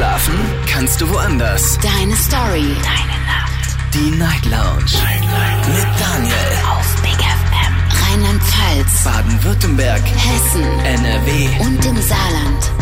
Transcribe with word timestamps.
Schlafen 0.00 0.32
kannst 0.66 0.98
du 1.02 1.10
woanders. 1.10 1.78
Deine 1.82 2.16
Story. 2.16 2.74
Deine 2.82 3.18
Nacht. 3.26 3.76
Die 3.92 4.10
Night 4.16 4.46
Lounge. 4.46 4.96
Night, 5.04 5.20
Night. 5.20 5.68
Mit 5.68 6.00
Daniel. 6.00 6.34
Auf 6.70 7.02
Big 7.02 7.18
FM. 7.20 7.74
Rheinland-Pfalz. 8.08 9.04
Baden-Württemberg. 9.04 10.00
Hessen. 10.00 10.62
NRW. 10.86 11.48
Und 11.60 11.84
im 11.84 11.96
Saarland. 12.00 12.72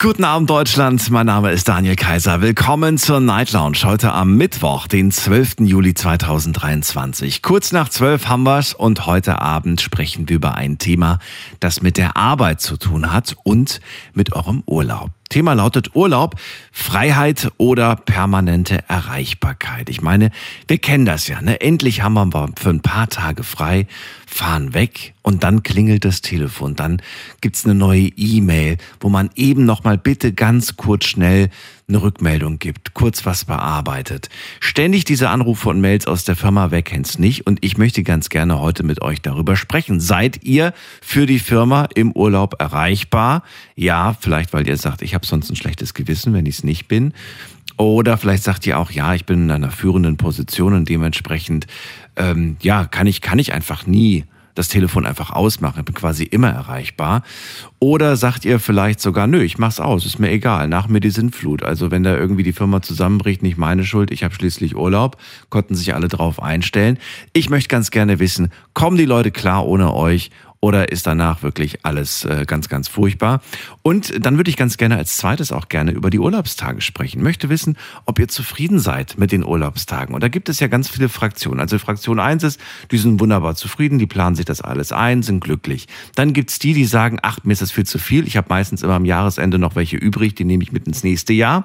Guten 0.00 0.24
Abend 0.24 0.50
Deutschland, 0.50 1.10
mein 1.10 1.26
Name 1.26 1.52
ist 1.52 1.68
Daniel 1.68 1.94
Kaiser. 1.94 2.40
Willkommen 2.40 2.98
zur 2.98 3.20
Night 3.20 3.52
Lounge 3.52 3.78
heute 3.84 4.12
am 4.12 4.36
Mittwoch, 4.36 4.88
den 4.88 5.12
12. 5.12 5.60
Juli 5.60 5.94
2023. 5.94 7.42
Kurz 7.42 7.70
nach 7.70 7.88
12 7.88 8.26
haben 8.26 8.42
wir's 8.42 8.74
und 8.74 9.06
heute 9.06 9.40
Abend 9.40 9.80
sprechen 9.80 10.28
wir 10.28 10.36
über 10.36 10.56
ein 10.56 10.78
Thema, 10.78 11.20
das 11.60 11.82
mit 11.82 11.96
der 11.96 12.16
Arbeit 12.16 12.60
zu 12.60 12.76
tun 12.76 13.12
hat 13.12 13.36
und 13.44 13.80
mit 14.14 14.32
eurem 14.32 14.64
Urlaub. 14.66 15.10
Thema 15.28 15.52
lautet 15.52 15.94
Urlaub, 15.94 16.36
Freiheit 16.72 17.50
oder 17.58 17.96
permanente 17.96 18.78
Erreichbarkeit. 18.88 19.90
Ich 19.90 20.00
meine, 20.00 20.30
wir 20.66 20.78
kennen 20.78 21.04
das 21.04 21.28
ja. 21.28 21.42
Ne? 21.42 21.60
Endlich 21.60 22.02
haben 22.02 22.14
wir 22.14 22.48
für 22.58 22.70
ein 22.70 22.80
paar 22.80 23.08
Tage 23.08 23.42
frei, 23.42 23.86
fahren 24.26 24.74
weg 24.74 25.14
und 25.22 25.42
dann 25.42 25.62
klingelt 25.62 26.04
das 26.04 26.22
Telefon. 26.22 26.76
Dann 26.76 27.02
gibt's 27.40 27.64
eine 27.64 27.74
neue 27.74 28.08
E-Mail, 28.16 28.78
wo 29.00 29.08
man 29.08 29.30
eben 29.34 29.64
noch 29.64 29.84
mal 29.84 29.98
bitte 29.98 30.32
ganz 30.32 30.76
kurz 30.76 31.06
schnell 31.06 31.50
eine 31.88 32.02
Rückmeldung 32.02 32.58
gibt, 32.58 32.92
kurz 32.92 33.24
was 33.24 33.46
bearbeitet. 33.46 34.28
Ständig 34.60 35.04
diese 35.04 35.30
Anrufe 35.30 35.70
und 35.70 35.80
Mails 35.80 36.06
aus 36.06 36.24
der 36.24 36.36
Firma, 36.36 36.70
wer 36.70 36.82
kennt's 36.82 37.18
nicht? 37.18 37.46
Und 37.46 37.64
ich 37.64 37.78
möchte 37.78 38.02
ganz 38.02 38.28
gerne 38.28 38.60
heute 38.60 38.82
mit 38.82 39.00
euch 39.00 39.22
darüber 39.22 39.56
sprechen. 39.56 39.98
Seid 39.98 40.44
ihr 40.44 40.74
für 41.00 41.24
die 41.24 41.38
Firma 41.38 41.88
im 41.94 42.12
Urlaub 42.12 42.60
erreichbar? 42.60 43.42
Ja, 43.74 44.14
vielleicht 44.20 44.52
weil 44.52 44.68
ihr 44.68 44.76
sagt, 44.76 45.00
ich 45.00 45.14
habe 45.14 45.26
sonst 45.26 45.50
ein 45.50 45.56
schlechtes 45.56 45.94
Gewissen, 45.94 46.34
wenn 46.34 46.44
ich 46.44 46.56
es 46.56 46.64
nicht 46.64 46.88
bin. 46.88 47.14
Oder 47.78 48.18
vielleicht 48.18 48.42
sagt 48.42 48.66
ihr 48.66 48.78
auch, 48.78 48.90
ja, 48.90 49.14
ich 49.14 49.24
bin 49.24 49.44
in 49.44 49.50
einer 49.50 49.70
führenden 49.70 50.18
Position 50.18 50.74
und 50.74 50.88
dementsprechend, 50.88 51.66
ähm, 52.16 52.56
ja, 52.60 52.84
kann 52.84 53.06
ich, 53.06 53.22
kann 53.22 53.38
ich 53.38 53.54
einfach 53.54 53.86
nie 53.86 54.24
das 54.58 54.68
Telefon 54.68 55.06
einfach 55.06 55.30
ausmachen, 55.30 55.84
bin 55.84 55.94
quasi 55.94 56.24
immer 56.24 56.50
erreichbar. 56.50 57.22
Oder 57.78 58.16
sagt 58.16 58.44
ihr 58.44 58.58
vielleicht 58.58 59.00
sogar, 59.00 59.26
nö, 59.28 59.40
ich 59.40 59.56
mach's 59.56 59.78
aus, 59.78 60.04
ist 60.04 60.18
mir 60.18 60.30
egal, 60.30 60.68
nach 60.68 60.88
mir 60.88 61.00
die 61.00 61.10
Sintflut. 61.10 61.62
Also 61.62 61.90
wenn 61.90 62.02
da 62.02 62.16
irgendwie 62.16 62.42
die 62.42 62.52
Firma 62.52 62.82
zusammenbricht, 62.82 63.42
nicht 63.42 63.56
meine 63.56 63.84
Schuld, 63.84 64.10
ich 64.10 64.24
habe 64.24 64.34
schließlich 64.34 64.76
Urlaub, 64.76 65.16
konnten 65.48 65.76
sich 65.76 65.94
alle 65.94 66.08
drauf 66.08 66.42
einstellen. 66.42 66.98
Ich 67.32 67.50
möchte 67.50 67.68
ganz 67.68 67.90
gerne 67.90 68.18
wissen, 68.18 68.50
kommen 68.74 68.96
die 68.96 69.04
Leute 69.04 69.30
klar 69.30 69.64
ohne 69.64 69.94
euch 69.94 70.30
oder 70.60 70.90
ist 70.90 71.06
danach 71.06 71.42
wirklich 71.42 71.84
alles 71.84 72.24
äh, 72.24 72.44
ganz, 72.46 72.68
ganz 72.68 72.88
furchtbar? 72.88 73.40
Und 73.82 74.24
dann 74.24 74.36
würde 74.36 74.50
ich 74.50 74.56
ganz 74.56 74.76
gerne 74.76 74.96
als 74.96 75.16
zweites 75.16 75.52
auch 75.52 75.68
gerne 75.68 75.92
über 75.92 76.10
die 76.10 76.18
Urlaubstage 76.18 76.80
sprechen. 76.80 77.22
Möchte 77.22 77.48
wissen, 77.48 77.76
ob 78.06 78.18
ihr 78.18 78.28
zufrieden 78.28 78.80
seid 78.80 79.18
mit 79.18 79.32
den 79.32 79.44
Urlaubstagen. 79.44 80.14
Und 80.14 80.22
da 80.22 80.28
gibt 80.28 80.48
es 80.48 80.60
ja 80.60 80.66
ganz 80.66 80.88
viele 80.88 81.08
Fraktionen. 81.08 81.60
Also 81.60 81.78
Fraktion 81.78 82.18
1 82.18 82.42
ist, 82.42 82.60
die 82.90 82.98
sind 82.98 83.20
wunderbar 83.20 83.54
zufrieden, 83.54 83.98
die 83.98 84.06
planen 84.06 84.36
sich 84.36 84.44
das 84.44 84.60
alles 84.60 84.92
ein, 84.92 85.22
sind 85.22 85.40
glücklich. 85.40 85.86
Dann 86.16 86.32
gibt's 86.32 86.58
die, 86.58 86.74
die 86.74 86.86
sagen, 86.86 87.18
ach, 87.22 87.38
mir 87.44 87.52
ist 87.52 87.62
das 87.62 87.72
viel 87.72 87.86
zu 87.86 87.98
viel. 87.98 88.26
Ich 88.26 88.36
habe 88.36 88.48
meistens 88.48 88.82
immer 88.82 88.94
am 88.94 89.04
Jahresende 89.04 89.58
noch 89.58 89.76
welche 89.76 89.96
übrig, 89.96 90.34
die 90.34 90.44
nehme 90.44 90.62
ich 90.62 90.72
mit 90.72 90.86
ins 90.86 91.04
nächste 91.04 91.32
Jahr. 91.32 91.64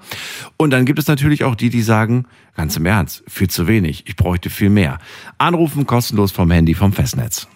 Und 0.57 0.72
dann 0.72 0.85
gibt 0.85 1.00
es 1.00 1.07
natürlich 1.07 1.44
auch 1.44 1.55
die, 1.55 1.69
die 1.69 1.81
sagen, 1.81 2.25
ganz 2.55 2.78
im 2.78 2.85
Ernst, 2.85 3.23
viel 3.28 3.50
zu 3.50 3.67
wenig, 3.67 4.03
ich 4.07 4.16
bräuchte 4.16 4.50
viel 4.50 4.69
mehr. 4.69 5.00
Anrufen 5.38 5.88
kostenlos 5.88 6.31
vom 6.31 6.52
Handy 6.52 6.73
vom 6.73 6.94
Festnetz. 6.94 7.47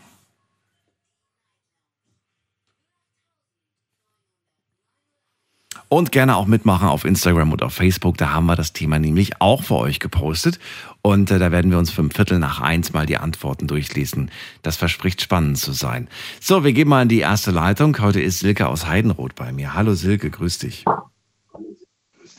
Und 5.90 6.12
gerne 6.12 6.36
auch 6.36 6.48
mitmachen 6.48 6.90
auf 6.90 7.06
Instagram 7.06 7.54
und 7.54 7.64
auf 7.64 7.74
Facebook. 7.74 8.18
Da 8.18 8.32
haben 8.32 8.46
wir 8.46 8.56
das 8.58 8.74
Thema 8.74 9.00
nämlich 9.00 9.42
auch 9.42 9.64
für 9.64 9.76
euch 9.76 10.00
gepostet. 10.00 10.60
Und 11.02 11.32
äh, 11.32 11.40
da 11.40 11.52
werden 11.52 11.72
wir 11.72 11.78
uns 11.78 11.98
ein 11.98 12.12
Viertel 12.12 12.40
nach 12.40 12.60
eins 12.60 12.92
mal 12.92 13.06
die 13.06 13.18
Antworten 13.18 13.68
durchlesen. 13.68 14.30
Das 14.64 14.76
verspricht 14.76 15.22
spannend 15.22 15.58
zu 15.58 15.72
sein. 15.72 16.10
So, 16.42 16.66
wir 16.66 16.74
gehen 16.74 16.90
mal 16.90 17.04
in 17.04 17.10
die 17.10 17.20
erste 17.20 17.52
Leitung. 17.52 17.98
Heute 18.00 18.20
ist 18.20 18.40
Silke 18.40 18.68
aus 18.68 18.86
Heidenroth 18.86 19.36
bei 19.36 19.54
mir. 19.54 19.76
Hallo 19.76 19.94
Silke, 19.94 20.30
grüß 20.30 20.60
dich. 20.60 20.84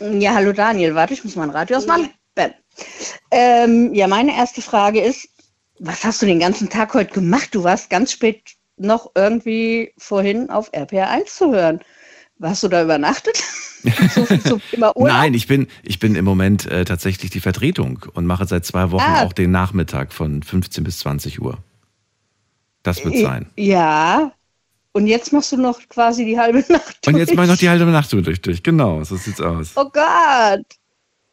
Ja, 0.01 0.35
hallo 0.35 0.53
Daniel. 0.53 0.95
Warte, 0.95 1.15
ich 1.15 1.25
muss 1.25 1.35
mein 1.35 1.51
Radio 1.51 1.79
ausmachen. 1.79 2.11
Ähm, 3.31 3.95
ja, 3.95 4.07
meine 4.07 4.37
erste 4.37 4.63
Frage 4.63 5.01
ist, 5.01 5.29
was 5.81 6.05
hast 6.05 6.23
du 6.23 6.27
den 6.27 6.41
ganzen 6.41 6.69
Tag 6.69 6.95
heute 6.95 7.15
gemacht? 7.15 7.55
Du 7.55 7.65
warst 7.65 7.91
ganz 7.91 8.13
spät 8.13 8.43
noch 8.77 9.11
irgendwie 9.15 9.93
vorhin 9.99 10.51
auf 10.51 10.71
RPR 10.73 11.11
1 11.11 11.35
zu 11.35 11.53
hören. 11.53 11.81
Warst 12.39 12.63
du 12.63 12.69
da 12.69 12.83
übernachtet? 12.83 13.43
so, 14.15 14.27
so 14.45 14.61
Nein, 14.97 15.35
ich 15.35 15.47
bin, 15.47 15.67
ich 15.83 15.99
bin 15.99 16.15
im 16.15 16.25
Moment 16.25 16.67
äh, 16.67 16.85
tatsächlich 16.85 17.31
die 17.31 17.41
Vertretung 17.41 18.05
und 18.15 18.27
mache 18.27 18.47
seit 18.47 18.65
zwei 18.65 18.91
Wochen 18.91 19.03
ah. 19.03 19.25
auch 19.25 19.33
den 19.33 19.51
Nachmittag 19.51 20.13
von 20.13 20.43
15 20.43 20.85
bis 20.85 21.01
20 21.01 21.41
Uhr. 21.41 21.59
Das 22.83 23.05
wird 23.05 23.19
sein. 23.19 23.47
Ja. 23.57 24.33
Und 24.93 25.07
jetzt 25.07 25.33
machst 25.33 25.53
du 25.53 25.57
noch 25.57 25.81
quasi 25.89 26.25
die 26.25 26.39
halbe 26.39 26.59
Nacht 26.69 26.99
durch. 27.03 27.15
Und 27.15 27.21
jetzt 27.21 27.35
mache 27.35 27.47
ich 27.47 27.51
noch 27.51 27.59
die 27.59 27.69
halbe 27.69 27.85
Nacht 27.87 28.13
durch, 28.13 28.41
durch. 28.41 28.63
Genau, 28.63 29.03
so 29.05 29.17
sieht's 29.17 29.41
aus. 29.41 29.73
Oh 29.77 29.89
Gott. 29.93 30.65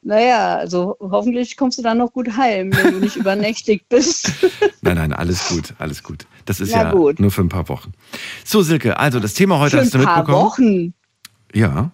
Naja, 0.08 0.58
also 0.58 0.96
hoffentlich 1.00 1.58
kommst 1.58 1.80
du 1.80 1.82
dann 1.82 1.98
noch 1.98 2.14
gut 2.14 2.38
heim, 2.38 2.72
wenn 2.76 2.94
du 2.94 3.00
nicht 3.00 3.16
übernächtigt 3.16 3.90
bist. 3.90 4.32
nein, 4.82 4.98
nein, 4.98 5.14
alles 5.14 5.48
gut, 5.48 5.74
alles 5.80 6.04
gut. 6.04 6.28
Das 6.46 6.60
ist 6.60 6.72
Na 6.74 6.84
ja 6.84 6.92
gut. 6.92 7.20
nur 7.20 7.32
für 7.32 7.42
ein 7.42 7.50
paar 7.50 7.68
Wochen. 7.70 7.92
So, 8.44 8.62
Silke, 8.62 9.00
also 9.00 9.20
das 9.20 9.34
Thema 9.34 9.58
heute 9.58 9.78
für 9.78 9.82
hast 9.82 9.96
du 9.96 9.98
mitbekommen. 9.98 10.20
Ein 10.20 10.26
paar 10.26 10.46
Wochen. 10.46 10.94
Ja. 11.54 11.92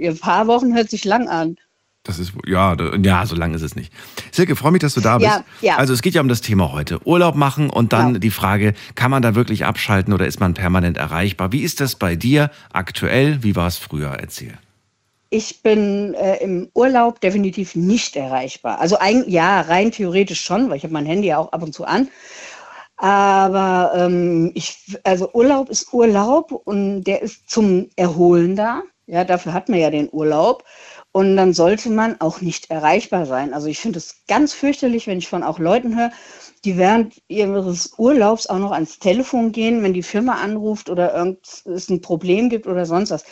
Ein 0.00 0.18
paar 0.18 0.46
Wochen 0.46 0.72
hört 0.72 0.88
sich 0.88 1.04
lang 1.04 1.28
an. 1.28 1.56
Das 2.04 2.20
ist, 2.20 2.32
ja, 2.46 2.76
ja, 3.02 3.26
so 3.26 3.34
lang 3.34 3.54
ist 3.54 3.62
es 3.62 3.74
nicht. 3.74 3.92
Silke, 4.30 4.54
freue 4.54 4.70
mich, 4.70 4.80
dass 4.80 4.94
du 4.94 5.00
da 5.00 5.18
bist. 5.18 5.28
Ja, 5.28 5.44
ja. 5.62 5.76
Also 5.78 5.92
es 5.92 6.02
geht 6.02 6.14
ja 6.14 6.20
um 6.20 6.28
das 6.28 6.42
Thema 6.42 6.70
heute. 6.70 7.04
Urlaub 7.04 7.34
machen 7.34 7.70
und 7.70 7.92
dann 7.92 8.14
ja. 8.14 8.18
die 8.20 8.30
Frage, 8.30 8.74
kann 8.94 9.10
man 9.10 9.20
da 9.20 9.34
wirklich 9.34 9.64
abschalten 9.64 10.14
oder 10.14 10.28
ist 10.28 10.38
man 10.38 10.54
permanent 10.54 10.96
erreichbar? 10.96 11.50
Wie 11.50 11.62
ist 11.62 11.80
das 11.80 11.96
bei 11.96 12.14
dir 12.14 12.52
aktuell? 12.72 13.42
Wie 13.42 13.56
war 13.56 13.66
es 13.66 13.78
früher? 13.78 14.10
Erzähl. 14.10 14.56
Ich 15.32 15.62
bin 15.62 16.14
äh, 16.14 16.38
im 16.38 16.70
Urlaub 16.74 17.20
definitiv 17.20 17.76
nicht 17.76 18.16
erreichbar. 18.16 18.80
Also 18.80 18.98
ein, 18.98 19.24
ja, 19.28 19.60
rein 19.60 19.92
theoretisch 19.92 20.40
schon, 20.40 20.68
weil 20.68 20.76
ich 20.76 20.82
habe 20.82 20.92
mein 20.92 21.06
Handy 21.06 21.28
ja 21.28 21.38
auch 21.38 21.52
ab 21.52 21.62
und 21.62 21.72
zu 21.72 21.84
an. 21.84 22.08
Aber 22.96 23.92
ähm, 23.94 24.50
ich, 24.54 24.98
also 25.04 25.30
Urlaub 25.32 25.70
ist 25.70 25.92
Urlaub 25.92 26.52
und 26.52 27.04
der 27.04 27.22
ist 27.22 27.48
zum 27.48 27.88
Erholen 27.96 28.56
da. 28.56 28.82
Ja, 29.06 29.24
dafür 29.24 29.52
hat 29.52 29.68
man 29.68 29.78
ja 29.78 29.90
den 29.90 30.08
Urlaub. 30.12 30.64
Und 31.12 31.36
dann 31.36 31.54
sollte 31.54 31.90
man 31.90 32.20
auch 32.20 32.40
nicht 32.40 32.70
erreichbar 32.70 33.26
sein. 33.26 33.54
Also 33.54 33.68
ich 33.68 33.78
finde 33.80 33.98
es 33.98 34.24
ganz 34.28 34.52
fürchterlich, 34.52 35.06
wenn 35.06 35.18
ich 35.18 35.28
von 35.28 35.42
auch 35.42 35.58
Leuten 35.58 35.96
höre, 35.96 36.10
die 36.64 36.76
während 36.76 37.20
ihres 37.28 37.94
Urlaubs 37.98 38.46
auch 38.48 38.58
noch 38.58 38.72
ans 38.72 38.98
Telefon 38.98 39.52
gehen, 39.52 39.82
wenn 39.82 39.94
die 39.94 40.02
Firma 40.02 40.34
anruft 40.34 40.90
oder 40.90 41.36
es 41.64 41.88
ein 41.88 42.00
Problem 42.00 42.48
gibt 42.48 42.66
oder 42.66 42.84
sonst 42.84 43.10
was. 43.10 43.24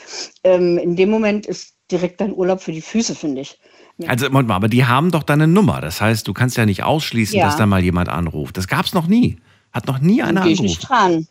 Ähm, 0.45 0.79
in 0.79 0.97
dem 0.97 1.11
Moment 1.11 1.47
ist 1.47 1.78
direkt 1.91 2.21
dein 2.21 2.35
Urlaub 2.35 2.61
für 2.61 2.73
die 2.73 2.83
Füße, 2.83 3.15
finde 3.15 3.43
ich. 3.43 3.59
Also, 4.07 4.27
Moment 4.27 4.49
mal, 4.49 4.55
aber 4.55 4.69
die 4.69 4.85
haben 4.85 5.11
doch 5.11 5.25
deine 5.25 5.49
Nummer. 5.49 5.81
Das 5.81 6.01
heißt, 6.01 6.29
du 6.29 6.33
kannst 6.33 6.57
ja 6.57 6.67
nicht 6.67 6.85
ausschließen, 6.85 7.37
ja. 7.37 7.47
dass 7.47 7.57
da 7.57 7.67
mal 7.67 7.83
jemand 7.83 8.09
anruft. 8.09 8.57
Das 8.57 8.69
gab 8.69 8.87
es 8.87 8.95
noch 8.95 9.07
nie. 9.07 9.39
Hat 9.73 9.87
noch 9.87 9.99
nie 9.99 10.23
einer 10.23 10.43
angerufen. 10.43 10.65
Ich 10.65 10.79
nicht 10.79 10.89
dran. 10.89 11.27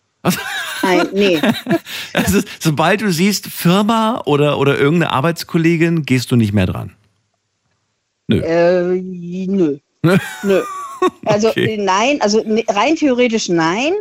Nein, 0.82 1.08
nee. 1.14 1.42
Also, 2.14 2.42
sobald 2.60 3.02
du 3.02 3.12
siehst, 3.12 3.48
Firma 3.48 4.22
oder, 4.26 4.58
oder 4.58 4.78
irgendeine 4.78 5.12
Arbeitskollegin, 5.12 6.04
gehst 6.04 6.32
du 6.32 6.36
nicht 6.36 6.52
mehr 6.52 6.66
dran. 6.66 6.94
Nö. 8.28 8.42
Äh, 8.42 9.02
nö. 9.02 9.78
nö. 10.02 10.64
Also 11.26 11.50
okay. 11.52 11.78
nein, 11.78 12.20
also 12.22 12.44
rein 12.70 12.96
theoretisch 12.96 13.50
nein. 13.50 13.94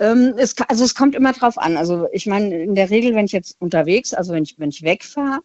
Ähm, 0.00 0.34
es, 0.36 0.54
also 0.68 0.84
es 0.84 0.94
kommt 0.94 1.14
immer 1.14 1.32
drauf 1.32 1.58
an. 1.58 1.76
Also 1.76 2.08
ich 2.12 2.26
meine, 2.26 2.62
in 2.62 2.74
der 2.74 2.90
Regel, 2.90 3.14
wenn 3.14 3.26
ich 3.26 3.32
jetzt 3.32 3.56
unterwegs, 3.60 4.14
also 4.14 4.32
wenn 4.32 4.44
ich, 4.44 4.58
wenn 4.58 4.70
ich 4.70 4.82
wegfahre, 4.82 5.40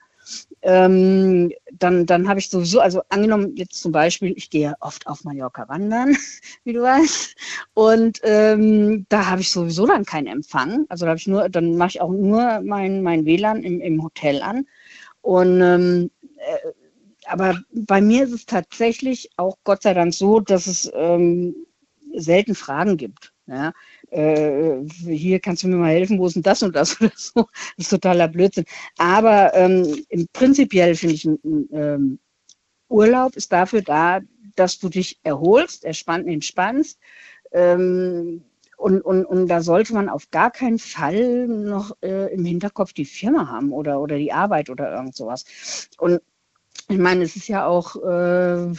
ähm, 0.62 1.52
dann, 1.74 2.06
dann 2.06 2.28
habe 2.28 2.40
ich 2.40 2.50
sowieso, 2.50 2.80
also 2.80 3.02
angenommen 3.10 3.56
jetzt 3.56 3.82
zum 3.82 3.92
Beispiel, 3.92 4.34
ich 4.36 4.50
gehe 4.50 4.76
oft 4.80 5.08
auf 5.08 5.24
Mallorca 5.24 5.68
wandern, 5.68 6.16
wie 6.64 6.74
du 6.74 6.82
weißt, 6.82 7.36
und 7.74 8.20
ähm, 8.24 9.06
da 9.10 9.30
habe 9.30 9.42
ich 9.42 9.52
sowieso 9.52 9.86
dann 9.86 10.06
keinen 10.06 10.28
Empfang. 10.28 10.86
Also 10.90 11.06
da 11.06 11.10
habe 11.10 11.20
ich 11.20 11.28
nur, 11.28 11.50
dann 11.50 11.76
mache 11.76 11.90
ich 11.90 12.02
auch 12.02 12.12
nur 12.12 12.62
mein, 12.62 13.04
mein 13.04 13.26
WLAN 13.26 13.64
im, 13.64 13.82
im 13.82 14.04
Hotel 14.04 14.42
an. 14.42 14.66
Und 15.22 15.62
ähm, 15.62 16.12
äh, 16.38 16.72
aber 17.26 17.62
bei 17.72 18.02
mir 18.02 18.24
ist 18.26 18.34
es 18.34 18.46
tatsächlich 18.46 19.30
auch 19.38 19.58
Gott 19.64 19.84
sei 19.84 19.94
Dank 19.94 20.14
so, 20.14 20.40
dass 20.40 20.68
es 20.68 20.92
ähm, 20.94 21.56
selten 22.16 22.56
Fragen 22.56 22.98
gibt. 22.98 23.34
Ja, 23.48 23.74
äh, 24.14 24.84
hier 24.90 25.40
kannst 25.40 25.64
du 25.64 25.68
mir 25.68 25.78
mal 25.78 25.92
helfen, 25.92 26.20
wo 26.20 26.28
ist 26.28 26.36
denn 26.36 26.44
das 26.44 26.64
und 26.64 26.76
das 26.76 26.96
oder 27.02 27.12
so. 27.16 27.48
Das 27.78 27.86
ist 27.86 27.90
totaler 27.90 28.28
Blödsinn. 28.28 28.66
Aber 28.98 29.54
ähm, 29.56 30.06
prinzipiell 30.34 30.96
finde 30.96 31.16
ich, 31.16 31.26
ähm, 31.26 32.20
Urlaub 32.90 33.36
ist 33.36 33.52
dafür 33.52 33.82
da, 33.82 34.22
dass 34.56 34.80
du 34.80 34.90
dich 34.90 35.20
erholst, 35.24 35.86
entspannt, 35.86 36.28
entspannst. 36.28 37.00
Ähm, 37.52 38.44
Und, 38.78 39.02
und, 39.02 39.26
und 39.26 39.48
da 39.48 39.62
sollte 39.62 39.94
man 39.94 40.10
auf 40.10 40.30
gar 40.32 40.52
keinen 40.52 40.80
Fall 40.80 41.48
noch 41.48 41.96
äh, 42.02 42.34
im 42.34 42.44
Hinterkopf 42.46 42.92
die 42.94 43.06
Firma 43.06 43.48
haben 43.48 43.72
oder, 43.72 44.02
oder 44.02 44.18
die 44.18 44.34
Arbeit 44.34 44.70
oder 44.70 44.92
irgend 44.94 45.16
sowas. 45.16 45.46
Und 46.00 46.20
ich 46.90 46.98
meine, 46.98 47.24
es 47.24 47.36
ist 47.38 47.48
ja 47.48 47.66
auch, 47.66 47.96
äh, 47.96 48.74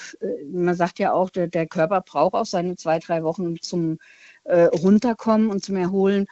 man 0.52 0.74
sagt 0.74 0.98
ja 0.98 1.12
auch, 1.12 1.30
der, 1.30 1.48
der 1.48 1.66
Körper 1.66 2.02
braucht 2.02 2.34
auch 2.34 2.46
seine 2.46 2.76
zwei, 2.76 2.98
drei 2.98 3.22
Wochen 3.22 3.56
zum 3.62 3.98
äh, 4.44 4.64
Runterkommen 4.64 5.50
und 5.50 5.64
zum 5.64 5.76
Erholen. 5.76 6.26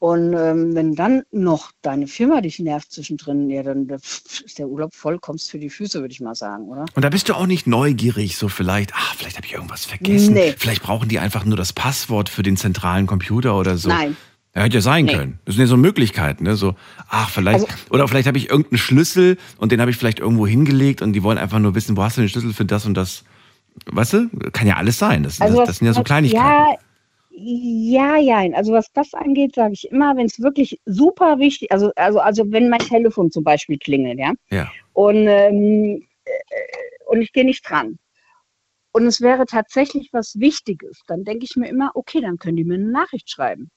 Und 0.00 0.32
ähm, 0.32 0.76
wenn 0.76 0.94
dann 0.94 1.22
noch 1.32 1.72
deine 1.82 2.06
Firma 2.06 2.40
dich 2.40 2.60
nervt 2.60 2.92
zwischendrin, 2.92 3.50
ja, 3.50 3.64
dann 3.64 3.88
ist 3.88 4.58
der 4.58 4.68
Urlaub 4.68 4.94
voll, 4.94 5.18
kommst 5.18 5.50
für 5.50 5.58
die 5.58 5.70
Füße, 5.70 6.00
würde 6.00 6.12
ich 6.12 6.20
mal 6.20 6.36
sagen, 6.36 6.68
oder? 6.68 6.84
Und 6.94 7.04
da 7.04 7.08
bist 7.08 7.28
du 7.28 7.34
auch 7.34 7.46
nicht 7.46 7.66
neugierig, 7.66 8.36
so 8.36 8.48
vielleicht, 8.48 8.92
ach, 8.94 9.16
vielleicht 9.16 9.36
habe 9.36 9.46
ich 9.46 9.54
irgendwas 9.54 9.86
vergessen. 9.86 10.34
Nee. 10.34 10.54
Vielleicht 10.56 10.84
brauchen 10.84 11.08
die 11.08 11.18
einfach 11.18 11.44
nur 11.44 11.56
das 11.56 11.72
Passwort 11.72 12.28
für 12.28 12.44
den 12.44 12.56
zentralen 12.56 13.08
Computer 13.08 13.58
oder 13.58 13.76
so. 13.76 13.88
Nein. 13.88 14.16
Ja, 14.54 14.62
hätte 14.62 14.76
ja 14.76 14.80
sein 14.82 15.06
nee. 15.06 15.14
können. 15.14 15.40
Das 15.44 15.56
sind 15.56 15.62
ja 15.62 15.68
so 15.68 15.76
Möglichkeiten, 15.76 16.44
ne? 16.44 16.54
So, 16.54 16.76
ach, 17.08 17.30
vielleicht, 17.30 17.64
also, 17.64 17.76
oder 17.90 18.06
vielleicht 18.06 18.28
habe 18.28 18.38
ich 18.38 18.50
irgendeinen 18.50 18.78
Schlüssel 18.78 19.36
und 19.56 19.72
den 19.72 19.80
habe 19.80 19.90
ich 19.90 19.96
vielleicht 19.96 20.20
irgendwo 20.20 20.46
hingelegt 20.46 21.02
und 21.02 21.12
die 21.12 21.24
wollen 21.24 21.38
einfach 21.38 21.58
nur 21.58 21.74
wissen, 21.74 21.96
wo 21.96 22.04
hast 22.04 22.16
du 22.16 22.20
den 22.20 22.28
Schlüssel 22.28 22.54
für 22.54 22.64
das 22.64 22.86
und 22.86 22.94
das. 22.94 23.24
Weißt 23.86 24.12
du? 24.12 24.28
Kann 24.52 24.66
ja 24.66 24.76
alles 24.76 24.98
sein. 24.98 25.24
Das, 25.24 25.40
also 25.40 25.58
das, 25.58 25.68
das 25.68 25.78
sind 25.78 25.86
ja 25.86 25.92
so 25.92 26.02
Kleinigkeiten. 26.02 26.44
Ja, 26.44 26.76
ja, 27.40 28.16
ja. 28.16 28.38
Also 28.54 28.72
was 28.72 28.90
das 28.92 29.14
angeht, 29.14 29.54
sage 29.54 29.74
ich 29.74 29.90
immer, 29.90 30.16
wenn 30.16 30.26
es 30.26 30.40
wirklich 30.40 30.80
super 30.86 31.38
wichtig, 31.38 31.70
also 31.70 31.90
also 31.96 32.18
also 32.20 32.44
wenn 32.50 32.68
mein 32.68 32.80
Telefon 32.80 33.30
zum 33.30 33.44
Beispiel 33.44 33.78
klingelt, 33.78 34.18
ja, 34.18 34.32
ja. 34.50 34.70
und 34.92 35.26
ähm, 35.28 36.06
äh, 36.24 36.30
und 37.06 37.22
ich 37.22 37.32
gehe 37.32 37.44
nicht 37.44 37.68
dran 37.68 37.98
und 38.92 39.06
es 39.06 39.20
wäre 39.20 39.46
tatsächlich 39.46 40.10
was 40.12 40.38
Wichtiges, 40.38 41.02
dann 41.06 41.24
denke 41.24 41.44
ich 41.44 41.56
mir 41.56 41.68
immer, 41.68 41.90
okay, 41.94 42.20
dann 42.20 42.38
können 42.38 42.56
die 42.56 42.64
mir 42.64 42.74
eine 42.74 42.90
Nachricht 42.90 43.30
schreiben. 43.30 43.70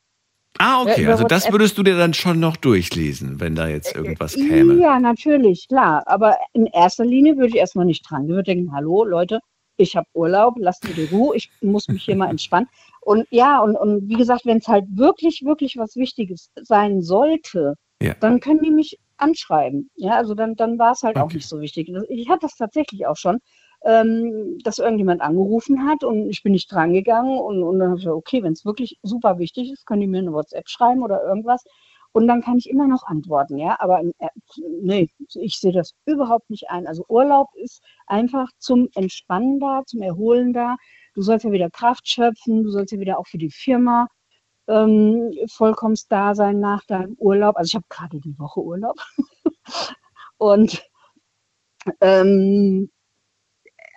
Ah, 0.58 0.82
okay. 0.82 1.08
also 1.08 1.24
das 1.24 1.50
würdest 1.52 1.78
du 1.78 1.84
dir 1.84 1.98
dann 1.98 2.14
schon 2.14 2.40
noch 2.40 2.58
durchlesen, 2.58 3.40
wenn 3.40 3.56
da 3.56 3.68
jetzt 3.68 3.96
irgendwas 3.96 4.34
käme. 4.34 4.74
Ja, 4.82 5.00
natürlich, 5.00 5.68
klar. 5.68 6.04
Aber 6.08 6.38
in 6.54 6.66
erster 6.66 7.06
Linie 7.06 7.38
würde 7.38 7.50
ich 7.50 7.56
erstmal 7.56 7.86
nicht 7.86 8.04
dran. 8.10 8.26
Ich 8.26 8.30
würde 8.30 8.44
denken, 8.44 8.72
hallo 8.74 9.06
Leute, 9.06 9.40
ich 9.78 9.96
habe 9.96 10.08
Urlaub, 10.14 10.56
lasst 10.60 10.84
mir 10.84 10.94
die 10.94 11.06
Ruhe, 11.06 11.36
ich 11.36 11.50
muss 11.62 11.88
mich 11.88 12.04
hier 12.04 12.16
mal 12.16 12.30
entspannen. 12.30 12.68
Und 13.02 13.28
ja, 13.32 13.62
und, 13.62 13.76
und 13.76 14.08
wie 14.08 14.16
gesagt, 14.16 14.46
wenn 14.46 14.58
es 14.58 14.68
halt 14.68 14.86
wirklich, 14.90 15.44
wirklich 15.44 15.76
was 15.78 15.96
Wichtiges 15.96 16.52
sein 16.56 17.02
sollte, 17.02 17.76
ja. 18.02 18.14
dann 18.20 18.40
können 18.40 18.62
die 18.62 18.72
mich 18.72 19.00
anschreiben. 19.18 19.90
Ja, 19.96 20.14
also 20.14 20.36
dann, 20.36 20.56
dann 20.56 20.78
war 20.80 20.92
es 20.92 21.04
halt 21.04 21.18
okay. 21.18 21.26
auch 21.26 21.34
nicht 21.34 21.48
so 21.48 21.60
wichtig. 21.60 21.92
Ich 22.10 22.30
hatte 22.30 22.42
das 22.42 22.56
tatsächlich 22.56 23.08
auch 23.08 23.18
schon, 23.18 23.40
ähm, 23.84 24.60
dass 24.64 24.78
irgendjemand 24.78 25.22
angerufen 25.22 25.88
hat 25.88 26.04
und 26.04 26.30
ich 26.30 26.44
bin 26.44 26.52
nicht 26.52 26.72
drangegangen 26.72 27.40
und, 27.40 27.64
und 27.64 27.80
dann 27.80 27.90
habe 27.90 28.00
ich 28.00 28.06
gesagt, 28.06 28.18
okay, 28.18 28.44
wenn 28.44 28.54
es 28.54 28.66
wirklich 28.66 29.00
super 29.02 29.40
wichtig 29.40 29.72
ist, 29.72 29.86
können 29.86 30.02
die 30.02 30.08
mir 30.08 30.20
eine 30.20 30.34
WhatsApp 30.34 30.70
schreiben 30.70 31.04
oder 31.04 31.24
irgendwas. 31.24 31.64
Und 32.14 32.28
dann 32.28 32.42
kann 32.42 32.58
ich 32.58 32.70
immer 32.70 32.88
noch 32.88 33.04
antworten, 33.04 33.58
ja. 33.58 33.78
Aber 33.80 34.02
äh, 34.02 34.28
nee, 34.82 35.10
ich 35.34 35.60
sehe 35.60 35.72
das 35.72 35.94
überhaupt 36.06 36.50
nicht 36.50 36.70
ein. 36.70 36.86
Also 36.86 37.06
Urlaub 37.08 37.48
ist 37.56 37.82
einfach 38.06 38.50
zum 38.58 38.90
Entspannen 38.96 39.60
da, 39.60 39.84
zum 39.86 40.02
Erholen 40.02 40.52
da. 40.52 40.76
Du 41.14 41.22
sollst 41.22 41.46
ja 41.46 41.52
wieder 41.52 41.70
Kraft 41.70 42.08
schöpfen, 42.08 42.64
du 42.64 42.70
sollst 42.70 42.94
ja 42.94 43.00
wieder 43.00 43.20
auch 43.20 43.28
für 43.28 43.38
die 43.38 43.52
Firma 43.52 44.08
ähm, 44.68 45.32
vollkommen 45.50 45.98
da 46.10 46.36
sein 46.36 46.60
nach 46.60 46.86
deinem 46.86 47.16
Urlaub. 47.20 47.58
Also 47.58 47.70
ich 47.70 47.76
habe 47.76 47.86
gerade 47.90 48.20
die 48.20 48.38
Woche 48.40 48.62
Urlaub. 48.62 48.98
und 50.38 50.84
ähm, 52.02 52.90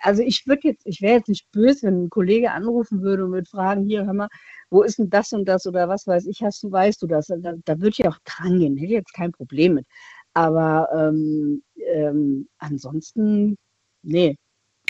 also 0.01 0.21
ich 0.21 0.45
würde 0.47 0.67
jetzt, 0.69 0.85
ich 0.85 1.01
wäre 1.01 1.15
jetzt 1.17 1.29
nicht 1.29 1.51
böse, 1.51 1.87
wenn 1.87 2.05
ein 2.05 2.09
Kollege 2.09 2.51
anrufen 2.51 3.01
würde 3.01 3.25
und 3.25 3.31
würde 3.31 3.49
fragen, 3.49 3.85
hier, 3.85 4.05
hör 4.05 4.13
mal, 4.13 4.27
wo 4.69 4.83
ist 4.83 4.99
denn 4.99 5.09
das 5.09 5.33
und 5.33 5.45
das 5.45 5.65
oder 5.67 5.87
was 5.89 6.05
weiß 6.07 6.27
ich, 6.27 6.43
hast 6.43 6.63
du, 6.63 6.71
weißt 6.71 7.01
du 7.01 7.07
das? 7.07 7.27
Da, 7.27 7.53
da 7.65 7.79
würde 7.79 7.95
ich 7.97 8.07
auch 8.07 8.17
dran 8.25 8.59
gehen, 8.59 8.77
hätte 8.77 8.93
jetzt 8.93 9.13
kein 9.13 9.31
Problem 9.31 9.75
mit. 9.75 9.87
Aber 10.33 10.89
ähm, 10.93 11.63
ähm, 11.77 12.47
ansonsten, 12.59 13.57
nee. 14.03 14.37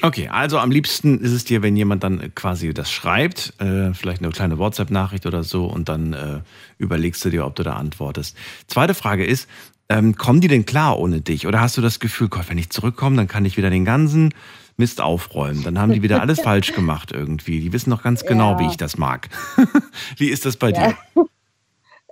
Okay, 0.01 0.27
also 0.27 0.59
am 0.59 0.71
liebsten 0.71 1.19
ist 1.19 1.31
es 1.31 1.45
dir, 1.45 1.61
wenn 1.61 1.77
jemand 1.77 2.03
dann 2.03 2.35
quasi 2.35 2.73
das 2.73 2.91
schreibt, 2.91 3.53
äh, 3.61 3.93
vielleicht 3.93 4.21
eine 4.21 4.31
kleine 4.31 4.57
WhatsApp-Nachricht 4.57 5.25
oder 5.25 5.43
so, 5.43 5.65
und 5.65 5.87
dann 5.87 6.13
äh, 6.13 6.41
überlegst 6.77 7.23
du 7.23 7.29
dir, 7.29 7.45
ob 7.45 7.55
du 7.55 7.63
da 7.63 7.75
antwortest. 7.75 8.35
Zweite 8.67 8.93
Frage 8.93 9.25
ist, 9.25 9.47
ähm, 9.87 10.15
kommen 10.15 10.41
die 10.41 10.47
denn 10.47 10.65
klar 10.65 10.99
ohne 10.99 11.21
dich? 11.21 11.47
Oder 11.47 11.61
hast 11.61 11.77
du 11.77 11.81
das 11.81 11.99
Gefühl, 11.99 12.27
Gott, 12.27 12.49
wenn 12.49 12.57
ich 12.57 12.69
zurückkomme, 12.69 13.15
dann 13.15 13.27
kann 13.27 13.45
ich 13.45 13.55
wieder 13.55 13.69
den 13.69 13.85
ganzen 13.85 14.33
Mist 14.77 14.99
aufräumen. 14.99 15.63
Dann 15.63 15.79
haben 15.79 15.93
die 15.93 16.01
wieder 16.01 16.21
alles 16.21 16.39
falsch 16.43 16.73
gemacht 16.73 17.11
irgendwie. 17.11 17.61
Die 17.61 17.71
wissen 17.71 17.89
noch 17.89 18.03
ganz 18.03 18.25
genau, 18.25 18.53
ja. 18.53 18.59
wie 18.59 18.67
ich 18.67 18.77
das 18.77 18.97
mag. 18.97 19.29
wie 20.17 20.27
ist 20.27 20.45
das 20.45 20.57
bei 20.57 20.71
ja. 20.71 20.87
dir? 20.87 20.97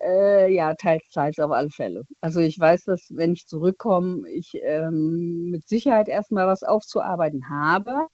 Äh, 0.03 0.53
ja, 0.53 0.73
teils, 0.75 1.03
teils 1.11 1.39
auf 1.39 1.51
alle 1.51 1.69
Fälle. 1.69 2.03
Also 2.21 2.39
ich 2.41 2.59
weiß, 2.59 2.83
dass 2.85 3.07
wenn 3.09 3.33
ich 3.33 3.47
zurückkomme, 3.47 4.29
ich 4.29 4.51
ähm, 4.61 5.49
mit 5.51 5.67
Sicherheit 5.67 6.09
erstmal 6.09 6.47
was 6.47 6.63
aufzuarbeiten 6.63 7.49
habe. 7.49 8.07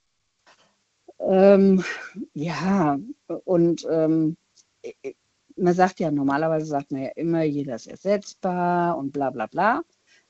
Ähm, 1.19 1.83
ja, 2.33 2.97
und 3.43 3.85
ähm, 3.89 4.37
man 5.57 5.73
sagt 5.73 5.99
ja, 5.99 6.11
normalerweise 6.11 6.65
sagt 6.67 6.91
man 6.91 7.03
ja 7.03 7.09
immer, 7.15 7.43
jeder 7.43 7.75
ist 7.75 7.87
ersetzbar 7.87 8.97
und 8.97 9.11
bla 9.11 9.29
bla 9.31 9.47
bla. 9.47 9.81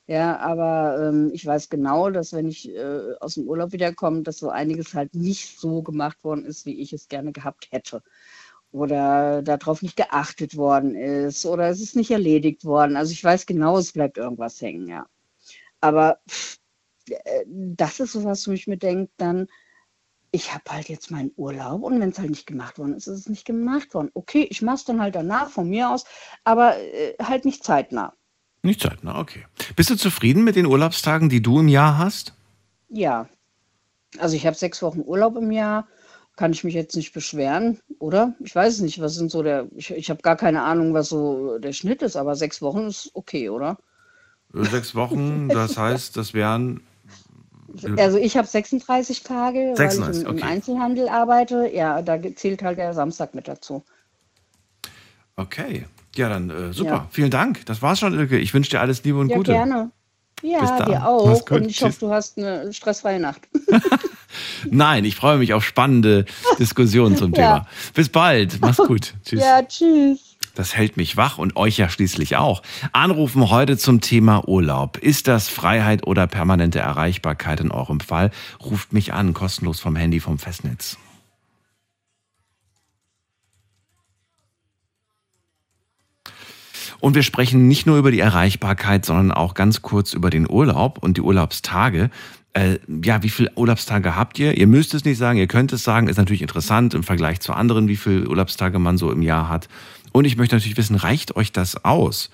Ja, 0.08 0.38
aber 0.40 1.10
ähm, 1.10 1.30
ich 1.34 1.46
weiß 1.46 1.70
genau, 1.70 2.10
dass 2.10 2.34
wenn 2.34 2.48
ich 2.48 2.68
äh, 2.70 3.14
aus 3.20 3.36
dem 3.36 3.48
Urlaub 3.48 3.74
wiederkomme, 3.74 4.24
dass 4.24 4.40
so 4.40 4.50
einiges 4.50 4.96
halt 4.96 5.14
nicht 5.14 5.60
so 5.60 5.84
gemacht 5.84 6.24
worden 6.24 6.46
ist, 6.46 6.66
wie 6.66 6.82
ich 6.82 6.94
es 6.94 7.08
gerne 7.10 7.32
gehabt 7.32 7.68
hätte. 7.72 8.02
Oder 8.72 9.42
darauf 9.42 9.82
nicht 9.82 9.98
geachtet 9.98 10.56
worden 10.56 10.94
ist 10.94 11.46
oder 11.46 11.70
es 11.70 11.82
ist 11.82 11.96
nicht 11.96 12.12
erledigt 12.12 12.66
worden. 12.66 12.98
Also 12.98 13.12
ich 13.14 13.24
weiß 13.24 13.48
genau, 13.48 13.78
es 13.78 13.94
bleibt 13.94 14.18
irgendwas 14.18 14.62
hängen, 14.62 14.88
ja. 14.88 15.08
Aber 15.82 16.20
pff, 16.30 16.60
äh, 17.10 17.46
das 17.48 18.00
ist 18.00 18.12
sowas, 18.12 18.48
wo 18.48 18.52
ich 18.52 18.68
mir 18.68 18.78
denke, 18.78 19.12
dann, 19.18 19.48
ich 20.32 20.54
habe 20.54 20.64
halt 20.70 20.90
jetzt 20.90 21.10
meinen 21.10 21.32
Urlaub 21.36 21.82
und 21.82 22.00
wenn 22.00 22.10
es 22.10 22.20
halt 22.20 22.30
nicht 22.30 22.46
gemacht 22.46 22.78
worden 22.78 22.94
ist, 22.94 23.08
ist 23.08 23.22
es 23.22 23.30
nicht 23.30 23.46
gemacht 23.46 23.94
worden. 23.96 24.12
Okay, 24.14 24.46
ich 24.50 24.62
mache 24.62 24.76
es 24.76 24.86
dann 24.86 25.02
halt 25.02 25.16
danach 25.16 25.50
von 25.50 25.68
mir 25.68 25.90
aus, 25.90 26.06
aber 26.44 26.78
äh, 26.78 27.16
halt 27.20 27.46
nicht 27.46 27.64
zeitnah. 27.64 28.14
Nicht 28.62 28.82
zeitnah, 28.82 29.20
okay. 29.20 29.46
Bist 29.76 29.90
du 29.90 29.96
zufrieden 29.96 30.44
mit 30.44 30.56
den 30.56 30.66
Urlaubstagen, 30.66 31.30
die 31.30 31.42
du 31.42 31.60
im 31.60 31.70
Jahr 31.70 31.98
hast? 31.98 32.34
Ja. 32.90 33.30
Also 34.18 34.36
ich 34.36 34.46
habe 34.46 34.56
sechs 34.56 34.82
Wochen 34.82 35.02
Urlaub 35.02 35.38
im 35.38 35.52
Jahr. 35.52 35.88
Kann 36.40 36.54
ich 36.54 36.64
mich 36.64 36.74
jetzt 36.74 36.96
nicht 36.96 37.12
beschweren, 37.12 37.82
oder? 38.00 38.34
Ich 38.40 38.56
weiß 38.56 38.76
es 38.76 38.80
nicht, 38.80 39.02
was 39.02 39.16
sind 39.16 39.30
so 39.30 39.44
der. 39.44 39.68
Ich, 39.76 39.92
ich 39.92 40.10
habe 40.10 40.22
gar 40.22 40.38
keine 40.38 40.64
Ahnung, 40.64 40.94
was 40.94 41.10
so 41.10 41.58
der 41.60 41.74
Schnitt 41.74 42.02
ist, 42.02 42.16
aber 42.16 42.38
sechs 42.38 42.62
Wochen 42.62 42.88
ist 42.88 43.12
okay, 43.14 43.50
oder? 43.50 43.78
Sechs 44.54 44.96
Wochen, 44.96 45.50
das 45.54 45.78
heißt, 45.78 46.16
das 46.16 46.34
wären. 46.34 46.80
Also 47.98 48.18
ich 48.18 48.38
habe 48.38 48.48
36 48.48 49.24
Tage, 49.24 49.74
36, 49.76 50.00
weil 50.00 50.16
ich 50.16 50.22
im, 50.22 50.30
okay. 50.30 50.44
Einzelhandel 50.50 51.10
arbeite. 51.10 51.70
Ja, 51.74 52.02
da 52.02 52.18
zählt 52.34 52.64
halt 52.64 52.78
der 52.78 52.94
Samstag 52.94 53.36
mit 53.36 53.50
dazu. 53.50 53.84
Okay. 55.36 55.88
Ja, 56.16 56.30
dann 56.30 56.50
äh, 56.50 56.72
super. 56.72 56.90
Ja. 56.90 57.08
Vielen 57.12 57.32
Dank. 57.32 57.66
Das 57.66 57.82
war's 57.82 58.00
schon, 58.00 58.18
Ilke. 58.18 58.40
Ich 58.40 58.54
wünsche 58.54 58.70
dir 58.70 58.80
alles 58.80 59.04
Liebe 59.04 59.20
und 59.20 59.28
ja, 59.28 59.36
Gute. 59.36 59.52
gerne. 59.52 59.92
Ja, 60.42 60.86
dir 60.86 61.06
auch. 61.06 61.52
Und 61.52 61.66
ich 61.66 61.84
hoffe, 61.84 62.00
du 62.00 62.12
hast 62.12 62.38
eine 62.38 62.72
stressfreie 62.72 63.20
Nacht. 63.20 63.42
Nein, 64.70 65.06
ich 65.06 65.16
freue 65.16 65.38
mich 65.38 65.54
auf 65.54 65.66
spannende 65.66 66.26
Diskussionen 66.58 67.18
zum 67.18 67.34
Thema. 67.34 67.48
Ja. 67.48 67.68
Bis 67.94 68.10
bald. 68.10 68.60
Mach's 68.62 68.78
gut. 68.78 69.14
Tschüss. 69.26 69.42
Ja, 69.42 69.62
tschüss. 69.64 70.20
Das 70.56 70.76
hält 70.76 70.98
mich 70.98 71.16
wach 71.16 71.38
und 71.38 71.56
euch 71.56 71.78
ja 71.78 71.90
schließlich 71.90 72.36
auch. 72.36 72.64
Anrufen 72.92 73.50
heute 73.50 73.78
zum 73.78 74.02
Thema 74.02 74.48
Urlaub. 74.48 74.98
Ist 74.98 75.28
das 75.28 75.48
Freiheit 75.48 76.06
oder 76.06 76.28
permanente 76.28 76.80
Erreichbarkeit 76.80 77.62
in 77.62 77.72
eurem 77.72 78.00
Fall? 78.00 78.32
Ruft 78.64 78.92
mich 78.92 79.14
an, 79.14 79.34
kostenlos 79.34 79.80
vom 79.80 79.96
Handy 79.96 80.20
vom 80.20 80.38
Festnetz. 80.38 80.98
Und 87.00 87.16
wir 87.16 87.24
sprechen 87.24 87.68
nicht 87.68 87.86
nur 87.86 87.98
über 87.98 88.12
die 88.12 88.20
Erreichbarkeit, 88.20 89.06
sondern 89.06 89.32
auch 89.32 89.54
ganz 89.54 89.82
kurz 89.82 90.14
über 90.14 90.30
den 90.30 90.50
Urlaub 90.50 90.98
und 90.98 91.18
die 91.18 91.22
Urlaubstage. 91.22 92.10
Äh, 92.54 92.80
ja, 93.04 93.22
wie 93.22 93.30
viele 93.30 93.52
Urlaubstage 93.56 94.16
habt 94.16 94.40
ihr? 94.40 94.58
Ihr 94.58 94.68
müsst 94.68 94.94
es 94.94 95.06
nicht 95.06 95.18
sagen, 95.18 95.38
ihr 95.38 95.48
könnt 95.48 95.72
es 95.72 95.84
sagen. 95.84 96.08
Ist 96.08 96.18
natürlich 96.18 96.42
interessant 96.42 96.94
im 96.94 97.04
Vergleich 97.04 97.40
zu 97.42 97.54
anderen, 97.54 97.88
wie 97.88 97.96
viele 97.96 98.28
Urlaubstage 98.28 98.80
man 98.80 98.98
so 98.98 99.12
im 99.12 99.22
Jahr 99.22 99.50
hat. 99.50 99.70
Und 100.12 100.26
ich 100.26 100.38
möchte 100.38 100.56
natürlich 100.56 100.78
wissen, 100.78 100.96
reicht 100.96 101.36
euch 101.36 101.52
das 101.52 101.86
aus? 101.86 102.32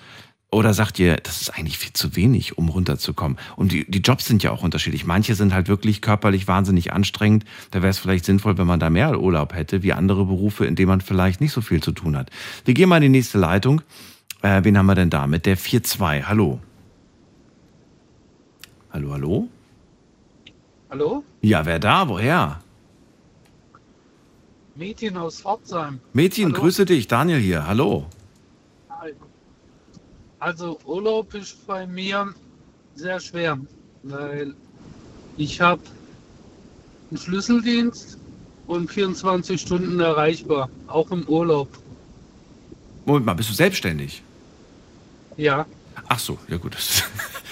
Oder 0.50 0.72
sagt 0.72 0.98
ihr, 0.98 1.16
das 1.16 1.42
ist 1.42 1.50
eigentlich 1.50 1.76
viel 1.76 1.92
zu 1.92 2.16
wenig, 2.16 2.56
um 2.56 2.68
runterzukommen? 2.68 3.36
Und 3.56 3.72
die, 3.72 3.84
die 3.90 3.98
Jobs 3.98 4.24
sind 4.24 4.42
ja 4.42 4.52
auch 4.52 4.62
unterschiedlich. 4.62 5.04
Manche 5.04 5.34
sind 5.34 5.52
halt 5.52 5.68
wirklich 5.68 6.00
körperlich 6.00 6.48
wahnsinnig 6.48 6.92
anstrengend. 6.92 7.44
Da 7.72 7.82
wäre 7.82 7.90
es 7.90 7.98
vielleicht 7.98 8.24
sinnvoll, 8.24 8.56
wenn 8.56 8.66
man 8.66 8.80
da 8.80 8.88
mehr 8.88 9.20
Urlaub 9.20 9.54
hätte, 9.54 9.82
wie 9.82 9.92
andere 9.92 10.24
Berufe, 10.24 10.64
in 10.64 10.76
denen 10.76 10.88
man 10.88 11.00
vielleicht 11.00 11.40
nicht 11.40 11.52
so 11.52 11.60
viel 11.60 11.82
zu 11.82 11.92
tun 11.92 12.16
hat. 12.16 12.30
Wir 12.64 12.74
gehen 12.74 12.88
mal 12.88 12.96
in 12.96 13.02
die 13.02 13.18
nächste 13.18 13.38
Leitung. 13.38 13.82
Äh, 14.40 14.62
wen 14.64 14.78
haben 14.78 14.86
wir 14.86 14.94
denn 14.94 15.10
da? 15.10 15.26
Mit 15.26 15.46
der 15.46 15.58
4-2. 15.58 16.22
Hallo. 16.22 16.60
Hallo, 18.92 19.12
hallo? 19.12 19.48
Hallo? 20.96 21.22
Ja, 21.42 21.66
wer 21.66 21.78
da? 21.78 22.08
Woher? 22.08 22.58
Mädchen 24.76 25.18
aus 25.18 25.42
Pforzheim. 25.42 26.00
Mädchen, 26.14 26.52
Hallo. 26.52 26.62
grüße 26.62 26.86
dich. 26.86 27.06
Daniel 27.06 27.38
hier. 27.38 27.66
Hallo. 27.66 28.06
Also 30.38 30.78
Urlaub 30.86 31.34
ist 31.34 31.66
bei 31.66 31.86
mir 31.86 32.32
sehr 32.94 33.20
schwer, 33.20 33.58
weil 34.04 34.54
ich 35.36 35.60
habe 35.60 35.82
einen 37.10 37.18
Schlüsseldienst 37.18 38.16
und 38.66 38.90
24 38.90 39.60
Stunden 39.60 40.00
erreichbar, 40.00 40.70
auch 40.86 41.10
im 41.10 41.24
Urlaub. 41.28 41.68
Moment 43.04 43.26
mal, 43.26 43.34
bist 43.34 43.50
du 43.50 43.54
selbstständig? 43.54 44.22
Ja, 45.36 45.66
Ach 46.08 46.18
so, 46.18 46.38
ja 46.48 46.56
gut. 46.56 46.74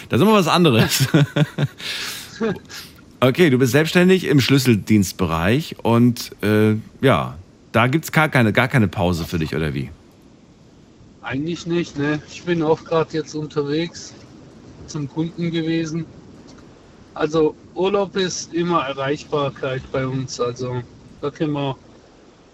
Das, 0.07 0.19
das 0.21 0.21
ist 0.21 0.23
immer 0.27 0.35
was 0.35 0.49
anderes. 0.49 1.09
Okay, 3.21 3.51
du 3.51 3.59
bist 3.59 3.73
selbstständig 3.73 4.25
im 4.27 4.41
Schlüsseldienstbereich 4.41 5.77
und 5.83 6.33
äh, 6.43 6.75
ja, 7.01 7.39
da 7.73 7.87
gibt 7.87 8.05
es 8.05 8.13
gar 8.13 8.29
keine, 8.29 8.53
gar 8.53 8.69
keine 8.69 8.89
Pause 8.89 9.25
für 9.25 9.39
dich, 9.39 9.55
oder 9.55 9.73
wie? 9.75 9.91
eigentlich 11.25 11.67
nicht. 11.67 11.99
Ne? 11.99 12.21
Ich 12.29 12.45
bin 12.45 12.63
auch 12.63 12.85
gerade 12.85 13.13
jetzt 13.13 13.35
unterwegs 13.35 14.15
zum 14.87 15.09
Kunden 15.09 15.51
gewesen. 15.51 16.07
Also 17.15 17.55
Urlaub 17.75 18.17
ist 18.17 18.53
immer 18.53 18.83
Erreichbarkeit 18.83 19.83
bei 19.91 20.07
uns. 20.07 20.41
Also 20.41 20.83
da 21.21 21.31
können 21.31 21.53
wir, 21.53 21.77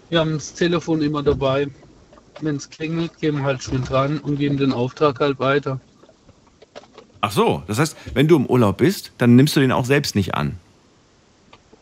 wir 0.09 0.19
haben 0.19 0.33
das 0.33 0.53
Telefon 0.53 1.01
immer 1.01 1.21
dabei. 1.21 1.67
Wenn 2.41 2.55
es 2.55 2.69
klingelt, 2.69 3.17
gehen 3.19 3.37
wir 3.37 3.43
halt 3.43 3.61
schon 3.61 3.83
dran 3.83 4.19
und 4.19 4.37
geben 4.37 4.57
den 4.57 4.71
Auftrag 4.71 5.19
halt 5.19 5.39
weiter. 5.39 5.79
Ach 7.21 7.31
so, 7.31 7.63
das 7.67 7.79
heißt, 7.79 7.95
wenn 8.13 8.27
du 8.27 8.35
im 8.35 8.47
Urlaub 8.47 8.77
bist, 8.77 9.11
dann 9.19 9.35
nimmst 9.35 9.55
du 9.55 9.59
den 9.59 9.71
auch 9.71 9.85
selbst 9.85 10.15
nicht 10.15 10.33
an. 10.33 10.57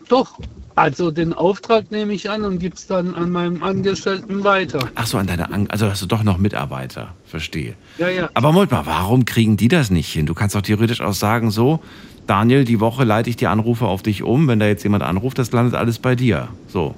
Doch, 0.09 0.39
also 0.75 1.11
den 1.11 1.33
Auftrag 1.33 1.91
nehme 1.91 2.13
ich 2.13 2.29
an 2.29 2.43
und 2.43 2.59
gebe 2.59 2.75
es 2.75 2.87
dann 2.87 3.13
an 3.15 3.31
meinem 3.31 3.63
Angestellten 3.63 4.43
weiter. 4.43 4.89
Ach 4.95 5.05
so, 5.05 5.17
an 5.17 5.27
deine 5.27 5.51
an 5.51 5.69
also 5.69 5.89
hast 5.89 6.01
du 6.01 6.07
doch 6.07 6.23
noch 6.23 6.37
Mitarbeiter, 6.37 7.13
verstehe. 7.25 7.75
Ja, 7.97 8.09
ja. 8.09 8.29
Aber 8.33 8.51
Moment 8.51 8.71
mal, 8.71 8.85
warum 8.85 9.25
kriegen 9.25 9.55
die 9.55 9.67
das 9.67 9.91
nicht 9.91 10.11
hin? 10.11 10.25
Du 10.25 10.33
kannst 10.33 10.55
doch 10.55 10.61
theoretisch 10.61 11.01
auch 11.01 11.13
sagen, 11.13 11.51
so, 11.51 11.79
Daniel, 12.27 12.63
die 12.63 12.79
Woche 12.79 13.03
leite 13.03 13.29
ich 13.29 13.37
die 13.37 13.47
Anrufe 13.47 13.85
auf 13.85 14.03
dich 14.03 14.23
um. 14.23 14.47
Wenn 14.47 14.59
da 14.59 14.67
jetzt 14.67 14.83
jemand 14.83 15.03
anruft, 15.03 15.37
das 15.37 15.51
landet 15.51 15.75
alles 15.75 15.99
bei 15.99 16.15
dir. 16.15 16.49
So. 16.67 16.95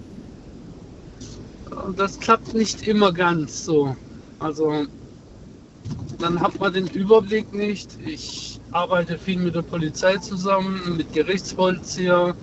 Das 1.95 2.19
klappt 2.19 2.53
nicht 2.53 2.88
immer 2.88 3.12
ganz 3.12 3.65
so. 3.65 3.95
Also 4.39 4.86
dann 6.19 6.39
hat 6.39 6.59
man 6.59 6.73
den 6.73 6.88
Überblick 6.88 7.53
nicht. 7.53 7.89
Ich 8.05 8.59
arbeite 8.71 9.17
viel 9.17 9.38
mit 9.39 9.55
der 9.55 9.61
Polizei 9.63 10.17
zusammen, 10.17 10.97
mit 10.97 11.11
Gerichtsvollzieher. 11.13 12.35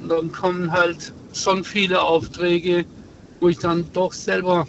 Und 0.00 0.08
dann 0.08 0.30
kommen 0.32 0.70
halt 0.72 1.12
schon 1.32 1.64
viele 1.64 2.02
Aufträge, 2.02 2.84
wo 3.40 3.48
ich 3.48 3.58
dann 3.58 3.84
doch 3.92 4.12
selber 4.12 4.66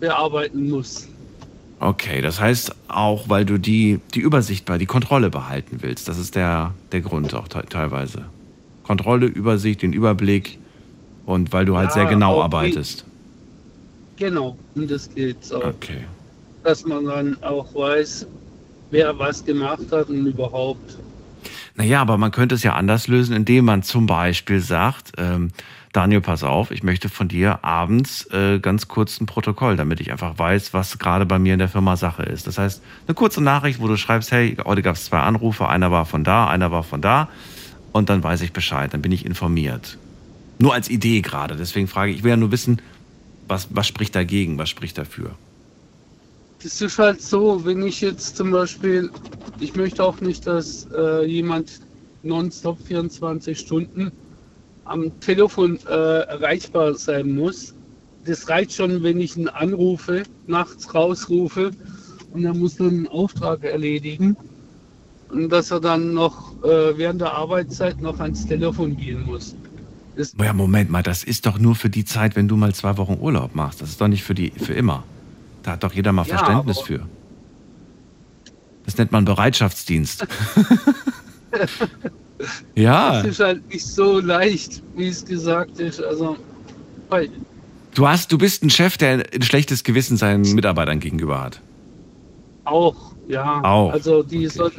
bearbeiten 0.00 0.70
muss. 0.70 1.08
Okay, 1.80 2.22
das 2.22 2.40
heißt 2.40 2.74
auch, 2.88 3.28
weil 3.28 3.44
du 3.44 3.58
die, 3.58 4.00
die 4.14 4.20
Übersicht 4.20 4.64
bei, 4.64 4.78
die 4.78 4.86
Kontrolle 4.86 5.28
behalten 5.28 5.78
willst. 5.80 6.08
Das 6.08 6.18
ist 6.18 6.34
der, 6.34 6.72
der 6.92 7.00
Grund 7.02 7.34
auch 7.34 7.48
te 7.48 7.62
teilweise. 7.68 8.24
Kontrolle, 8.84 9.26
Übersicht, 9.26 9.82
den 9.82 9.92
Überblick 9.92 10.58
und 11.26 11.52
weil 11.52 11.64
du 11.64 11.76
halt 11.76 11.88
Ja, 11.88 11.94
sehr 11.94 12.06
genau 12.06 12.38
wie- 12.38 12.42
arbeitest. 12.42 13.04
Genau, 14.16 14.56
und 14.76 14.90
das 14.90 15.12
geht's 15.12 15.52
auch. 15.52 15.64
Okay. 15.64 16.04
Dass 16.64 16.84
man 16.84 17.04
dann 17.04 17.36
auch 17.42 17.72
weiß, 17.74 18.26
wer 18.90 19.18
was 19.18 19.44
gemacht 19.44 19.84
hat 19.92 20.08
und 20.08 20.26
überhaupt. 20.26 20.98
Naja, 21.76 22.00
aber 22.00 22.18
man 22.18 22.30
könnte 22.30 22.54
es 22.54 22.62
ja 22.62 22.74
anders 22.74 23.08
lösen, 23.08 23.34
indem 23.34 23.66
man 23.66 23.82
zum 23.82 24.06
Beispiel 24.06 24.60
sagt, 24.60 25.12
ähm, 25.18 25.50
Daniel, 25.92 26.20
pass 26.20 26.42
auf, 26.42 26.70
ich 26.70 26.82
möchte 26.82 27.08
von 27.08 27.28
dir 27.28 27.64
abends 27.64 28.26
äh, 28.32 28.58
ganz 28.58 28.88
kurz 28.88 29.20
ein 29.20 29.26
Protokoll, 29.26 29.76
damit 29.76 30.00
ich 30.00 30.10
einfach 30.10 30.38
weiß, 30.38 30.74
was 30.74 30.98
gerade 30.98 31.26
bei 31.26 31.38
mir 31.38 31.52
in 31.52 31.60
der 31.60 31.68
Firma 31.68 31.96
Sache 31.96 32.24
ist. 32.24 32.46
Das 32.46 32.58
heißt, 32.58 32.82
eine 33.06 33.14
kurze 33.14 33.40
Nachricht, 33.40 33.80
wo 33.80 33.86
du 33.86 33.96
schreibst, 33.96 34.32
hey, 34.32 34.56
heute 34.64 34.82
gab 34.82 34.96
es 34.96 35.04
zwei 35.04 35.20
Anrufe, 35.20 35.68
einer 35.68 35.92
war 35.92 36.04
von 36.04 36.24
da, 36.24 36.48
einer 36.48 36.72
war 36.72 36.82
von 36.82 37.00
da 37.00 37.28
und 37.92 38.08
dann 38.08 38.24
weiß 38.24 38.40
ich 38.40 38.52
Bescheid, 38.52 38.92
dann 38.92 39.02
bin 39.02 39.12
ich 39.12 39.24
informiert. 39.24 39.98
Nur 40.58 40.74
als 40.74 40.88
Idee 40.88 41.20
gerade, 41.20 41.54
deswegen 41.56 41.86
frage 41.86 42.10
ich, 42.10 42.18
ich 42.18 42.22
will 42.24 42.30
ja 42.30 42.36
nur 42.36 42.50
wissen, 42.50 42.82
was, 43.46 43.68
was 43.70 43.86
spricht 43.86 44.16
dagegen, 44.16 44.58
was 44.58 44.68
spricht 44.70 44.98
dafür? 44.98 45.36
Das 46.64 46.80
ist 46.80 46.98
halt 46.98 47.20
so, 47.20 47.62
wenn 47.66 47.82
ich 47.82 48.00
jetzt 48.00 48.38
zum 48.38 48.50
Beispiel, 48.50 49.10
ich 49.60 49.76
möchte 49.76 50.02
auch 50.02 50.22
nicht, 50.22 50.46
dass 50.46 50.88
äh, 50.96 51.26
jemand 51.26 51.82
nonstop 52.22 52.78
24 52.86 53.58
Stunden 53.58 54.10
am 54.86 55.20
Telefon 55.20 55.78
äh, 55.86 56.20
erreichbar 56.20 56.94
sein 56.94 57.34
muss. 57.34 57.74
Das 58.24 58.48
reicht 58.48 58.72
schon, 58.72 59.02
wenn 59.02 59.20
ich 59.20 59.36
ihn 59.36 59.48
anrufe, 59.48 60.22
nachts 60.46 60.94
rausrufe 60.94 61.72
und 62.32 62.46
er 62.46 62.54
muss 62.54 62.76
dann 62.76 62.88
einen 62.88 63.08
Auftrag 63.08 63.62
erledigen. 63.62 64.34
Und 65.28 65.50
dass 65.50 65.70
er 65.70 65.80
dann 65.80 66.14
noch 66.14 66.54
äh, 66.64 66.96
während 66.96 67.20
der 67.20 67.34
Arbeitszeit 67.34 68.00
noch 68.00 68.20
ans 68.20 68.46
Telefon 68.46 68.96
gehen 68.96 69.26
muss. 69.26 69.54
Das, 70.16 70.34
Ja, 70.42 70.54
Moment 70.54 70.88
mal, 70.88 71.02
das 71.02 71.24
ist 71.24 71.44
doch 71.44 71.58
nur 71.58 71.74
für 71.74 71.90
die 71.90 72.06
Zeit, 72.06 72.36
wenn 72.36 72.48
du 72.48 72.56
mal 72.56 72.74
zwei 72.74 72.96
Wochen 72.96 73.18
Urlaub 73.20 73.54
machst. 73.54 73.82
Das 73.82 73.90
ist 73.90 74.00
doch 74.00 74.08
nicht 74.08 74.22
für 74.22 74.34
die 74.34 74.50
für 74.50 74.72
immer. 74.72 75.04
Da 75.64 75.72
hat 75.72 75.82
doch 75.82 75.92
jeder 75.92 76.12
mal 76.12 76.26
Ja, 76.26 76.36
Verständnis 76.38 76.78
für. 76.78 77.00
Das 78.84 78.96
nennt 78.98 79.12
man 79.12 79.24
Bereitschaftsdienst. 79.24 80.26
ja, 82.74 83.22
das 83.22 83.24
ist 83.24 83.40
halt 83.40 83.68
nicht 83.72 83.86
so 83.86 84.20
leicht, 84.20 84.82
wie 84.96 85.08
es 85.08 85.24
gesagt 85.24 85.78
ist. 85.80 86.02
Also, 86.02 86.36
weil 87.08 87.30
du 87.94 88.06
hast, 88.06 88.30
du 88.30 88.38
bist 88.38 88.62
ein 88.62 88.70
Chef, 88.70 88.98
der 88.98 89.24
ein 89.32 89.42
schlechtes 89.42 89.84
Gewissen 89.84 90.16
seinen 90.16 90.54
Mitarbeitern 90.54 91.00
gegenüber 91.00 91.42
hat. 91.42 91.60
Auch, 92.64 93.12
ja. 93.28 93.60
Auch, 93.62 93.92
Also 93.92 94.22
die, 94.22 94.46
okay. 94.46 94.56
sollen, 94.58 94.72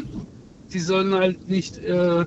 die 0.72 0.80
sollen 0.80 1.14
halt 1.14 1.50
nicht, 1.50 1.78
äh, 1.80 2.26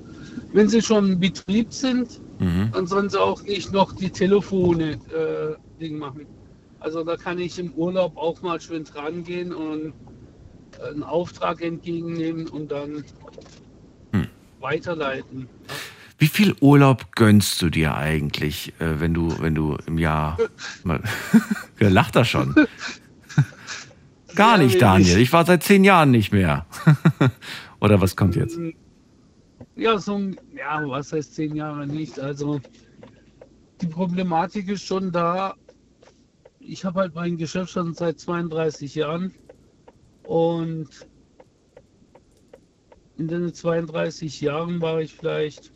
wenn 0.53 0.67
sie 0.67 0.81
schon 0.81 1.13
im 1.13 1.19
Betrieb 1.19 1.73
sind, 1.73 2.19
Mhm. 2.39 2.69
dann 2.71 2.87
sollen 2.87 3.09
sie 3.09 3.19
auch 3.21 3.43
nicht 3.43 3.73
noch 3.73 3.91
die 3.93 4.09
Telefone 4.09 4.91
äh, 4.91 5.55
Ding 5.81 5.97
machen. 5.97 6.25
Also 6.79 7.03
da 7.03 7.17
kann 7.17 7.39
ich 7.39 7.59
im 7.59 7.71
Urlaub 7.73 8.15
auch 8.17 8.41
mal 8.41 8.59
schön 8.61 8.83
dran 8.85 9.23
gehen 9.23 9.53
und 9.53 9.93
äh, 10.81 10.89
einen 10.91 11.03
Auftrag 11.03 11.61
entgegennehmen 11.61 12.47
und 12.47 12.71
dann 12.71 13.03
Hm. 14.13 14.27
weiterleiten. 14.59 15.47
Wie 16.17 16.27
viel 16.27 16.55
Urlaub 16.59 17.15
gönnst 17.15 17.61
du 17.61 17.69
dir 17.69 17.95
eigentlich, 17.95 18.73
äh, 18.79 18.99
wenn 18.99 19.13
du, 19.13 19.39
wenn 19.41 19.55
du 19.55 19.77
im 19.87 19.97
Jahr 19.97 20.37
mal 20.83 21.01
Wer 21.77 21.89
lacht 21.89 22.15
da 22.15 22.25
schon? 22.25 22.55
Gar 24.35 24.57
Sehr 24.57 24.65
nicht. 24.65 24.81
Daniel. 24.81 25.17
Ich 25.19 25.33
war 25.33 25.45
seit 25.45 25.63
zehn 25.63 25.83
Jahren 25.83 26.11
nicht 26.11 26.31
mehr. 26.31 26.65
Oder 27.81 27.99
was 28.01 28.15
kommt 28.15 28.35
jetzt? 28.35 28.59
Ja, 29.75 29.97
so, 29.97 30.15
ein- 30.15 30.37
ja, 30.55 30.81
was 30.87 31.11
heißt 31.11 31.35
zehn 31.35 31.55
Jahre 31.55 31.87
nicht? 31.87 32.19
Also 32.19 32.61
die 33.81 33.87
Problematik 33.87 34.67
ist 34.69 34.83
schon 34.85 35.11
da. 35.11 35.55
Ich 36.71 36.85
habe 36.85 36.99
halt 36.99 37.15
mein 37.15 37.35
Geschäft 37.35 37.71
schon 37.71 37.95
seit 37.95 38.19
32 38.19 38.93
Jahren 38.93 39.33
und 40.21 40.87
in 43.17 43.27
den 43.27 43.51
32 43.51 44.39
Jahren 44.39 44.79
war 44.79 45.01
ich 45.01 45.15
vielleicht 45.15 45.73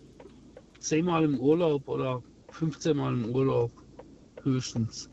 zehnmal 0.78 1.24
im 1.24 1.40
Urlaub 1.40 1.88
oder 1.88 2.22
15 2.52 2.96
Mal 2.96 3.12
im 3.12 3.26
Urlaub 3.26 3.72
höchstens. 4.44 5.10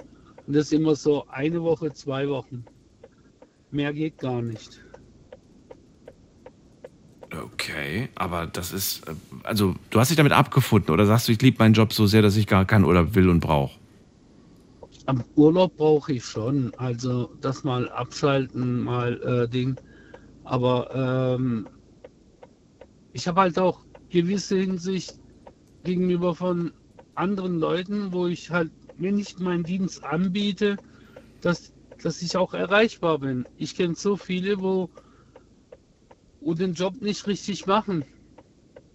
Und 0.46 0.54
das 0.54 0.70
immer 0.70 0.94
so 0.94 1.26
eine 1.28 1.62
Woche, 1.62 1.90
zwei 1.94 2.28
Wochen. 2.28 2.62
Mehr 3.70 3.94
geht 3.94 4.18
gar 4.18 4.42
nicht. 4.42 4.84
Okay, 7.34 8.10
aber 8.16 8.46
das 8.48 8.74
ist, 8.74 9.08
äh, 9.08 9.14
also 9.44 9.76
du 9.88 9.98
hast 9.98 10.10
dich 10.10 10.18
damit 10.18 10.32
abgefunden 10.32 10.92
oder 10.92 11.06
sagst 11.06 11.28
du, 11.28 11.32
ich 11.32 11.40
liebe 11.40 11.56
meinen 11.58 11.72
Job 11.72 11.94
so 11.94 12.06
sehr, 12.06 12.20
dass 12.20 12.36
ich 12.36 12.46
gar 12.46 12.66
keinen 12.66 12.84
Urlaub 12.84 13.14
will 13.14 13.30
und 13.30 13.40
brauche? 13.40 13.79
Am 15.06 15.24
Urlaub 15.34 15.76
brauche 15.76 16.12
ich 16.12 16.24
schon, 16.24 16.72
also 16.76 17.34
das 17.40 17.64
mal 17.64 17.88
abschalten, 17.90 18.80
mal 18.80 19.20
äh, 19.22 19.48
Ding. 19.48 19.76
Aber 20.44 20.90
ähm, 20.94 21.68
ich 23.12 23.26
habe 23.28 23.40
halt 23.40 23.58
auch 23.58 23.84
gewisse 24.10 24.56
Hinsicht 24.56 25.20
gegenüber 25.84 26.34
von 26.34 26.72
anderen 27.14 27.58
Leuten, 27.58 28.12
wo 28.12 28.26
ich 28.26 28.50
halt 28.50 28.72
mir 28.96 29.12
nicht 29.12 29.40
meinen 29.40 29.64
Dienst 29.64 30.04
anbiete, 30.04 30.78
dass, 31.40 31.72
dass 32.02 32.22
ich 32.22 32.36
auch 32.36 32.54
erreichbar 32.54 33.18
bin. 33.18 33.46
Ich 33.56 33.74
kenne 33.74 33.94
so 33.94 34.16
viele, 34.16 34.60
wo, 34.60 34.90
wo 36.40 36.54
den 36.54 36.74
Job 36.74 37.00
nicht 37.00 37.26
richtig 37.26 37.66
machen. 37.66 38.04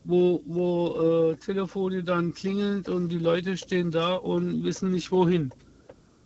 Wo, 0.04 0.42
wo 0.46 1.32
äh, 1.32 1.36
Telefone 1.38 2.04
dann 2.04 2.34
klingelt 2.34 2.90
und 2.90 3.10
die 3.10 3.18
Leute 3.18 3.58
stehen 3.58 3.92
da 3.92 4.16
und 4.16 4.64
wissen 4.64 4.92
nicht 4.92 5.12
wohin. 5.12 5.52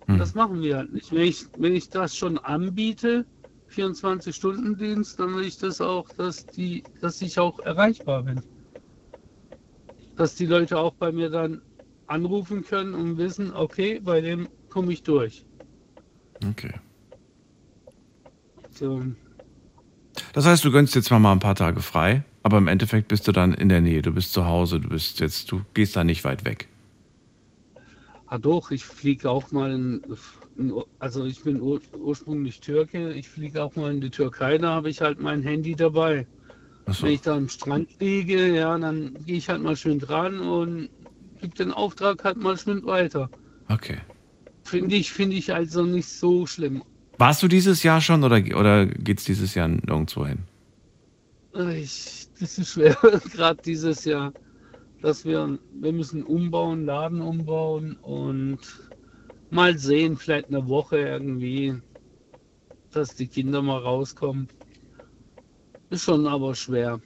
Hm. 0.10 0.18
Das 0.18 0.34
machen 0.34 0.62
wir 0.62 0.78
halt 0.78 0.92
nicht. 0.92 1.12
Wenn 1.12 1.22
ich, 1.22 1.46
wenn 1.58 1.76
ich 1.76 1.90
das 1.90 2.16
schon 2.16 2.40
anbiete, 2.40 3.26
24-Stunden-Dienst, 3.72 5.20
dann 5.20 5.36
will 5.36 5.46
ich 5.46 5.60
das 5.60 5.80
auch, 5.80 6.10
dass 6.10 6.48
die, 6.48 6.84
dass 7.00 7.22
ich 7.22 7.38
auch 7.38 7.60
erreichbar 7.60 8.24
bin. 8.24 8.42
Dass 10.16 10.34
die 10.34 10.48
Leute 10.48 10.80
auch 10.80 10.96
bei 10.96 11.12
mir 11.12 11.30
dann 11.30 11.62
anrufen 12.08 12.64
können 12.64 12.96
und 12.96 13.20
wissen, 13.20 13.54
okay, 13.54 14.02
bei 14.04 14.20
dem 14.20 14.50
komme 14.70 14.92
ich 14.92 15.04
durch. 15.04 15.46
Okay. 16.44 16.74
So. 18.72 19.04
Das 20.34 20.48
heißt, 20.48 20.66
du 20.66 20.72
gönnst 20.72 20.96
jetzt 20.96 21.12
mal 21.12 21.32
ein 21.32 21.40
paar 21.40 21.54
Tage 21.54 21.82
frei, 21.82 22.24
aber 22.42 22.58
im 22.58 22.68
Endeffekt 22.68 23.10
bist 23.10 23.28
du 23.28 23.32
dann 23.32 23.54
in 23.54 23.70
der 23.70 23.82
Nähe, 23.82 24.02
du 24.02 24.12
bist 24.12 24.34
zu 24.34 24.46
Hause, 24.46 24.80
du 24.80 24.90
bist 24.90 25.20
jetzt, 25.20 25.52
du 25.52 25.62
gehst 25.76 25.96
da 25.96 26.04
nicht 26.04 26.24
weit 26.24 26.46
weg. 26.46 26.68
Ah 28.32 28.38
doch, 28.38 28.70
ich 28.70 28.86
fliege 28.86 29.28
auch 29.30 29.52
mal, 29.52 29.72
in, 29.72 30.02
also 31.00 31.26
ich 31.26 31.42
bin 31.44 31.60
ur, 31.62 31.82
ursprünglich 31.98 32.60
Türke, 32.60 33.12
ich 33.14 33.28
fliege 33.28 33.64
auch 33.64 33.76
mal 33.76 33.92
in 33.92 34.02
die 34.02 34.12
Türkei, 34.12 34.60
da 34.60 34.70
habe 34.70 34.90
ich 34.92 35.02
halt 35.02 35.20
mein 35.20 35.42
Handy 35.42 35.76
dabei. 35.76 36.28
So. 36.86 37.04
Wenn 37.04 37.14
ich 37.14 37.22
da 37.22 37.36
am 37.36 37.50
Strand 37.50 37.90
liege, 38.00 38.56
ja, 38.56 38.78
dann 38.78 39.18
gehe 39.26 39.38
ich 39.38 39.50
halt 39.50 39.64
mal 39.64 39.76
schön 39.76 39.98
dran 39.98 40.40
und 40.40 40.90
gebe 41.42 41.56
den 41.56 41.72
Auftrag 41.72 42.24
halt 42.24 42.38
mal 42.38 42.56
schön 42.56 42.86
weiter. 42.86 43.32
Okay. 43.68 43.98
Finde 44.64 44.96
ich, 44.96 45.12
finde 45.12 45.36
ich 45.36 45.52
also 45.52 45.84
nicht 45.84 46.08
so 46.08 46.46
schlimm. 46.46 46.84
Warst 47.18 47.42
du 47.42 47.48
dieses 47.48 47.82
Jahr 47.82 48.00
schon 48.00 48.24
oder, 48.24 48.44
oder 48.56 48.86
geht 48.86 49.20
es 49.20 49.26
dieses 49.26 49.56
Jahr 49.56 49.68
nirgendwo 49.68 50.28
hin? 50.28 50.40
Ich, 51.76 52.28
das 52.40 52.60
ist 52.60 52.74
schwer, 52.74 52.96
gerade 53.34 53.62
dieses 53.64 54.06
Jahr, 54.06 54.34
dass 55.02 55.26
wir, 55.26 55.60
wir 55.72 55.94
müssen 55.94 56.24
umbauen, 56.24 56.86
Laden 56.86 57.22
umbauen 57.22 57.98
und 58.02 58.60
mal 59.50 59.78
sehen, 59.78 60.18
vielleicht 60.18 60.48
eine 60.48 60.68
Woche 60.68 60.98
irgendwie, 60.98 61.82
dass 62.92 63.16
die 63.16 63.28
Kinder 63.28 63.62
mal 63.62 63.80
rauskommen. 63.80 64.48
Ist 65.90 66.04
schon 66.04 66.28
aber 66.28 66.54
schwer. 66.54 67.00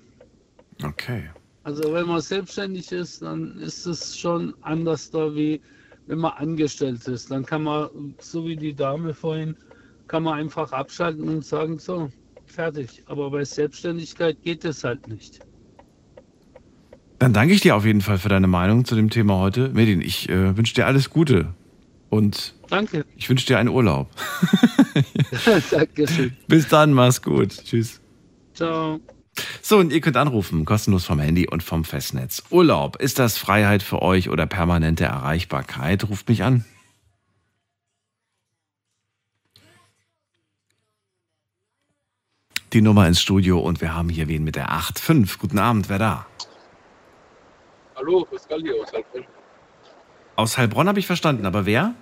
Okay. 0.84 1.30
Also 1.64 1.94
wenn 1.94 2.08
man 2.08 2.20
selbstständig 2.20 2.92
ist, 2.92 3.22
dann 3.22 3.58
ist 3.60 3.86
es 3.86 4.18
schon 4.18 4.54
anders 4.62 5.10
da, 5.12 5.34
wie 5.34 5.62
wenn 6.08 6.20
man 6.20 6.34
angestellt 6.34 7.08
ist. 7.08 7.32
Dann 7.32 7.46
kann 7.46 7.64
man, 7.64 8.16
so 8.20 8.46
wie 8.46 8.58
die 8.58 8.74
Dame 8.74 9.14
vorhin, 9.14 9.56
kann 10.08 10.24
man 10.24 10.40
einfach 10.40 10.74
abschalten 10.74 11.30
und 11.30 11.46
sagen, 11.46 11.80
so, 11.80 12.10
fertig. 12.46 13.04
Aber 13.06 13.32
bei 13.32 13.46
Selbstständigkeit 13.46 14.42
geht 14.42 14.66
es 14.66 14.84
halt 14.84 15.08
nicht. 15.08 15.40
Dann 17.24 17.32
danke 17.32 17.54
ich 17.54 17.62
dir 17.62 17.78
auf 17.78 17.86
jeden 17.86 18.02
Fall 18.02 18.18
für 18.18 18.28
deine 18.28 18.48
Meinung 18.48 18.84
zu 18.84 18.96
dem 18.96 19.10
Thema 19.10 19.38
heute. 19.38 19.70
Medin, 19.70 20.02
ich 20.02 20.28
äh, 20.28 20.58
wünsche 20.58 20.74
dir 20.74 20.88
alles 20.88 21.10
Gute 21.10 21.54
und 22.10 22.54
Danke. 22.68 23.06
ich 23.16 23.30
wünsche 23.30 23.46
dir 23.46 23.60
einen 23.60 23.70
Urlaub. 23.70 24.12
Dankeschön. 25.72 26.36
Bis 26.50 26.68
dann, 26.68 26.92
mach's 26.92 27.22
gut. 27.22 27.52
Tschüss. 27.64 28.02
Ciao. 28.54 29.00
So, 29.62 29.78
und 29.78 29.94
ihr 29.94 30.02
könnt 30.02 30.18
anrufen, 30.18 30.66
kostenlos 30.66 31.06
vom 31.06 31.18
Handy 31.18 31.48
und 31.48 31.64
vom 31.64 31.86
Festnetz. 31.86 32.44
Urlaub, 32.50 32.98
ist 32.98 33.20
das 33.20 33.38
Freiheit 33.38 33.84
für 33.84 34.02
euch 34.02 34.28
oder 34.30 34.46
permanente 34.46 35.06
Erreichbarkeit? 35.06 36.10
Ruft 36.10 36.28
mich 36.28 36.44
an. 36.44 36.66
Die 42.74 42.82
Nummer 42.82 43.08
ins 43.08 43.22
Studio 43.22 43.60
und 43.60 43.80
wir 43.80 43.96
haben 43.96 44.10
hier 44.10 44.28
wen 44.28 44.44
mit 44.44 44.58
der 44.58 44.72
8.5. 44.72 45.38
Guten 45.40 45.60
Abend, 45.60 45.88
wer 45.88 46.00
da? 46.00 46.26
Hallo, 47.96 48.26
Pascal 48.30 48.62
hier 48.62 48.76
aus 48.82 48.92
Heilbronn. 48.94 49.26
Aus 50.36 50.58
Heilbronn 50.58 50.88
habe 50.88 51.00
ich 51.00 51.08
verstanden, 51.08 51.46
aber 51.46 51.66
wer? 51.66 51.94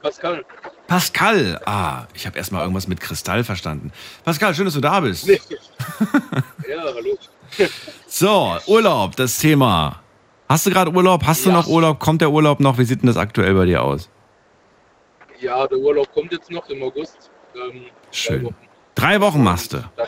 Pascal. 0.00 0.44
Pascal. 0.86 1.60
Ah, 1.64 2.06
ich 2.14 2.26
habe 2.26 2.36
erstmal 2.38 2.60
irgendwas 2.62 2.86
mit 2.86 3.00
Kristall 3.00 3.42
verstanden. 3.42 3.90
Pascal, 4.24 4.54
schön, 4.54 4.66
dass 4.66 4.74
du 4.74 4.80
da 4.80 5.00
bist. 5.00 5.26
Nee. 5.26 5.40
ja, 6.68 6.82
hallo. 6.84 7.18
So, 8.06 8.56
Urlaub, 8.66 9.16
das 9.16 9.38
Thema. 9.38 10.00
Hast 10.48 10.66
du 10.66 10.70
gerade 10.70 10.90
Urlaub? 10.92 11.24
Hast 11.24 11.44
du 11.46 11.50
Ja. 11.50 11.56
noch 11.56 11.66
Urlaub? 11.66 11.98
Kommt 11.98 12.20
der 12.20 12.30
Urlaub 12.30 12.60
noch? 12.60 12.76
Wie 12.78 12.84
sieht 12.84 13.00
denn 13.00 13.06
das 13.06 13.16
aktuell 13.16 13.54
bei 13.54 13.64
dir 13.64 13.82
aus? 13.82 14.10
Ja, 15.40 15.66
der 15.66 15.78
Urlaub 15.78 16.12
kommt 16.12 16.32
jetzt 16.32 16.50
noch 16.50 16.68
im 16.68 16.82
August. 16.82 17.30
Ähm, 17.56 17.86
Schön. 18.10 18.40
Zwei 18.40 18.44
Wochen. 18.46 18.56
Drei 18.94 19.20
Wochen 19.20 19.42
machst 19.42 19.72
du. 19.72 19.78
Dann. 19.96 20.06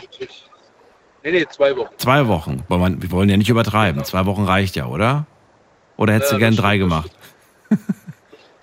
Nee, 1.26 1.33
nee, 1.33 1.47
zwei 1.50 1.76
Wochen. 1.76 1.92
Zwei 1.99 2.28
Wochen. 2.28 2.62
Wir 2.68 3.11
wollen 3.11 3.28
ja 3.28 3.37
nicht 3.37 3.49
übertreiben. 3.49 4.04
Zwei 4.04 4.26
Wochen 4.26 4.45
reicht 4.45 4.76
ja, 4.76 4.87
oder? 4.87 5.26
Oder 5.97 6.12
hättest 6.12 6.30
Ja, 6.30 6.37
du 6.38 6.40
gern 6.40 6.55
drei 6.55 6.79
gemacht? 6.79 7.11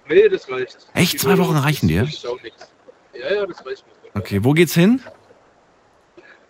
Nee, 0.07 0.29
das 0.29 0.49
reicht. 0.49 0.77
Echt? 0.93 1.19
Zwei 1.19 1.38
Wochen 1.39 1.57
reichen 1.57 1.89
dir? 1.89 2.03
Ja, 2.05 3.35
ja, 3.35 3.45
das 3.45 3.65
reicht 3.65 3.83
mir. 3.85 4.21
Okay, 4.21 4.45
wo 4.45 4.53
geht's 4.53 4.75
hin? 4.75 5.01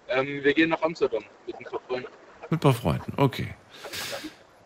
Ähm, 0.07 0.43
wir 0.43 0.53
gehen 0.53 0.69
nach 0.69 0.83
Amsterdam 0.83 1.23
mit 1.47 1.55
ein 1.55 1.63
paar 1.65 1.79
Freunden. 1.87 2.07
Mit 2.43 2.51
ein 2.51 2.59
paar 2.59 2.73
Freunden. 2.75 3.13
Okay. 3.17 3.47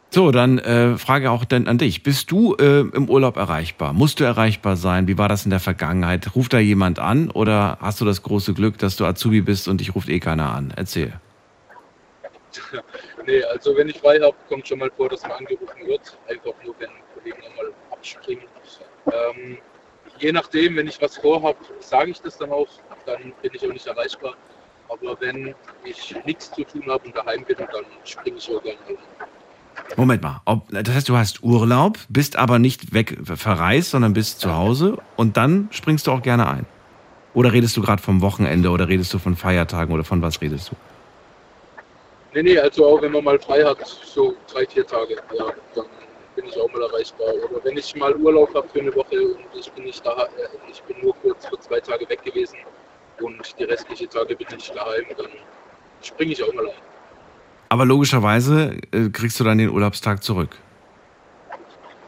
So, 0.10 0.32
dann 0.32 0.60
äh, 0.60 0.98
Frage 0.98 1.32
auch 1.32 1.46
dann 1.46 1.70
an 1.70 1.78
dich. 1.78 2.04
Bist 2.04 2.30
du 2.30 2.56
äh, 2.56 2.80
im 2.82 3.10
Urlaub 3.10 3.38
erreichbar? 3.38 3.94
Musst 3.94 4.20
du 4.20 4.26
erreichbar 4.26 4.76
sein? 4.76 5.08
Wie 5.08 5.18
war 5.18 5.30
das 5.30 5.46
in 5.46 5.52
der 5.52 5.62
Vergangenheit? 5.62 6.36
Ruft 6.36 6.52
da 6.52 6.60
jemand 6.60 7.00
an 7.00 7.32
oder 7.32 7.78
hast 7.80 8.02
du 8.02 8.06
das 8.06 8.22
große 8.22 8.54
Glück, 8.54 8.78
dass 8.80 8.98
du 8.98 9.06
Azubi 9.06 9.40
bist 9.40 9.70
und 9.70 9.80
dich 9.80 9.96
ruft 9.96 10.10
eh 10.10 10.20
keiner 10.20 10.52
an? 10.52 10.74
Erzähl. 10.76 11.14
Nee, 13.26 13.44
also 13.44 13.76
wenn 13.76 13.90
ich 13.90 14.00
frei 14.00 14.20
habe, 14.20 14.36
kommt 14.48 14.68
schon 14.68 14.80
mal 14.80 14.92
vor, 14.96 15.10
dass 15.10 15.22
man 15.24 15.32
angerufen 15.32 15.86
wird. 15.86 16.18
Einfach 16.28 16.54
nur, 16.64 16.76
wenn 16.80 16.90
Kollegen 17.14 17.38
einmal 17.44 17.74
abspringen. 17.92 18.46
Ähm, 19.08 19.58
je 20.20 20.32
nachdem, 20.32 20.76
wenn 20.76 20.88
ich 20.88 21.02
was 21.02 21.18
vorhabe, 21.18 21.58
sage 21.80 22.12
ich 22.12 22.22
das 22.22 22.38
dann 22.38 22.52
auch. 22.52 22.70
Dann 23.06 23.34
bin 23.42 23.52
ich 23.54 23.68
auch 23.68 23.74
nicht 23.74 23.88
erreichbar. 23.88 24.36
Aber 24.90 25.20
wenn 25.20 25.54
ich 25.84 26.16
nichts 26.26 26.52
zu 26.52 26.64
tun 26.64 26.84
habe 26.88 27.06
und 27.06 27.16
daheim 27.16 27.44
bin, 27.44 27.58
dann 27.58 27.86
springe 28.04 28.38
ich 28.38 28.50
auch 28.50 28.64
gerne 28.64 28.80
an. 28.88 28.98
Moment 29.96 30.22
mal. 30.22 30.42
Ob, 30.46 30.68
das 30.70 30.96
heißt, 30.96 31.10
du 31.10 31.18
hast 31.18 31.44
Urlaub, 31.44 32.00
bist 32.10 32.36
aber 32.36 32.60
nicht 32.60 32.94
weg 32.94 33.18
verreist, 33.24 33.92
sondern 33.92 34.14
bist 34.14 34.40
zu 34.40 34.54
Hause 34.56 34.98
und 35.16 35.38
dann 35.38 35.70
springst 35.72 36.08
du 36.08 36.12
auch 36.12 36.22
gerne 36.22 36.50
ein. 36.50 36.66
Oder 37.34 37.54
redest 37.54 37.78
du 37.78 37.82
gerade 37.82 38.02
vom 38.02 38.22
Wochenende 38.22 38.70
oder 38.72 38.88
redest 38.88 39.14
du 39.14 39.20
von 39.20 39.36
Feiertagen 39.36 39.94
oder 39.94 40.04
von 40.04 40.22
was 40.22 40.42
redest 40.42 40.72
du? 40.72 40.76
Nee, 42.34 42.44
nee, 42.44 42.60
also 42.60 42.86
auch 42.86 43.02
wenn 43.02 43.12
man 43.12 43.24
mal 43.24 43.40
frei 43.40 43.64
hat, 43.64 43.86
so 43.86 44.36
drei, 44.52 44.66
vier 44.66 44.86
Tage, 44.86 45.16
ja, 45.34 45.46
dann 45.76 45.86
bin 46.36 46.46
ich 46.46 46.60
auch 46.60 46.72
mal 46.72 46.82
erreichbar. 46.84 47.28
Oder 47.50 47.64
wenn 47.64 47.78
ich 47.78 47.96
mal 47.96 48.16
Urlaub 48.16 48.54
habe 48.54 48.68
für 48.70 48.80
eine 48.80 48.94
Woche 48.94 49.20
und 49.22 49.46
ich 49.56 49.72
bin 49.72 49.86
nicht 49.86 50.06
da, 50.06 50.24
äh, 50.24 50.70
ich 50.70 50.82
bin 50.84 50.98
nur 51.02 51.16
kurz 51.22 51.46
für 51.48 51.60
zwei 51.60 51.80
Tage 51.80 52.08
weg 52.10 52.22
gewesen 52.24 52.58
und 53.22 53.60
die 53.60 53.64
restlichen 53.64 54.10
Tage 54.10 54.36
bin 54.36 54.48
ich 54.56 54.72
daheim, 54.72 55.06
dann 55.18 55.28
springe 56.02 56.34
ich 56.34 56.44
auch 56.44 56.54
mal 56.54 56.68
ein. 56.68 56.76
Aber 57.70 57.86
logischerweise 57.86 58.78
äh, 58.92 59.10
kriegst 59.10 59.40
du 59.40 59.44
dann 59.44 59.58
den 59.58 59.70
Urlaubstag 59.70 60.24
zurück. 60.24 60.56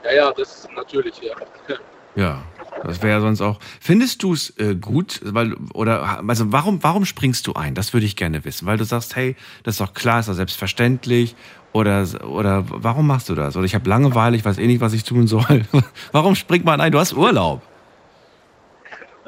Ja, 0.03 0.13
ja, 0.13 0.31
das 0.31 0.59
ist 0.59 0.71
natürlich, 0.73 1.19
ja. 1.21 1.35
Ja, 2.15 2.43
das 2.83 3.01
wäre 3.01 3.21
sonst 3.21 3.41
auch. 3.41 3.59
Findest 3.79 4.23
du 4.23 4.33
es 4.33 4.57
äh, 4.57 4.75
gut, 4.75 5.21
weil 5.23 5.55
oder 5.73 6.23
also 6.27 6.51
warum 6.51 6.81
warum 6.81 7.05
springst 7.05 7.45
du 7.47 7.53
ein? 7.53 7.75
Das 7.75 7.93
würde 7.93 8.05
ich 8.05 8.15
gerne 8.15 8.45
wissen, 8.45 8.65
weil 8.65 8.77
du 8.77 8.83
sagst, 8.83 9.15
hey, 9.15 9.35
das 9.63 9.75
ist 9.75 9.81
doch 9.81 9.93
klar, 9.93 10.19
ist 10.19 10.29
doch 10.29 10.33
selbstverständlich 10.33 11.35
oder 11.73 12.05
oder 12.23 12.65
warum 12.67 13.07
machst 13.07 13.29
du 13.29 13.35
das? 13.35 13.55
Oder 13.55 13.65
ich 13.65 13.75
habe 13.75 13.89
Langeweile, 13.89 14.37
ich 14.37 14.45
weiß 14.45 14.57
eh 14.57 14.67
nicht, 14.67 14.81
was 14.81 14.93
ich 14.93 15.03
tun 15.03 15.27
soll. 15.27 15.65
warum 16.11 16.35
springt 16.35 16.65
man 16.65 16.81
ein? 16.81 16.91
Du 16.91 16.99
hast 16.99 17.13
Urlaub. 17.13 17.61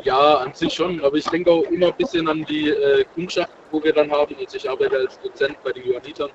Ja, 0.03 0.37
an 0.37 0.53
sich 0.53 0.73
schon, 0.73 0.99
aber 1.03 1.15
ich 1.17 1.25
denke 1.25 1.51
auch 1.51 1.63
immer 1.63 1.87
ein 1.87 1.97
bisschen 1.97 2.27
an 2.27 2.43
die 2.45 2.69
äh, 2.69 3.05
Kundschaft, 3.13 3.51
wo 3.69 3.83
wir 3.83 3.93
dann 3.93 4.09
haben. 4.11 4.35
Also 4.39 4.57
ich 4.57 4.67
arbeite 4.67 4.97
als 4.97 5.19
Dozent 5.19 5.55
bei 5.63 5.71
den 5.71 5.85
Johannitern 5.85 6.31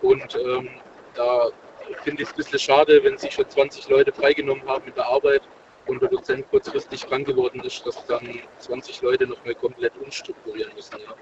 und 0.00 0.36
ähm, 0.36 0.68
da 1.14 1.48
finde 2.02 2.22
ich 2.22 2.28
es 2.28 2.34
ein 2.34 2.36
bisschen 2.36 2.58
schade, 2.58 3.00
wenn 3.02 3.18
sich 3.18 3.32
schon 3.32 3.48
20 3.48 3.88
Leute 3.88 4.12
freigenommen 4.12 4.66
haben 4.66 4.84
mit 4.86 4.96
der 4.96 5.06
Arbeit 5.06 5.42
und 5.86 6.02
Dozent 6.02 6.48
kurzfristig 6.50 7.06
krank 7.06 7.26
geworden 7.26 7.60
ist, 7.60 7.86
dass 7.86 8.04
dann 8.06 8.26
20 8.58 9.02
Leute 9.02 9.26
noch 9.26 9.44
mal 9.44 9.54
komplett 9.54 9.96
umstrukturieren 9.98 10.74
müssen. 10.74 10.96
Ja. 11.00 11.14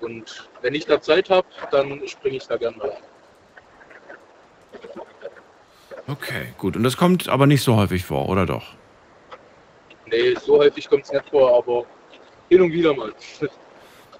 Und 0.00 0.48
wenn 0.60 0.74
ich 0.74 0.86
da 0.86 1.00
Zeit 1.00 1.30
habe, 1.30 1.46
dann 1.70 2.06
springe 2.06 2.36
ich 2.36 2.46
da 2.46 2.56
gerne 2.56 2.76
mal 2.76 2.90
ein. 2.90 3.02
Okay, 6.06 6.54
gut. 6.58 6.76
Und 6.76 6.82
das 6.82 6.96
kommt 6.96 7.28
aber 7.28 7.46
nicht 7.46 7.62
so 7.62 7.76
häufig 7.76 8.04
vor, 8.04 8.28
oder 8.28 8.46
doch? 8.46 8.74
Nee, 10.06 10.34
so 10.34 10.58
häufig 10.58 10.88
kommt 10.88 11.04
es 11.04 11.12
nicht 11.12 11.28
vor, 11.30 11.56
aber 11.56 11.84
hin 12.48 12.62
und 12.62 12.72
wieder 12.72 12.94
mal. 12.94 13.12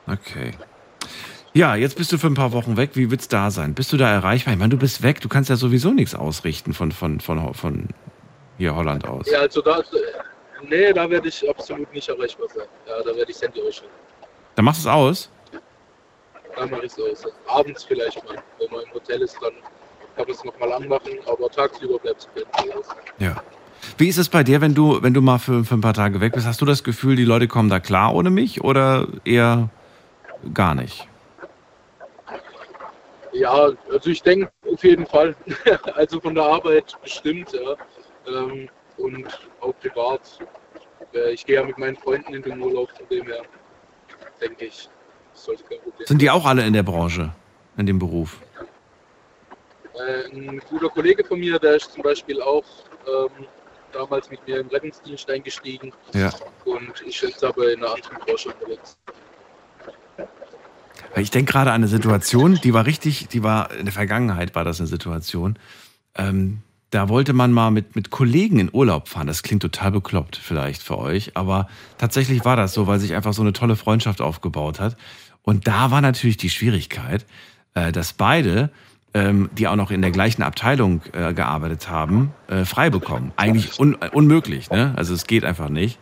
Okay. 0.06 0.52
Ja, 1.52 1.76
jetzt 1.76 1.96
bist 1.96 2.10
du 2.10 2.18
für 2.18 2.26
ein 2.26 2.34
paar 2.34 2.50
Wochen 2.52 2.76
weg. 2.76 2.90
Wie 2.94 3.12
wird's 3.12 3.28
da 3.28 3.50
sein? 3.52 3.74
Bist 3.74 3.92
du 3.92 3.96
da 3.96 4.10
erreichbar? 4.10 4.54
Ich 4.54 4.58
meine, 4.58 4.70
du 4.70 4.76
bist 4.76 5.02
weg. 5.02 5.20
Du 5.20 5.28
kannst 5.28 5.50
ja 5.50 5.56
sowieso 5.56 5.92
nichts 5.92 6.16
ausrichten 6.16 6.74
von, 6.74 6.90
von, 6.90 7.20
von, 7.20 7.54
von 7.54 7.88
hier 8.60 8.76
Holland 8.76 9.08
aus. 9.08 9.28
Ja, 9.30 9.40
also 9.40 9.62
da, 9.62 9.82
nee, 10.68 10.92
da 10.92 11.08
werde 11.08 11.28
ich 11.28 11.48
absolut 11.48 11.90
nicht 11.94 12.08
erreichbar 12.08 12.46
sein. 12.54 12.66
Ja, 12.86 13.02
da 13.02 13.16
werde 13.16 13.30
ich 13.32 13.40
Handy 13.40 13.60
ausschalten. 13.62 13.94
Dann 14.54 14.64
machst 14.66 14.84
du 14.84 14.88
es 14.88 14.94
aus. 14.94 15.30
Da 16.54 16.66
mache 16.66 16.84
ich 16.84 16.92
es 16.92 17.24
aus. 17.24 17.32
Abends 17.46 17.84
vielleicht 17.84 18.22
mal. 18.24 18.36
Wenn 18.58 18.70
man 18.70 18.84
im 18.84 18.92
Hotel 18.92 19.22
ist, 19.22 19.36
dann 19.40 19.52
kann 20.14 20.26
man 20.26 20.30
es 20.30 20.44
nochmal 20.44 20.72
anmachen, 20.72 21.12
aber 21.26 21.48
tagsüber 21.48 21.98
bleibt 21.98 22.28
es 22.34 22.74
aus. 22.76 22.86
Ja. 23.18 23.42
Wie 23.96 24.08
ist 24.08 24.18
es 24.18 24.28
bei 24.28 24.44
dir, 24.44 24.60
wenn 24.60 24.74
du, 24.74 25.02
wenn 25.02 25.14
du 25.14 25.22
mal 25.22 25.38
für, 25.38 25.64
für 25.64 25.74
ein 25.74 25.80
paar 25.80 25.94
Tage 25.94 26.20
weg 26.20 26.34
bist? 26.34 26.46
Hast 26.46 26.60
du 26.60 26.66
das 26.66 26.84
Gefühl, 26.84 27.16
die 27.16 27.24
Leute 27.24 27.48
kommen 27.48 27.70
da 27.70 27.80
klar 27.80 28.14
ohne 28.14 28.28
mich 28.28 28.62
oder 28.62 29.08
eher 29.24 29.70
gar 30.52 30.74
nicht? 30.74 31.08
Ja, 33.32 33.70
also 33.90 34.10
ich 34.10 34.22
denke 34.22 34.50
auf 34.70 34.84
jeden 34.84 35.06
Fall. 35.06 35.34
also 35.94 36.20
von 36.20 36.34
der 36.34 36.44
Arbeit 36.44 36.94
bestimmt, 37.02 37.52
ja. 37.52 37.74
Ähm, 38.26 38.68
und 38.96 39.26
auch 39.60 39.74
privat. 39.80 40.38
Äh, 41.14 41.32
ich 41.32 41.44
gehe 41.44 41.56
ja 41.56 41.64
mit 41.64 41.78
meinen 41.78 41.96
Freunden 41.96 42.34
in 42.34 42.42
den 42.42 42.60
Urlaub, 42.60 42.90
von 42.90 43.08
dem 43.08 43.26
her 43.26 43.42
denke 44.40 44.66
ich, 44.66 44.88
sollte 45.34 45.62
kein 45.64 45.80
Problem 45.80 46.06
Sind 46.06 46.22
die 46.22 46.30
auch 46.30 46.44
alle 46.44 46.66
in 46.66 46.72
der 46.72 46.82
Branche, 46.82 47.32
in 47.76 47.86
dem 47.86 47.98
Beruf? 47.98 48.40
Äh, 49.94 50.34
ein 50.34 50.60
guter 50.68 50.88
Kollege 50.88 51.24
von 51.24 51.40
mir, 51.40 51.58
der 51.58 51.76
ist 51.76 51.92
zum 51.92 52.02
Beispiel 52.02 52.40
auch 52.40 52.64
ähm, 53.06 53.46
damals 53.92 54.30
mit 54.30 54.46
mir 54.46 54.60
im 54.60 54.68
Rettungsdienst 54.68 55.28
eingestiegen. 55.30 55.92
Ja. 56.14 56.32
Und 56.64 57.02
ich 57.06 57.20
jetzt 57.20 57.42
aber 57.44 57.72
in 57.72 57.82
einer 57.82 57.94
anderen 57.94 58.18
Branche 58.18 58.50
unterwegs. 58.50 58.96
Ich 61.16 61.30
denke 61.30 61.52
gerade 61.52 61.70
an 61.70 61.76
eine 61.76 61.88
Situation, 61.88 62.60
die 62.62 62.72
war 62.72 62.86
richtig, 62.86 63.28
die 63.28 63.42
war 63.42 63.72
in 63.72 63.84
der 63.84 63.92
Vergangenheit 63.92 64.54
war 64.54 64.64
das 64.64 64.80
eine 64.80 64.86
Situation. 64.86 65.58
Ähm, 66.14 66.62
da 66.90 67.08
wollte 67.08 67.32
man 67.32 67.52
mal 67.52 67.70
mit, 67.70 67.94
mit 67.94 68.10
Kollegen 68.10 68.58
in 68.58 68.70
Urlaub 68.72 69.08
fahren. 69.08 69.26
Das 69.26 69.42
klingt 69.42 69.62
total 69.62 69.92
bekloppt 69.92 70.36
vielleicht 70.36 70.82
für 70.82 70.98
euch, 70.98 71.36
aber 71.36 71.68
tatsächlich 71.98 72.44
war 72.44 72.56
das 72.56 72.74
so, 72.74 72.86
weil 72.86 72.98
sich 72.98 73.14
einfach 73.14 73.32
so 73.32 73.42
eine 73.42 73.52
tolle 73.52 73.76
Freundschaft 73.76 74.20
aufgebaut 74.20 74.80
hat. 74.80 74.96
Und 75.42 75.66
da 75.66 75.90
war 75.90 76.00
natürlich 76.00 76.36
die 76.36 76.50
Schwierigkeit, 76.50 77.24
äh, 77.74 77.92
dass 77.92 78.12
beide, 78.12 78.70
ähm, 79.14 79.50
die 79.56 79.68
auch 79.68 79.76
noch 79.76 79.90
in 79.90 80.02
der 80.02 80.10
gleichen 80.10 80.42
Abteilung 80.42 81.02
äh, 81.12 81.32
gearbeitet 81.32 81.88
haben, 81.88 82.32
äh, 82.48 82.64
frei 82.64 82.90
bekommen. 82.90 83.32
Eigentlich 83.36 83.78
un 83.78 83.94
unmöglich, 83.94 84.70
ne? 84.70 84.92
Also 84.96 85.14
es 85.14 85.26
geht 85.26 85.44
einfach 85.44 85.68
nicht. 85.68 85.98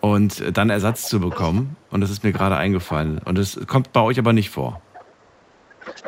Und 0.00 0.42
dann 0.56 0.68
Ersatz 0.68 1.08
zu 1.08 1.18
bekommen, 1.18 1.76
und 1.90 2.02
das 2.02 2.10
ist 2.10 2.24
mir 2.24 2.32
gerade 2.32 2.56
eingefallen. 2.56 3.18
Und 3.24 3.38
das 3.38 3.58
kommt 3.66 3.92
bei 3.92 4.00
euch 4.00 4.18
aber 4.18 4.34
nicht 4.34 4.50
vor. 4.50 4.82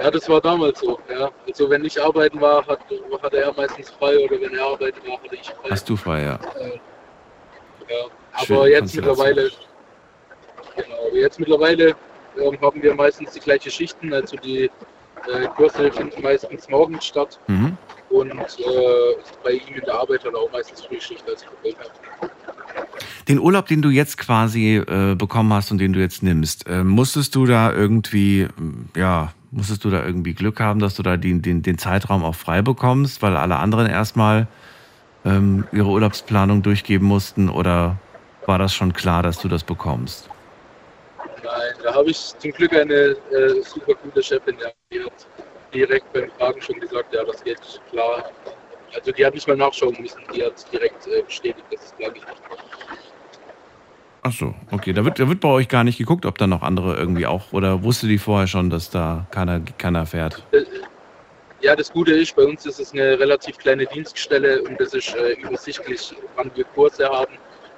Ja, 0.02 0.10
das 0.10 0.28
war 0.28 0.40
damals 0.40 0.80
so. 0.80 0.98
Ja. 1.10 1.30
Also 1.46 1.70
wenn 1.70 1.84
ich 1.84 2.02
arbeiten 2.02 2.40
war, 2.40 2.66
hat, 2.66 2.80
hatte 3.22 3.36
er 3.38 3.52
meistens 3.54 3.90
frei 3.90 4.18
oder 4.18 4.40
wenn 4.40 4.54
er 4.54 4.64
arbeiten 4.64 5.06
war, 5.06 5.22
hatte 5.22 5.34
ich 5.34 5.48
frei. 5.48 5.70
Hast 5.70 5.88
du 5.88 5.96
frei, 5.96 6.22
ja. 6.22 6.38
Äh, 6.58 6.78
ja. 7.88 8.06
Aber 8.32 8.68
jetzt 8.68 8.94
mittlerweile, 8.94 9.50
genau, 10.76 11.14
jetzt 11.14 11.38
mittlerweile 11.38 11.88
äh, 12.36 12.58
haben 12.60 12.82
wir 12.82 12.94
meistens 12.94 13.32
die 13.32 13.40
gleichen 13.40 13.70
Schichten. 13.70 14.12
Also 14.12 14.36
die 14.36 14.64
äh, 14.64 15.48
Kurse 15.56 15.90
finden 15.92 16.22
meistens 16.22 16.68
morgens 16.68 17.06
statt. 17.06 17.38
Mhm. 17.46 17.76
Und 18.10 18.30
äh, 18.30 18.34
bei 19.42 19.52
ihm 19.52 19.74
in 19.74 19.84
der 19.84 19.94
Arbeit 19.94 20.24
hat 20.24 20.32
er 20.32 20.40
auch 20.40 20.52
meistens 20.52 20.82
Frühschicht 20.82 21.24
als 21.28 21.44
Problem. 21.44 21.74
Den 23.28 23.40
Urlaub, 23.40 23.66
den 23.66 23.82
du 23.82 23.90
jetzt 23.90 24.18
quasi 24.18 24.76
äh, 24.76 25.14
bekommen 25.16 25.52
hast 25.52 25.72
und 25.72 25.78
den 25.78 25.92
du 25.92 25.98
jetzt 25.98 26.22
nimmst, 26.22 26.66
äh, 26.68 26.84
musstest 26.84 27.34
du 27.34 27.46
da 27.46 27.72
irgendwie, 27.72 28.46
ja, 28.94 29.32
Musstest 29.50 29.84
du 29.84 29.90
da 29.90 30.04
irgendwie 30.04 30.34
Glück 30.34 30.60
haben, 30.60 30.80
dass 30.80 30.96
du 30.96 31.02
da 31.02 31.16
den, 31.16 31.42
den, 31.42 31.62
den 31.62 31.78
Zeitraum 31.78 32.24
auch 32.24 32.34
frei 32.34 32.62
bekommst, 32.62 33.22
weil 33.22 33.36
alle 33.36 33.56
anderen 33.56 33.86
erstmal 33.86 34.46
ähm, 35.24 35.66
ihre 35.72 35.86
Urlaubsplanung 35.86 36.62
durchgeben 36.62 37.06
mussten? 37.06 37.48
Oder 37.48 37.96
war 38.46 38.58
das 38.58 38.74
schon 38.74 38.92
klar, 38.92 39.22
dass 39.22 39.40
du 39.40 39.48
das 39.48 39.64
bekommst? 39.64 40.28
Nein, 41.42 41.74
da 41.82 41.94
habe 41.94 42.10
ich 42.10 42.34
zum 42.38 42.50
Glück 42.52 42.72
eine 42.72 42.94
äh, 42.94 43.62
super 43.62 43.94
gute 44.02 44.22
Chefin, 44.22 44.56
die 44.92 45.00
hat 45.00 45.12
direkt 45.72 46.12
beim 46.12 46.30
Fragen 46.38 46.60
schon 46.60 46.80
gesagt, 46.80 47.12
ja, 47.12 47.24
das 47.24 47.42
geht 47.44 47.58
klar. 47.90 48.30
Also 48.94 49.12
die 49.12 49.26
hat 49.26 49.34
nicht 49.34 49.46
mal 49.46 49.56
nachschauen 49.56 49.96
müssen, 50.00 50.20
die 50.34 50.44
hat 50.44 50.54
direkt 50.72 51.06
äh, 51.06 51.22
bestätigt, 51.22 51.66
dass 51.70 51.84
es 51.84 51.96
klar 51.96 52.10
geht. 52.10 52.24
Ach 54.26 54.32
so, 54.32 54.56
okay. 54.72 54.92
Da 54.92 55.04
wird, 55.04 55.20
da 55.20 55.28
wird 55.28 55.38
bei 55.38 55.48
euch 55.48 55.68
gar 55.68 55.84
nicht 55.84 55.98
geguckt, 55.98 56.26
ob 56.26 56.36
da 56.36 56.48
noch 56.48 56.62
andere 56.62 56.96
irgendwie 56.96 57.26
auch, 57.26 57.52
oder 57.52 57.84
wusste 57.84 58.08
die 58.08 58.18
vorher 58.18 58.48
schon, 58.48 58.70
dass 58.70 58.90
da 58.90 59.24
keiner, 59.30 59.60
keiner 59.78 60.04
fährt? 60.04 60.42
Äh, 60.50 60.64
ja, 61.60 61.76
das 61.76 61.92
Gute 61.92 62.10
ist, 62.10 62.34
bei 62.34 62.42
uns 62.42 62.66
ist 62.66 62.80
es 62.80 62.92
eine 62.92 63.20
relativ 63.20 63.56
kleine 63.56 63.86
Dienststelle 63.86 64.62
und 64.62 64.80
es 64.80 64.94
ist 64.94 65.14
äh, 65.14 65.34
übersichtlich, 65.34 66.12
wann 66.34 66.50
wir 66.56 66.64
Kurse 66.64 67.08
haben. 67.08 67.34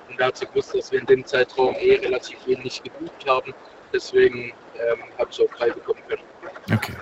Und 0.08 0.18
da 0.18 0.28
hat 0.28 0.38
sie 0.38 0.46
gewusst, 0.46 0.74
dass 0.74 0.90
wir 0.90 1.00
in 1.00 1.06
dem 1.06 1.26
Zeitraum 1.26 1.74
eh 1.78 1.96
relativ 1.96 2.38
wenig 2.46 2.82
gebucht 2.82 3.28
haben. 3.28 3.52
Deswegen 3.92 4.44
ähm, 4.44 5.00
habe 5.18 5.28
ich 5.30 5.42
auch 5.42 5.54
frei 5.54 5.68
bekommen 5.68 6.00
können. 6.08 6.22
Okay. 6.72 6.94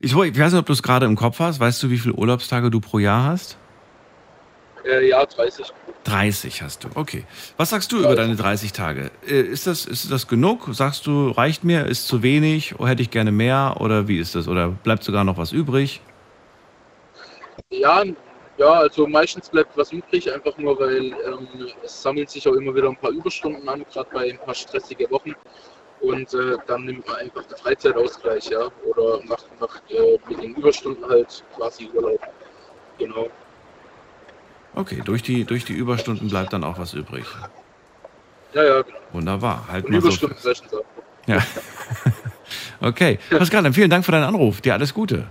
Ich, 0.00 0.10
ich 0.12 0.16
weiß 0.16 0.52
nicht, 0.52 0.60
ob 0.60 0.66
du 0.66 0.72
es 0.72 0.82
gerade 0.82 1.06
im 1.06 1.14
Kopf 1.14 1.38
hast. 1.38 1.60
Weißt 1.60 1.80
du, 1.84 1.90
wie 1.90 1.98
viele 1.98 2.14
Urlaubstage 2.14 2.68
du 2.68 2.80
pro 2.80 2.98
Jahr 2.98 3.26
hast? 3.26 3.58
Äh, 4.86 5.08
ja, 5.08 5.24
30. 5.24 5.66
30 6.04 6.62
hast 6.62 6.84
du, 6.84 6.88
okay. 6.94 7.24
Was 7.56 7.70
sagst 7.70 7.90
du 7.90 7.98
über 7.98 8.14
deine 8.14 8.36
30 8.36 8.72
Tage? 8.72 9.10
Äh, 9.26 9.40
ist 9.40 9.66
das, 9.66 9.84
ist 9.86 10.10
das 10.10 10.28
genug? 10.28 10.68
Sagst 10.72 11.06
du, 11.06 11.30
reicht 11.30 11.64
mir, 11.64 11.86
ist 11.86 12.06
zu 12.06 12.22
wenig, 12.22 12.78
oder 12.78 12.90
hätte 12.90 13.02
ich 13.02 13.10
gerne 13.10 13.32
mehr 13.32 13.76
oder 13.80 14.06
wie 14.06 14.18
ist 14.18 14.34
das? 14.34 14.46
Oder 14.46 14.68
bleibt 14.68 15.02
sogar 15.02 15.24
noch 15.24 15.36
was 15.36 15.52
übrig? 15.52 16.00
Ja, 17.70 18.04
ja, 18.58 18.72
also 18.72 19.06
meistens 19.06 19.50
bleibt 19.50 19.76
was 19.76 19.92
übrig, 19.92 20.32
einfach 20.32 20.56
nur, 20.58 20.78
weil 20.78 21.12
ähm, 21.12 21.48
es 21.82 22.02
sammeln 22.02 22.26
sich 22.26 22.46
auch 22.48 22.54
immer 22.54 22.74
wieder 22.74 22.88
ein 22.88 22.96
paar 22.96 23.10
Überstunden 23.10 23.68
an, 23.68 23.84
gerade 23.92 24.08
bei 24.12 24.30
ein 24.30 24.38
paar 24.38 24.54
stressigen 24.54 25.10
Wochen. 25.10 25.34
Und 26.00 26.32
äh, 26.34 26.56
dann 26.66 26.84
nimmt 26.84 27.06
man 27.06 27.16
einfach 27.16 27.44
den 27.46 27.56
Freizeitausgleich, 27.56 28.50
ja, 28.50 28.68
oder 28.84 29.20
macht, 29.24 29.46
macht 29.60 29.82
äh, 29.90 30.18
mit 30.28 30.42
den 30.42 30.54
Überstunden 30.54 31.04
halt 31.08 31.42
quasi 31.56 31.90
Urlaub. 31.92 32.20
Genau. 32.98 33.28
Okay, 34.76 35.00
durch 35.02 35.22
die, 35.22 35.44
durch 35.44 35.64
die 35.64 35.72
Überstunden 35.72 36.28
bleibt 36.28 36.52
dann 36.52 36.62
auch 36.62 36.78
was 36.78 36.92
übrig. 36.92 37.24
Ja, 38.52 38.62
ja, 38.62 38.82
genau. 38.82 38.98
Wunderbar. 39.12 39.66
Halt 39.68 39.88
mal 39.88 39.96
Überstunden 39.96 40.36
so 40.38 40.48
fest. 40.50 40.64
Ja. 41.26 41.38
okay. 42.80 43.18
Pascal, 43.30 43.72
vielen 43.72 43.88
Dank 43.88 44.04
für 44.04 44.12
deinen 44.12 44.24
Anruf. 44.24 44.60
Dir 44.60 44.74
alles 44.74 44.92
Gute. 44.92 45.26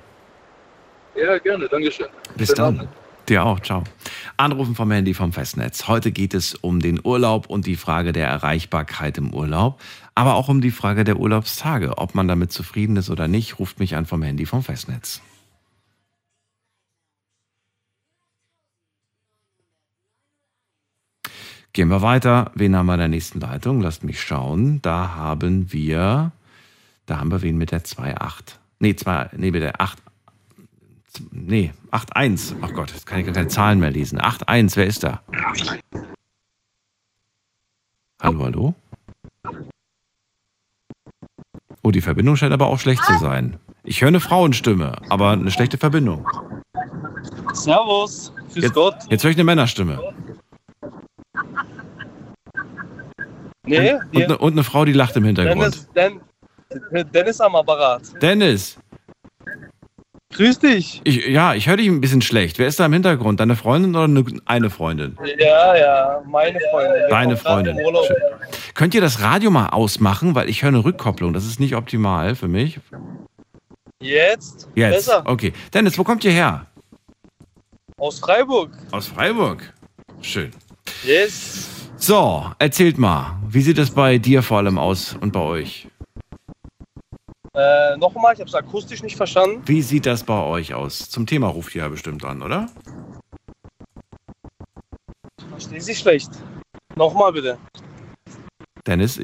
Ja, 1.15 1.38
gerne. 1.38 1.69
Dankeschön. 1.69 2.08
Bis 2.36 2.49
Schönen 2.49 2.58
dann. 2.58 2.79
Abend. 2.79 2.89
Dir 3.29 3.45
auch. 3.45 3.60
Ciao. 3.60 3.84
Anrufen 4.36 4.73
vom 4.73 4.89
Handy 4.91 5.13
vom 5.13 5.31
Festnetz. 5.31 5.88
Heute 5.88 6.12
geht 6.12 6.34
es 6.34 6.55
um 6.55 6.79
den 6.79 6.99
Urlaub 7.03 7.47
und 7.47 7.67
die 7.67 7.75
Frage 7.75 8.13
der 8.13 8.27
Erreichbarkeit 8.27 9.19
im 9.19 9.31
Urlaub, 9.31 9.79
aber 10.15 10.34
auch 10.34 10.49
um 10.49 10.60
die 10.60 10.71
Frage 10.71 11.03
der 11.03 11.17
Urlaubstage. 11.17 11.99
Ob 11.99 12.15
man 12.15 12.27
damit 12.27 12.51
zufrieden 12.51 12.97
ist 12.97 13.12
oder 13.12 13.27
nicht, 13.27 13.60
ruft 13.60 13.79
mich 13.79 13.95
an 13.95 14.08
vom 14.08 14.23
Handy 14.23 14.47
vom 14.47 14.63
Festnetz. 14.63 15.21
Gehen 21.75 21.89
wir 21.89 22.01
weiter. 22.01 22.51
Wen 22.55 22.73
haben 22.73 22.85
wir 22.85 22.93
in 22.93 22.99
der 22.99 23.09
nächsten 23.09 23.41
Leitung? 23.41 23.81
Lasst 23.81 24.05
mich 24.05 24.21
schauen. 24.21 24.81
Da 24.81 25.15
haben 25.15 25.73
wir, 25.73 26.31
da 27.05 27.19
haben 27.19 27.29
wir 27.31 27.41
wen 27.41 27.57
mit 27.57 27.71
der 27.71 27.83
2.8. 27.83 28.55
Nee, 28.79 28.95
2, 28.95 29.31
nee, 29.35 29.51
mit 29.51 29.61
der 29.61 29.81
8. 29.81 29.97
Nee, 31.31 31.73
8.1. 31.91 32.55
Ach 32.61 32.71
Gott, 32.71 32.91
jetzt 32.91 33.05
kann 33.05 33.19
ich 33.19 33.25
gar 33.25 33.35
keine 33.35 33.49
Zahlen 33.49 33.81
mehr 33.81 33.91
lesen. 33.91 34.21
8.1, 34.21 34.77
wer 34.77 34.88
ist 34.88 35.03
da? 35.03 35.21
Hallo, 38.21 38.43
hallo? 38.45 38.75
Oh, 41.83 41.91
die 41.91 41.99
Verbindung 41.99 42.38
scheint 42.38 42.53
aber 42.53 42.67
auch 42.67 42.79
schlecht 42.79 43.03
zu 43.03 43.17
sein. 43.17 43.59
Ich 43.83 43.99
höre 43.99 44.07
eine 44.07 44.21
Frauenstimme, 44.21 44.95
aber 45.09 45.31
eine 45.31 45.51
schlechte 45.51 45.77
Verbindung. 45.77 46.25
Servus, 47.51 48.31
grüß 48.53 48.63
jetzt, 48.63 48.73
Gott. 48.73 48.95
Jetzt 49.09 49.25
höre 49.25 49.31
ich 49.31 49.35
eine 49.35 49.43
Männerstimme. 49.43 50.15
Nee, 53.67 53.93
und, 53.93 53.99
und, 54.15 54.23
eine, 54.23 54.37
und, 54.37 54.53
eine, 54.53 54.63
Frau, 54.63 54.85
die 54.85 54.93
lacht 54.93 55.15
im 55.15 55.25
Hintergrund. 55.25 55.87
Dennis, 55.95 56.21
Den, 56.91 57.11
Dennis 57.11 57.41
am 57.41 57.55
Apparat. 57.55 58.01
Dennis. 58.21 58.77
Grüß 60.33 60.59
dich. 60.59 61.01
Ich, 61.05 61.27
ja, 61.27 61.53
ich 61.53 61.67
höre 61.67 61.77
dich 61.77 61.87
ein 61.87 62.01
bisschen 62.01 62.21
schlecht. 62.21 62.59
Wer 62.59 62.67
ist 62.67 62.79
da 62.79 62.85
im 62.85 62.93
Hintergrund? 62.93 63.39
Deine 63.39 63.55
Freundin 63.55 63.95
oder 63.95 64.03
eine, 64.03 64.23
eine 64.45 64.69
Freundin? 64.69 65.17
Ja, 65.39 65.77
ja, 65.77 66.23
meine 66.27 66.59
Freundin. 66.71 67.03
Deine 67.09 67.37
Freundin. 67.37 67.77
Könnt 68.73 68.93
ihr 68.93 69.01
das 69.01 69.21
Radio 69.21 69.49
mal 69.49 69.69
ausmachen? 69.69 70.35
Weil 70.35 70.49
ich 70.49 70.61
höre 70.61 70.69
eine 70.69 70.83
Rückkopplung. 70.83 71.31
Das 71.31 71.45
ist 71.45 71.59
nicht 71.59 71.75
optimal 71.75 72.35
für 72.35 72.49
mich. 72.49 72.79
Jetzt? 74.01 74.67
Jetzt. 74.75 75.07
Besser. 75.07 75.23
Okay. 75.25 75.53
Dennis, 75.73 75.97
wo 75.97 76.03
kommt 76.03 76.23
ihr 76.25 76.31
her? 76.31 76.65
Aus 77.97 78.19
Freiburg. 78.19 78.71
Aus 78.91 79.07
Freiburg. 79.07 79.73
Schön. 80.21 80.51
Yes. 81.03 81.89
So, 81.97 82.51
erzählt 82.59 82.97
mal, 82.97 83.37
wie 83.47 83.61
sieht 83.61 83.77
es 83.77 83.91
bei 83.91 84.17
dir 84.17 84.43
vor 84.43 84.57
allem 84.57 84.77
aus 84.77 85.15
und 85.19 85.31
bei 85.31 85.39
euch? 85.39 85.87
Äh, 87.53 87.95
nochmal, 87.97 88.33
ich 88.33 88.39
habe 88.39 88.49
es 88.49 88.55
akustisch 88.55 89.01
nicht 89.01 89.15
verstanden. 89.15 89.61
Wie 89.65 89.81
sieht 89.81 90.05
das 90.05 90.23
bei 90.23 90.41
euch 90.41 90.73
aus? 90.73 91.09
Zum 91.09 91.25
Thema 91.25 91.47
ruft 91.47 91.73
ihr 91.73 91.83
ja 91.83 91.87
bestimmt 91.87 92.25
an, 92.25 92.41
oder? 92.41 92.69
Verstehe 95.49 95.79
Sie 95.79 95.95
schlecht. 95.95 96.31
Nochmal 96.95 97.31
bitte. 97.31 97.57
Dennis, 98.85 99.19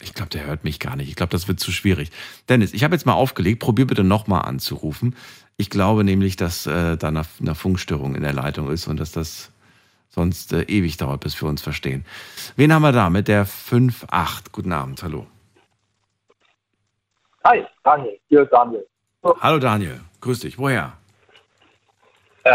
ich 0.00 0.14
glaube, 0.14 0.30
der 0.30 0.46
hört 0.46 0.64
mich 0.64 0.80
gar 0.80 0.96
nicht. 0.96 1.08
Ich 1.08 1.16
glaube, 1.16 1.30
das 1.30 1.48
wird 1.48 1.60
zu 1.60 1.72
schwierig. 1.72 2.10
Dennis, 2.48 2.72
ich 2.72 2.84
habe 2.84 2.94
jetzt 2.94 3.04
mal 3.04 3.14
aufgelegt. 3.14 3.60
Probier 3.60 3.86
bitte 3.86 4.04
nochmal 4.04 4.42
anzurufen. 4.42 5.14
Ich 5.56 5.70
glaube 5.70 6.04
nämlich, 6.04 6.36
dass 6.36 6.66
äh, 6.66 6.96
da 6.96 7.08
eine, 7.08 7.22
eine, 7.40 7.54
Funkstörung 7.54 8.14
in 8.14 8.22
der 8.22 8.32
Leitung 8.32 8.70
ist 8.70 8.88
und 8.88 8.98
dass 8.98 9.12
das 9.12 9.52
sonst 10.08 10.52
äh, 10.52 10.62
ewig 10.62 10.96
dauert, 10.96 11.20
bis 11.20 11.40
wir 11.40 11.48
uns 11.48 11.62
verstehen. 11.62 12.04
Wen 12.56 12.72
haben 12.72 12.82
wir 12.82 12.92
da 12.92 13.08
mit 13.10 13.28
der 13.28 13.46
5.8? 13.46 14.46
Guten 14.52 14.72
Abend, 14.72 15.02
hallo. 15.02 15.26
Hi, 17.44 17.64
Daniel. 17.82 18.18
Hier 18.28 18.42
ist 18.42 18.52
Daniel. 18.52 18.86
Hallo 19.40 19.58
Daniel, 19.58 20.00
grüß 20.20 20.40
dich. 20.40 20.58
Woher? 20.58 20.92
Äh, 22.42 22.50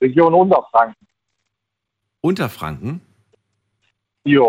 Region 0.00 0.34
Unterfranken. 0.34 1.06
Unterfranken? 2.22 3.00
Ja, 4.24 4.42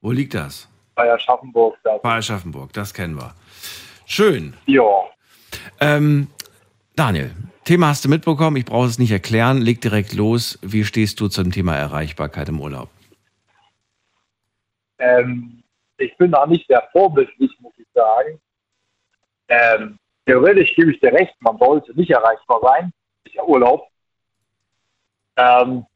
Wo 0.00 0.12
liegt 0.12 0.34
das? 0.34 0.70
bei 1.00 1.12
Aschaffenburg. 1.12 1.78
Da. 1.82 1.96
Bei 1.98 2.16
Aschaffenburg, 2.16 2.72
das 2.72 2.92
kennen 2.92 3.16
wir. 3.16 3.34
Schön. 4.04 4.54
Ja. 4.66 4.82
Ähm, 5.80 6.28
Daniel, 7.00 7.34
Thema 7.64 7.88
hast 7.88 8.04
du 8.04 8.10
mitbekommen, 8.10 8.58
ich 8.58 8.66
brauche 8.66 8.84
es 8.84 8.98
nicht 8.98 9.10
erklären, 9.10 9.62
leg 9.62 9.80
direkt 9.80 10.12
los. 10.12 10.58
Wie 10.60 10.84
stehst 10.84 11.18
du 11.18 11.28
zum 11.28 11.50
Thema 11.50 11.74
Erreichbarkeit 11.74 12.50
im 12.50 12.60
Urlaub? 12.60 12.90
Ähm, 14.98 15.62
ich 15.96 16.14
bin 16.18 16.30
da 16.30 16.44
nicht 16.44 16.66
sehr 16.66 16.86
vorbildlich, 16.92 17.58
muss 17.60 17.72
ich 17.78 17.86
sagen. 17.94 18.38
Ähm, 19.48 19.98
theoretisch 20.26 20.76
gebe 20.76 20.92
ich 20.92 21.00
dir 21.00 21.14
recht, 21.14 21.34
man 21.40 21.56
sollte 21.56 21.94
nicht 21.94 22.10
erreichbar 22.10 22.60
sein. 22.62 22.92
Ist 23.24 23.34
ja 23.34 23.44
Urlaub. 23.44 23.88
Ähm, 25.36 25.86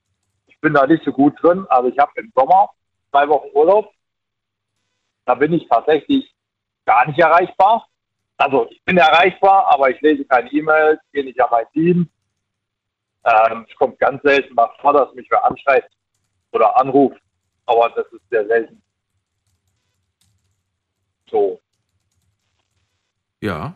ich 0.47 0.59
bin 0.63 0.73
da 0.73 0.87
nicht 0.87 1.05
so 1.05 1.13
gut 1.13 1.35
drin, 1.43 1.67
aber 1.69 1.89
ich 1.89 1.99
habe 1.99 2.13
im 2.15 2.33
Sommer 2.35 2.71
zwei 3.11 3.29
Wochen 3.29 3.49
Urlaub. 3.53 3.93
Da 5.27 5.35
bin 5.35 5.53
ich 5.53 5.69
tatsächlich 5.69 6.35
gar 6.87 7.07
nicht 7.07 7.19
erreichbar. 7.19 7.87
Also 8.45 8.69
ich 8.71 8.85
bin 8.85 8.99
erreichbar, 8.99 9.69
aber 9.69 9.89
ich 9.89 9.99
lese 10.03 10.23
keine 10.27 10.53
E-Mails, 10.53 11.01
gehe 11.15 11.25
nicht 11.25 11.41
an 11.41 11.49
mein 11.51 11.65
Team. 11.73 12.11
Ähm, 13.25 13.65
es 13.67 13.75
kommt 13.77 13.99
ganz 13.99 14.21
selten 14.23 14.53
mal 14.53 14.69
vor, 14.83 14.93
dass 14.93 15.15
mich 15.15 15.27
wer 15.31 15.43
anschreibt 15.47 15.91
oder 16.53 16.79
anruft, 16.79 17.23
aber 17.65 17.89
das 17.97 18.07
ist 18.13 18.29
sehr 18.29 18.47
selten. 18.47 18.83
So, 21.31 21.59
Ja. 23.41 23.75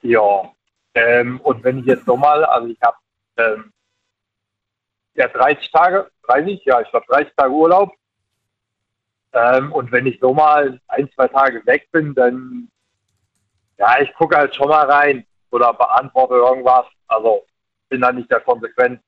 ja. 0.00 0.50
Ähm, 0.94 1.38
und 1.42 1.62
wenn 1.64 1.80
ich 1.80 1.84
jetzt 1.84 2.06
nochmal, 2.06 2.46
also 2.46 2.68
ich 2.68 2.80
habe 2.80 2.96
ähm, 3.36 3.74
ja 5.16 5.28
30 5.28 5.70
Tage, 5.70 6.10
30, 6.28 6.64
ja, 6.64 6.80
ich 6.80 6.88
glaube 6.88 7.04
30 7.10 7.34
Tage 7.36 7.52
Urlaub. 7.52 7.92
Ähm, 9.34 9.70
und 9.70 9.92
wenn 9.92 10.06
ich 10.06 10.18
so 10.18 10.32
mal 10.32 10.80
ein, 10.88 11.10
zwei 11.12 11.28
Tage 11.28 11.66
weg 11.66 11.90
bin, 11.92 12.14
dann 12.14 12.70
ja, 13.78 14.00
ich 14.00 14.12
gucke 14.14 14.36
halt 14.36 14.54
schon 14.54 14.68
mal 14.68 14.90
rein 14.90 15.26
oder 15.50 15.72
beantworte 15.72 16.34
irgendwas. 16.34 16.86
Also 17.08 17.44
bin 17.88 18.00
da 18.00 18.12
nicht 18.12 18.30
der 18.30 18.40
konsequent. 18.40 19.00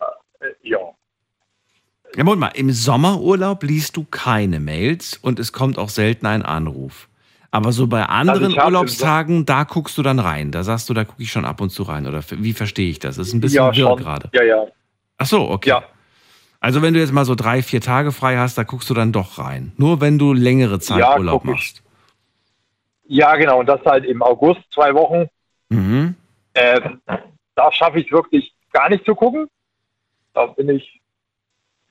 Äh, 0.00 0.46
ja. 0.62 0.78
Ja, 2.16 2.24
Moment 2.24 2.40
mal, 2.40 2.48
im 2.54 2.70
Sommerurlaub 2.70 3.62
liest 3.62 3.96
du 3.96 4.04
keine 4.04 4.60
Mails 4.60 5.18
und 5.20 5.38
es 5.38 5.52
kommt 5.52 5.78
auch 5.78 5.90
selten 5.90 6.26
ein 6.26 6.42
Anruf. 6.42 7.08
Aber 7.50 7.72
so 7.72 7.86
bei 7.86 8.04
anderen 8.04 8.44
Also 8.44 8.56
hab 8.56 8.62
im 8.62 8.74
Urlaubstagen, 8.74 9.46
da 9.46 9.64
guckst 9.64 9.96
du 9.96 10.02
dann 10.02 10.18
rein. 10.18 10.50
Da 10.50 10.62
sagst 10.62 10.88
du, 10.88 10.94
da 10.94 11.04
gucke 11.04 11.22
ich 11.22 11.30
schon 11.30 11.44
ab 11.44 11.60
und 11.60 11.70
zu 11.70 11.82
rein. 11.82 12.06
Oder 12.06 12.22
wie 12.30 12.52
verstehe 12.52 12.90
ich 12.90 12.98
das? 12.98 13.16
Das 13.16 13.28
ist 13.28 13.34
ein 13.34 13.40
bisschen 13.40 13.56
ja, 13.56 13.74
wirr 13.74 13.96
gerade. 13.96 14.30
Ja, 14.32 14.42
ja. 14.42 14.66
Ach 15.16 15.26
so, 15.26 15.48
okay. 15.50 15.70
Ja. 15.70 15.82
Also 16.60 16.82
wenn 16.82 16.92
du 16.92 17.00
jetzt 17.00 17.12
mal 17.12 17.24
so 17.24 17.34
drei, 17.34 17.62
vier 17.62 17.80
Tage 17.80 18.12
frei 18.12 18.36
hast, 18.36 18.58
da 18.58 18.64
guckst 18.64 18.90
du 18.90 18.94
dann 18.94 19.12
doch 19.12 19.38
rein. 19.38 19.72
Nur 19.76 20.00
wenn 20.00 20.18
du 20.18 20.32
längere 20.32 20.80
Zeit 20.80 20.98
Ja, 20.98 21.16
Urlaub 21.16 21.42
guck 21.44 21.56
ich. 21.56 21.74
Ja, 23.08 23.34
genau. 23.36 23.60
Und 23.60 23.66
das 23.66 23.80
halt 23.84 24.04
im 24.04 24.22
August, 24.22 24.60
zwei 24.72 24.94
Wochen. 24.94 25.28
Mhm. 25.70 26.14
Ähm, 26.54 27.00
da 27.54 27.72
schaffe 27.72 27.98
ich 27.98 28.12
wirklich 28.12 28.54
gar 28.72 28.88
nicht 28.90 29.04
zu 29.04 29.14
gucken. 29.14 29.48
Da 30.34 30.46
bin 30.46 30.68
ich 30.68 31.00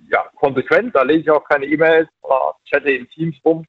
ja 0.10 0.24
konsequent, 0.36 0.96
da 0.96 1.02
lese 1.02 1.20
ich 1.22 1.32
auch 1.32 1.44
keine 1.44 1.66
E-Mails 1.66 2.08
oder 2.22 2.54
chatte 2.66 2.92
in 2.92 3.10
Teams 3.10 3.36
rum. 3.44 3.66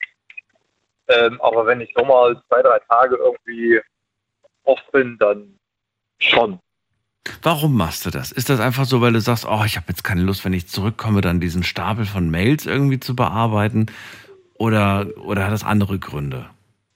Ähm, 1.09 1.41
aber 1.41 1.67
wenn 1.67 1.81
ich 1.81 1.93
so 1.97 2.05
mal 2.05 2.41
zwei, 2.49 2.63
drei 2.63 2.79
Tage 2.81 3.17
irgendwie 3.17 3.81
off 4.65 4.81
bin, 4.93 5.17
dann 5.19 5.59
schon. 6.19 6.61
Warum 7.43 7.77
machst 7.77 8.05
du 8.05 8.11
das? 8.11 8.31
Ist 8.31 8.51
das 8.51 8.61
einfach 8.61 8.85
so, 8.85 9.01
weil 9.01 9.15
du 9.15 9.21
sagst, 9.21 9.47
oh, 9.47 9.63
ich 9.65 9.77
habe 9.77 9.87
jetzt 9.89 10.05
keine 10.05 10.23
Lust, 10.23 10.45
wenn 10.45 10.53
ich 10.53 10.69
zurückkomme, 10.69 11.23
dann 11.23 11.41
diesen 11.41 11.63
Stapel 11.63 12.05
von 12.05 12.31
Mails 12.31 12.67
irgendwie 12.67 13.01
zu 13.01 13.17
bearbeiten? 13.17 13.87
Oder, 14.55 15.07
oder 15.17 15.45
hat 15.45 15.53
das 15.53 15.65
andere 15.65 15.99
Gründe? 15.99 16.51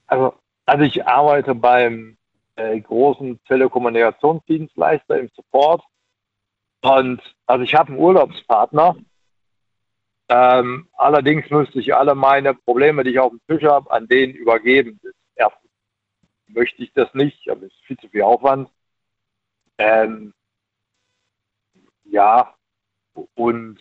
Also, 0.08 0.34
also 0.66 0.84
ich 0.84 1.06
arbeite 1.06 1.54
beim 1.54 2.16
äh, 2.56 2.80
großen 2.80 3.42
Telekommunikationsdienstleister 3.44 5.18
im 5.18 5.28
Support. 5.34 5.82
Und 6.82 7.20
also 7.46 7.64
ich 7.64 7.74
habe 7.74 7.90
einen 7.90 7.98
Urlaubspartner. 7.98 8.96
Ähm, 10.28 10.88
allerdings 10.94 11.48
müsste 11.50 11.78
ich 11.78 11.94
alle 11.94 12.14
meine 12.14 12.54
Probleme, 12.54 13.04
die 13.04 13.10
ich 13.10 13.18
auf 13.18 13.30
dem 13.30 13.40
Tisch 13.46 13.64
habe, 13.64 13.90
an 13.90 14.06
den 14.08 14.30
übergeben. 14.32 15.00
Erstens 15.34 15.70
möchte 16.46 16.82
ich 16.82 16.92
das 16.92 17.12
nicht, 17.14 17.48
aber 17.48 17.66
es 17.66 17.72
ist 17.72 17.84
viel 17.84 17.98
zu 17.98 18.08
viel 18.08 18.22
Aufwand. 18.22 18.70
Ähm, 19.78 20.32
ja, 22.04 22.54
und 23.34 23.78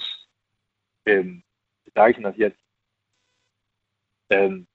ähm, 1.06 1.44
wie 1.84 1.92
sage 1.94 2.12
ich 2.12 2.24
das 2.24 2.38
jetzt? 2.38 2.60
Ähm, 4.30 4.68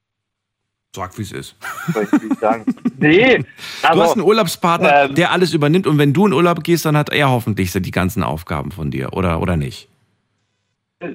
Sag, 0.97 1.19
wie 1.19 1.23
es 1.23 1.33
ist. 1.33 1.57
soll 1.93 2.05
ich 2.05 2.23
wie 2.23 2.35
sagen? 2.37 2.65
Nee, 2.99 3.37
du 3.37 3.45
also, 3.83 4.03
hast 4.03 4.13
einen 4.15 4.23
Urlaubspartner, 4.23 5.05
ähm, 5.05 5.15
der 5.15 5.31
alles 5.31 5.53
übernimmt 5.53 5.87
und 5.87 5.99
wenn 5.99 6.15
du 6.15 6.27
in 6.27 6.33
Urlaub 6.33 6.65
gehst, 6.65 6.87
dann 6.87 6.97
hat 6.97 7.11
er 7.11 7.31
hoffentlich 7.31 7.71
die 7.71 7.91
ganzen 7.91 8.23
Aufgaben 8.23 8.71
von 8.71 8.91
dir, 8.91 9.13
oder, 9.13 9.43
oder 9.43 9.59
nicht? 9.59 9.91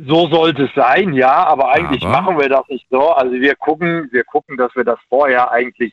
So 0.05 0.27
sollte 0.27 0.65
es 0.65 0.69
sein, 0.75 1.13
ja, 1.13 1.43
aber 1.47 1.69
eigentlich 1.69 2.03
Aber? 2.03 2.21
machen 2.21 2.37
wir 2.37 2.49
das 2.49 2.67
nicht 2.69 2.85
so. 2.91 3.09
Also 3.13 3.31
wir 3.33 3.55
gucken, 3.55 4.09
wir 4.11 4.23
gucken, 4.23 4.55
dass 4.55 4.75
wir 4.75 4.83
das 4.83 4.99
vorher 5.09 5.49
eigentlich 5.49 5.91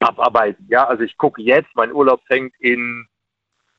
abarbeiten. 0.00 0.66
Ja, 0.68 0.88
also 0.88 1.04
ich 1.04 1.16
gucke 1.16 1.40
jetzt, 1.40 1.68
mein 1.76 1.92
Urlaub 1.92 2.20
fängt 2.26 2.52
in 2.58 3.06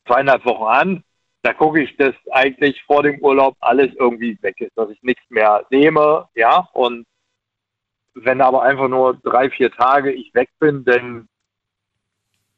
zweieinhalb 0.07 0.45
Wochen 0.45 0.63
an. 0.63 1.03
Da 1.41 1.53
gucke 1.53 1.81
ich, 1.81 1.97
dass 1.97 2.15
eigentlich 2.31 2.81
vor 2.83 3.03
dem 3.03 3.19
Urlaub 3.19 3.57
alles 3.59 3.93
irgendwie 3.99 4.37
weg 4.41 4.61
ist, 4.61 4.77
dass 4.77 4.89
ich 4.91 5.03
nichts 5.03 5.29
mehr 5.29 5.65
nehme, 5.71 6.29
ja. 6.35 6.69
Und 6.71 7.05
wenn 8.13 8.41
aber 8.41 8.63
einfach 8.63 8.87
nur 8.87 9.15
drei, 9.17 9.49
vier 9.49 9.71
Tage 9.71 10.11
ich 10.11 10.33
weg 10.33 10.49
bin, 10.59 10.83
dann 10.85 11.27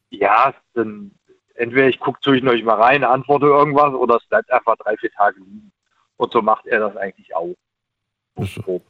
ja, 0.10 0.54
dann 0.74 1.12
entweder 1.56 1.88
ich 1.88 2.00
gucke 2.00 2.20
zwischendurch 2.22 2.64
mal 2.64 2.82
rein, 2.82 3.04
antworte 3.04 3.46
irgendwas 3.46 3.94
oder 3.94 4.18
es 4.18 4.26
bleibt 4.28 4.52
einfach 4.52 4.76
drei, 4.78 4.98
vier 4.98 5.12
Tage 5.12 5.40
liegen. 5.40 5.72
Und 6.18 6.34
so 6.34 6.42
macht 6.42 6.66
er 6.68 6.80
das 6.80 6.98
eigentlich 6.98 7.36
auch. 7.36 7.56
So. 8.36 8.82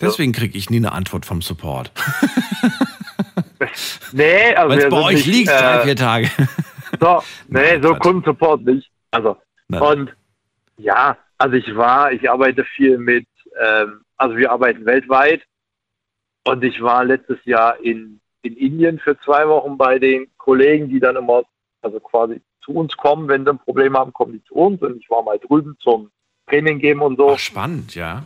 Deswegen 0.00 0.32
kriege 0.32 0.56
ich 0.56 0.70
nie 0.70 0.78
eine 0.78 0.92
Antwort 0.92 1.26
vom 1.26 1.42
Support. 1.42 1.90
Nee, 4.12 4.54
also 4.54 4.70
Weil 4.70 4.78
es 4.78 4.88
bei 4.88 5.02
euch 5.02 5.14
nicht, 5.14 5.26
liegt, 5.26 5.50
drei, 5.50 5.80
äh, 5.80 5.84
vier 5.84 5.96
Tage. 5.96 6.30
So, 6.98 7.22
nee, 7.48 7.72
Nein, 7.72 7.82
so. 7.82 7.94
Kundensupport 7.94 8.62
nicht. 8.62 8.90
Also, 9.10 9.36
Nein. 9.68 9.82
und 9.82 10.16
ja, 10.78 11.16
also 11.38 11.56
ich 11.56 11.76
war, 11.76 12.12
ich 12.12 12.28
arbeite 12.30 12.64
viel 12.64 12.98
mit, 12.98 13.26
ähm, 13.60 14.00
also 14.20 14.36
wir 14.36 14.52
arbeiten 14.52 14.84
weltweit 14.84 15.42
und 16.44 16.62
ich 16.62 16.82
war 16.82 17.04
letztes 17.04 17.42
Jahr 17.46 17.80
in, 17.80 18.20
in 18.42 18.54
Indien 18.54 18.98
für 18.98 19.18
zwei 19.20 19.48
Wochen 19.48 19.78
bei 19.78 19.98
den 19.98 20.28
Kollegen, 20.36 20.90
die 20.90 21.00
dann 21.00 21.16
immer, 21.16 21.42
also 21.80 21.98
quasi 22.00 22.42
zu 22.62 22.72
uns 22.72 22.94
kommen, 22.98 23.28
wenn 23.28 23.44
sie 23.44 23.50
ein 23.50 23.58
Problem 23.58 23.96
haben, 23.96 24.12
kommen 24.12 24.32
die 24.32 24.44
zu 24.44 24.54
uns 24.54 24.82
und 24.82 24.98
ich 24.98 25.08
war 25.08 25.22
mal 25.22 25.38
drüben 25.38 25.74
zum 25.80 26.10
Training 26.46 26.78
geben 26.78 27.00
und 27.00 27.16
so. 27.16 27.30
Ach, 27.30 27.38
spannend, 27.38 27.94
ja. 27.94 28.22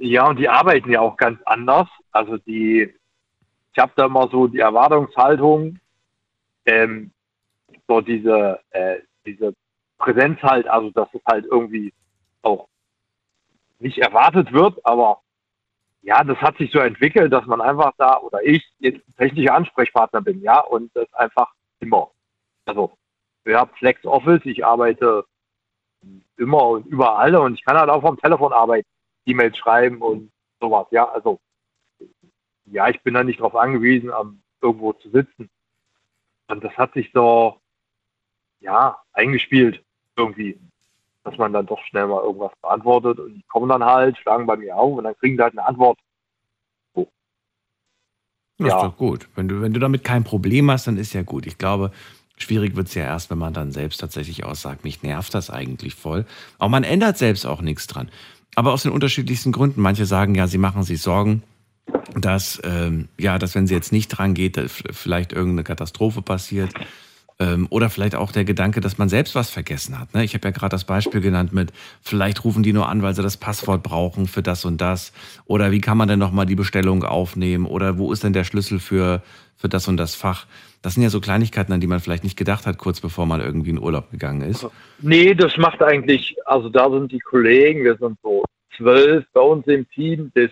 Ja, 0.00 0.28
und 0.28 0.38
die 0.38 0.48
arbeiten 0.48 0.90
ja 0.90 1.00
auch 1.00 1.16
ganz 1.16 1.40
anders. 1.44 1.88
Also 2.10 2.36
die, 2.36 2.92
ich 3.72 3.78
habe 3.78 3.92
da 3.96 4.06
immer 4.06 4.28
so 4.28 4.48
die 4.48 4.58
Erwartungshaltung, 4.58 5.78
ähm, 6.66 7.10
so 7.88 8.00
diese, 8.02 8.60
äh, 8.70 8.96
diese 9.24 9.54
Präsenz 9.96 10.42
halt, 10.42 10.66
also 10.66 10.90
dass 10.90 11.08
es 11.14 11.22
halt 11.24 11.46
irgendwie 11.46 11.94
auch 12.42 12.68
nicht 13.84 13.98
erwartet 13.98 14.52
wird, 14.52 14.84
aber 14.84 15.20
ja, 16.02 16.24
das 16.24 16.38
hat 16.38 16.56
sich 16.56 16.72
so 16.72 16.78
entwickelt, 16.78 17.32
dass 17.32 17.46
man 17.46 17.60
einfach 17.60 17.92
da 17.98 18.18
oder 18.18 18.42
ich 18.42 18.64
jetzt 18.78 19.00
technischer 19.16 19.54
Ansprechpartner 19.54 20.22
bin, 20.22 20.40
ja, 20.42 20.60
und 20.60 20.90
das 20.96 21.12
einfach 21.12 21.52
immer. 21.80 22.10
Also, 22.64 22.96
wir 23.44 23.58
haben 23.58 23.70
Flex 23.76 24.04
Office, 24.04 24.40
ich 24.44 24.64
arbeite 24.64 25.24
immer 26.36 26.66
und 26.66 26.86
überall 26.86 27.36
und 27.36 27.54
ich 27.54 27.64
kann 27.64 27.76
halt 27.78 27.90
auch 27.90 28.00
vom 28.00 28.18
Telefon 28.18 28.52
arbeiten. 28.52 28.88
E-Mails 29.26 29.56
schreiben 29.56 30.02
und 30.02 30.30
sowas. 30.60 30.86
Ja, 30.90 31.08
also 31.10 31.40
ja, 32.66 32.88
ich 32.88 33.02
bin 33.02 33.14
da 33.14 33.22
nicht 33.22 33.40
darauf 33.40 33.54
angewiesen, 33.54 34.10
am 34.10 34.42
irgendwo 34.60 34.94
zu 34.94 35.10
sitzen. 35.10 35.50
Und 36.48 36.64
das 36.64 36.76
hat 36.76 36.94
sich 36.94 37.10
so 37.12 37.60
ja 38.60 38.98
eingespielt 39.12 39.82
irgendwie, 40.16 40.58
dass 41.24 41.36
man 41.38 41.52
dann 41.52 41.66
doch 41.66 41.82
schnell 41.86 42.06
mal 42.06 42.22
irgendwas 42.22 42.52
beantwortet 42.60 43.18
und 43.18 43.34
die 43.34 43.42
kommen 43.48 43.68
dann 43.68 43.84
halt, 43.84 44.16
schlagen 44.18 44.46
bei 44.46 44.56
mir 44.56 44.76
auf 44.76 44.96
und 44.96 45.04
dann 45.04 45.16
kriegen 45.16 45.36
sie 45.36 45.42
halt 45.42 45.56
eine 45.58 45.66
Antwort. 45.66 45.98
Das 48.58 48.68
Ja. 48.68 48.76
ist 48.76 48.82
doch 48.84 48.96
gut. 48.96 49.28
Wenn 49.34 49.48
du, 49.48 49.60
wenn 49.60 49.72
du 49.72 49.80
damit 49.80 50.04
kein 50.04 50.22
Problem 50.22 50.70
hast, 50.70 50.86
dann 50.86 50.96
ist 50.96 51.12
ja 51.12 51.22
gut. 51.22 51.46
Ich 51.46 51.58
glaube, 51.58 51.90
schwierig 52.36 52.76
wird 52.76 52.86
es 52.88 52.94
ja 52.94 53.02
erst, 53.02 53.30
wenn 53.30 53.38
man 53.38 53.52
dann 53.52 53.72
selbst 53.72 53.98
tatsächlich 53.98 54.44
aussagt, 54.44 54.84
mich 54.84 55.02
nervt 55.02 55.34
das 55.34 55.50
eigentlich 55.50 55.94
voll. 55.96 56.24
Aber 56.58 56.68
man 56.68 56.84
ändert 56.84 57.18
selbst 57.18 57.46
auch 57.46 57.62
nichts 57.62 57.86
dran. 57.88 58.10
Aber 58.54 58.72
aus 58.72 58.84
den 58.84 58.92
unterschiedlichsten 58.92 59.50
Gründen. 59.50 59.80
Manche 59.80 60.06
sagen 60.06 60.36
ja, 60.36 60.46
sie 60.46 60.58
machen 60.58 60.84
sich 60.84 61.02
Sorgen, 61.02 61.42
dass, 62.14 62.60
ähm, 62.64 63.08
ja, 63.18 63.38
dass 63.38 63.56
wenn 63.56 63.66
sie 63.66 63.74
jetzt 63.74 63.90
nicht 63.92 64.08
dran 64.08 64.34
geht, 64.34 64.56
vielleicht 64.70 65.32
irgendeine 65.32 65.64
Katastrophe 65.64 66.22
passiert. 66.22 66.72
Ähm, 67.40 67.66
oder 67.70 67.90
vielleicht 67.90 68.14
auch 68.14 68.30
der 68.30 68.44
Gedanke, 68.44 68.80
dass 68.80 68.96
man 68.96 69.08
selbst 69.08 69.34
was 69.34 69.50
vergessen 69.50 69.98
hat. 69.98 70.14
Ne? 70.14 70.22
Ich 70.22 70.34
habe 70.34 70.46
ja 70.46 70.52
gerade 70.52 70.70
das 70.70 70.84
Beispiel 70.84 71.20
genannt 71.20 71.52
mit, 71.52 71.72
vielleicht 72.00 72.44
rufen 72.44 72.62
die 72.62 72.72
nur 72.72 72.88
an, 72.88 73.02
weil 73.02 73.14
sie 73.14 73.22
das 73.22 73.36
Passwort 73.36 73.82
brauchen 73.82 74.28
für 74.28 74.42
das 74.42 74.64
und 74.64 74.80
das. 74.80 75.12
Oder 75.44 75.72
wie 75.72 75.80
kann 75.80 75.98
man 75.98 76.06
denn 76.06 76.20
nochmal 76.20 76.46
die 76.46 76.54
Bestellung 76.54 77.02
aufnehmen? 77.02 77.66
Oder 77.66 77.98
wo 77.98 78.12
ist 78.12 78.22
denn 78.22 78.32
der 78.32 78.44
Schlüssel 78.44 78.78
für, 78.78 79.20
für 79.56 79.68
das 79.68 79.88
und 79.88 79.96
das 79.96 80.14
Fach? 80.14 80.46
Das 80.80 80.94
sind 80.94 81.02
ja 81.02 81.10
so 81.10 81.20
Kleinigkeiten, 81.20 81.72
an 81.72 81.80
die 81.80 81.88
man 81.88 81.98
vielleicht 81.98 82.22
nicht 82.22 82.36
gedacht 82.36 82.66
hat, 82.66 82.78
kurz 82.78 83.00
bevor 83.00 83.26
man 83.26 83.40
irgendwie 83.40 83.70
in 83.70 83.80
Urlaub 83.80 84.12
gegangen 84.12 84.42
ist. 84.42 84.68
Nee, 85.00 85.34
das 85.34 85.56
macht 85.56 85.82
eigentlich, 85.82 86.36
also 86.44 86.68
da 86.68 86.88
sind 86.88 87.10
die 87.10 87.18
Kollegen, 87.18 87.82
wir 87.82 87.96
sind 87.96 88.16
so 88.22 88.44
zwölf 88.76 89.24
bei 89.32 89.40
uns 89.40 89.66
im 89.66 89.88
Team, 89.90 90.30
das, 90.34 90.50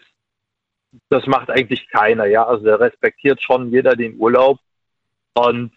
das 1.10 1.26
macht 1.26 1.48
eigentlich 1.48 1.86
keiner, 1.90 2.24
ja. 2.26 2.44
Also 2.44 2.64
der 2.64 2.80
respektiert 2.80 3.40
schon 3.40 3.70
jeder 3.70 3.94
den 3.94 4.18
Urlaub. 4.18 4.58
Und 5.34 5.70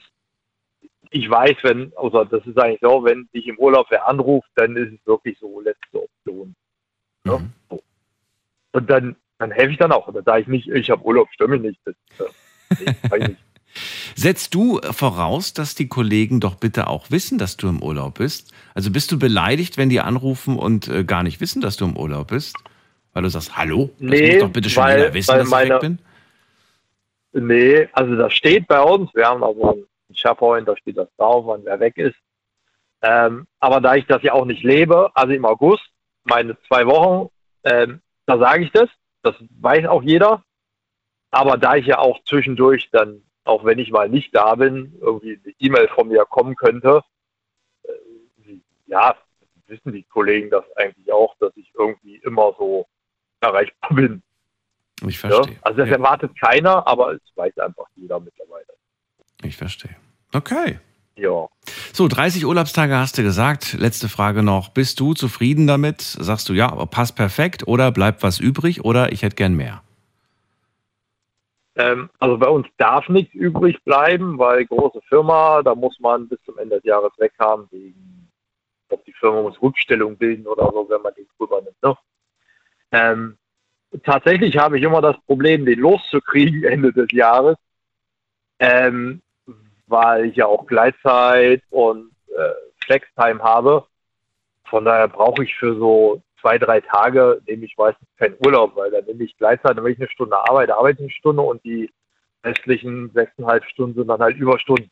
ich 1.15 1.29
weiß, 1.29 1.55
wenn, 1.61 1.93
also 1.95 2.25
das 2.25 2.45
ist 2.45 2.59
eigentlich 2.59 2.81
so, 2.81 3.05
wenn 3.05 3.29
dich 3.33 3.47
im 3.47 3.57
Urlaub 3.57 3.87
wer 3.89 4.05
anruft, 4.05 4.49
dann 4.55 4.75
ist 4.75 4.91
es 4.91 5.07
wirklich 5.07 5.37
so 5.39 5.61
letzte 5.61 6.03
Option. 6.03 6.53
Ja? 7.25 7.37
Mhm. 7.37 7.53
So. 7.69 7.81
Und 8.73 8.89
dann, 8.89 9.15
dann 9.39 9.51
helfe 9.51 9.71
ich 9.71 9.77
dann 9.77 9.93
auch. 9.93 10.11
Da 10.11 10.21
sage 10.23 10.41
ich 10.41 10.47
nicht, 10.47 10.67
ich 10.67 10.89
habe 10.89 11.05
Urlaub, 11.05 11.29
stimme 11.31 11.57
nicht. 11.57 11.79
Das, 11.85 11.95
nee, 12.79 13.17
nicht. 13.27 13.37
Setzt 14.13 14.53
du 14.53 14.81
voraus, 14.91 15.53
dass 15.53 15.73
die 15.73 15.87
Kollegen 15.87 16.41
doch 16.41 16.55
bitte 16.55 16.87
auch 16.87 17.11
wissen, 17.11 17.37
dass 17.37 17.55
du 17.55 17.69
im 17.69 17.81
Urlaub 17.81 18.17
bist? 18.17 18.53
Also 18.73 18.91
bist 18.91 19.09
du 19.13 19.17
beleidigt, 19.17 19.77
wenn 19.77 19.87
die 19.87 20.01
anrufen 20.01 20.59
und 20.59 20.89
äh, 20.89 21.05
gar 21.05 21.23
nicht 21.23 21.39
wissen, 21.39 21.61
dass 21.61 21.77
du 21.77 21.85
im 21.85 21.95
Urlaub 21.95 22.27
bist? 22.27 22.57
Weil 23.13 23.23
du 23.23 23.29
sagst, 23.29 23.55
hallo, 23.55 23.89
das 23.99 24.09
nee, 24.09 24.31
muss 24.33 24.41
doch 24.41 24.49
bitte 24.49 24.69
schon 24.69 24.83
weil, 24.83 24.99
jeder 24.99 25.13
wissen, 25.13 25.37
dass 25.37 25.49
meine, 25.49 25.65
ich 25.65 25.71
weg 25.71 25.79
bin? 25.79 25.99
Nee, 27.47 27.87
also 27.93 28.17
das 28.17 28.33
steht 28.33 28.67
bei 28.67 28.81
uns. 28.81 29.13
Wir 29.13 29.27
haben 29.27 29.43
also 29.43 29.85
ein 30.09 30.15
SharePoint, 30.15 30.67
da 30.67 30.75
steht 30.77 30.97
das 30.97 31.09
drauf, 31.17 31.45
wann 31.47 31.65
wer 31.65 31.79
weg 31.79 31.97
ist. 31.97 32.17
Ähm, 33.01 33.47
aber 33.59 33.81
da 33.81 33.95
ich 33.95 34.05
das 34.07 34.23
ja 34.23 34.33
auch 34.33 34.45
nicht 34.45 34.63
lebe, 34.63 35.11
also 35.15 35.33
im 35.33 35.45
August, 35.45 35.85
meine 36.23 36.57
zwei 36.67 36.85
Wochen, 36.87 37.29
ähm, 37.63 38.01
da 38.25 38.37
sage 38.37 38.63
ich 38.63 38.71
das. 38.71 38.89
Das 39.21 39.35
weiß 39.59 39.87
auch 39.87 40.03
jeder. 40.03 40.43
Aber 41.31 41.57
da 41.57 41.75
ich 41.75 41.87
ja 41.87 41.99
auch 41.99 42.23
zwischendurch 42.23 42.89
dann, 42.91 43.23
auch 43.43 43.65
wenn 43.65 43.79
ich 43.79 43.91
mal 43.91 44.09
nicht 44.09 44.35
da 44.35 44.55
bin, 44.55 44.97
irgendwie 45.01 45.39
eine 45.43 45.53
E-Mail 45.59 45.87
von 45.89 46.07
mir 46.07 46.25
kommen 46.25 46.55
könnte, 46.55 47.03
äh, 47.83 48.59
ja, 48.87 49.15
wissen 49.67 49.93
die 49.93 50.03
Kollegen 50.03 50.49
das 50.49 50.63
eigentlich 50.75 51.11
auch, 51.11 51.35
dass 51.39 51.55
ich 51.57 51.71
irgendwie 51.77 52.17
immer 52.17 52.53
so 52.57 52.87
erreichbar 53.41 53.95
bin. 53.95 54.23
Ich 55.07 55.19
verstehe. 55.19 55.53
Ja? 55.53 55.59
Also 55.61 55.79
das 55.79 55.89
ja. 55.89 55.95
erwartet 55.95 56.39
keiner, 56.39 56.85
aber 56.87 57.13
es 57.13 57.21
weiß 57.35 57.57
einfach 57.57 57.87
jeder 57.95 58.19
mittlerweile. 58.19 58.67
Ich 59.45 59.57
verstehe. 59.57 59.95
Okay. 60.33 60.79
Ja. 61.17 61.47
So, 61.93 62.07
30 62.07 62.45
Urlaubstage 62.45 62.97
hast 62.97 63.17
du 63.17 63.23
gesagt. 63.23 63.73
Letzte 63.73 64.09
Frage 64.09 64.43
noch. 64.43 64.69
Bist 64.69 64.99
du 64.99 65.13
zufrieden 65.13 65.65
damit? 65.65 66.01
Sagst 66.01 66.49
du, 66.49 66.53
ja, 66.53 66.67
passt 66.87 67.15
perfekt 67.15 67.67
oder 67.67 67.91
bleibt 67.91 68.21
was 68.21 68.39
übrig 68.39 68.83
oder 68.83 69.11
ich 69.13 69.23
hätte 69.23 69.35
gern 69.35 69.55
mehr? 69.55 69.81
Ähm, 71.77 72.09
also 72.19 72.37
bei 72.37 72.47
uns 72.47 72.67
darf 72.77 73.07
nichts 73.09 73.33
übrig 73.33 73.81
bleiben, 73.83 74.37
weil 74.37 74.65
große 74.65 75.01
Firma, 75.07 75.61
da 75.61 75.75
muss 75.75 75.99
man 75.99 76.27
bis 76.27 76.39
zum 76.45 76.57
Ende 76.57 76.75
des 76.75 76.85
Jahres 76.85 77.11
weg 77.17 77.33
haben, 77.39 77.67
wegen, 77.71 78.29
ob 78.89 79.03
die 79.05 79.13
Firma 79.13 79.41
muss 79.41 79.61
Rückstellung 79.61 80.17
bilden 80.17 80.47
oder 80.47 80.69
so, 80.73 80.87
wenn 80.89 81.01
man 81.01 81.13
den 81.15 81.27
drüber 81.37 81.61
nimmt. 81.61 81.81
Ne? 81.83 81.97
Ähm, 82.91 83.37
tatsächlich 84.03 84.57
habe 84.57 84.77
ich 84.77 84.83
immer 84.83 85.01
das 85.01 85.17
Problem, 85.25 85.65
den 85.65 85.79
loszukriegen 85.79 86.63
Ende 86.65 86.93
des 86.93 87.11
Jahres. 87.11 87.57
Ähm, 88.59 89.21
weil 89.87 90.25
ich 90.25 90.35
ja 90.35 90.45
auch 90.45 90.65
Gleitzeit 90.65 91.61
und 91.69 92.11
äh, 92.29 92.83
Flextime 92.85 93.41
habe. 93.41 93.85
Von 94.65 94.85
daher 94.85 95.07
brauche 95.07 95.43
ich 95.43 95.55
für 95.55 95.75
so 95.75 96.21
zwei, 96.41 96.57
drei 96.57 96.81
Tage, 96.81 97.41
nehme 97.47 97.65
ich 97.65 97.75
meistens 97.77 98.07
keinen 98.17 98.35
Urlaub, 98.45 98.75
weil 98.75 98.91
dann 98.91 99.05
nehme 99.05 99.23
ich 99.23 99.37
Gleitzeit, 99.37 99.75
wenn 99.77 99.91
ich 99.91 99.99
eine 99.99 100.09
Stunde 100.09 100.37
arbeite, 100.37 100.75
arbeite 100.75 100.97
ich 100.99 101.05
eine 101.05 101.11
Stunde 101.11 101.41
und 101.41 101.63
die 101.63 101.89
restlichen 102.43 103.09
sechseinhalb 103.13 103.65
Stunden 103.65 103.95
sind 103.95 104.07
dann 104.07 104.19
halt 104.19 104.37
Überstunden. 104.37 104.89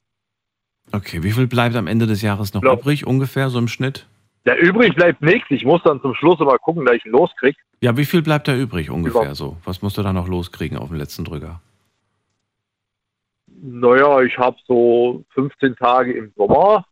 Okay, 0.91 1.23
wie 1.23 1.32
viel 1.32 1.47
bleibt 1.47 1.75
am 1.75 1.88
Ende 1.88 2.08
des 2.08 2.21
Jahres 2.21 2.53
noch 2.53 2.62
Glaub. 2.62 2.82
übrig, 2.82 3.06
ungefähr 3.06 3.49
so 3.49 3.60
im 3.60 3.67
Schnitt? 3.67 4.08
Ja, 4.45 4.56
übrig 4.56 4.95
bleibt 4.95 5.21
nichts. 5.21 5.45
Ich 5.49 5.63
muss 5.63 5.82
dann 5.84 6.01
zum 6.01 6.13
Schluss 6.15 6.39
immer 6.39 6.58
gucken, 6.58 6.86
dass 6.86 6.95
ich 6.95 7.06
ihn 7.06 7.12
loskriege. 7.12 7.58
Ja, 7.79 7.95
wie 7.95 8.06
viel 8.06 8.21
bleibt 8.21 8.47
da 8.47 8.56
übrig 8.56 8.89
ungefähr 8.89 9.21
Über. 9.21 9.36
so? 9.36 9.58
Was 9.63 9.82
musst 9.82 9.97
du 9.97 10.01
da 10.01 10.12
noch 10.12 10.27
loskriegen 10.27 10.77
auf 10.77 10.89
dem 10.89 10.97
letzten 10.97 11.23
Drücker? 11.23 11.62
Naja, 13.65 14.21
ich 14.21 14.38
habe 14.38 14.58
so 14.67 15.23
15 15.36 15.78
Tage 15.78 16.12
im 16.12 16.34
Sommer, 16.36 16.86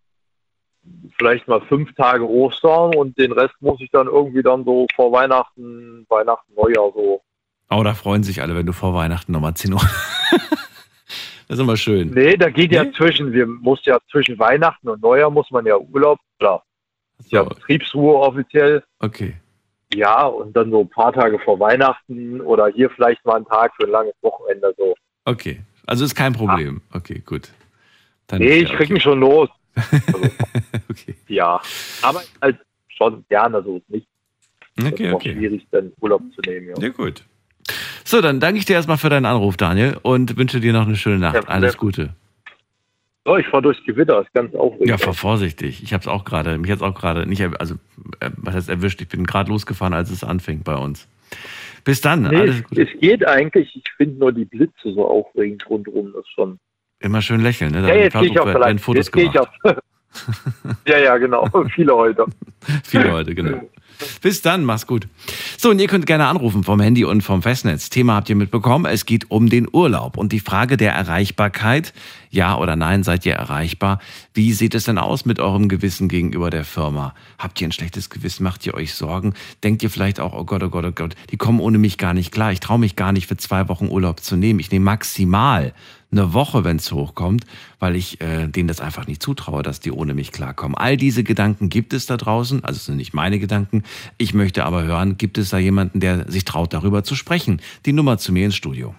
vielleicht 1.17 1.45
mal 1.49 1.59
fünf 1.67 1.93
Tage 1.95 2.25
Ostern 2.25 2.95
und 2.95 3.17
den 3.17 3.33
Rest 3.33 3.55
muss 3.59 3.81
ich 3.81 3.91
dann 3.91 4.07
irgendwie 4.07 4.41
dann 4.41 4.63
so 4.63 4.87
vor 4.95 5.11
Weihnachten, 5.11 6.05
Weihnachten, 6.07 6.53
Neujahr 6.55 6.93
so. 6.95 7.21
Oh, 7.69 7.83
da 7.83 7.93
freuen 7.93 8.23
sich 8.23 8.41
alle, 8.41 8.55
wenn 8.55 8.65
du 8.65 8.71
vor 8.71 8.93
Weihnachten 8.93 9.33
nochmal 9.33 9.53
10 9.53 9.73
Uhr. 9.73 9.81
das 11.49 11.57
ist 11.57 11.59
immer 11.59 11.75
schön. 11.75 12.11
Nee, 12.11 12.37
da 12.37 12.49
geht 12.49 12.71
nee? 12.71 12.77
ja 12.77 12.89
zwischen, 12.93 13.33
wir 13.33 13.47
muss 13.47 13.83
ja 13.83 13.99
zwischen 14.09 14.39
Weihnachten 14.39 14.87
und 14.87 15.01
Neujahr 15.01 15.29
muss 15.29 15.51
man 15.51 15.65
ja 15.65 15.77
Urlaub, 15.77 16.19
klar. 16.39 16.63
So. 17.19 17.35
ja 17.35 17.43
Betriebsruhe 17.43 18.15
offiziell. 18.15 18.81
Okay. 18.99 19.35
Ja, 19.93 20.25
und 20.25 20.55
dann 20.55 20.71
so 20.71 20.79
ein 20.79 20.89
paar 20.89 21.11
Tage 21.11 21.37
vor 21.39 21.59
Weihnachten 21.59 22.39
oder 22.39 22.69
hier 22.69 22.89
vielleicht 22.91 23.25
mal 23.25 23.35
einen 23.35 23.45
Tag 23.45 23.73
für 23.75 23.83
ein 23.83 23.91
langes 23.91 24.15
Wochenende 24.21 24.73
so. 24.77 24.95
Okay, 25.25 25.61
also 25.85 26.05
ist 26.05 26.15
kein 26.15 26.33
Problem. 26.33 26.81
Ah. 26.91 26.97
Okay, 26.97 27.21
gut. 27.25 27.49
Dann 28.27 28.39
nee, 28.39 28.59
ich 28.59 28.69
krieg 28.69 28.81
okay. 28.81 28.93
ihn 28.93 29.01
schon 29.01 29.19
los. 29.19 29.49
Also, 29.75 30.29
okay. 30.89 31.15
Ja, 31.27 31.61
aber 32.01 32.21
halt 32.41 32.59
schon 32.87 33.25
gerne 33.29 33.63
so 33.63 33.81
nicht. 33.87 34.07
Okay, 34.79 35.11
okay. 35.11 35.33
schwierig, 35.33 35.67
dann 35.71 35.91
Urlaub 35.99 36.21
zu 36.33 36.41
nehmen. 36.49 36.69
Ja. 36.69 36.75
ja, 36.81 36.89
gut. 36.89 37.23
So, 38.03 38.21
dann 38.21 38.39
danke 38.39 38.59
ich 38.59 38.65
dir 38.65 38.73
erstmal 38.73 38.97
für 38.97 39.09
deinen 39.09 39.25
Anruf, 39.25 39.57
Daniel, 39.57 39.97
und 40.01 40.37
wünsche 40.37 40.59
dir 40.59 40.73
noch 40.73 40.87
eine 40.87 40.95
schöne 40.95 41.19
Nacht. 41.19 41.35
Ja, 41.35 41.41
Alles 41.43 41.77
Gute. 41.77 42.15
Oh, 43.25 43.35
ich 43.35 43.47
fahre 43.47 43.61
durchs 43.61 43.83
Gewitter, 43.85 44.21
ist 44.21 44.33
ganz 44.33 44.53
aufregend. 44.55 44.89
Ja, 44.89 44.97
fahr 44.97 45.13
vorsichtig. 45.13 45.83
Ich 45.83 45.93
habe 45.93 46.01
es 46.01 46.07
auch 46.07 46.25
gerade, 46.25 46.57
mich 46.57 46.71
hat 46.71 46.81
auch 46.81 46.95
gerade 46.95 47.27
nicht, 47.27 47.43
also 47.59 47.75
äh, 48.19 48.31
was 48.37 48.55
heißt 48.55 48.69
erwischt? 48.69 48.99
Ich 49.01 49.09
bin 49.09 49.25
gerade 49.25 49.51
losgefahren, 49.51 49.93
als 49.93 50.09
es 50.09 50.23
anfing 50.23 50.63
bei 50.63 50.75
uns. 50.75 51.07
Bis 51.83 52.01
dann. 52.01 52.23
Nee, 52.23 52.35
alles 52.35 52.63
Gute. 52.63 52.81
Es 52.83 52.99
geht 52.99 53.27
eigentlich. 53.27 53.75
Ich 53.75 53.83
finde 53.97 54.19
nur 54.19 54.31
die 54.31 54.45
Blitze 54.45 54.93
so 54.93 55.07
aufregend 55.07 55.67
rundherum. 55.69 56.13
Das 56.13 56.27
schon. 56.29 56.59
Immer 56.99 57.21
schön 57.21 57.41
lächeln, 57.41 57.71
ne? 57.71 57.81
Da 57.81 57.87
ja, 57.87 57.95
jetzt 57.95 58.13
gehe 58.13 58.29
ich 58.29 58.39
auf 58.39 58.47
werden 58.47 58.79
Fotos 58.79 59.07
jetzt 59.07 59.11
gemacht. 59.11 59.49
Ich 59.63 59.73
auf. 59.73 59.77
ja, 60.87 60.99
ja, 60.99 61.17
genau. 61.17 61.47
Viele 61.75 61.95
heute. 61.95 62.25
Viele 62.83 63.11
heute, 63.11 63.33
genau. 63.33 63.61
Bis 64.21 64.41
dann, 64.41 64.65
mach's 64.65 64.87
gut. 64.87 65.07
So, 65.57 65.69
und 65.69 65.79
ihr 65.79 65.87
könnt 65.87 66.05
gerne 66.05 66.27
anrufen 66.27 66.63
vom 66.63 66.79
Handy 66.79 67.05
und 67.05 67.21
vom 67.21 67.41
Festnetz. 67.41 67.89
Thema 67.89 68.15
habt 68.15 68.29
ihr 68.29 68.35
mitbekommen. 68.35 68.85
Es 68.85 69.05
geht 69.05 69.29
um 69.29 69.49
den 69.49 69.67
Urlaub 69.71 70.17
und 70.17 70.31
die 70.31 70.39
Frage 70.39 70.77
der 70.77 70.93
Erreichbarkeit. 70.93 71.93
Ja 72.31 72.57
oder 72.57 72.77
nein, 72.77 73.03
seid 73.03 73.25
ihr 73.25 73.33
erreichbar? 73.33 73.99
Wie 74.33 74.53
sieht 74.53 74.73
es 74.73 74.85
denn 74.85 74.97
aus 74.97 75.25
mit 75.25 75.39
eurem 75.41 75.67
Gewissen 75.67 76.07
gegenüber 76.07 76.49
der 76.49 76.63
Firma? 76.63 77.13
Habt 77.37 77.59
ihr 77.59 77.67
ein 77.67 77.73
schlechtes 77.73 78.09
Gewissen? 78.09 78.43
Macht 78.43 78.65
ihr 78.65 78.73
euch 78.73 78.93
Sorgen? 78.93 79.33
Denkt 79.65 79.83
ihr 79.83 79.89
vielleicht 79.89 80.21
auch, 80.21 80.33
oh 80.33 80.45
Gott, 80.45 80.63
oh 80.63 80.69
Gott, 80.69 80.85
oh 80.85 80.93
Gott, 80.93 81.15
die 81.29 81.37
kommen 81.37 81.59
ohne 81.59 81.77
mich 81.77 81.97
gar 81.97 82.13
nicht 82.13 82.31
klar. 82.31 82.53
Ich 82.53 82.61
traue 82.61 82.79
mich 82.79 82.95
gar 82.95 83.11
nicht 83.11 83.27
für 83.27 83.35
zwei 83.35 83.67
Wochen 83.67 83.89
Urlaub 83.89 84.21
zu 84.21 84.37
nehmen. 84.37 84.61
Ich 84.61 84.71
nehme 84.71 84.85
maximal 84.85 85.73
eine 86.09 86.33
Woche, 86.33 86.63
wenn 86.63 86.77
es 86.77 86.91
hochkommt, 86.91 87.45
weil 87.79 87.97
ich 87.97 88.21
äh, 88.21 88.47
denen 88.47 88.69
das 88.69 88.79
einfach 88.79 89.07
nicht 89.07 89.21
zutraue, 89.21 89.61
dass 89.61 89.81
die 89.81 89.91
ohne 89.91 90.13
mich 90.13 90.31
klarkommen. 90.31 90.77
All 90.77 90.95
diese 90.95 91.25
Gedanken 91.25 91.67
gibt 91.69 91.91
es 91.93 92.05
da 92.05 92.15
draußen, 92.15 92.63
also 92.63 92.77
es 92.77 92.85
sind 92.85 92.97
nicht 92.97 93.13
meine 93.13 93.39
Gedanken. 93.39 93.83
Ich 94.17 94.33
möchte 94.33 94.65
aber 94.65 94.83
hören, 94.83 95.17
gibt 95.17 95.37
es 95.37 95.49
da 95.49 95.57
jemanden, 95.57 95.99
der 95.99 96.31
sich 96.31 96.45
traut, 96.45 96.73
darüber 96.73 97.03
zu 97.03 97.15
sprechen? 97.15 97.61
Die 97.85 97.93
Nummer 97.93 98.17
zu 98.17 98.31
mir 98.31 98.45
ins 98.45 98.55
Studio. 98.55 98.95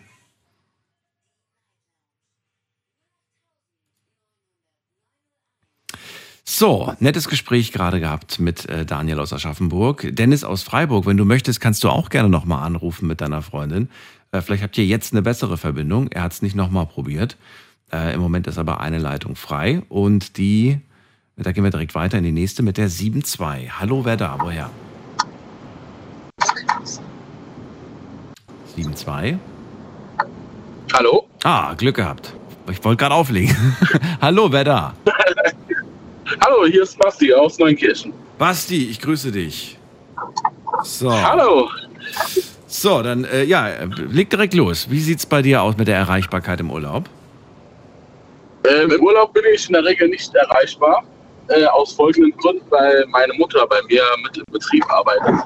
So, 6.44 6.92
nettes 6.98 7.28
Gespräch 7.28 7.70
gerade 7.70 8.00
gehabt 8.00 8.40
mit 8.40 8.68
äh, 8.68 8.84
Daniel 8.84 9.20
aus 9.20 9.32
Aschaffenburg. 9.32 10.08
Dennis 10.10 10.42
aus 10.42 10.64
Freiburg, 10.64 11.06
wenn 11.06 11.16
du 11.16 11.24
möchtest, 11.24 11.60
kannst 11.60 11.84
du 11.84 11.88
auch 11.88 12.08
gerne 12.10 12.28
nochmal 12.28 12.66
anrufen 12.66 13.06
mit 13.06 13.20
deiner 13.20 13.42
Freundin. 13.42 13.88
Äh, 14.32 14.40
vielleicht 14.40 14.64
habt 14.64 14.76
ihr 14.76 14.84
jetzt 14.84 15.12
eine 15.12 15.22
bessere 15.22 15.56
Verbindung. 15.56 16.08
Er 16.08 16.22
hat 16.22 16.32
es 16.32 16.42
nicht 16.42 16.56
nochmal 16.56 16.86
probiert. 16.86 17.36
Äh, 17.92 18.14
Im 18.14 18.20
Moment 18.20 18.48
ist 18.48 18.58
aber 18.58 18.80
eine 18.80 18.98
Leitung 18.98 19.36
frei 19.36 19.82
und 19.88 20.36
die, 20.36 20.80
da 21.36 21.52
gehen 21.52 21.62
wir 21.62 21.70
direkt 21.70 21.94
weiter 21.94 22.18
in 22.18 22.24
die 22.24 22.32
nächste 22.32 22.64
mit 22.64 22.76
der 22.76 22.90
7.2. 22.90 23.68
Hallo, 23.78 24.04
wer 24.04 24.16
da? 24.16 24.36
Woher? 24.40 24.68
7.2. 28.76 29.38
Hallo? 30.92 31.28
Ah, 31.44 31.74
Glück 31.74 31.96
gehabt. 31.96 32.34
Ich 32.68 32.82
wollte 32.84 32.98
gerade 32.98 33.14
auflegen. 33.14 33.54
Hallo, 34.20 34.50
wer 34.50 34.64
da? 34.64 34.94
Hallo, 36.40 36.66
hier 36.66 36.82
ist 36.82 36.98
Basti 36.98 37.32
aus 37.32 37.58
Neunkirchen. 37.58 38.12
Basti, 38.38 38.88
ich 38.90 39.00
grüße 39.00 39.32
dich. 39.32 39.78
So. 40.82 41.12
Hallo. 41.12 41.68
So, 42.66 43.02
dann, 43.02 43.24
äh, 43.24 43.44
ja, 43.44 43.68
leg 44.10 44.30
direkt 44.30 44.54
los. 44.54 44.88
Wie 44.90 45.00
sieht 45.00 45.18
es 45.18 45.26
bei 45.26 45.42
dir 45.42 45.62
aus 45.62 45.76
mit 45.76 45.88
der 45.88 45.96
Erreichbarkeit 45.96 46.60
im 46.60 46.70
Urlaub? 46.70 47.04
Ähm, 48.64 48.90
Im 48.90 49.02
Urlaub 49.02 49.32
bin 49.34 49.42
ich 49.52 49.66
in 49.66 49.74
der 49.74 49.84
Regel 49.84 50.08
nicht 50.08 50.34
erreichbar. 50.34 51.04
Äh, 51.48 51.64
aus 51.66 51.92
folgenden 51.92 52.34
Gründen, 52.38 52.64
weil 52.70 53.04
meine 53.08 53.34
Mutter 53.34 53.66
bei 53.66 53.82
mir 53.88 54.02
mit 54.22 54.36
im 54.36 54.44
Betrieb 54.50 54.84
arbeitet. 54.90 55.44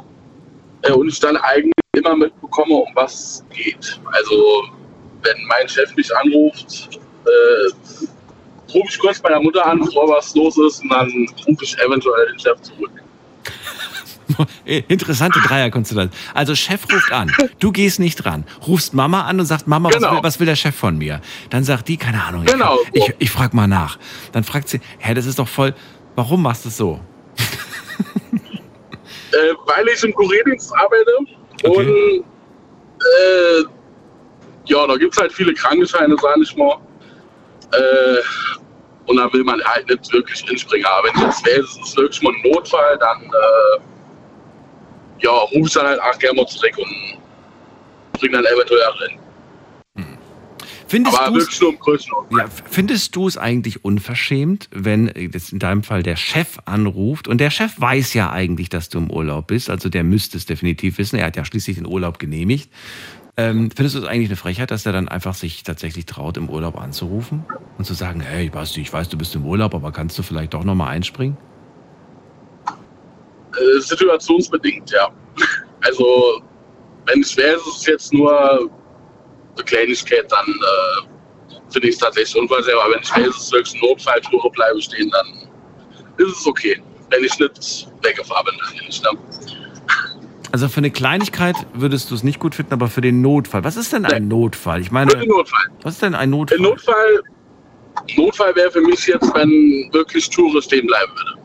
Äh, 0.82 0.92
und 0.92 1.08
ich 1.08 1.18
dann 1.18 1.36
eigentlich 1.38 1.72
immer 1.96 2.14
mitbekomme, 2.14 2.74
um 2.74 2.88
was 2.94 3.14
es 3.14 3.44
geht. 3.50 4.00
Also, 4.12 4.64
wenn 5.22 5.36
mein 5.48 5.68
Chef 5.68 5.94
mich 5.96 6.14
anruft, 6.16 7.00
äh, 7.24 8.06
rufe 8.76 8.88
ich 8.90 8.98
kurz 8.98 9.22
meiner 9.22 9.40
Mutter 9.40 9.64
an, 9.66 9.80
bevor 9.80 10.08
was 10.08 10.34
los 10.34 10.56
ist, 10.58 10.82
und 10.82 10.90
dann 10.90 11.08
rufe 11.46 11.64
ich 11.64 11.76
eventuell 11.78 12.26
den 12.26 12.38
Chef 12.38 12.60
zurück. 12.60 12.90
Interessante 14.64 15.40
Dreierkonstellation. 15.40 16.12
Also 16.34 16.54
Chef 16.54 16.82
ruft 16.92 17.12
an, 17.12 17.32
du 17.58 17.72
gehst 17.72 17.98
nicht 17.98 18.16
dran, 18.16 18.44
rufst 18.66 18.92
Mama 18.94 19.22
an 19.22 19.40
und 19.40 19.46
sagst, 19.46 19.66
Mama, 19.66 19.88
genau. 19.90 20.08
was, 20.08 20.12
will, 20.12 20.22
was, 20.22 20.40
will, 20.40 20.46
der 20.46 20.56
Chef 20.56 20.74
von 20.74 20.98
mir? 20.98 21.20
Dann 21.50 21.64
sagt 21.64 21.88
die, 21.88 21.96
keine 21.96 22.22
Ahnung, 22.22 22.44
genau. 22.44 22.78
ich, 22.92 23.08
ich, 23.08 23.14
ich 23.18 23.30
frage 23.30 23.56
mal 23.56 23.66
nach. 23.66 23.98
Dann 24.32 24.44
fragt 24.44 24.68
sie, 24.68 24.80
hä, 24.98 25.14
das 25.14 25.26
ist 25.26 25.38
doch 25.38 25.48
voll, 25.48 25.74
warum 26.14 26.42
machst 26.42 26.64
du 26.64 26.68
es 26.68 26.76
so? 26.76 27.00
äh, 29.32 29.54
weil 29.66 29.88
ich 29.88 30.02
im 30.02 30.12
Kurierdienst 30.12 30.72
arbeite 30.74 31.10
okay. 31.64 31.68
und 31.68 32.24
äh, 32.98 33.64
ja, 34.66 34.86
da 34.86 34.96
gibt 34.96 35.14
es 35.14 35.20
halt 35.20 35.32
viele 35.32 35.54
Krankenscheine, 35.54 36.16
sage 36.20 36.42
ich 36.42 36.56
mal. 36.56 36.78
Äh, 37.72 38.20
und 39.06 39.16
da 39.16 39.32
will 39.32 39.44
man 39.44 39.62
halt 39.64 39.88
nicht 39.88 40.12
wirklich 40.12 40.48
inspringen. 40.50 40.86
Aber 40.86 41.08
wenn 41.08 41.22
jetzt 41.22 41.44
wäre, 41.46 41.60
es 41.60 41.76
ist 41.76 41.96
wirklich 41.96 42.22
mal 42.22 42.32
ein 42.32 42.50
Notfall, 42.50 42.98
dann 42.98 43.22
äh, 43.22 43.80
ja, 45.20 45.30
rufe 45.30 45.66
ich 45.66 45.72
dann 45.72 45.86
halt 45.86 46.00
auch 46.00 46.18
gerne 46.18 46.36
mal 46.36 46.46
zurück 46.46 46.76
und 46.76 47.18
bringe 48.18 48.36
dann 48.36 48.44
eventuell 48.44 48.80
rein. 48.82 49.18
Hm. 49.96 50.18
Findest 50.88 51.18
Aber 51.18 51.34
wirklich 51.34 51.60
nur 51.60 51.70
im 51.70 51.78
Größenordnung. 51.78 52.38
Ja, 52.38 52.46
findest 52.48 53.16
du 53.16 53.26
es 53.26 53.38
eigentlich 53.38 53.84
unverschämt, 53.84 54.68
wenn 54.72 55.12
jetzt 55.16 55.52
in 55.52 55.58
deinem 55.58 55.82
Fall 55.82 56.02
der 56.02 56.16
Chef 56.16 56.58
anruft 56.64 57.28
und 57.28 57.38
der 57.38 57.50
Chef 57.50 57.72
weiß 57.80 58.14
ja 58.14 58.30
eigentlich, 58.30 58.68
dass 58.68 58.88
du 58.88 58.98
im 58.98 59.10
Urlaub 59.10 59.48
bist, 59.48 59.70
also 59.70 59.88
der 59.88 60.04
müsste 60.04 60.36
es 60.36 60.46
definitiv 60.46 60.98
wissen, 60.98 61.16
er 61.16 61.26
hat 61.26 61.36
ja 61.36 61.44
schließlich 61.44 61.76
den 61.76 61.86
Urlaub 61.86 62.18
genehmigt 62.18 62.70
ähm, 63.36 63.70
findest 63.74 63.94
du 63.94 64.00
es 64.00 64.06
eigentlich 64.06 64.28
eine 64.28 64.36
Frechheit, 64.36 64.70
dass 64.70 64.84
der 64.84 64.92
dann 64.92 65.08
einfach 65.08 65.34
sich 65.34 65.62
tatsächlich 65.62 66.06
traut, 66.06 66.36
im 66.36 66.48
Urlaub 66.48 66.78
anzurufen 66.80 67.44
und 67.76 67.84
zu 67.84 67.92
sagen, 67.92 68.20
hey, 68.20 68.48
Basti, 68.48 68.80
ich 68.80 68.92
weiß, 68.92 69.10
du 69.10 69.18
bist 69.18 69.34
im 69.34 69.44
Urlaub, 69.44 69.74
aber 69.74 69.92
kannst 69.92 70.18
du 70.18 70.22
vielleicht 70.22 70.54
doch 70.54 70.64
nochmal 70.64 70.88
einspringen? 70.88 71.36
Äh, 72.66 73.80
situationsbedingt, 73.80 74.90
ja. 74.90 75.08
Also, 75.82 76.42
wenn 77.04 77.20
es 77.20 77.36
wäre, 77.36 77.54
ist 77.56 77.66
es 77.66 77.86
jetzt 77.86 78.12
nur 78.12 78.32
eine 78.40 79.64
Kleinigkeit, 79.64 80.30
dann 80.32 80.46
äh, 80.48 81.52
finde 81.70 81.88
ich 81.88 81.94
es 81.94 82.00
tatsächlich 82.00 82.34
unverschämt. 82.36 82.76
Aber 82.82 82.94
wenn 82.94 83.02
ich 83.02 83.16
wäre, 83.16 83.28
ist 83.28 83.38
es 83.38 83.52
wirklich 83.52 83.74
ein 83.74 83.88
Notfall, 83.88 84.20
bleibe 84.52 84.82
stehen, 84.82 85.10
dann 85.10 85.48
ist 86.16 86.40
es 86.40 86.46
okay. 86.46 86.82
Wenn 87.10 87.22
ich 87.22 87.38
nicht 87.38 87.88
weggefahren 88.02 88.46
bin, 88.46 88.56
natürlich. 88.56 89.00
Ne? 89.02 89.10
Also 90.52 90.68
für 90.68 90.78
eine 90.78 90.90
Kleinigkeit 90.90 91.56
würdest 91.74 92.10
du 92.10 92.14
es 92.14 92.22
nicht 92.22 92.38
gut 92.38 92.54
finden, 92.54 92.72
aber 92.72 92.88
für 92.88 93.00
den 93.00 93.20
Notfall. 93.20 93.64
Was 93.64 93.76
ist 93.76 93.92
denn 93.92 94.04
ein 94.04 94.28
Notfall? 94.28 94.80
Ich 94.80 94.90
meine, 94.90 95.12
Notfall. 95.26 95.66
was 95.82 95.94
ist 95.94 96.02
denn 96.02 96.14
ein 96.14 96.30
Notfall? 96.30 96.58
Ein 96.58 96.62
Notfall, 96.62 97.22
Notfall 98.16 98.54
wäre 98.54 98.70
für 98.70 98.80
mich 98.80 99.06
jetzt, 99.06 99.34
wenn 99.34 99.92
wirklich 99.92 100.30
Toure 100.30 100.62
stehen 100.62 100.86
bleiben 100.86 101.12
würde. 101.12 101.42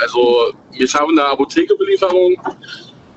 Also 0.00 0.52
wir 0.72 0.88
haben 0.88 1.18
eine 1.18 1.28
Apothekebelieferung. 1.28 2.36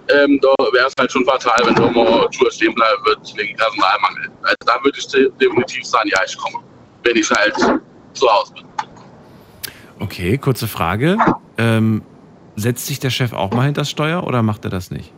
Ähm, 0.09 0.39
da 0.41 0.63
wäre 0.71 0.88
es 0.88 0.93
halt 0.97 1.11
schon 1.11 1.25
fatal, 1.25 1.57
wenn 1.65 1.75
irgendwo 1.75 2.27
Tour 2.29 2.51
stehen 2.51 2.73
bleiben 2.73 3.05
wird 3.05 3.19
wegen 3.35 3.57
Personalmangel. 3.57 4.29
Also 4.41 4.55
da 4.65 4.83
würde 4.83 4.97
ich 4.97 5.07
definitiv 5.38 5.83
sagen, 5.83 6.09
ja, 6.09 6.19
ich 6.25 6.38
komme, 6.38 6.63
wenn 7.03 7.17
ich 7.17 7.29
halt 7.29 7.55
zu 8.13 8.27
Hause 8.27 8.53
bin. 8.53 8.63
Okay, 9.99 10.38
kurze 10.38 10.67
Frage. 10.67 11.17
Ähm, 11.57 12.03
setzt 12.55 12.88
sich 12.88 12.99
der 12.99 13.09
Chef 13.09 13.33
auch 13.33 13.51
mal 13.51 13.65
hinter 13.65 13.81
das 13.81 13.89
Steuer 13.89 14.23
oder 14.23 14.43
macht 14.43 14.63
er 14.63 14.71
das 14.71 14.91
nicht? 14.91 15.11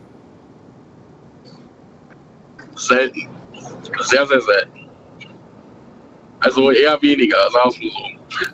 Selten. 2.80 3.28
Sehr, 4.00 4.26
sehr 4.26 4.40
selten. 4.40 4.88
Also 6.40 6.70
eher 6.70 7.00
weniger, 7.02 7.36
sagen 7.52 7.74
wir 7.78 7.90
so. 7.90 7.98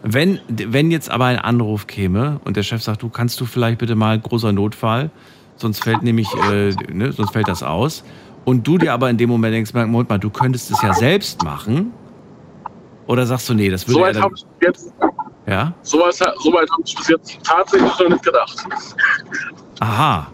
Wenn, 0.02 0.40
wenn 0.48 0.90
jetzt 0.90 1.10
aber 1.10 1.26
ein 1.26 1.38
Anruf 1.38 1.86
käme 1.86 2.40
und 2.44 2.56
der 2.56 2.62
Chef 2.62 2.82
sagt, 2.82 3.02
du 3.02 3.08
kannst 3.08 3.40
du 3.40 3.44
vielleicht 3.44 3.78
bitte 3.78 3.94
mal 3.94 4.18
großer 4.18 4.52
Notfall, 4.52 5.10
sonst 5.56 5.84
fällt 5.84 6.02
nämlich, 6.02 6.28
äh, 6.50 6.72
ne, 6.92 7.12
sonst 7.12 7.32
fällt 7.32 7.48
das 7.48 7.62
aus. 7.62 8.02
Und 8.44 8.66
du 8.66 8.78
dir 8.78 8.92
aber 8.92 9.10
in 9.10 9.18
dem 9.18 9.28
Moment 9.28 9.54
denkst, 9.54 9.72
Moment 9.74 10.08
mal, 10.08 10.18
du 10.18 10.30
könntest 10.30 10.70
es 10.70 10.82
ja 10.82 10.94
selbst 10.94 11.42
machen. 11.44 11.92
Oder 13.06 13.26
sagst 13.26 13.48
du, 13.48 13.54
nee, 13.54 13.70
das 13.70 13.86
würde 13.86 13.94
so 13.94 14.00
weit 14.00 14.20
habe 14.20 14.34
ich 14.34 14.44
jetzt, 14.62 14.92
ja? 15.46 15.72
So 15.82 15.98
weit, 16.00 16.14
so 16.14 16.52
weit 16.52 16.68
habe 16.70 16.82
ich 16.84 16.96
bis 16.96 17.08
jetzt 17.08 17.38
tatsächlich 17.44 17.98
noch 17.98 18.08
nicht 18.08 18.24
gedacht. 18.24 18.64
Aha. 19.80 20.26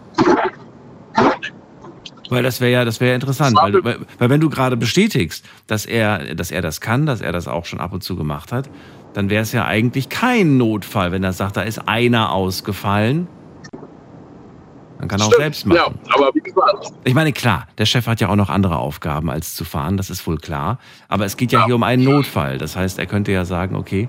Weil 2.29 2.43
das 2.43 2.61
wäre 2.61 2.71
ja, 2.71 2.85
das 2.85 2.99
wäre 2.99 3.11
ja 3.11 3.15
interessant, 3.15 3.55
weil, 3.55 3.83
weil, 3.83 3.99
weil, 4.17 4.29
wenn 4.29 4.39
du 4.39 4.49
gerade 4.49 4.77
bestätigst, 4.77 5.45
dass 5.67 5.85
er, 5.85 6.35
dass 6.35 6.51
er 6.51 6.61
das 6.61 6.81
kann, 6.81 7.05
dass 7.05 7.21
er 7.21 7.31
das 7.31 7.47
auch 7.47 7.65
schon 7.65 7.79
ab 7.79 7.93
und 7.93 8.03
zu 8.03 8.15
gemacht 8.15 8.51
hat, 8.51 8.69
dann 9.13 9.29
wäre 9.29 9.43
es 9.43 9.51
ja 9.51 9.65
eigentlich 9.65 10.09
kein 10.09 10.57
Notfall, 10.57 11.11
wenn 11.11 11.23
er 11.23 11.33
sagt, 11.33 11.57
da 11.57 11.61
ist 11.61 11.87
einer 11.87 12.31
ausgefallen. 12.31 13.27
Dann 14.99 15.07
kann 15.07 15.19
er 15.19 15.27
auch 15.27 15.33
selbst 15.33 15.65
machen. 15.65 15.77
Ja, 15.77 16.13
aber 16.15 16.31
wie 16.33 16.39
gesagt. 16.39 16.93
Ich 17.03 17.13
meine, 17.13 17.33
klar, 17.33 17.67
der 17.77 17.85
Chef 17.85 18.07
hat 18.07 18.21
ja 18.21 18.29
auch 18.29 18.35
noch 18.35 18.49
andere 18.49 18.77
Aufgaben 18.77 19.29
als 19.29 19.53
zu 19.53 19.65
fahren, 19.65 19.97
das 19.97 20.09
ist 20.09 20.25
wohl 20.25 20.37
klar. 20.37 20.79
Aber 21.09 21.25
es 21.25 21.35
geht 21.37 21.51
ja, 21.51 21.59
ja. 21.59 21.65
hier 21.65 21.75
um 21.75 21.83
einen 21.83 22.03
Notfall. 22.03 22.57
Das 22.57 22.75
heißt, 22.75 22.99
er 22.99 23.05
könnte 23.05 23.31
ja 23.31 23.43
sagen, 23.45 23.75
okay, 23.75 24.07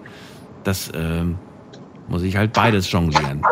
das 0.63 0.91
ähm, 0.95 1.37
muss 2.09 2.23
ich 2.23 2.37
halt 2.37 2.53
beides 2.53 2.91
jonglieren. 2.91 3.43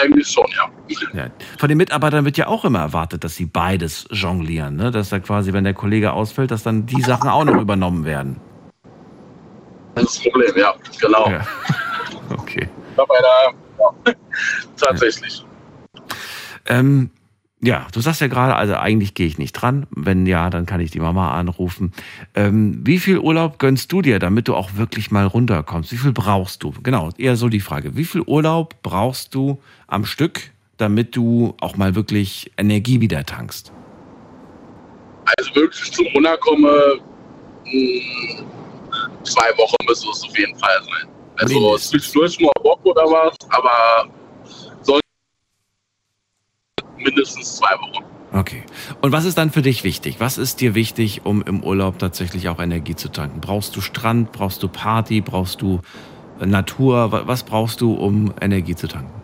Eigentlich 0.00 0.28
schon, 0.28 0.46
ja. 0.56 0.70
ja. 1.14 1.30
Von 1.58 1.68
den 1.68 1.78
Mitarbeitern 1.78 2.24
wird 2.24 2.36
ja 2.36 2.46
auch 2.46 2.64
immer 2.64 2.80
erwartet, 2.80 3.24
dass 3.24 3.36
sie 3.36 3.46
beides 3.46 4.06
jonglieren. 4.10 4.76
Ne? 4.76 4.90
Dass 4.90 5.10
da 5.10 5.18
quasi, 5.18 5.52
wenn 5.52 5.64
der 5.64 5.74
Kollege 5.74 6.12
ausfällt, 6.12 6.50
dass 6.50 6.62
dann 6.62 6.86
die 6.86 7.02
Sachen 7.02 7.28
auch 7.28 7.44
noch 7.44 7.60
übernommen 7.60 8.04
werden. 8.04 8.40
Das 9.94 10.04
ist 10.04 10.16
das 10.16 10.32
Problem, 10.32 10.52
ja, 10.56 10.74
genau. 11.00 11.28
Ja. 11.30 11.46
Okay. 12.30 12.66
Ja, 12.96 13.04
bei 13.04 13.14
der, 13.20 14.14
ja. 14.14 14.14
Tatsächlich. 14.78 15.44
Ähm, 16.64 17.10
ja, 17.64 17.86
du 17.92 18.00
sagst 18.00 18.20
ja 18.20 18.26
gerade, 18.26 18.54
also 18.56 18.74
eigentlich 18.74 19.14
gehe 19.14 19.26
ich 19.26 19.38
nicht 19.38 19.52
dran. 19.52 19.86
Wenn 19.90 20.26
ja, 20.26 20.50
dann 20.50 20.66
kann 20.66 20.80
ich 20.80 20.90
die 20.90 21.00
Mama 21.00 21.32
anrufen. 21.32 21.92
Ähm, 22.34 22.80
wie 22.84 22.98
viel 22.98 23.18
Urlaub 23.18 23.58
gönnst 23.58 23.90
du 23.90 24.02
dir, 24.02 24.18
damit 24.18 24.48
du 24.48 24.54
auch 24.54 24.74
wirklich 24.74 25.10
mal 25.10 25.24
runterkommst? 25.24 25.90
Wie 25.90 25.96
viel 25.96 26.12
brauchst 26.12 26.62
du? 26.62 26.74
Genau, 26.82 27.08
eher 27.16 27.36
so 27.36 27.48
die 27.48 27.60
Frage. 27.60 27.96
Wie 27.96 28.04
viel 28.04 28.20
Urlaub 28.26 28.82
brauchst 28.82 29.34
du 29.34 29.62
am 29.86 30.04
Stück, 30.04 30.50
damit 30.76 31.16
du 31.16 31.54
auch 31.58 31.76
mal 31.76 31.94
wirklich 31.94 32.52
Energie 32.58 33.00
wieder 33.00 33.24
tankst? 33.24 33.72
Also 35.38 35.54
wirklich 35.54 35.90
zum 35.90 36.06
Runterkommen, 36.08 37.00
hm, 37.64 38.46
zwei 39.22 39.48
Wochen 39.56 39.76
müsste 39.88 40.10
es 40.10 40.22
auf 40.22 40.36
jeden 40.36 40.58
Fall 40.58 40.82
sein. 40.82 41.08
Also 41.36 41.78
zwischendurch 41.78 42.38
mal 42.40 42.52
Bock 42.62 42.84
oder 42.84 43.04
was, 43.04 43.36
aber 43.48 44.10
mindestens 46.96 47.56
zwei 47.56 47.72
Wochen. 47.80 48.04
Okay. 48.34 48.64
Und 49.00 49.12
was 49.12 49.24
ist 49.24 49.38
dann 49.38 49.52
für 49.52 49.62
dich 49.62 49.84
wichtig? 49.84 50.16
Was 50.18 50.38
ist 50.38 50.60
dir 50.60 50.74
wichtig, 50.74 51.24
um 51.24 51.42
im 51.42 51.62
Urlaub 51.62 52.00
tatsächlich 52.00 52.48
auch 52.48 52.58
Energie 52.58 52.96
zu 52.96 53.08
tanken? 53.08 53.40
Brauchst 53.40 53.76
du 53.76 53.80
Strand? 53.80 54.32
Brauchst 54.32 54.60
du 54.62 54.68
Party? 54.68 55.20
Brauchst 55.20 55.62
du 55.62 55.80
äh, 56.40 56.46
Natur? 56.46 57.22
Was 57.28 57.44
brauchst 57.44 57.80
du, 57.80 57.94
um 57.94 58.34
Energie 58.40 58.74
zu 58.74 58.88
tanken? 58.88 59.22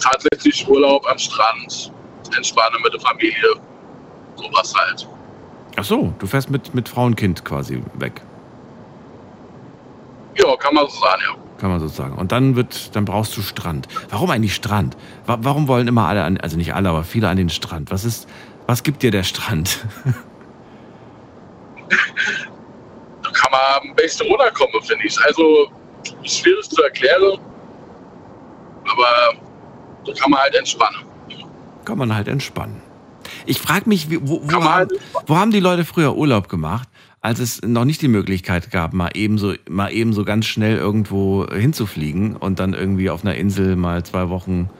Tatsächlich 0.00 0.66
Urlaub 0.68 1.04
am 1.10 1.18
Strand, 1.18 1.92
entspannen 2.36 2.80
mit 2.82 2.94
der 2.94 3.00
Familie, 3.00 3.54
sowas 4.36 4.72
halt. 4.74 5.08
Ach 5.76 5.84
so, 5.84 6.14
du 6.20 6.26
fährst 6.26 6.48
mit, 6.48 6.74
mit 6.74 6.88
Frau 6.88 7.04
und 7.04 7.16
Kind 7.16 7.44
quasi 7.44 7.82
weg. 7.94 8.22
Ja, 10.36 10.56
kann 10.56 10.74
man 10.74 10.86
so 10.86 11.00
sagen, 11.00 11.22
ja 11.26 11.49
kann 11.60 11.70
man 11.70 11.78
so 11.80 11.88
sagen. 11.88 12.16
Und 12.16 12.32
dann 12.32 12.56
wird, 12.56 12.96
dann 12.96 13.04
brauchst 13.04 13.36
du 13.36 13.42
Strand. 13.42 13.86
Warum 14.08 14.30
eigentlich 14.30 14.54
Strand? 14.54 14.96
Warum 15.26 15.68
wollen 15.68 15.86
immer 15.88 16.06
alle 16.06 16.24
an, 16.24 16.38
also 16.38 16.56
nicht 16.56 16.74
alle, 16.74 16.88
aber 16.88 17.04
viele 17.04 17.28
an 17.28 17.36
den 17.36 17.50
Strand? 17.50 17.90
Was 17.90 18.04
ist, 18.04 18.28
was 18.66 18.82
gibt 18.82 19.02
dir 19.02 19.10
der 19.10 19.24
Strand? 19.24 19.84
da 23.22 23.30
kann 23.30 23.52
man 23.52 23.60
am 23.90 23.94
besten 23.94 24.26
runterkommen, 24.26 24.82
finde 24.82 25.04
ich. 25.06 25.18
Also, 25.24 25.70
schwierig 26.24 26.68
zu 26.68 26.82
erklären, 26.82 27.38
aber 28.90 29.34
da 30.06 30.12
kann 30.14 30.30
man 30.30 30.40
halt 30.40 30.54
entspannen. 30.54 31.00
Kann 31.84 31.98
man 31.98 32.14
halt 32.14 32.28
entspannen. 32.28 32.80
Ich 33.46 33.60
frage 33.60 33.88
mich, 33.88 34.08
wo, 34.10 34.40
wo, 34.42 34.52
haben, 34.52 34.68
halt 34.68 34.92
wo 35.26 35.36
haben 35.36 35.50
die 35.50 35.60
Leute 35.60 35.84
früher 35.84 36.14
Urlaub 36.16 36.48
gemacht? 36.48 36.88
Als 37.22 37.38
es 37.38 37.60
noch 37.62 37.84
nicht 37.84 38.00
die 38.02 38.08
Möglichkeit 38.08 38.70
gab, 38.70 38.92
mal 38.94 39.10
eben 39.14 39.36
so, 39.38 39.54
mal 39.68 39.90
eben 39.92 40.12
so 40.12 40.24
ganz 40.24 40.46
schnell 40.46 40.76
irgendwo 40.78 41.46
hinzufliegen 41.46 42.36
und 42.36 42.58
dann 42.60 42.72
irgendwie 42.74 43.10
auf 43.10 43.24
einer 43.24 43.34
Insel 43.34 43.76
mal 43.76 44.02
zwei 44.04 44.28
Wochen 44.30 44.70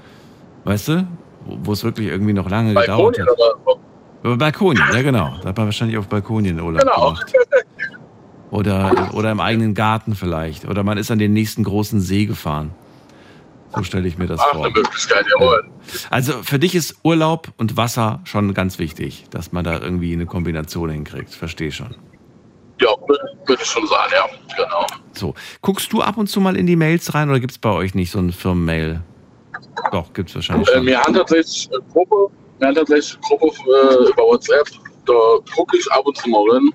Weißt 0.64 0.88
du? 0.88 1.06
Wo 1.46 1.72
es 1.72 1.84
wirklich 1.84 2.08
irgendwie 2.08 2.34
noch 2.34 2.50
lange 2.50 2.74
Balkon 2.74 3.12
gedauert 3.12 3.18
hat. 3.20 3.28
oder 3.38 3.80
Über 4.22 4.36
Balkonien, 4.36 4.84
ja 4.92 5.00
genau. 5.02 5.38
Da 5.42 5.48
hat 5.48 5.56
man 5.56 5.66
wahrscheinlich 5.66 5.96
auf 5.96 6.06
Balkonien 6.08 6.60
Urlaub 6.60 6.82
Genau. 6.82 7.06
gemacht. 7.14 7.32
Oder, 8.50 9.10
oder 9.14 9.30
im 9.30 9.40
eigenen 9.40 9.74
Garten 9.74 10.14
vielleicht. 10.14 10.66
Oder 10.68 10.82
man 10.82 10.98
ist 10.98 11.10
an 11.10 11.18
den 11.18 11.32
nächsten 11.32 11.62
großen 11.64 12.00
See 12.00 12.26
gefahren. 12.26 12.72
So 13.74 13.84
stelle 13.84 14.08
ich 14.08 14.18
mir 14.18 14.26
das 14.26 14.40
Ach, 14.40 14.52
vor. 14.52 14.64
eine 14.66 14.74
Möglichkeit, 14.74 15.24
jawohl. 15.32 15.64
Also 16.10 16.42
für 16.42 16.58
dich 16.58 16.74
ist 16.74 16.96
Urlaub 17.04 17.52
und 17.56 17.76
Wasser 17.76 18.20
schon 18.24 18.52
ganz 18.52 18.78
wichtig, 18.78 19.24
dass 19.30 19.52
man 19.52 19.64
da 19.64 19.78
irgendwie 19.80 20.12
eine 20.12 20.26
Kombination 20.26 20.90
hinkriegt. 20.90 21.32
Verstehe 21.32 21.70
schon. 21.72 21.94
Ja, 22.80 22.88
würde 23.46 23.62
ich 23.62 23.68
schon 23.68 23.86
sagen, 23.86 24.12
ja, 24.12 24.26
genau. 24.56 24.86
So, 25.12 25.34
guckst 25.60 25.92
du 25.92 26.00
ab 26.00 26.16
und 26.16 26.28
zu 26.28 26.40
mal 26.40 26.56
in 26.56 26.66
die 26.66 26.76
Mails 26.76 27.12
rein 27.14 27.28
oder 27.28 27.40
gibt 27.40 27.52
es 27.52 27.58
bei 27.58 27.70
euch 27.70 27.94
nicht 27.94 28.10
so 28.10 28.18
ein 28.18 28.32
Firmenmail? 28.32 29.02
Doch, 29.92 30.12
gibt 30.12 30.30
es 30.30 30.34
wahrscheinlich 30.36 30.68
Äh, 30.68 30.84
wir 30.84 31.00
haben 31.00 31.14
tatsächlich 31.14 31.68
eine 31.72 31.82
Gruppe, 31.92 32.32
wir 32.58 32.68
haben 32.68 32.74
tatsächlich 32.74 33.14
eine 33.14 33.38
Gruppe 33.38 33.46
äh, 33.46 34.10
über 34.10 34.22
WhatsApp, 34.22 34.68
da 35.06 35.12
gucke 35.54 35.76
ich 35.76 35.92
ab 35.92 36.06
und 36.06 36.16
zu 36.16 36.28
mal 36.28 36.42
rein. 36.50 36.70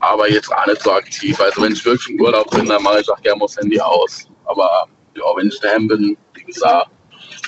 Aber 0.00 0.30
jetzt 0.30 0.52
auch 0.52 0.66
nicht 0.66 0.82
so 0.82 0.92
aktiv. 0.92 1.40
Also 1.40 1.62
wenn 1.62 1.72
ich 1.72 1.84
wirklich 1.84 2.08
im 2.10 2.20
Urlaub 2.20 2.50
bin, 2.50 2.66
dann 2.66 2.82
mache 2.82 3.00
ich 3.00 3.10
auch 3.10 3.20
gerne 3.22 3.38
mal 3.38 3.46
das 3.46 3.56
Handy 3.56 3.80
aus. 3.80 4.28
Aber 4.44 4.86
ja, 5.16 5.24
wenn 5.36 5.48
ich 5.48 5.60
daheim 5.60 5.88
bin, 5.88 6.16
wie 6.34 6.44
gesagt, 6.44 6.88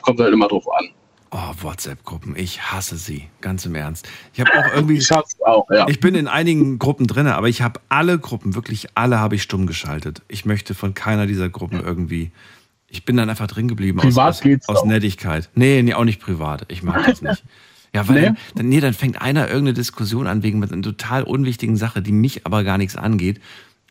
kommt 0.02 0.20
halt 0.20 0.32
immer 0.32 0.48
drauf 0.48 0.64
an. 0.78 0.90
Oh, 1.38 1.52
WhatsApp-Gruppen, 1.60 2.34
ich 2.34 2.62
hasse 2.62 2.96
sie, 2.96 3.28
ganz 3.42 3.66
im 3.66 3.74
Ernst. 3.74 4.08
Ich 4.32 4.40
habe 4.40 4.50
auch 4.52 4.74
irgendwie. 4.74 4.96
Ich 5.06 5.10
hab's 5.10 5.36
auch, 5.44 5.68
ja. 5.70 5.86
Ich 5.86 6.00
bin 6.00 6.14
in 6.14 6.28
einigen 6.28 6.78
Gruppen 6.78 7.06
drin, 7.06 7.26
aber 7.26 7.50
ich 7.50 7.60
habe 7.60 7.78
alle 7.90 8.18
Gruppen, 8.18 8.54
wirklich 8.54 8.86
alle 8.94 9.18
habe 9.18 9.34
ich 9.34 9.42
stumm 9.42 9.66
geschaltet. 9.66 10.22
Ich 10.28 10.46
möchte 10.46 10.74
von 10.74 10.94
keiner 10.94 11.26
dieser 11.26 11.50
Gruppen 11.50 11.80
irgendwie. 11.80 12.30
Ich 12.88 13.04
bin 13.04 13.18
dann 13.18 13.28
einfach 13.28 13.48
drin 13.48 13.68
geblieben 13.68 13.98
Privat 13.98 14.28
aus, 14.28 14.36
aus, 14.36 14.40
geht's 14.40 14.68
aus 14.70 14.78
auch. 14.78 14.86
Nettigkeit. 14.86 15.50
Nee, 15.54 15.82
nee, 15.82 15.92
auch 15.92 16.04
nicht 16.04 16.22
privat. 16.22 16.64
Ich 16.68 16.82
mag 16.82 17.04
das 17.04 17.20
nicht. 17.20 17.44
Ja, 17.94 18.08
weil 18.08 18.14
Nee? 18.14 18.26
Dann, 18.26 18.36
dann, 18.54 18.68
nee, 18.70 18.80
dann 18.80 18.94
fängt 18.94 19.20
einer 19.20 19.48
irgendeine 19.48 19.74
Diskussion 19.74 20.26
an 20.26 20.42
wegen 20.42 20.62
einer 20.62 20.82
total 20.82 21.22
unwichtigen 21.22 21.76
Sache, 21.76 22.00
die 22.00 22.12
mich 22.12 22.46
aber 22.46 22.64
gar 22.64 22.78
nichts 22.78 22.96
angeht. 22.96 23.40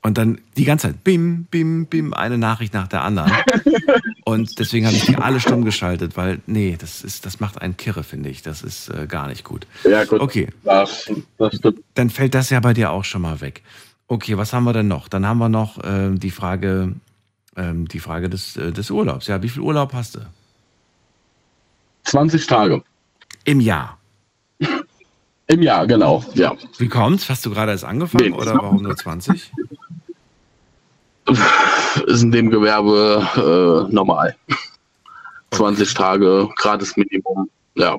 Und 0.06 0.20
dann 0.20 0.39
die 0.56 0.66
ganze 0.66 0.89
Zeit 0.89 1.03
bim, 1.03 1.45
bim, 1.45 1.88
bim, 1.88 2.14
eine 2.14 2.38
Nachricht 2.38 2.76
nach 2.76 2.88
der 2.88 3.01
anderen. 3.01 3.32
Und 4.24 4.60
deswegen 4.60 4.86
habe 4.86 4.95
ich 4.95 5.08
die 5.08 5.16
alle 5.16 5.39
stumm 5.39 5.66
geschaltet, 5.66 6.16
weil, 6.16 6.41
nee, 6.45 6.78
das 6.80 7.03
ist, 7.03 7.26
das 7.26 7.39
macht 7.39 7.60
einen 7.60 7.76
Kirre, 7.76 8.03
finde 8.03 8.30
ich. 8.30 8.43
Das 8.43 8.62
ist 8.62 8.89
äh, 8.89 9.08
gar 9.08 9.28
nicht 9.28 9.43
gut. 9.43 9.66
Ja, 9.84 10.03
gut. 10.06 10.20
Okay. 10.20 10.49
Das, 10.64 11.10
das. 11.39 11.60
Dann 11.95 12.12
fällt 12.12 12.36
das 12.36 12.51
ja 12.51 12.60
bei 12.60 12.76
dir 12.76 12.91
auch 12.91 13.03
schon 13.03 13.24
mal 13.24 13.41
weg. 13.41 13.64
Okay, 14.08 14.38
was 14.38 14.53
haben 14.53 14.66
wir 14.66 14.74
denn 14.74 14.88
noch? 14.88 15.08
Dann 15.08 15.26
haben 15.26 15.39
wir 15.39 15.49
noch 15.49 15.80
ähm, 15.84 16.20
die 16.20 16.30
Frage, 16.30 16.93
ähm, 17.56 17.88
die 17.88 17.99
Frage 17.99 18.30
des, 18.30 18.58
äh, 18.58 18.72
des 18.72 18.91
Urlaubs. 18.91 19.26
Ja, 19.26 19.41
wie 19.41 19.49
viel 19.49 19.64
Urlaub 19.64 19.93
hast 19.93 20.18
du? 20.18 20.20
20 22.03 22.45
Tage. 22.45 22.84
Im 23.43 23.60
Jahr. 23.60 23.97
Im 25.48 25.62
Jahr, 25.62 25.86
genau, 25.86 26.24
ja. 26.34 26.56
Wie 26.78 26.88
kommt's? 26.88 27.30
Hast 27.30 27.46
du 27.46 27.52
gerade 27.52 27.72
erst 27.72 27.86
angefangen 27.86 28.32
Nee. 28.32 28.38
oder 28.38 28.56
warum 28.56 28.82
nur 28.82 28.96
20? 28.96 29.52
Ist 32.08 32.24
in 32.24 32.32
dem 32.32 32.50
Gewerbe 32.50 33.88
äh, 33.89 33.93
normal. 33.93 34.36
20 35.52 35.93
Tage, 35.93 36.50
gratis 36.56 36.98
Minimum, 36.98 37.50
ja. 37.76 37.98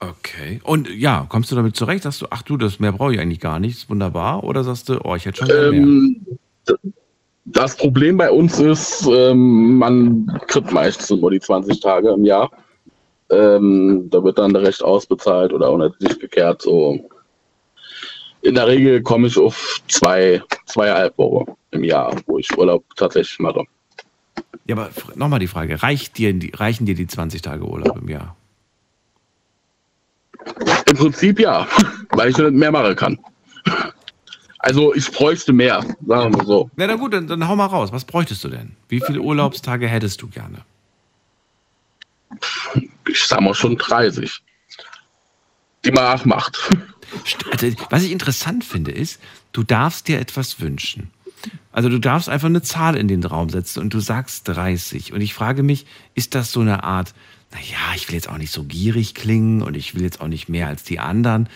Okay. 0.00 0.60
Und 0.64 0.90
ja, 0.90 1.26
kommst 1.28 1.50
du 1.52 1.56
damit 1.56 1.76
zurecht? 1.76 2.02
Sagst 2.02 2.22
du, 2.22 2.26
ach 2.30 2.42
du, 2.42 2.56
das 2.56 2.80
mehr 2.80 2.92
brauche 2.92 3.14
ich 3.14 3.20
eigentlich 3.20 3.40
gar 3.40 3.60
nicht, 3.60 3.76
ist 3.76 3.90
wunderbar? 3.90 4.42
Oder 4.42 4.64
sagst 4.64 4.88
du, 4.88 5.00
oh, 5.04 5.14
ich 5.14 5.24
hätte 5.24 5.46
schon 5.46 5.48
mehr? 5.48 5.72
Ähm, 5.72 6.26
das 7.44 7.76
Problem 7.76 8.16
bei 8.16 8.30
uns 8.30 8.58
ist, 8.58 9.06
ähm, 9.10 9.78
man 9.78 10.26
kriegt 10.48 10.72
meistens 10.72 11.10
nur 11.10 11.30
die 11.30 11.40
20 11.40 11.80
Tage 11.80 12.10
im 12.10 12.24
Jahr. 12.24 12.50
Ähm, 13.32 14.08
da 14.10 14.22
wird 14.22 14.38
dann 14.38 14.54
recht 14.54 14.82
ausbezahlt 14.82 15.52
oder 15.52 15.72
unter 15.72 15.90
sich 15.98 16.18
gekehrt. 16.18 16.62
So. 16.62 17.08
In 18.42 18.54
der 18.54 18.66
Regel 18.66 19.02
komme 19.02 19.28
ich 19.28 19.38
auf 19.38 19.80
zwei, 19.88 20.42
zweieinhalb 20.66 21.16
Wochen 21.16 21.52
im 21.70 21.84
Jahr, 21.84 22.14
wo 22.26 22.38
ich 22.38 22.56
Urlaub 22.58 22.84
tatsächlich 22.96 23.38
mache. 23.38 23.64
Ja, 24.66 24.76
aber 24.76 24.90
nochmal 25.14 25.40
die 25.40 25.46
Frage, 25.46 25.82
reicht 25.82 26.18
dir, 26.18 26.38
reichen 26.54 26.84
dir 26.84 26.94
die 26.94 27.06
20 27.06 27.40
Tage 27.40 27.64
Urlaub 27.64 27.96
im 27.96 28.08
Jahr? 28.08 28.36
Im 30.90 30.96
Prinzip 30.96 31.40
ja, 31.40 31.66
weil 32.10 32.30
ich 32.30 32.36
nicht 32.36 32.52
mehr 32.52 32.70
machen 32.70 32.94
kann. 32.94 33.18
Also 34.58 34.94
ich 34.94 35.10
bräuchte 35.10 35.52
mehr, 35.52 35.80
sagen 36.06 36.32
wir 36.32 36.38
mal 36.38 36.46
so. 36.46 36.70
Na 36.76 36.86
dann 36.86 36.98
gut, 36.98 37.12
dann, 37.14 37.26
dann 37.26 37.48
hau 37.48 37.56
mal 37.56 37.66
raus. 37.66 37.92
Was 37.92 38.04
bräuchtest 38.04 38.44
du 38.44 38.48
denn? 38.48 38.76
Wie 38.88 39.00
viele 39.00 39.20
Urlaubstage 39.20 39.88
hättest 39.88 40.22
du 40.22 40.28
gerne? 40.28 40.58
Ich 43.08 43.24
sag 43.24 43.40
mal 43.40 43.54
schon 43.54 43.76
30. 43.76 44.42
Die 45.84 45.90
man 45.90 46.18
auch 46.18 46.24
macht. 46.24 46.70
Also, 47.50 47.66
was 47.90 48.02
ich 48.02 48.12
interessant 48.12 48.64
finde, 48.64 48.92
ist, 48.92 49.20
du 49.52 49.62
darfst 49.62 50.08
dir 50.08 50.20
etwas 50.20 50.60
wünschen. 50.60 51.10
Also 51.72 51.88
du 51.88 51.98
darfst 51.98 52.28
einfach 52.28 52.46
eine 52.46 52.62
Zahl 52.62 52.96
in 52.96 53.08
den 53.08 53.24
Raum 53.24 53.50
setzen 53.50 53.80
und 53.80 53.94
du 53.94 54.00
sagst 54.00 54.48
30. 54.48 55.12
Und 55.12 55.20
ich 55.20 55.34
frage 55.34 55.62
mich, 55.62 55.86
ist 56.14 56.34
das 56.34 56.52
so 56.52 56.60
eine 56.60 56.84
Art, 56.84 57.14
naja, 57.50 57.94
ich 57.96 58.08
will 58.08 58.14
jetzt 58.14 58.28
auch 58.28 58.38
nicht 58.38 58.52
so 58.52 58.64
gierig 58.64 59.14
klingen 59.14 59.62
und 59.62 59.76
ich 59.76 59.94
will 59.94 60.02
jetzt 60.02 60.20
auch 60.20 60.28
nicht 60.28 60.48
mehr 60.48 60.68
als 60.68 60.84
die 60.84 61.00
anderen. 61.00 61.48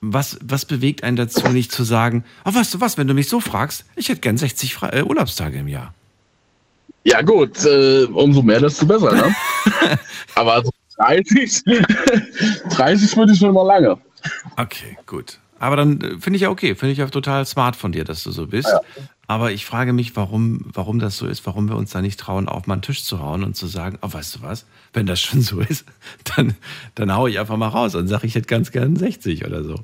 Was, 0.00 0.38
was 0.42 0.64
bewegt 0.64 1.04
einen 1.04 1.16
dazu, 1.16 1.48
nicht 1.48 1.72
zu 1.72 1.84
sagen, 1.84 2.24
oh, 2.44 2.54
weißt 2.54 2.74
du 2.74 2.80
was, 2.80 2.98
wenn 2.98 3.06
du 3.06 3.14
mich 3.14 3.28
so 3.28 3.40
fragst, 3.40 3.84
ich 3.96 4.08
hätte 4.08 4.20
gern 4.20 4.36
60 4.36 4.74
Fre 4.74 4.92
äh, 4.92 5.02
Urlaubstage 5.02 5.58
im 5.58 5.68
Jahr. 5.68 5.94
Ja 7.04 7.22
gut, 7.22 7.64
äh, 7.64 8.04
umso 8.04 8.42
mehr, 8.42 8.60
desto 8.60 8.86
besser, 8.86 9.12
ne? 9.12 9.34
Aber 10.34 10.54
also 10.54 10.70
30, 10.98 11.62
30 12.70 13.16
würde 13.16 13.32
ich 13.32 13.38
schon 13.38 13.54
mal 13.54 13.66
lange. 13.66 13.96
Okay, 14.56 14.98
gut. 15.06 15.38
Aber 15.58 15.76
dann 15.76 16.00
äh, 16.00 16.18
finde 16.18 16.36
ich 16.36 16.42
ja 16.42 16.50
okay, 16.50 16.74
finde 16.74 16.92
ich 16.92 16.98
ja 16.98 17.06
total 17.06 17.46
smart 17.46 17.76
von 17.76 17.92
dir, 17.92 18.04
dass 18.04 18.24
du 18.24 18.32
so 18.32 18.46
bist. 18.46 18.74
Aber 19.26 19.52
ich 19.52 19.64
frage 19.64 19.92
mich, 19.92 20.16
warum, 20.16 20.62
warum 20.72 20.98
das 20.98 21.16
so 21.16 21.26
ist, 21.26 21.46
warum 21.46 21.68
wir 21.68 21.76
uns 21.76 21.90
da 21.90 22.02
nicht 22.02 22.18
trauen, 22.18 22.48
auf 22.48 22.66
mal 22.66 22.74
einen 22.74 22.82
Tisch 22.82 23.04
zu 23.04 23.20
hauen 23.20 23.44
und 23.44 23.56
zu 23.56 23.66
sagen, 23.66 23.98
oh, 24.02 24.12
weißt 24.12 24.36
du 24.36 24.42
was, 24.42 24.66
wenn 24.92 25.06
das 25.06 25.20
schon 25.20 25.40
so 25.40 25.60
ist, 25.60 25.84
dann, 26.36 26.54
dann 26.96 27.14
hau 27.14 27.28
ich 27.28 27.38
einfach 27.38 27.56
mal 27.56 27.68
raus 27.68 27.94
und 27.94 28.08
sage, 28.08 28.26
ich 28.26 28.34
hätte 28.34 28.48
ganz 28.48 28.72
gern 28.72 28.96
60 28.96 29.46
oder 29.46 29.62
so. 29.62 29.76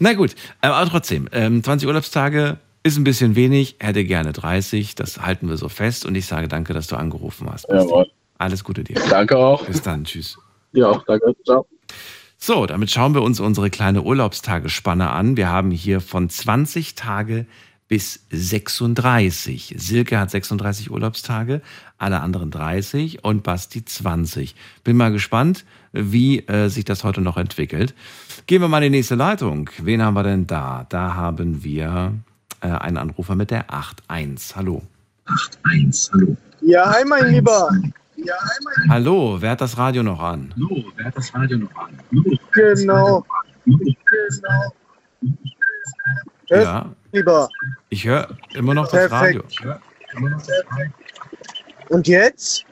Na 0.00 0.14
gut, 0.14 0.34
äh, 0.62 0.66
aber 0.66 0.90
trotzdem, 0.90 1.28
ähm, 1.32 1.62
20 1.62 1.86
Urlaubstage 1.86 2.58
ist 2.82 2.96
ein 2.96 3.04
bisschen 3.04 3.36
wenig, 3.36 3.76
hätte 3.78 4.04
gerne 4.04 4.32
30, 4.32 4.94
das 4.94 5.20
halten 5.20 5.48
wir 5.48 5.56
so 5.56 5.68
fest 5.68 6.04
und 6.04 6.14
ich 6.14 6.26
sage 6.26 6.48
danke, 6.48 6.72
dass 6.72 6.86
du 6.86 6.96
angerufen 6.96 7.48
hast. 7.50 7.68
Jawohl. 7.68 8.10
Alles 8.38 8.64
Gute 8.64 8.82
dir. 8.82 9.00
Danke 9.08 9.36
auch. 9.36 9.64
Bis 9.66 9.82
dann, 9.82 10.04
tschüss. 10.04 10.36
Ja, 10.72 11.00
danke. 11.06 11.34
Ciao. 11.44 11.66
So, 12.38 12.66
damit 12.66 12.90
schauen 12.90 13.14
wir 13.14 13.22
uns 13.22 13.38
unsere 13.38 13.70
kleine 13.70 14.02
Urlaubstagespanne 14.02 15.10
an. 15.10 15.36
Wir 15.36 15.48
haben 15.48 15.70
hier 15.70 16.00
von 16.00 16.28
20 16.28 16.96
Tage 16.96 17.46
bis 17.86 18.26
36. 18.30 19.74
Silke 19.76 20.18
hat 20.18 20.30
36 20.30 20.90
Urlaubstage, 20.90 21.60
alle 21.98 22.20
anderen 22.20 22.50
30 22.50 23.22
und 23.22 23.44
Basti 23.44 23.84
20. 23.84 24.56
Bin 24.82 24.96
mal 24.96 25.12
gespannt, 25.12 25.64
wie 25.92 26.40
äh, 26.48 26.68
sich 26.68 26.84
das 26.84 27.04
heute 27.04 27.20
noch 27.20 27.36
entwickelt. 27.36 27.94
Gehen 28.46 28.60
wir 28.60 28.68
mal 28.68 28.82
in 28.82 28.90
die 28.90 28.98
nächste 28.98 29.14
Leitung. 29.14 29.70
Wen 29.78 30.02
haben 30.02 30.14
wir 30.14 30.22
denn 30.24 30.48
da? 30.48 30.86
Da 30.88 31.14
haben 31.14 31.62
wir 31.62 32.14
äh, 32.62 32.68
einen 32.68 32.96
Anrufer 32.96 33.34
mit 33.34 33.50
der 33.50 33.66
8.1. 33.68 34.56
Hallo. 34.56 34.82
Ja, 36.60 36.90
hi, 36.92 37.04
mein 37.04 37.28
Lieber. 37.32 37.68
Hallo, 38.88 39.36
wer 39.40 39.50
hat 39.52 39.60
das 39.60 39.76
Radio 39.76 40.02
noch 40.02 40.20
an? 40.20 40.54
Genau. 42.52 43.24
Hörst 46.48 46.66
Ja, 46.66 46.86
Lieber. 47.12 47.48
ich 47.88 48.04
höre 48.06 48.28
immer 48.54 48.74
noch 48.74 48.88
das 48.90 49.10
Radio. 49.10 49.42
Und 51.88 52.06
jetzt? 52.06 52.64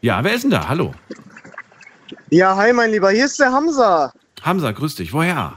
Ja, 0.00 0.22
wer 0.24 0.34
ist 0.34 0.44
denn 0.44 0.50
da? 0.50 0.66
Hallo. 0.68 0.92
Ja, 2.30 2.56
hi, 2.56 2.72
mein 2.72 2.90
Lieber. 2.90 3.10
Hier 3.10 3.26
ist 3.26 3.38
der 3.38 3.52
Hamza. 3.52 4.12
Hamza, 4.42 4.72
grüß 4.72 4.94
dich. 4.94 5.12
Woher? 5.12 5.54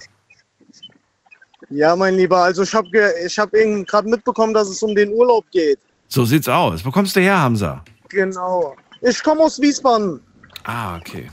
Ja, 1.70 1.96
mein 1.96 2.16
Lieber. 2.16 2.38
Also, 2.44 2.64
ich 2.64 2.74
habe 2.74 2.88
ich 3.26 3.38
hab 3.38 3.52
gerade 3.52 4.08
mitbekommen, 4.10 4.54
dass 4.54 4.70
es 4.70 4.82
um 4.82 4.96
den 4.96 5.12
Urlaub 5.14 5.46
geht. 5.52 5.80
So 6.08 6.26
sieht's 6.26 6.48
aus. 6.48 6.84
Wo 6.84 6.90
kommst 6.92 7.16
du 7.16 7.20
her, 7.20 7.40
Hamza? 7.40 7.84
Genau. 8.10 8.76
Ich 9.02 9.22
komme 9.24 9.42
aus 9.42 9.62
Wiesbaden, 9.62 10.20
Ah, 10.66 10.98
okay. 10.98 11.30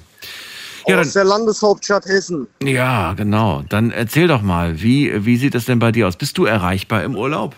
Ja, 0.87 1.01
aus 1.01 1.13
dann, 1.13 1.13
der 1.15 1.25
Landeshauptstadt 1.25 2.07
Hessen. 2.07 2.47
ja, 2.63 3.13
genau. 3.15 3.63
Dann 3.69 3.91
erzähl 3.91 4.29
doch 4.29 4.43
mal, 4.43 4.81
wie, 4.81 5.25
wie 5.25 5.37
sieht 5.37 5.55
es 5.57 5.65
denn 5.65 5.79
bei 5.81 5.91
dir 5.91 6.07
aus? 6.07 6.17
Bist 6.17 6.39
du 6.39 6.45
erreichbar 6.45 7.03
im 7.03 7.17
Urlaub? 7.17 7.55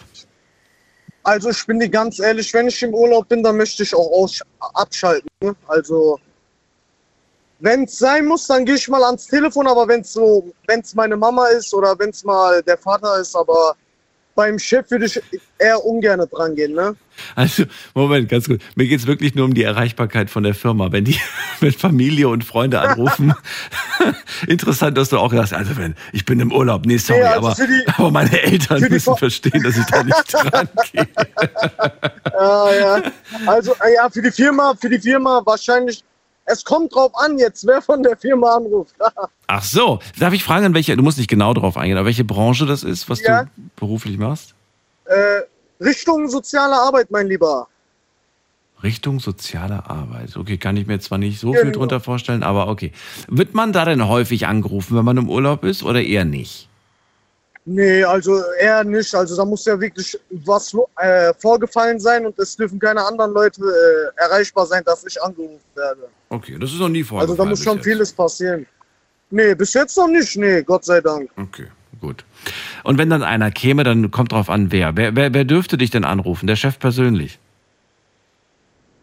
Also, 1.24 1.50
ich 1.50 1.66
bin 1.66 1.78
dir 1.78 1.90
ganz 1.90 2.20
ehrlich, 2.20 2.54
wenn 2.54 2.68
ich 2.68 2.82
im 2.82 2.94
Urlaub 2.94 3.28
bin, 3.28 3.42
dann 3.42 3.56
möchte 3.58 3.82
ich 3.82 3.94
auch 3.94 4.10
aus 4.10 4.40
abschalten. 4.74 5.28
ne? 5.42 5.54
Also, 5.66 6.18
wenn 7.60 7.84
es 7.84 7.98
sein 7.98 8.26
muss, 8.26 8.46
dann 8.46 8.64
gehe 8.64 8.76
ich 8.76 8.88
mal 8.88 9.02
ans 9.04 9.26
Telefon, 9.26 9.66
aber 9.66 9.88
wenn 9.88 10.00
es 10.02 10.12
so, 10.12 10.52
wenn 10.66 10.80
es 10.80 10.94
meine 10.94 11.16
Mama 11.16 11.46
ist 11.48 11.72
oder 11.74 11.98
wenn 11.98 12.10
es 12.10 12.22
mal 12.24 12.62
der 12.62 12.78
Vater 12.78 13.18
ist, 13.20 13.34
aber 13.36 13.74
beim 14.34 14.56
Chef 14.56 14.88
würde 14.92 15.06
ich 15.06 15.20
eher 15.58 15.84
ungern 15.84 16.24
dran 16.30 16.54
gehen, 16.54 16.72
ne? 16.72 16.94
Also, 17.34 17.64
Moment, 17.94 18.28
ganz 18.28 18.46
gut. 18.46 18.60
Mir 18.76 18.86
geht 18.86 19.00
es 19.00 19.06
wirklich 19.08 19.34
nur 19.34 19.44
um 19.46 19.52
die 19.54 19.64
Erreichbarkeit 19.64 20.30
von 20.30 20.44
der 20.44 20.54
Firma. 20.54 20.92
Wenn 20.92 21.04
die 21.04 21.18
mit 21.60 21.74
Familie 21.74 22.28
und 22.28 22.44
Freunde 22.44 22.78
anrufen, 22.78 23.34
interessant, 24.46 24.96
dass 24.96 25.08
du 25.08 25.18
auch 25.18 25.32
sagst, 25.32 25.52
also 25.54 25.76
wenn, 25.76 25.96
ich 26.12 26.24
bin 26.24 26.38
im 26.38 26.52
Urlaub, 26.52 26.86
nee, 26.86 26.98
sorry, 26.98 27.18
Nee, 27.22 27.26
also 27.26 27.48
aber, 27.48 27.56
die- 27.66 27.88
aber 27.96 28.10
meine 28.12 28.40
Eltern 28.40 28.80
müssen 28.88 29.16
verstehen, 29.16 29.60
dass 29.64 29.76
ich 29.76 29.86
da 29.86 30.04
nicht 30.04 30.32
dran 30.32 30.68
gehe. 30.92 31.08
Ja, 32.32 32.72
ja. 32.74 33.02
Also, 33.46 33.72
äh, 33.84 33.94
ja, 33.96 34.08
für 34.08 34.22
die 34.22 34.30
Firma, 34.30 34.74
für 34.80 34.88
die 34.88 35.00
Firma 35.00 35.42
wahrscheinlich. 35.44 36.04
Es 36.50 36.64
kommt 36.64 36.94
drauf 36.94 37.12
an 37.14 37.38
jetzt, 37.38 37.66
wer 37.66 37.82
von 37.82 38.02
der 38.02 38.16
Firma 38.16 38.56
anruft. 38.56 38.94
Ach 39.46 39.62
so, 39.62 39.98
darf 40.18 40.32
ich 40.32 40.42
fragen, 40.44 40.64
an 40.66 40.74
welche, 40.74 40.96
du 40.96 41.02
musst 41.02 41.18
nicht 41.18 41.28
genau 41.28 41.52
drauf 41.54 41.76
eingehen, 41.76 41.98
aber 41.98 42.06
welche 42.06 42.24
Branche 42.24 42.64
das 42.66 42.82
ist, 42.84 43.08
was 43.10 43.20
Ja. 43.22 43.44
du 43.44 43.50
beruflich 43.76 44.18
machst? 44.18 44.54
äh, 45.04 45.40
Richtung 45.84 46.28
soziale 46.28 46.74
Arbeit, 46.74 47.10
mein 47.10 47.26
Lieber. 47.28 47.68
Richtung 48.82 49.20
soziale 49.20 49.88
Arbeit. 49.88 50.36
Okay, 50.36 50.56
kann 50.58 50.76
ich 50.76 50.86
mir 50.86 51.00
zwar 51.00 51.18
nicht 51.18 51.40
so 51.40 51.52
viel 51.52 51.62
Genau. 51.62 51.78
drunter 51.78 52.00
vorstellen, 52.00 52.42
aber 52.42 52.68
okay. 52.68 52.92
Wird 53.28 53.54
man 53.54 53.72
da 53.72 53.84
denn 53.84 54.06
häufig 54.06 54.46
angerufen, 54.46 54.96
wenn 54.96 55.04
man 55.04 55.16
im 55.16 55.28
Urlaub 55.28 55.64
ist 55.64 55.82
oder 55.82 56.02
eher 56.02 56.24
nicht? 56.24 56.68
Nee, 57.70 58.02
also 58.02 58.42
eher 58.58 58.82
nicht. 58.82 59.14
Also 59.14 59.36
da 59.36 59.44
muss 59.44 59.66
ja 59.66 59.78
wirklich 59.78 60.18
was 60.30 60.74
äh, 60.96 61.34
vorgefallen 61.38 62.00
sein 62.00 62.24
und 62.24 62.38
es 62.38 62.56
dürfen 62.56 62.78
keine 62.78 63.04
anderen 63.04 63.32
Leute 63.34 63.60
äh, 63.60 64.22
erreichbar 64.22 64.64
sein, 64.64 64.82
dass 64.86 65.04
ich 65.04 65.20
angerufen 65.22 65.60
werde. 65.74 66.08
Okay, 66.30 66.56
das 66.58 66.72
ist 66.72 66.78
noch 66.78 66.88
nie 66.88 67.00
Also 67.00 67.08
vorgefallen. 67.10 67.36
da 67.38 67.44
muss 67.44 67.62
schon 67.62 67.76
jetzt. 67.76 67.84
vieles 67.84 68.12
passieren. 68.12 68.66
Nee, 69.30 69.54
bis 69.54 69.74
jetzt 69.74 69.98
noch 69.98 70.08
nicht, 70.08 70.34
nee, 70.38 70.62
Gott 70.62 70.86
sei 70.86 71.02
Dank. 71.02 71.30
Okay, 71.36 71.66
gut. 72.00 72.24
Und 72.84 72.96
wenn 72.96 73.10
dann 73.10 73.22
einer 73.22 73.50
käme, 73.50 73.84
dann 73.84 74.10
kommt 74.10 74.32
drauf 74.32 74.48
an, 74.48 74.72
wer. 74.72 74.96
Wer, 74.96 75.14
wer, 75.14 75.34
wer 75.34 75.44
dürfte 75.44 75.76
dich 75.76 75.90
denn 75.90 76.04
anrufen? 76.04 76.46
Der 76.46 76.56
Chef 76.56 76.78
persönlich? 76.78 77.38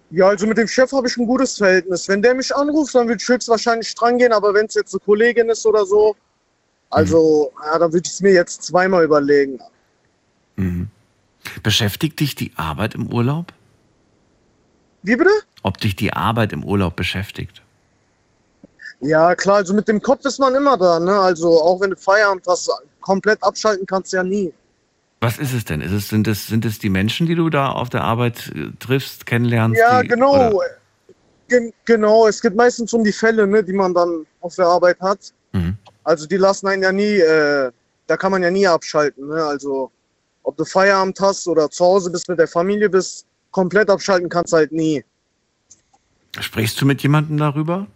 Ja, 0.09 0.27
also 0.29 0.47
mit 0.47 0.57
dem 0.57 0.67
Chef 0.67 0.91
habe 0.91 1.07
ich 1.07 1.17
ein 1.17 1.27
gutes 1.27 1.57
Verhältnis. 1.57 2.07
Wenn 2.07 2.23
der 2.23 2.33
mich 2.33 2.55
anruft, 2.55 2.95
dann 2.95 3.07
würde 3.07 3.21
ich 3.21 3.27
höchstwahrscheinlich 3.27 3.93
dran 3.93 4.17
gehen, 4.17 4.31
aber 4.33 4.53
wenn 4.55 4.65
es 4.65 4.73
jetzt 4.73 4.93
eine 4.93 5.01
Kollegin 5.01 5.49
ist 5.49 5.65
oder 5.67 5.85
so, 5.85 6.15
also, 6.89 7.51
ja, 7.63 7.79
dann 7.79 7.91
würde 7.93 8.05
ich 8.05 8.13
es 8.13 8.21
mir 8.21 8.33
jetzt 8.33 8.63
zweimal 8.63 9.03
überlegen. 9.03 9.59
Mhm. 10.55 10.89
Beschäftigt 11.63 12.19
dich 12.19 12.35
die 12.35 12.51
Arbeit 12.55 12.95
im 12.95 13.11
Urlaub? 13.11 13.53
Wie 15.03 15.15
bitte? 15.15 15.31
Ob 15.61 15.77
dich 15.77 15.95
die 15.95 16.13
Arbeit 16.13 16.53
im 16.53 16.63
Urlaub 16.63 16.95
beschäftigt? 16.95 17.61
Ja, 19.01 19.35
klar, 19.35 19.57
also 19.57 19.73
mit 19.73 19.87
dem 19.87 20.01
Kopf 20.01 20.25
ist 20.25 20.39
man 20.39 20.55
immer 20.55 20.77
da, 20.77 20.99
ne? 20.99 21.19
Also 21.19 21.61
auch 21.61 21.81
wenn 21.81 21.91
du 21.91 21.97
Feierabend 21.97 22.45
hast, 22.47 22.71
komplett 23.01 23.43
abschalten 23.43 23.85
kannst 23.85 24.13
du 24.13 24.17
ja 24.17 24.23
nie. 24.23 24.53
Was 25.21 25.37
ist 25.37 25.53
es 25.53 25.65
denn? 25.65 25.81
Ist 25.81 25.91
es, 25.91 26.09
sind, 26.09 26.27
es, 26.27 26.47
sind 26.47 26.65
es 26.65 26.79
die 26.79 26.89
Menschen, 26.89 27.27
die 27.27 27.35
du 27.35 27.49
da 27.49 27.71
auf 27.71 27.89
der 27.89 28.03
Arbeit 28.03 28.51
äh, 28.55 28.71
triffst, 28.79 29.25
kennenlernst? 29.25 29.79
Ja, 29.79 30.01
die, 30.01 30.07
genau. 30.07 30.61
Gen 31.47 31.71
genau, 31.85 32.27
es 32.27 32.41
geht 32.41 32.55
meistens 32.55 32.91
um 32.93 33.03
die 33.03 33.11
Fälle, 33.11 33.45
ne, 33.45 33.63
die 33.63 33.73
man 33.73 33.93
dann 33.93 34.25
auf 34.41 34.55
der 34.55 34.65
Arbeit 34.65 34.99
hat. 34.99 35.31
Mhm. 35.53 35.77
Also 36.05 36.27
die 36.27 36.37
lassen 36.37 36.67
einen 36.67 36.83
ja 36.83 36.91
nie, 36.91 37.17
äh, 37.19 37.71
da 38.07 38.15
kann 38.15 38.31
man 38.31 38.43
ja 38.43 38.51
nie 38.51 38.67
abschalten. 38.67 39.27
Ne? 39.27 39.43
Also 39.43 39.91
ob 40.43 40.55
du 40.55 40.63
Feierabend 40.63 41.19
hast 41.19 41.47
oder 41.47 41.69
zu 41.69 41.83
Hause 41.83 42.11
bist, 42.11 42.29
mit 42.29 42.39
der 42.39 42.47
Familie 42.47 42.89
bist, 42.89 43.25
komplett 43.51 43.89
abschalten 43.89 44.29
kannst 44.29 44.53
du 44.53 44.57
halt 44.57 44.71
nie. 44.71 45.03
Sprichst 46.39 46.79
du 46.79 46.85
mit 46.85 47.01
jemandem 47.01 47.37
darüber? 47.37 47.87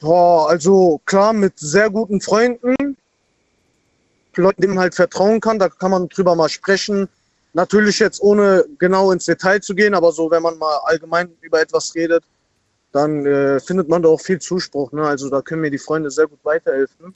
Boah, 0.00 0.50
also 0.50 1.00
klar, 1.04 1.32
mit 1.32 1.58
sehr 1.60 1.88
guten 1.88 2.20
Freunden, 2.20 2.96
Leuten, 4.34 4.62
denen 4.62 4.74
man 4.74 4.82
halt 4.82 4.94
vertrauen 4.96 5.40
kann, 5.40 5.60
da 5.60 5.68
kann 5.68 5.92
man 5.92 6.08
drüber 6.08 6.34
mal 6.34 6.48
sprechen. 6.48 7.08
Natürlich 7.52 8.00
jetzt 8.00 8.20
ohne 8.20 8.64
genau 8.78 9.12
ins 9.12 9.26
Detail 9.26 9.60
zu 9.60 9.74
gehen, 9.74 9.94
aber 9.94 10.10
so, 10.10 10.30
wenn 10.30 10.42
man 10.42 10.58
mal 10.58 10.78
allgemein 10.84 11.30
über 11.42 11.60
etwas 11.60 11.94
redet, 11.94 12.24
dann 12.92 13.26
äh, 13.26 13.60
findet 13.60 13.88
man 13.88 14.02
da 14.02 14.08
auch 14.08 14.20
viel 14.20 14.38
Zuspruch. 14.38 14.92
Ne? 14.92 15.02
Also 15.02 15.30
da 15.30 15.42
können 15.42 15.62
mir 15.62 15.70
die 15.70 15.78
Freunde 15.78 16.10
sehr 16.10 16.26
gut 16.26 16.40
weiterhelfen. 16.44 17.14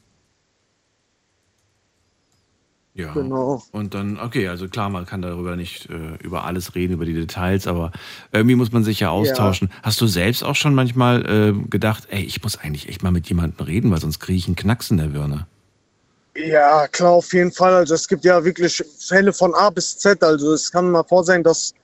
Ja. 2.95 3.12
Genau. 3.12 3.62
Und 3.72 3.93
dann, 3.93 4.18
okay, 4.18 4.49
also 4.49 4.68
klar, 4.68 4.89
man 4.89 5.05
kann 5.05 5.20
darüber 5.20 5.55
nicht 5.55 5.91
äh, 5.91 6.16
über 6.24 6.45
alles 6.45 6.74
reden, 6.74 6.95
über 6.95 7.05
die 7.05 7.12
Details, 7.12 7.66
aber 7.66 7.93
irgendwie 8.33 8.57
muss 8.57 8.72
man 8.72 8.85
sich 8.85 9.01
ja 9.01 9.11
austauschen. 9.11 9.70
Hast 9.83 10.01
du 10.01 10.07
selbst 10.07 10.43
auch 10.43 10.55
schon 10.55 10.74
manchmal 10.74 11.27
äh, 11.27 11.68
gedacht, 11.68 12.05
ey, 12.09 12.24
ich 12.24 12.43
muss 12.43 12.57
eigentlich 12.57 12.89
echt 12.89 13.03
mal 13.03 13.12
mit 13.12 13.29
jemandem 13.29 13.66
reden, 13.66 13.91
weil 13.91 14.01
sonst 14.01 14.18
kriege 14.18 14.39
ich 14.39 14.47
einen 14.47 14.57
Knacks 14.57 14.91
in 14.91 14.97
der 14.97 15.09
Birne? 15.09 15.47
Ja, 16.37 16.89
klar, 16.89 17.12
auf 17.12 17.33
jeden 17.35 17.53
Fall. 17.53 17.74
Also 17.74 17.95
es 17.95 18.09
gibt 18.09 18.24
ja 18.24 18.43
wirklich 18.43 18.83
Fälle 18.99 19.35
von 19.35 19.55
A 19.55 19.68
bis 19.68 19.99
Z. 19.99 20.22
Also 20.22 20.53
es 20.55 20.72
kann 20.72 20.91
mal 20.91 21.03
vor 21.05 21.22
sein, 21.22 21.43
dass 21.43 21.74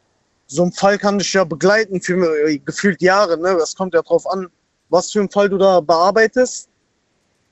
so 0.53 0.64
ein 0.64 0.72
Fall 0.72 0.98
kann 0.98 1.18
dich 1.18 1.32
ja 1.32 1.44
begleiten 1.44 2.00
für 2.00 2.46
äh, 2.46 2.59
gefühlt 2.59 3.00
Jahre. 3.00 3.38
Ne? 3.38 3.57
Das 3.59 3.74
kommt 3.74 3.94
ja 3.94 4.03
drauf 4.03 4.30
an, 4.30 4.48
was 4.90 5.11
für 5.11 5.20
einen 5.20 5.30
Fall 5.30 5.48
du 5.48 5.57
da 5.57 5.80
bearbeitest. 5.80 6.68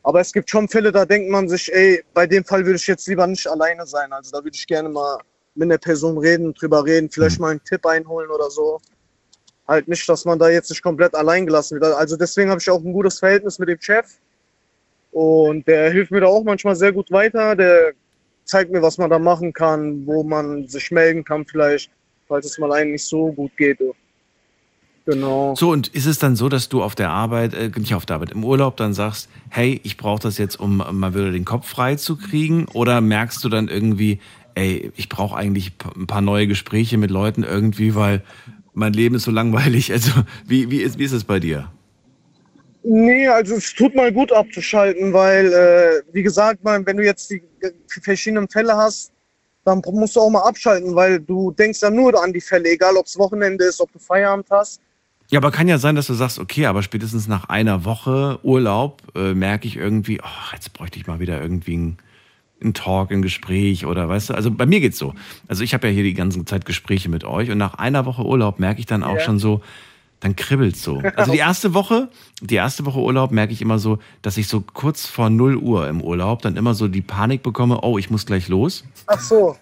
Aber 0.02 0.20
es 0.20 0.32
gibt 0.32 0.48
schon 0.48 0.68
Fälle, 0.68 0.92
da 0.92 1.04
denkt 1.04 1.30
man 1.30 1.48
sich, 1.48 1.72
ey, 1.72 2.02
bei 2.14 2.26
dem 2.26 2.44
Fall 2.44 2.64
würde 2.64 2.76
ich 2.76 2.86
jetzt 2.86 3.06
lieber 3.06 3.26
nicht 3.26 3.46
alleine 3.46 3.86
sein. 3.86 4.12
Also 4.12 4.30
da 4.32 4.44
würde 4.44 4.54
ich 4.54 4.66
gerne 4.66 4.88
mal 4.88 5.18
mit 5.54 5.70
der 5.70 5.78
Person 5.78 6.18
reden, 6.18 6.54
drüber 6.54 6.84
reden, 6.84 7.10
vielleicht 7.10 7.40
mal 7.40 7.50
einen 7.50 7.64
Tipp 7.64 7.84
einholen 7.86 8.30
oder 8.30 8.50
so. 8.50 8.80
Halt 9.66 9.88
nicht, 9.88 10.08
dass 10.08 10.24
man 10.24 10.38
da 10.38 10.48
jetzt 10.48 10.70
nicht 10.70 10.82
komplett 10.82 11.14
allein 11.14 11.46
gelassen 11.46 11.80
wird. 11.80 11.94
Also 11.94 12.16
deswegen 12.16 12.50
habe 12.50 12.60
ich 12.60 12.70
auch 12.70 12.82
ein 12.82 12.92
gutes 12.92 13.18
Verhältnis 13.18 13.58
mit 13.58 13.68
dem 13.68 13.80
Chef. 13.80 14.06
Und 15.12 15.66
der 15.66 15.90
hilft 15.90 16.10
mir 16.10 16.20
da 16.20 16.26
auch 16.26 16.44
manchmal 16.44 16.76
sehr 16.76 16.92
gut 16.92 17.10
weiter. 17.10 17.56
Der 17.56 17.92
zeigt 18.44 18.72
mir, 18.72 18.82
was 18.82 18.98
man 18.98 19.10
da 19.10 19.18
machen 19.18 19.52
kann, 19.52 20.06
wo 20.06 20.22
man 20.22 20.66
sich 20.68 20.90
melden 20.90 21.24
kann, 21.24 21.46
vielleicht, 21.46 21.90
falls 22.30 22.46
es 22.46 22.58
mal 22.58 22.72
einem 22.72 22.92
nicht 22.92 23.04
so 23.04 23.32
gut 23.32 23.54
geht. 23.56 23.78
Genau. 25.04 25.54
So, 25.56 25.70
und 25.70 25.88
ist 25.88 26.06
es 26.06 26.18
dann 26.18 26.36
so, 26.36 26.48
dass 26.48 26.68
du 26.68 26.82
auf 26.82 26.94
der 26.94 27.10
Arbeit, 27.10 27.52
äh, 27.54 27.70
nicht 27.76 27.94
auf 27.94 28.06
der 28.06 28.16
Arbeit, 28.16 28.30
im 28.30 28.44
Urlaub 28.44 28.76
dann 28.76 28.94
sagst, 28.94 29.28
hey, 29.48 29.80
ich 29.82 29.96
brauche 29.96 30.22
das 30.22 30.38
jetzt, 30.38 30.60
um 30.60 30.76
mal 30.76 31.14
wieder 31.14 31.32
den 31.32 31.44
Kopf 31.44 31.68
frei 31.68 31.96
zu 31.96 32.16
kriegen? 32.16 32.66
Oder 32.72 33.00
merkst 33.00 33.42
du 33.42 33.48
dann 33.48 33.66
irgendwie, 33.68 34.20
ey, 34.54 34.92
ich 34.96 35.08
brauche 35.08 35.36
eigentlich 35.36 35.72
ein 35.96 36.06
paar 36.06 36.20
neue 36.20 36.46
Gespräche 36.46 36.96
mit 36.96 37.10
Leuten 37.10 37.42
irgendwie, 37.42 37.96
weil 37.96 38.22
mein 38.72 38.92
Leben 38.92 39.16
ist 39.16 39.24
so 39.24 39.32
langweilig. 39.32 39.90
Also, 39.92 40.12
wie, 40.46 40.70
wie, 40.70 40.82
ist, 40.82 40.98
wie 40.98 41.04
ist 41.04 41.12
es 41.12 41.24
bei 41.24 41.40
dir? 41.40 41.72
Nee, 42.82 43.26
also 43.26 43.56
es 43.56 43.74
tut 43.74 43.94
mal 43.94 44.12
gut 44.12 44.32
abzuschalten, 44.32 45.12
weil, 45.12 45.52
äh, 45.52 46.14
wie 46.14 46.22
gesagt, 46.22 46.62
man, 46.62 46.86
wenn 46.86 46.96
du 46.96 47.04
jetzt 47.04 47.30
die 47.30 47.42
verschiedenen 48.02 48.48
Fälle 48.48 48.76
hast, 48.76 49.12
dann 49.64 49.82
musst 49.92 50.16
du 50.16 50.20
auch 50.20 50.30
mal 50.30 50.42
abschalten, 50.42 50.94
weil 50.94 51.20
du 51.20 51.50
denkst 51.52 51.80
ja 51.82 51.90
nur 51.90 52.22
an 52.22 52.32
die 52.32 52.40
Fälle, 52.40 52.70
egal 52.70 52.96
ob 52.96 53.06
es 53.06 53.18
Wochenende 53.18 53.64
ist, 53.64 53.80
ob 53.80 53.92
du 53.92 53.98
Feierabend 53.98 54.46
hast. 54.50 54.80
Ja, 55.28 55.38
aber 55.38 55.52
kann 55.52 55.68
ja 55.68 55.78
sein, 55.78 55.94
dass 55.94 56.08
du 56.08 56.14
sagst, 56.14 56.38
okay, 56.40 56.66
aber 56.66 56.82
spätestens 56.82 57.28
nach 57.28 57.48
einer 57.48 57.84
Woche 57.84 58.40
Urlaub 58.42 59.02
äh, 59.14 59.32
merke 59.32 59.68
ich 59.68 59.76
irgendwie, 59.76 60.20
oh, 60.20 60.52
jetzt 60.52 60.72
bräuchte 60.72 60.98
ich 60.98 61.06
mal 61.06 61.20
wieder 61.20 61.40
irgendwie 61.40 61.76
ein, 61.76 61.98
ein 62.62 62.74
Talk, 62.74 63.12
ein 63.12 63.22
Gespräch 63.22 63.86
oder 63.86 64.08
weißt 64.08 64.30
du, 64.30 64.34
also 64.34 64.50
bei 64.50 64.66
mir 64.66 64.80
geht's 64.80 64.98
so. 64.98 65.14
Also 65.46 65.62
ich 65.62 65.72
habe 65.72 65.86
ja 65.86 65.92
hier 65.92 66.02
die 66.02 66.14
ganze 66.14 66.44
Zeit 66.44 66.64
Gespräche 66.64 67.08
mit 67.08 67.22
euch 67.24 67.50
und 67.50 67.58
nach 67.58 67.74
einer 67.74 68.06
Woche 68.06 68.22
Urlaub 68.24 68.58
merke 68.58 68.80
ich 68.80 68.86
dann 68.86 69.04
auch 69.04 69.16
Ja. 69.16 69.20
schon 69.20 69.38
so, 69.38 69.60
dann 70.20 70.36
kribbelt's 70.36 70.82
so. 70.82 71.02
Also 71.16 71.32
die 71.32 71.38
erste 71.38 71.72
Woche, 71.72 72.08
die 72.42 72.54
erste 72.56 72.84
Woche 72.84 72.98
Urlaub 73.00 73.30
merke 73.30 73.52
ich 73.54 73.62
immer 73.62 73.78
so, 73.78 73.98
dass 74.20 74.36
ich 74.36 74.48
so 74.48 74.60
kurz 74.60 75.06
vor 75.06 75.30
0 75.30 75.56
Uhr 75.56 75.88
im 75.88 76.02
Urlaub 76.02 76.42
dann 76.42 76.56
immer 76.56 76.74
so 76.74 76.88
die 76.88 77.00
Panik 77.00 77.42
bekomme, 77.42 77.80
oh, 77.82 77.96
ich 77.96 78.10
muss 78.10 78.26
gleich 78.26 78.48
los. 78.48 78.84
Ach 79.06 79.18
so. 79.20 79.56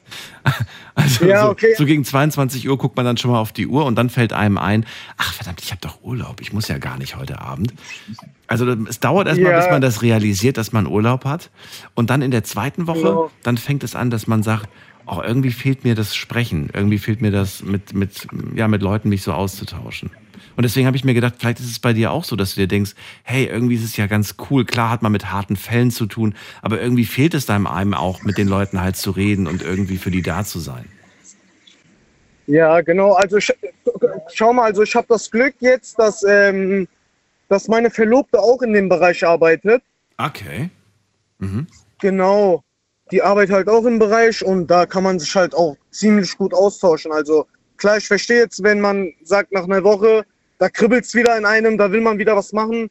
Also 0.97 1.27
Ja, 1.27 1.45
so, 1.45 1.51
okay. 1.51 1.75
so 1.77 1.85
gegen 1.85 2.05
22 2.05 2.69
Uhr 2.69 2.77
guckt 2.77 2.97
man 2.97 3.07
dann 3.07 3.17
schon 3.17 3.31
mal 3.31 3.39
auf 3.39 3.53
die 3.53 3.69
Uhr 3.69 3.85
und 3.85 3.95
dann 3.95 4.11
fällt 4.11 4.33
einem 4.33 4.59
ein, 4.59 4.85
ach 5.17 5.33
verdammt, 5.33 5.61
ich 5.63 5.71
habe 5.71 5.81
doch 5.81 6.03
Urlaub, 6.03 6.41
ich 6.41 6.53
muss 6.53 6.67
ja 6.67 6.79
gar 6.79 6.99
nicht 6.99 7.15
heute 7.15 7.41
Abend. 7.41 7.73
Also 8.49 8.67
es 8.69 8.99
dauert 8.99 9.29
erstmal, 9.29 9.53
Ja. 9.53 9.61
bis 9.61 9.71
man 9.71 9.81
das 9.81 10.03
realisiert, 10.03 10.57
dass 10.57 10.73
man 10.73 10.89
Urlaub 10.89 11.25
hat. 11.25 11.51
Und 11.95 12.11
dann 12.11 12.21
in 12.21 12.33
der 12.33 12.43
zweiten 12.43 12.89
Woche, 12.89 12.99
Genau. 13.01 13.31
dann 13.45 13.59
fängt 13.59 13.85
es 13.85 13.95
an, 13.95 14.11
dass 14.11 14.27
man 14.27 14.43
sagt, 14.43 14.69
oh, 15.07 15.21
irgendwie 15.25 15.53
fehlt 15.53 15.85
mir 15.85 15.95
das 15.95 16.17
Sprechen, 16.17 16.69
irgendwie 16.73 16.99
fehlt 16.99 17.23
mir 17.23 17.31
das 17.31 17.63
mit, 17.63 17.95
mit, 17.95 18.27
ja, 18.57 18.67
mit 18.67 18.83
Leuten 18.83 19.09
mich 19.09 19.23
so 19.23 19.33
auszutauschen. 19.33 20.11
Und 20.57 20.63
deswegen 20.63 20.87
habe 20.87 20.97
ich 20.97 21.05
mir 21.05 21.15
gedacht, 21.15 21.35
vielleicht 21.39 21.61
ist 21.61 21.71
es 21.71 21.79
bei 21.79 21.93
dir 21.93 22.11
auch 22.11 22.25
so, 22.25 22.37
dass 22.37 22.55
du 22.55 22.61
dir 22.61 22.67
denkst, 22.67 22.93
hey, 23.23 23.47
irgendwie 23.47 23.75
ist 23.75 23.85
es 23.85 23.97
ja 23.97 24.07
ganz 24.07 24.37
cool. 24.51 24.65
Klar 24.65 24.91
hat 24.91 25.03
man 25.03 25.13
mit 25.13 25.31
harten 25.31 25.57
Fällen 25.57 25.91
zu 25.91 26.07
tun, 26.07 26.35
aber 26.63 26.81
irgendwie 26.81 27.05
fehlt 27.05 27.35
es 27.35 27.47
deinem 27.47 27.67
einem 27.67 27.95
auch, 27.95 28.23
mit 28.23 28.39
den 28.39 28.49
Leuten 28.49 28.81
halt 28.81 28.97
zu 28.97 29.11
reden 29.11 29.47
und 29.47 29.63
irgendwie 29.63 29.99
für 29.99 30.11
die 30.11 30.23
da 30.23 30.45
zu 30.45 30.59
sein. 30.59 30.85
Ja, 32.47 32.81
genau. 32.81 33.13
Also 33.13 33.37
ich, 33.37 33.53
schau 34.33 34.53
mal, 34.53 34.65
also 34.65 34.83
ich 34.83 34.95
habe 34.95 35.07
das 35.09 35.31
Glück 35.31 35.55
jetzt, 35.61 35.99
dass, 35.99 36.25
ähm, 36.27 36.89
dass 37.49 37.69
meine 37.69 37.91
Verlobte 37.91 38.41
auch 38.41 38.63
in 38.63 38.73
dem 38.73 38.89
Bereich 38.89 39.27
arbeitet. 39.27 39.83
Okay. 40.17 40.71
Mhm. 41.39 41.67
Genau. 42.01 42.65
Die 43.11 43.23
arbeitet 43.23 43.55
halt 43.55 43.69
auch 43.69 43.85
im 43.85 43.99
Bereich 43.99 44.45
und 44.45 44.67
da 44.67 44.87
kann 44.87 45.03
man 45.03 45.19
sich 45.19 45.35
halt 45.35 45.55
auch 45.55 45.77
ziemlich 45.91 46.37
gut 46.37 46.55
austauschen. 46.55 47.13
Also 47.13 47.47
klar, 47.79 47.97
ich 47.97 48.07
verstehe 48.07 48.41
jetzt, 48.41 48.63
wenn 48.63 48.81
man 48.81 49.13
sagt 49.23 49.53
nach 49.53 49.65
einer 49.65 49.83
Woche, 49.83 50.25
da 50.59 50.69
kribbelt's 50.69 51.15
wieder 51.15 51.37
in 51.39 51.47
einem, 51.47 51.79
da 51.79 51.91
will 51.91 52.01
man 52.01 52.19
wieder 52.19 52.37
was 52.37 52.53
machen. 52.53 52.91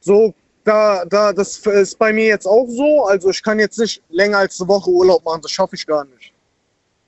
So 0.00 0.34
da, 0.66 1.04
da, 1.04 1.32
das 1.32 1.58
ist 1.58 1.98
bei 1.98 2.12
mir 2.12 2.26
jetzt 2.26 2.46
auch 2.46 2.66
so. 2.68 3.06
Also 3.06 3.30
ich 3.30 3.42
kann 3.42 3.58
jetzt 3.58 3.78
nicht 3.78 4.02
länger 4.10 4.38
als 4.38 4.60
eine 4.60 4.68
Woche 4.68 4.90
Urlaub 4.90 5.24
machen, 5.24 5.40
das 5.42 5.52
schaffe 5.52 5.76
ich 5.76 5.86
gar 5.86 6.04
nicht. 6.04 6.32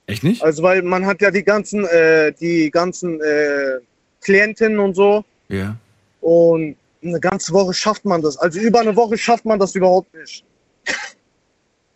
Echt 0.07 0.23
nicht? 0.23 0.43
Also 0.43 0.63
weil 0.63 0.83
man 0.83 1.05
hat 1.05 1.21
ja 1.21 1.31
die 1.31 1.43
ganzen, 1.43 1.85
äh, 1.85 2.33
die 2.33 2.71
ganzen 2.71 3.21
äh, 3.21 3.81
Klientinnen 4.23 4.79
und 4.79 4.95
so. 4.95 5.25
Ja. 5.49 5.77
Und 6.21 6.77
eine 7.03 7.21
ganze 7.21 7.53
Woche 7.53 7.75
schafft 7.75 8.05
man 8.05 8.23
das. 8.23 8.37
Also 8.37 8.61
über 8.61 8.81
eine 8.81 8.95
Woche 8.97 9.19
schafft 9.19 9.45
man 9.45 9.59
das 9.59 9.75
überhaupt 9.75 10.15
nicht. 10.15 10.45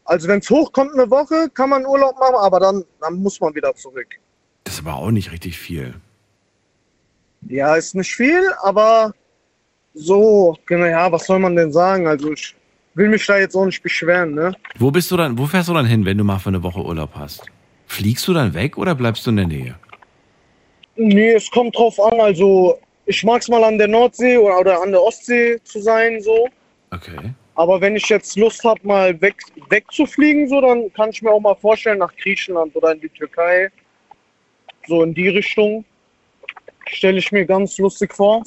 Also 0.04 0.28
wenn 0.28 0.40
es 0.40 0.50
hochkommt 0.50 0.92
eine 0.94 1.08
Woche, 1.10 1.48
kann 1.54 1.70
man 1.70 1.86
Urlaub 1.86 2.18
machen, 2.18 2.34
aber 2.34 2.58
dann, 2.58 2.84
dann 3.00 3.14
muss 3.14 3.40
man 3.40 3.54
wieder 3.54 3.74
zurück. 3.74 4.08
Das 4.64 4.74
ist 4.74 4.80
aber 4.80 4.96
auch 4.96 5.10
nicht 5.10 5.32
richtig 5.32 5.58
viel. 5.58 5.94
Ja, 7.48 7.74
ist 7.74 7.94
nicht 7.94 8.14
viel, 8.14 8.42
aber 8.62 9.12
so, 9.94 10.56
genau, 10.66 10.86
ja, 10.86 11.10
was 11.10 11.26
soll 11.26 11.38
man 11.38 11.56
denn 11.56 11.72
sagen? 11.72 12.06
Also 12.06 12.32
ich 12.32 12.54
will 12.94 13.08
mich 13.08 13.26
da 13.26 13.38
jetzt 13.38 13.54
auch 13.54 13.66
nicht 13.66 13.82
beschweren, 13.82 14.34
ne? 14.34 14.54
Wo 14.78 14.90
bist 14.90 15.10
du 15.10 15.16
dann, 15.16 15.36
wo 15.36 15.46
fährst 15.46 15.68
du 15.68 15.74
dann 15.74 15.86
hin, 15.86 16.04
wenn 16.04 16.18
du 16.18 16.24
mal 16.24 16.38
für 16.38 16.50
eine 16.50 16.62
Woche 16.62 16.80
Urlaub 16.80 17.10
hast? 17.14 17.44
Fliegst 17.86 18.26
du 18.28 18.32
dann 18.32 18.54
weg 18.54 18.78
oder 18.78 18.94
bleibst 18.94 19.26
du 19.26 19.30
in 19.30 19.36
der 19.36 19.46
Nähe? 19.46 19.74
Nee, 20.96 21.32
es 21.32 21.50
kommt 21.50 21.76
drauf 21.76 21.98
an. 22.00 22.20
Also 22.20 22.78
ich 23.06 23.22
mag 23.24 23.42
es 23.42 23.48
mal 23.48 23.64
an 23.64 23.78
der 23.78 23.88
Nordsee 23.88 24.36
oder, 24.38 24.60
oder 24.60 24.82
an 24.82 24.92
der 24.92 25.02
Ostsee 25.02 25.58
zu 25.64 25.80
sein, 25.80 26.20
so. 26.22 26.48
Okay. 26.90 27.34
Aber 27.54 27.80
wenn 27.80 27.96
ich 27.96 28.08
jetzt 28.08 28.36
Lust 28.36 28.64
habe, 28.64 28.80
mal 28.86 29.20
weg, 29.20 29.36
wegzufliegen, 29.68 30.48
so, 30.48 30.60
dann 30.60 30.92
kann 30.94 31.10
ich 31.10 31.20
mir 31.20 31.30
auch 31.30 31.40
mal 31.40 31.54
vorstellen, 31.54 31.98
nach 31.98 32.14
Griechenland 32.16 32.74
oder 32.74 32.92
in 32.92 33.00
die 33.00 33.08
Türkei. 33.10 33.70
So 34.86 35.02
in 35.02 35.14
die 35.14 35.28
Richtung. 35.28 35.84
Stelle 36.88 37.18
ich 37.18 37.30
mir 37.32 37.44
ganz 37.46 37.78
lustig 37.78 38.12
vor. 38.14 38.42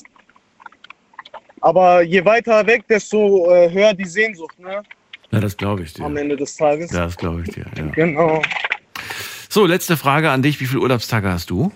Aber 1.61 2.01
je 2.03 2.23
weiter 2.23 2.65
weg, 2.67 2.87
desto 2.87 3.49
äh, 3.51 3.71
höher 3.71 3.93
die 3.93 4.05
Sehnsucht, 4.05 4.59
ne? 4.59 4.83
Ja, 5.31 5.39
das 5.39 5.57
glaube 5.57 5.83
ich 5.83 5.93
dir. 5.93 6.03
Am 6.05 6.15
Ende 6.15 6.35
des 6.35 6.55
Tages. 6.55 6.91
Ja, 6.91 7.05
das 7.05 7.17
glaube 7.17 7.41
ich 7.41 7.53
dir, 7.53 7.65
ja. 7.75 7.85
Genau. 7.87 8.41
So, 9.49 9.65
letzte 9.65 9.97
Frage 9.97 10.29
an 10.29 10.41
dich. 10.43 10.59
Wie 10.59 10.65
viele 10.65 10.81
Urlaubstage 10.81 11.31
hast 11.31 11.49
du? 11.49 11.71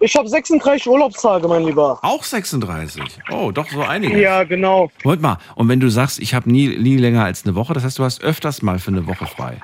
Ich 0.00 0.14
habe 0.16 0.28
36 0.28 0.86
Urlaubstage, 0.86 1.48
mein 1.48 1.64
Lieber. 1.64 1.98
Auch 2.02 2.24
36? 2.24 3.02
Oh, 3.30 3.50
doch 3.50 3.68
so 3.70 3.82
einige. 3.82 4.20
Ja, 4.20 4.44
genau. 4.44 4.90
Moment 5.02 5.22
mal, 5.22 5.38
und 5.54 5.68
wenn 5.68 5.80
du 5.80 5.88
sagst, 5.88 6.18
ich 6.18 6.34
habe 6.34 6.50
nie, 6.50 6.76
nie 6.76 6.96
länger 6.96 7.24
als 7.24 7.46
eine 7.46 7.54
Woche, 7.54 7.72
das 7.72 7.84
heißt, 7.84 7.98
du 7.98 8.04
hast 8.04 8.22
öfters 8.22 8.60
mal 8.60 8.78
für 8.78 8.90
eine 8.90 9.06
Woche 9.06 9.26
frei. 9.26 9.56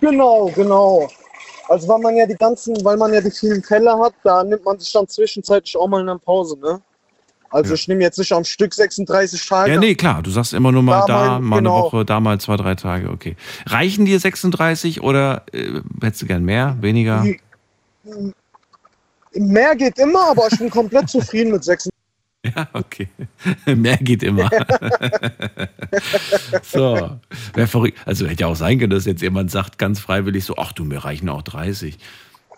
Genau, 0.00 0.50
genau. 0.54 1.10
Also 1.70 1.86
weil 1.86 2.00
man 2.00 2.16
ja 2.16 2.26
die 2.26 2.34
ganzen, 2.34 2.84
weil 2.84 2.96
man 2.96 3.14
ja 3.14 3.20
die 3.20 3.30
vielen 3.30 3.62
Fälle 3.62 3.96
hat, 3.96 4.12
da 4.24 4.42
nimmt 4.42 4.64
man 4.64 4.78
sich 4.80 4.92
dann 4.92 5.06
zwischenzeitlich 5.06 5.76
auch 5.76 5.86
mal 5.86 6.00
eine 6.00 6.18
Pause, 6.18 6.58
ne? 6.58 6.80
Also 7.48 7.70
Ja. 7.70 7.74
ich 7.76 7.86
nehme 7.88 8.02
jetzt 8.02 8.18
nicht 8.18 8.32
am 8.32 8.42
Stück 8.44 8.74
36 8.74 9.46
Tage. 9.48 9.72
Ja, 9.74 9.78
nee, 9.80 9.94
klar. 9.94 10.20
Du 10.22 10.30
sagst 10.30 10.52
immer 10.52 10.72
nur 10.72 10.82
mal 10.82 11.00
Da 11.00 11.06
da, 11.06 11.14
mal- 11.14 11.40
mal 11.40 11.56
genau. 11.58 11.74
eine 11.76 11.84
Woche, 11.84 12.04
da 12.04 12.18
mal 12.18 12.40
zwei, 12.40 12.56
drei 12.56 12.74
Tage. 12.74 13.08
Okay. 13.10 13.36
Reichen 13.66 14.04
dir 14.04 14.18
36 14.18 15.00
oder 15.02 15.44
äh, 15.52 15.80
hättest 16.02 16.22
du 16.22 16.26
gern 16.26 16.44
mehr, 16.44 16.76
weniger? 16.80 17.24
Mehr 19.32 19.76
geht 19.76 19.98
immer, 19.98 20.30
aber 20.30 20.48
ich 20.50 20.58
bin 20.58 20.70
komplett 20.70 21.08
zufrieden 21.08 21.52
mit 21.52 21.62
36. 21.62 21.89
Ja, 22.44 22.68
okay. 22.72 23.08
mehr 23.66 23.96
geht 23.98 24.22
immer. 24.22 24.48
so. 26.62 27.18
Wäre 27.54 27.66
verrückt. 27.66 27.98
Also 28.06 28.26
hätte 28.26 28.42
ja 28.42 28.46
auch 28.46 28.56
sein 28.56 28.78
können, 28.78 28.90
dass 28.90 29.04
jetzt 29.04 29.22
jemand 29.22 29.50
sagt, 29.50 29.78
ganz 29.78 30.00
freiwillig 30.00 30.44
so, 30.44 30.56
ach 30.56 30.72
du, 30.72 30.84
mir 30.84 31.04
reichen 31.04 31.28
auch 31.28 31.42
30. 31.42 31.98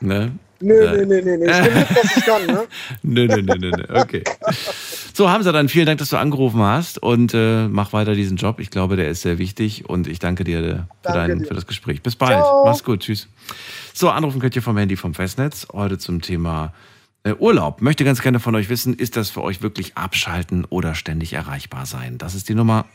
Ne? 0.01 0.33
Nö, 0.61 0.85
Ja. 0.85 0.93
nö, 0.93 1.05
nö, 1.07 1.23
nö, 1.23 1.37
nö. 1.39 1.51
Ich 1.51 1.63
bin 1.65 1.75
mit, 1.75 1.91
was 1.91 2.17
ich 2.17 2.25
kann, 2.25 2.47
ne? 2.47 2.65
Nö, 3.03 3.27
nö, 3.27 3.43
nö, 3.43 3.55
nö, 3.59 3.71
nö. 3.71 4.01
Okay. 4.01 4.23
So, 5.13 5.29
Hamza, 5.29 5.51
dann 5.51 5.69
vielen 5.69 5.87
Dank, 5.87 5.99
dass 5.99 6.11
du 6.11 6.17
angerufen 6.17 6.61
hast 6.63 7.03
und 7.03 7.35
äh, 7.35 7.67
mach 7.69 7.93
weiter 7.93 8.15
diesen 8.15 8.37
Job. 8.37 8.61
Ich 8.61 8.71
glaube, 8.71 8.95
der 8.97 9.09
ist 9.09 9.23
sehr 9.23 9.39
wichtig 9.39 9.89
und 9.89 10.07
ich 10.07 10.21
danke 10.21 10.45
dir 10.45 10.59
äh, 10.61 10.63
für, 10.63 10.87
Danke 11.03 11.19
dein, 11.29 11.39
dir. 11.41 11.47
für 11.47 11.55
das 11.55 11.67
Gespräch. 11.67 12.03
Bis 12.03 12.15
bald. 12.15 12.39
Ciao. 12.39 12.65
Mach's 12.65 12.85
gut. 12.85 13.01
Tschüss. 13.01 13.27
So, 13.93 14.11
anrufen 14.11 14.41
könnt 14.41 14.55
ihr 14.55 14.63
vom 14.63 14.77
Handy 14.77 14.97
vom 14.97 15.15
Festnetz. 15.15 15.67
Heute 15.73 15.99
zum 15.99 16.21
Thema 16.23 16.73
äh, 17.25 17.35
Urlaub. 17.35 17.81
Möchte 17.81 18.05
ganz 18.05 18.23
gerne 18.23 18.41
von 18.41 18.55
euch 18.55 18.69
wissen, 18.69 18.95
ist 18.95 19.17
das 19.17 19.31
für 19.31 19.43
euch 19.43 19.63
wirklich 19.63 19.97
abschalten 19.97 20.65
oder 20.65 20.95
ständig 20.95 21.33
erreichbar 21.33 21.87
sein? 21.87 22.19
Das 22.19 22.35
ist 22.35 22.49
die 22.49 22.55
Nummer. 22.55 22.87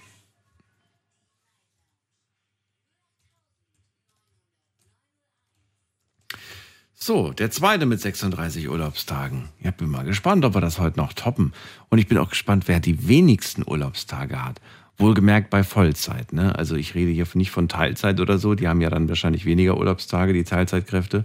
So, 7.00 7.32
der 7.32 7.52
zweite 7.52 7.86
mit 7.86 8.02
36 8.02 8.68
Urlaubstagen. 8.68 9.48
Ich 9.62 9.72
bin 9.72 9.88
mal 9.88 10.04
gespannt, 10.04 10.44
ob 10.44 10.56
wir 10.56 10.62
das 10.62 10.78
heute 10.78 11.00
noch 11.00 11.14
toppen. 11.14 11.54
Und 11.88 12.00
ich 12.00 12.08
bin 12.08 12.18
auch 12.18 12.32
gespannt, 12.32 12.68
wer 12.68 12.82
die 12.82 13.08
wenigsten 13.08 13.64
Urlaubstage 13.66 14.44
hat. 14.44 14.60
Wohlgemerkt 14.98 15.50
bei 15.50 15.64
Vollzeit. 15.64 16.34
Ne? 16.34 16.54
Also 16.56 16.76
ich 16.76 16.96
rede 16.96 17.12
hier 17.12 17.28
nicht 17.36 17.52
von 17.52 17.70
Teilzeit 17.70 18.20
oder 18.20 18.40
so. 18.40 18.56
Die 18.56 18.68
haben 18.68 18.82
ja 18.82 18.90
dann 18.90 19.08
wahrscheinlich 19.08 19.46
weniger 19.46 19.78
Urlaubstage, 19.78 20.34
die 20.34 20.44
Teilzeitkräfte. 20.44 21.24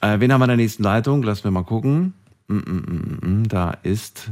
Äh, 0.00 0.20
wen 0.20 0.32
haben 0.32 0.40
wir 0.40 0.44
in 0.44 0.48
der 0.48 0.56
nächsten 0.56 0.82
Leitung? 0.82 1.22
Lass 1.22 1.44
mir 1.44 1.50
mal 1.50 1.64
gucken. 1.64 2.14
Mm, 2.48 2.56
mm, 2.56 3.18
mm, 3.22 3.48
Da 3.48 3.70
ist, 3.82 4.30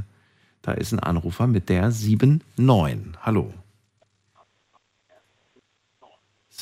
da 0.62 0.72
ist 0.72 0.92
ein 0.92 1.00
Anrufer 1.00 1.46
mit 1.46 1.68
der 1.68 1.90
79. 1.90 2.42
Hallo. 3.22 3.52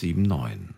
79. 0.00 0.74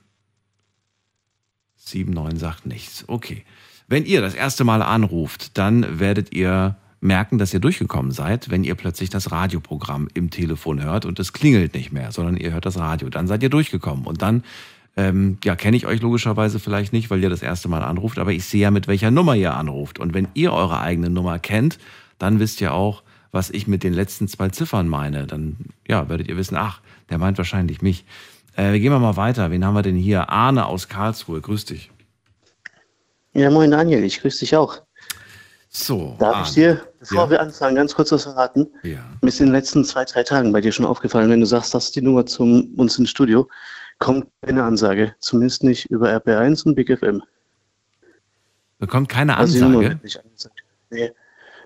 79 1.94 2.38
sagt 2.38 2.66
nichts. 2.66 3.04
Okay. 3.06 3.44
Wenn 3.88 4.04
ihr 4.04 4.20
das 4.20 4.34
erste 4.34 4.64
Mal 4.64 4.82
anruft, 4.82 5.56
dann 5.56 6.00
werdet 6.00 6.34
ihr 6.34 6.76
merken, 7.00 7.38
dass 7.38 7.54
ihr 7.54 7.60
durchgekommen 7.60 8.10
seid, 8.10 8.50
wenn 8.50 8.64
ihr 8.64 8.74
plötzlich 8.74 9.10
das 9.10 9.30
Radioprogramm 9.30 10.08
im 10.14 10.30
Telefon 10.30 10.82
hört 10.82 11.04
und 11.04 11.20
es 11.20 11.32
klingelt 11.32 11.74
nicht 11.74 11.92
mehr, 11.92 12.10
sondern 12.10 12.36
ihr 12.36 12.52
hört 12.52 12.66
das 12.66 12.78
Radio. 12.78 13.08
Dann 13.08 13.28
seid 13.28 13.42
ihr 13.42 13.50
durchgekommen. 13.50 14.06
Und 14.06 14.22
dann, 14.22 14.42
ähm, 14.97 15.38
ja, 15.44 15.57
kenne 15.57 15.76
ich 15.76 15.86
euch 15.86 16.01
logischerweise 16.01 16.59
vielleicht 16.59 16.92
nicht, 16.92 17.11
weil 17.11 17.22
ihr 17.22 17.30
das 17.30 17.42
erste 17.42 17.68
Mal 17.68 17.82
anruft, 17.82 18.18
aber 18.18 18.32
ich 18.32 18.44
sehe 18.44 18.62
ja, 18.62 18.70
mit 18.70 18.88
welcher 18.88 19.11
Nummer 19.11 19.34
ihr 19.36 19.55
anruft. 19.55 19.99
Und 19.99 20.14
wenn 20.14 20.28
ihr 20.34 20.53
eure 20.53 20.80
eigene 20.80 21.11
Nummer 21.11 21.38
kennt, 21.38 21.78
dann 22.18 22.40
wisst 22.40 22.61
ihr 22.61 22.72
auch, 22.72 23.03
was 23.30 23.51
ich 23.51 23.66
mit 23.66 23.82
den 23.82 23.92
letzten 23.92 24.26
zwei 24.28 24.49
Ziffern 24.49 24.88
meine. 24.88 25.26
Dann, 25.26 25.57
ja, 25.86 26.09
werdet 26.09 26.28
ihr 26.28 26.36
wissen, 26.38 26.57
ach, 26.57 26.80
der 27.11 27.18
meint 27.18 27.36
wahrscheinlich 27.36 27.82
mich. 27.82 28.05
Äh, 28.57 28.78
gehen 28.78 28.90
wir 28.90 28.99
mal 28.99 29.16
weiter. 29.18 29.51
Wen 29.51 29.64
haben 29.66 29.74
wir 29.74 29.82
denn 29.82 29.97
hier? 29.97 30.30
Arne 30.30 30.64
aus 30.64 30.88
Karlsruhe. 30.88 31.42
Grüß 31.42 31.66
dich. 31.66 31.90
Ja, 33.34 33.51
moin 33.51 33.70
Daniel, 33.70 34.03
ich 34.03 34.20
grüße 34.22 34.40
dich 34.40 34.57
auch. 34.57 34.80
So. 35.68 36.16
Darf 36.18 36.36
Arne. 36.36 36.47
ich 36.49 36.55
dir, 36.55 36.80
bevor 37.01 37.24
Ja. 37.24 37.30
wir 37.30 37.40
anfangen, 37.42 37.76
ganz 37.76 37.94
kurz 37.94 38.11
was 38.12 38.22
verraten? 38.22 38.66
Ja. 38.82 39.01
Mir 39.20 39.28
ist 39.28 39.40
in 39.40 39.47
den 39.47 39.53
letzten 39.53 39.84
zwei, 39.84 40.07
drei 40.07 40.22
Tagen 40.22 40.53
bei 40.53 40.62
dir 40.62 40.72
schon 40.72 40.86
aufgefallen, 40.86 41.28
wenn 41.28 41.40
du 41.40 41.47
sagst, 41.47 41.74
das 41.74 41.86
ist 41.86 41.97
die 41.97 42.01
Nummer 42.01 42.24
zum 42.24 42.72
uns 42.76 42.99
ins 42.99 43.11
Studio, 43.11 43.47
kommt 43.99 44.26
keine 44.42 44.64
Ansage. 44.64 45.14
Zumindest 45.20 45.64
nicht 45.64 45.86
über 45.90 46.09
RP1 46.14 46.66
und 46.66 46.74
Big 46.74 46.97
FM. 46.97 47.22
Bekommt 48.78 49.09
keine 49.09 49.36
Also 49.36 49.64
Ansage, 49.64 49.90
angezeigt. 49.92 50.55
Nee. 50.90 51.11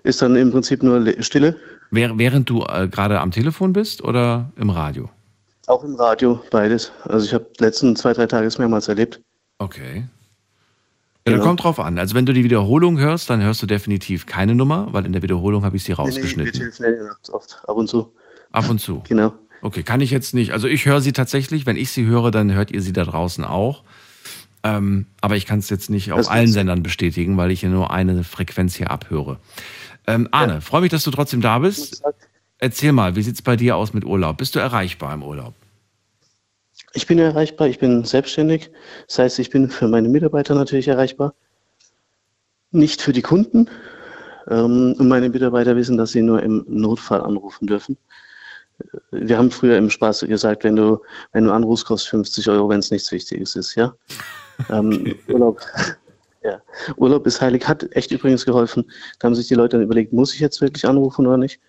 Ist 0.03 0.21
dann 0.21 0.35
im 0.35 0.51
Prinzip 0.51 0.81
nur 0.81 0.99
Le- 0.99 1.21
Stille, 1.21 1.57
während, 1.91 2.49
du 2.49 2.63
äh, 2.63 2.87
gerade 2.87 3.19
am 3.19 3.31
Telefon 3.31 3.73
bist 3.73 4.01
oder 4.03 4.51
im 4.55 4.69
Radio? 4.69 5.09
auch 5.67 5.83
im 5.85 5.95
Radio, 5.95 6.41
beides. 6.49 6.91
Also 7.03 7.25
ich 7.25 7.33
habe 7.33 7.45
die 7.57 7.63
letzten 7.63 7.95
zwei, 7.95 8.11
drei 8.11 8.25
Tage 8.27 8.45
es 8.47 8.57
mehrmals 8.57 8.89
erlebt. 8.89 9.21
Okay. 9.59 9.97
Ja, 9.97 10.03
da 11.25 11.31
Genau. 11.33 11.43
kommt 11.45 11.63
drauf 11.63 11.79
an. 11.79 11.97
Also 11.97 12.13
wenn 12.15 12.25
du 12.25 12.33
die 12.33 12.43
Wiederholung 12.43 12.97
hörst, 12.99 13.29
dann 13.29 13.41
hörst 13.41 13.61
du 13.61 13.67
definitiv 13.67 14.25
keine 14.25 14.53
Nummer, 14.55 14.87
weil 14.91 15.05
in 15.05 15.13
der 15.13 15.21
Wiederholung 15.21 15.63
habe 15.63 15.77
ich 15.77 15.83
sie 15.83 15.91
Nee, 15.91 15.97
nee, 15.97 15.99
wir 15.99 16.05
rausgeschnitten. 16.09 16.53
telefonieren 16.53 17.09
oft, 17.31 17.61
ab 17.67 17.75
und 17.77 17.87
zu. 17.87 18.11
Ab 18.51 18.69
und 18.69 18.79
zu. 18.81 19.01
Genau. 19.07 19.33
Okay, 19.61 19.83
kann 19.83 20.01
ich 20.01 20.11
jetzt 20.11 20.33
nicht. 20.33 20.51
Also 20.51 20.67
ich 20.67 20.85
höre 20.85 21.01
sie 21.01 21.13
tatsächlich. 21.13 21.65
Wenn 21.65 21.77
ich 21.77 21.91
sie 21.91 22.05
höre, 22.05 22.31
dann 22.31 22.51
hört 22.53 22.71
ihr 22.71 22.81
sie 22.81 22.93
da 22.93 23.03
draußen 23.05 23.43
auch. 23.43 23.83
Ähm, 24.63 25.07
aber 25.21 25.37
ich 25.37 25.45
kann 25.45 25.59
es 25.59 25.69
jetzt 25.69 25.89
nicht 25.89 26.11
auf 26.11 26.19
Das 26.19 26.27
allen 26.27 26.51
Sendern 26.51 26.83
bestätigen, 26.83 27.37
weil 27.37 27.51
ich 27.51 27.61
hier 27.61 27.69
nur 27.69 27.91
eine 27.91 28.23
Frequenz 28.23 28.75
hier 28.75 28.91
abhöre. 28.91 29.39
Ähm, 30.07 30.27
Arne, 30.31 30.61
freue 30.61 30.81
mich, 30.81 30.91
dass 30.91 31.03
du 31.03 31.11
trotzdem 31.11 31.41
da 31.41 31.59
bist. 31.59 32.03
Erzähl 32.57 32.91
mal, 32.91 33.15
wie 33.15 33.23
sieht's 33.23 33.41
bei 33.41 33.55
dir 33.55 33.75
aus 33.75 33.93
mit 33.93 34.05
Urlaub? 34.05 34.37
Bist 34.37 34.55
du 34.55 34.59
erreichbar 34.59 35.13
im 35.13 35.23
Urlaub? 35.23 35.53
Ich 36.93 37.07
bin 37.07 37.17
erreichbar, 37.19 37.67
ich 37.67 37.79
bin 37.79 38.03
selbstständig. 38.03 38.69
Das 39.07 39.19
heißt, 39.19 39.39
ich 39.39 39.49
bin 39.49 39.69
für 39.69 39.87
meine 39.87 40.09
Mitarbeiter 40.09 40.55
natürlich 40.55 40.87
erreichbar. 40.87 41.33
Nicht 42.71 43.01
für 43.01 43.13
die 43.13 43.21
Kunden. 43.21 43.67
Ähm, 44.49 44.95
und 44.97 45.07
meine 45.07 45.29
Mitarbeiter 45.29 45.75
wissen, 45.75 45.97
dass 45.97 46.11
sie 46.11 46.21
nur 46.21 46.43
im 46.43 46.65
Notfall 46.67 47.21
anrufen 47.21 47.67
dürfen. 47.67 47.97
Wir 49.11 49.37
haben 49.37 49.51
früher 49.51 49.77
im 49.77 49.89
Spaß 49.89 50.21
gesagt, 50.21 50.63
wenn 50.63 50.75
du, 50.75 50.99
wenn 51.33 51.45
du 51.45 51.51
anrufst, 51.51 51.85
kostet 51.85 52.09
50 52.11 52.49
Euro, 52.49 52.69
wenn 52.69 52.79
es 52.79 52.91
nichts 52.91 53.11
Wichtiges 53.11 53.55
ist, 53.55 53.75
ja. 53.75 53.93
Ähm, 54.69 55.15
Urlaub, 55.27 55.59
ja. 56.43 56.61
Urlaub 56.97 57.25
ist 57.25 57.41
heilig, 57.41 57.67
hat 57.67 57.87
echt 57.95 58.11
übrigens 58.11 58.45
geholfen. 58.45 58.85
Da 59.17 59.25
haben 59.25 59.33
sich 59.33 59.47
die 59.47 59.55
Leute 59.55 59.77
dann 59.77 59.83
überlegt, 59.83 60.13
muss 60.13 60.35
ich 60.35 60.39
jetzt 60.39 60.61
wirklich 60.61 60.85
anrufen 60.85 61.25
oder 61.25 61.37
nicht? 61.37 61.59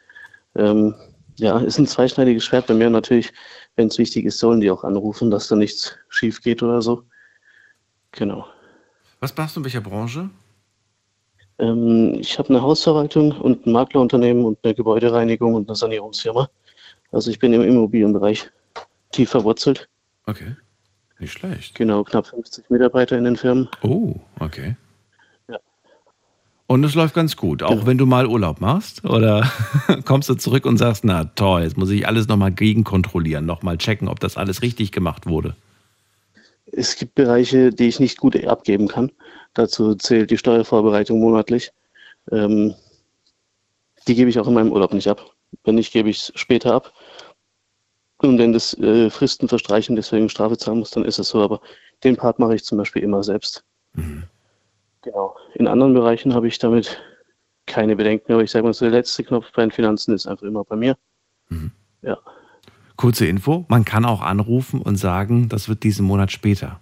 Ähm, 0.56 0.94
ja, 1.36 1.58
ist 1.58 1.78
ein 1.78 1.86
zweischneidiges 1.86 2.44
Schwert 2.44 2.66
bei 2.66 2.74
mir 2.74 2.90
natürlich. 2.90 3.32
Wenn 3.76 3.88
es 3.88 3.96
wichtig 3.96 4.26
ist, 4.26 4.38
sollen 4.38 4.60
die 4.60 4.70
auch 4.70 4.84
anrufen, 4.84 5.30
dass 5.30 5.48
da 5.48 5.56
nichts 5.56 5.96
schief 6.10 6.42
geht 6.42 6.62
oder 6.62 6.82
so. 6.82 7.04
Genau. 8.10 8.46
Was 9.20 9.34
machst 9.36 9.56
du 9.56 9.60
in 9.60 9.64
welcher 9.64 9.80
Branche? 9.80 10.28
Ähm, 11.58 12.16
ich 12.18 12.38
habe 12.38 12.50
eine 12.50 12.62
Hausverwaltung 12.62 13.32
und 13.32 13.66
ein 13.66 13.72
Maklerunternehmen 13.72 14.44
und 14.44 14.58
eine 14.62 14.74
Gebäudereinigung 14.74 15.54
und 15.54 15.68
eine 15.68 15.76
Sanierungsfirma. 15.76 16.48
Also 17.12 17.30
ich 17.30 17.38
bin 17.38 17.52
im 17.52 17.62
Immobilienbereich 17.62 18.50
tief 19.12 19.30
verwurzelt. 19.30 19.88
Okay. 20.26 20.56
Nicht 21.18 21.32
schlecht. 21.34 21.74
Genau, 21.76 22.02
knapp 22.02 22.26
50 22.26 22.68
Mitarbeiter 22.70 23.16
in 23.16 23.24
den 23.24 23.36
Firmen. 23.36 23.68
Oh, 23.82 24.14
okay. 24.40 24.76
Ja. 25.48 25.58
Und 26.66 26.82
es 26.84 26.94
läuft 26.94 27.14
ganz 27.14 27.36
gut, 27.36 27.62
auch 27.62 27.70
Genau. 27.70 27.86
wenn 27.86 27.98
du 27.98 28.06
mal 28.06 28.26
Urlaub 28.26 28.60
machst? 28.60 29.04
Oder 29.04 29.48
kommst 30.04 30.28
du 30.28 30.34
zurück 30.34 30.64
und 30.66 30.78
sagst, 30.78 31.04
na 31.04 31.24
toll, 31.24 31.62
jetzt 31.62 31.76
muss 31.76 31.90
ich 31.90 32.06
alles 32.08 32.26
nochmal 32.28 32.50
gegenkontrollieren, 32.50 33.46
nochmal 33.46 33.78
checken, 33.78 34.08
ob 34.08 34.18
das 34.20 34.36
alles 34.36 34.62
richtig 34.62 34.90
gemacht 34.90 35.26
wurde? 35.26 35.54
Es 36.66 36.96
gibt 36.96 37.14
Bereiche, 37.14 37.70
die 37.70 37.88
ich 37.88 38.00
nicht 38.00 38.18
gut 38.18 38.42
abgeben 38.46 38.88
kann. 38.88 39.12
Dazu 39.52 39.94
zählt 39.94 40.30
die 40.30 40.38
Steuervorbereitung 40.38 41.20
monatlich. 41.20 41.70
Ähm, 42.30 42.74
die 44.08 44.14
gebe 44.14 44.30
ich 44.30 44.38
auch 44.40 44.48
in 44.48 44.54
meinem 44.54 44.72
Urlaub 44.72 44.94
nicht 44.94 45.08
ab. 45.08 45.30
Wenn 45.64 45.74
nicht, 45.74 45.92
gebe 45.92 46.08
ich 46.08 46.18
es 46.18 46.32
später 46.34 46.72
ab. 46.72 46.92
Und 48.22 48.38
wenn 48.38 48.52
das 48.52 48.74
äh, 48.78 49.10
Fristen 49.10 49.48
verstreichen, 49.48 49.96
deswegen 49.96 50.28
Strafe 50.28 50.56
zahlen 50.56 50.78
muss, 50.78 50.90
dann 50.90 51.04
ist 51.04 51.18
es 51.18 51.28
so. 51.28 51.42
Aber 51.42 51.60
den 52.04 52.16
Part 52.16 52.38
mache 52.38 52.54
ich 52.54 52.64
zum 52.64 52.78
Beispiel 52.78 53.02
immer 53.02 53.22
selbst. 53.22 53.64
Genau. 55.02 55.36
In 55.54 55.66
anderen 55.66 55.92
Bereichen 55.92 56.32
habe 56.32 56.48
ich 56.48 56.58
damit 56.58 57.00
keine 57.66 57.96
Bedenken. 57.96 58.32
Aber 58.32 58.42
ich 58.42 58.50
sage 58.50 58.64
mal 58.64 58.72
so, 58.72 58.84
der 58.84 58.92
letzte 58.92 59.24
Knopf 59.24 59.46
bei 59.54 59.62
den 59.62 59.70
Finanzen 59.70 60.14
ist 60.14 60.26
einfach 60.26 60.46
immer 60.46 60.64
bei 60.64 60.76
mir. 60.76 60.96
Ja. 62.02 62.18
Kurze 62.96 63.26
Info, 63.26 63.64
man 63.68 63.84
kann 63.84 64.04
auch 64.04 64.22
anrufen 64.22 64.80
und 64.80 64.96
sagen, 64.96 65.48
das 65.48 65.68
wird 65.68 65.82
diesen 65.82 66.06
Monat 66.06 66.30
später. 66.30 66.80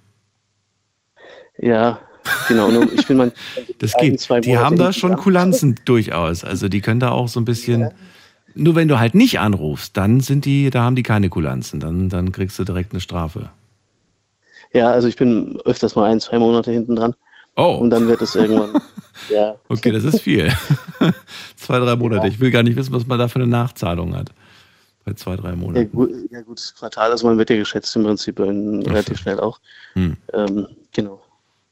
Ja, 1.58 2.00
genau. 2.48 2.70
Ich 2.94 3.06
bin 3.06 3.16
mein, 3.16 3.32
Das 3.78 3.94
geht. 3.94 4.20
zwei 4.20 4.40
Die 4.40 4.58
haben 4.58 4.76
da 4.76 4.92
schon. 4.92 5.16
Kulanzen 5.16 5.80
durchaus. 5.84 6.44
Also 6.44 6.68
die 6.68 6.80
können 6.80 7.00
da 7.00 7.10
auch 7.10 7.28
so 7.28 7.40
ein 7.40 7.44
bisschen. 7.44 7.90
Nur 8.54 8.74
wenn 8.74 8.88
du 8.88 8.98
halt 8.98 9.14
nicht 9.14 9.38
anrufst, 9.38 9.96
dann 9.96 10.20
sind 10.20 10.44
die, 10.44 10.70
da 10.70 10.82
haben 10.82 10.96
die 10.96 11.02
keine 11.02 11.28
Kulanzen. 11.28 11.80
Dann, 11.80 12.08
dann 12.08 12.32
kriegst 12.32 12.58
du 12.58 12.64
direkt 12.64 12.92
eine 12.92 13.00
Strafe. 13.00 13.50
Ja, 14.72 14.90
also 14.90 15.08
ich 15.08 15.16
bin 15.16 15.60
öfters 15.64 15.96
mal 15.96 16.10
ein, 16.10 16.20
zwei 16.20 16.38
Monate 16.38 16.70
hinten 16.70 16.96
dran. 16.96 17.14
Oh. 17.56 17.76
Und 17.80 17.90
dann 17.90 18.06
wird 18.08 18.22
es 18.22 18.34
irgendwann. 18.34 18.80
ja. 19.28 19.56
Okay, 19.68 19.90
das 19.90 20.04
ist 20.04 20.20
viel. 20.20 20.52
zwei, 21.56 21.78
drei 21.78 21.96
Monate. 21.96 22.28
Ich 22.28 22.40
will 22.40 22.50
gar 22.50 22.62
nicht 22.62 22.76
wissen, 22.76 22.92
was 22.92 23.06
man 23.06 23.18
da 23.18 23.28
für 23.28 23.36
eine 23.36 23.48
Nachzahlung 23.48 24.14
hat. 24.14 24.30
Bei 25.04 25.14
zwei, 25.14 25.36
drei 25.36 25.50
Ja 25.50 25.56
Monaten. 25.56 25.90
gut, 25.90 26.10
ja, 26.30 26.42
gut, 26.42 26.58
das 26.58 26.74
Quartal, 26.74 27.10
also 27.10 27.26
man 27.26 27.38
wird 27.38 27.50
ja 27.50 27.56
geschätzt 27.56 27.96
im 27.96 28.04
Prinzip 28.04 28.38
in, 28.38 28.82
relativ 28.82 29.18
schnell 29.18 29.40
auch. 29.40 29.58
Hm. 29.94 30.16
Ähm, 30.32 30.66
genau. 30.92 31.22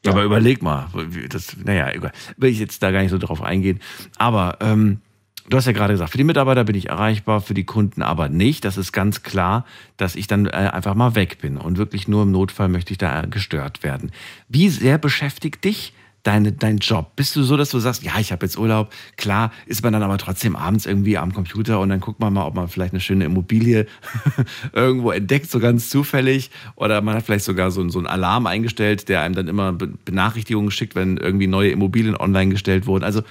Aber 0.07 0.25
überleg 0.25 0.63
mal, 0.63 0.87
das, 1.29 1.57
naja, 1.63 1.91
egal. 1.93 2.13
will 2.37 2.51
ich 2.51 2.59
jetzt 2.59 2.83
da 2.83 2.91
gar 2.91 3.03
nicht 3.03 3.11
so 3.11 3.19
drauf 3.19 3.43
eingehen. 3.43 3.81
Aber 4.17 4.57
ähm, 4.61 5.01
du 5.49 5.57
hast 5.57 5.67
ja 5.67 5.73
gerade 5.73 5.95
gesagt, 5.95 6.11
für 6.11 6.19
die 6.19 6.25
Mitarbeiter 6.25 6.65
bin 6.65 6.75
ich 6.77 6.89
erreichbar, 6.89 7.41
für 7.41 7.55
die 7.55 7.65
Kunden 7.65 8.03
aber 8.03 8.29
nicht. 8.29 8.65
Das 8.65 8.77
ist 8.77 8.93
ganz 8.93 9.23
klar, 9.23 9.65
dass 9.97 10.17
ich 10.17 10.27
dann 10.27 10.47
äh, 10.47 10.51
einfach 10.51 10.95
mal 10.95 11.15
weg 11.15 11.39
bin 11.41 11.57
und 11.57 11.79
wirklich 11.79 12.09
nur 12.09 12.23
im 12.23 12.31
Notfall 12.31 12.69
möchte 12.69 12.93
ich 12.93 12.99
da 12.99 13.23
äh, 13.23 13.27
gestört 13.27 13.83
werden. 13.83 14.11
Wie 14.49 14.69
sehr 14.69 14.99
beschäftigt 14.99 15.65
dich 15.65 15.95
deine, 16.23 16.53
dein 16.53 16.79
Job? 16.79 17.13
Bist 17.17 17.35
du 17.37 17.43
so, 17.43 17.57
dass 17.57 17.71
du 17.71 17.79
sagst, 17.79 18.03
ja, 18.03 18.13
ich 18.19 18.33
habe 18.33 18.45
jetzt 18.45 18.59
Urlaub, 18.59 18.93
klar, 19.17 19.53
ist 19.67 19.83
man 19.83 19.93
dann 19.93 20.03
aber 20.03 20.19
trotzdem 20.19 20.57
abends 20.57 20.85
irgendwie 20.85 21.17
am 21.17 21.33
Computer 21.33 21.81
und 21.81 21.89
dann 21.89 22.01
guckt 22.01 22.21
man 22.21 22.33
mal, 22.33 22.45
ob 22.45 22.55
man 22.55 22.69
vielleicht 22.69 22.93
eine 22.93 23.01
schöne 23.01 23.25
Immobilie 23.25 23.87
irgendwo 24.73 25.11
entdeckt, 25.13 25.51
so 25.51 25.61
ganz 25.61 25.89
zufällig. 25.89 26.51
Oder 26.77 27.01
man 27.01 27.15
hat 27.15 27.25
vielleicht 27.25 27.45
sogar 27.45 27.71
so, 27.71 27.89
so 27.89 27.99
einen 27.99 28.07
Alarm 28.07 28.47
eingestellt, 28.47 29.09
der 29.09 29.23
einem 29.23 29.35
dann 29.35 29.49
immer 29.49 29.73
Be- 29.73 29.95
Benachrichtigungen 30.05 30.71
schickt, 30.71 30.95
wenn 30.95 31.17
irgendwie 31.17 31.47
neue 31.47 31.71
Immobilien 31.71 32.17
online 32.17 32.51
gestellt 32.51 32.87
wurden. 32.87 33.05
Also, 33.05 33.23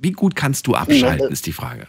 wie 0.00 0.12
gut 0.12 0.34
kannst 0.34 0.66
du 0.66 0.74
abschalten, 0.74 1.30
ist 1.30 1.46
die 1.46 1.52
Frage. 1.52 1.86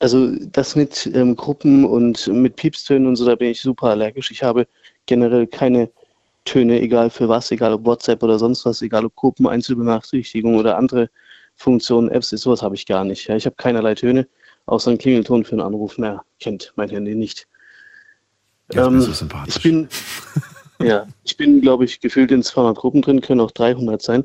Also 0.00 0.34
das 0.52 0.74
mit 0.74 1.10
ähm, 1.14 1.36
Gruppen 1.36 1.84
und 1.84 2.26
mit 2.26 2.56
Piepstönen 2.56 3.06
und 3.06 3.16
so, 3.16 3.24
da 3.24 3.36
bin 3.36 3.50
ich 3.50 3.60
super 3.60 3.88
allergisch. 3.88 4.30
Ich 4.30 4.42
habe 4.42 4.66
generell 5.06 5.46
keine 5.46 5.90
Töne, 6.44 6.80
egal 6.80 7.10
für 7.10 7.28
was, 7.28 7.50
egal 7.50 7.72
ob 7.72 7.86
WhatsApp 7.86 8.22
oder 8.22 8.38
sonst 8.38 8.66
was, 8.66 8.82
egal 8.82 9.04
ob 9.04 9.14
Gruppen, 9.14 9.46
Einzelbenachrichtigungen 9.46 10.58
oder 10.58 10.76
andere 10.76 11.08
Funktionen, 11.54 12.10
Apps, 12.10 12.30
sowas 12.30 12.62
habe 12.62 12.74
ich 12.74 12.86
gar 12.86 13.04
nicht. 13.04 13.28
Ja, 13.28 13.36
ich 13.36 13.46
habe 13.46 13.56
keinerlei 13.56 13.94
Töne, 13.94 14.26
außer 14.66 14.90
einen 14.90 14.98
Klingelton 14.98 15.44
für 15.44 15.52
einen 15.52 15.60
Anruf. 15.60 15.96
Mehr 15.98 16.24
kennt 16.40 16.72
mein 16.76 16.90
Handy 16.90 17.14
nicht. 17.14 17.46
Ja, 18.72 18.86
Ähm, 18.86 18.94
das 18.94 19.04
ist 19.04 19.06
so 19.06 19.12
sympathisch. 19.20 19.56
ich 19.56 19.62
bin, 19.62 19.88
ja, 20.80 21.06
ich 21.22 21.36
bin, 21.36 21.60
glaube 21.60 21.84
ich, 21.84 22.00
gefühlt 22.00 22.30
in 22.30 22.42
200 22.42 22.76
Gruppen 22.76 23.02
drin, 23.02 23.20
können 23.20 23.40
auch 23.40 23.52
300 23.52 24.02
sein. 24.02 24.24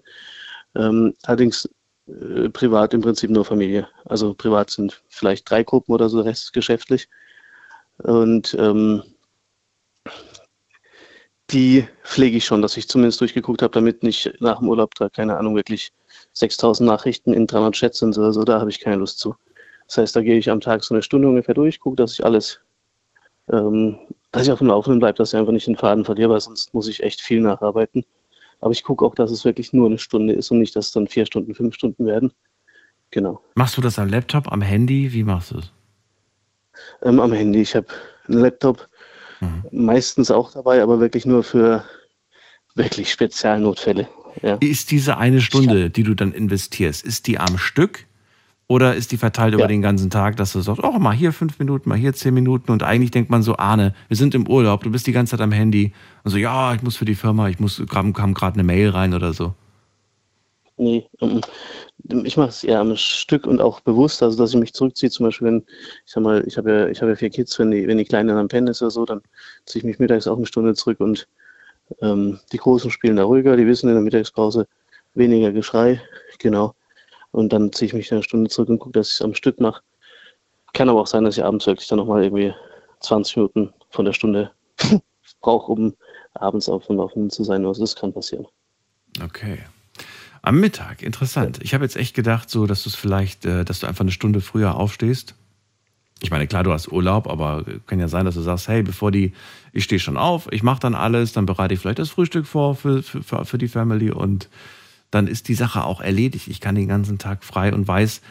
Ähm, 0.76 1.14
allerdings 1.24 1.70
äh, 2.10 2.50
privat 2.50 2.94
im 2.94 3.02
Prinzip 3.02 3.30
nur 3.30 3.46
Familie. 3.46 3.88
Also 4.06 4.34
privat 4.34 4.70
sind 4.70 5.02
vielleicht 5.10 5.50
drei 5.50 5.64
Gruppen 5.64 5.94
oder 5.94 6.10
so, 6.10 6.18
der 6.18 6.32
Rest 6.32 6.46
ist 6.46 6.54
geschäftlich. 6.54 7.08
Und 7.98 8.56
ähm, 8.60 9.04
die 11.52 11.88
pflege 12.04 12.38
ich 12.38 12.46
schon, 12.46 12.62
dass 12.62 12.78
ich 12.78 12.88
zumindest 12.88 13.22
durchgeguckt 13.22 13.62
habe, 13.62 13.74
damit 13.74 14.04
nicht 14.04 14.34
nach 14.40 14.60
dem 14.60 14.70
Urlaub 14.70 14.94
da, 14.96 15.10
keine 15.10 15.38
Ahnung, 15.38 15.56
wirklich 15.56 15.92
6000 16.34 16.88
Nachrichten 16.88 17.34
in 17.34 17.48
300 17.48 17.74
Chats 17.76 18.00
sind 18.00 18.18
oder 18.18 18.32
so, 18.34 18.44
da 18.44 18.60
habe 18.60 18.70
ich 18.70 18.80
keine 18.80 18.98
Lust 18.98 19.20
zu. 19.20 19.36
Das 19.88 19.98
heißt, 19.98 20.16
da 20.16 20.22
gehe 20.22 20.38
ich 20.38 20.50
am 20.50 20.62
Tag 20.62 20.84
so 20.84 20.94
eine 20.94 21.02
Stunde 21.02 21.28
ungefähr 21.28 21.56
durch, 21.56 21.80
gucke, 21.80 21.96
dass 21.96 22.14
ich 22.14 22.24
alles, 22.24 22.60
ähm, 23.52 23.98
dass 24.32 24.44
ich 24.44 24.52
auf 24.52 24.60
dem 24.60 24.68
Laufenden 24.68 25.00
bleibe, 25.00 25.18
dass 25.18 25.34
ich 25.34 25.40
einfach 25.40 25.52
nicht 25.52 25.68
den 25.68 25.76
Faden 25.76 26.06
verliere, 26.06 26.30
weil 26.30 26.42
sonst 26.42 26.74
muss 26.74 26.88
ich 26.88 27.02
echt 27.02 27.22
viel 27.22 27.42
nacharbeiten. 27.42 28.06
Aber 28.60 28.72
ich 28.72 28.84
gucke 28.84 29.06
auch, 29.06 29.16
dass 29.16 29.32
es 29.32 29.46
wirklich 29.46 29.74
nur 29.74 29.88
eine 29.88 29.98
Stunde 29.98 30.34
ist 30.34 30.52
und 30.52 30.60
nicht, 30.60 30.76
dass 30.76 30.88
es 30.88 30.92
dann 30.92 31.08
vier 31.08 31.26
Stunden, 31.26 31.56
fünf 31.56 31.76
Stunden 31.76 32.06
werden. 32.06 32.32
Genau. 33.12 33.42
Machst 33.56 33.78
du 33.78 33.82
das 33.82 33.98
am 33.98 34.10
Laptop, 34.10 34.52
am 34.52 34.62
Handy? 34.62 35.14
Wie 35.14 35.24
machst 35.24 35.52
du 35.52 35.60
es? 35.60 35.72
Ähm, 37.02 37.20
am 37.20 37.32
Handy. 37.32 37.62
Ich 37.62 37.76
habe 37.76 37.88
einen 38.28 38.40
Laptop 38.42 38.90
meistens 39.72 40.32
auch 40.32 40.52
dabei, 40.52 40.82
aber 40.82 41.00
wirklich 41.00 41.26
nur 41.26 41.44
für 41.44 41.84
wirklich 42.76 43.12
Spezialnotfälle. 43.12 44.08
Ja. 44.42 44.58
Ist 44.60 44.92
diese 44.92 45.18
eine 45.18 45.42
Stunde, 45.42 45.90
die 45.90 46.04
du 46.04 46.14
dann 46.14 46.34
investierst, 46.34 47.06
ist 47.06 47.28
die 47.28 47.40
am 47.40 47.58
Stück 47.58 48.06
oder 48.70 48.94
ist 48.94 49.12
die 49.12 49.18
verteilt 49.18 49.56
über 49.56 49.68
den 49.68 49.82
ganzen 49.82 50.12
Tag, 50.12 50.38
dass 50.38 50.54
du 50.54 50.62
sagst, 50.62 50.84
oh, 50.84 51.00
mal 51.00 51.12
hier 51.12 51.34
fünf 51.34 51.58
Minuten, 51.58 51.90
mal 51.90 51.98
hier 51.98 52.14
zehn 52.14 52.36
Minuten? 52.36 52.72
Und 52.72 52.84
eigentlich 52.84 53.10
denkt 53.10 53.32
man 53.32 53.42
so, 53.42 53.58
Arne, 53.58 53.96
wir 54.08 54.16
sind 54.16 54.36
im 54.36 54.48
Urlaub, 54.48 54.84
du 54.84 54.92
bist 54.92 55.08
die 55.08 55.12
ganze 55.12 55.32
Zeit 55.32 55.42
am 55.42 55.52
Handy. 55.52 55.92
Und 56.24 56.30
so, 56.30 56.38
ja, 56.38 56.76
ich 56.76 56.84
muss 56.84 56.96
für 56.96 57.06
die 57.06 57.16
Firma, 57.16 57.50
ich 57.50 57.60
muss, 57.60 57.82
kam, 57.90 58.14
kam 58.14 58.36
gerade 58.36 58.54
eine 58.54 58.64
Mail 58.64 58.90
rein 58.90 59.16
oder 59.16 59.34
so. 59.34 59.56
Nee, 60.78 61.10
ähm, 61.20 61.42
ich 62.24 62.38
mache 62.38 62.50
es 62.50 62.64
eher 62.64 62.80
am 62.80 62.96
Stück 62.96 63.48
und 63.48 63.60
auch 63.60 63.80
bewusst, 63.80 64.22
also 64.22 64.38
dass 64.38 64.52
ich 64.52 64.60
mich 64.60 64.74
zurückziehe, 64.74 65.10
zum 65.10 65.26
Beispiel, 65.26 65.48
wenn, 65.48 65.64
ich 66.06 66.12
sag 66.12 66.22
mal, 66.22 66.44
ich 66.46 66.56
habe 66.56 66.72
ja, 66.72 66.88
ich 66.90 67.02
habe 67.02 67.12
ja 67.12 67.16
vier 67.16 67.32
Kids, 67.32 67.58
wenn 67.58 67.72
die, 67.72 67.88
wenn 67.88 67.98
die 67.98 68.06
Kleine 68.06 68.38
am 68.38 68.48
Pennen 68.48 68.68
ist 68.68 68.84
oder 68.84 68.92
so, 68.92 69.04
dann 69.04 69.22
ziehe 69.66 69.82
ich 69.82 69.86
mich 69.86 69.98
mittags 69.98 70.28
auch 70.28 70.38
eine 70.38 70.46
Stunde 70.46 70.76
zurück 70.76 71.00
und 71.00 71.28
ähm, 72.04 72.40
die 72.52 72.58
Großen 72.58 72.92
spielen 72.92 73.16
da 73.16 73.24
ruhiger, 73.24 73.58
die 73.58 73.66
wissen 73.66 73.90
in 73.90 73.96
der 73.96 74.04
Mittagspause 74.04 74.68
weniger 75.16 75.52
Geschrei, 75.52 76.00
genau. 76.38 76.76
Und 77.32 77.54
dann 77.54 77.72
ziehe 77.72 77.88
ich 77.88 77.94
mich 77.94 78.12
eine 78.12 78.24
Stunde 78.24 78.50
zurück 78.50 78.70
und 78.70 78.80
gucke, 78.80 79.00
dass 79.00 79.10
ich 79.10 79.14
es 79.16 79.22
am 79.22 79.34
Stück 79.34 79.60
mache. 79.60 79.82
Kann 80.74 80.90
aber 80.90 81.02
auch 81.02 81.08
sein, 81.08 81.24
dass 81.24 81.38
ich 81.38 81.44
abends 81.44 81.68
wirklich 81.68 81.88
dann 81.88 82.00
nochmal 82.00 82.24
irgendwie 82.24 82.54
20 83.02 83.38
Minuten 83.38 83.74
von 83.90 84.06
der 84.06 84.14
Stunde 84.14 84.52
brauche, 85.42 85.72
um 85.72 85.96
abends 86.34 86.70
auf 86.70 86.88
dem 86.88 86.98
Laufenden 86.98 87.30
zu 87.30 87.44
sein. 87.44 87.66
Also 87.66 87.82
das 87.82 87.96
kann 87.96 88.14
passieren. 88.14 88.48
Okay. 89.24 89.60
Am 90.42 90.60
Mittag, 90.60 91.02
interessant. 91.02 91.60
Ich 91.62 91.74
habe 91.74 91.84
jetzt 91.84 91.98
echt 91.98 92.16
gedacht, 92.16 92.50
so, 92.50 92.66
dass 92.66 92.84
du 92.84 92.90
es 92.90 92.96
vielleicht, 92.96 93.46
äh, 93.46 93.66
dass 93.66 93.82
du 93.82 93.88
einfach 93.88 94.02
eine 94.02 94.12
Stunde 94.12 94.42
früher 94.42 94.76
aufstehst. 94.76 95.36
Ich 96.22 96.32
meine, 96.32 96.48
klar, 96.48 96.64
du 96.64 96.74
hast 96.74 96.92
Urlaub, 96.92 97.28
aber 97.28 97.64
kann 97.86 98.00
ja 98.00 98.08
sein, 98.08 98.26
dass 98.26 98.36
du 98.36 98.42
sagst, 98.42 98.68
hey, 98.68 98.84
bevor 98.84 99.12
die, 99.12 99.34
ich 99.72 99.86
stehe 99.86 100.00
schon 100.00 100.18
auf, 100.18 100.52
ich 100.52 100.64
mache 100.64 100.82
dann 100.82 100.96
alles, 100.96 101.32
dann 101.32 101.46
bereite 101.46 101.74
ich 101.74 101.80
vielleicht 101.80 102.00
das 102.00 102.10
Frühstück 102.10 102.46
vor 102.46 102.76
für, 102.76 103.04
für, 103.04 103.24
für 103.24 103.46
für 103.46 103.58
die 103.58 103.70
Family 103.70 104.12
und 104.12 104.50
dann 105.12 105.28
ist 105.28 105.48
die 105.48 105.56
Sache 105.56 105.84
auch 105.84 106.02
erledigt. 106.02 106.48
Ich 106.48 106.62
kann 106.62 106.76
den 106.76 106.88
ganzen 106.88 107.18
Tag 107.18 107.44
frei 107.44 107.74
und 107.74 107.88
weiß 107.88 108.22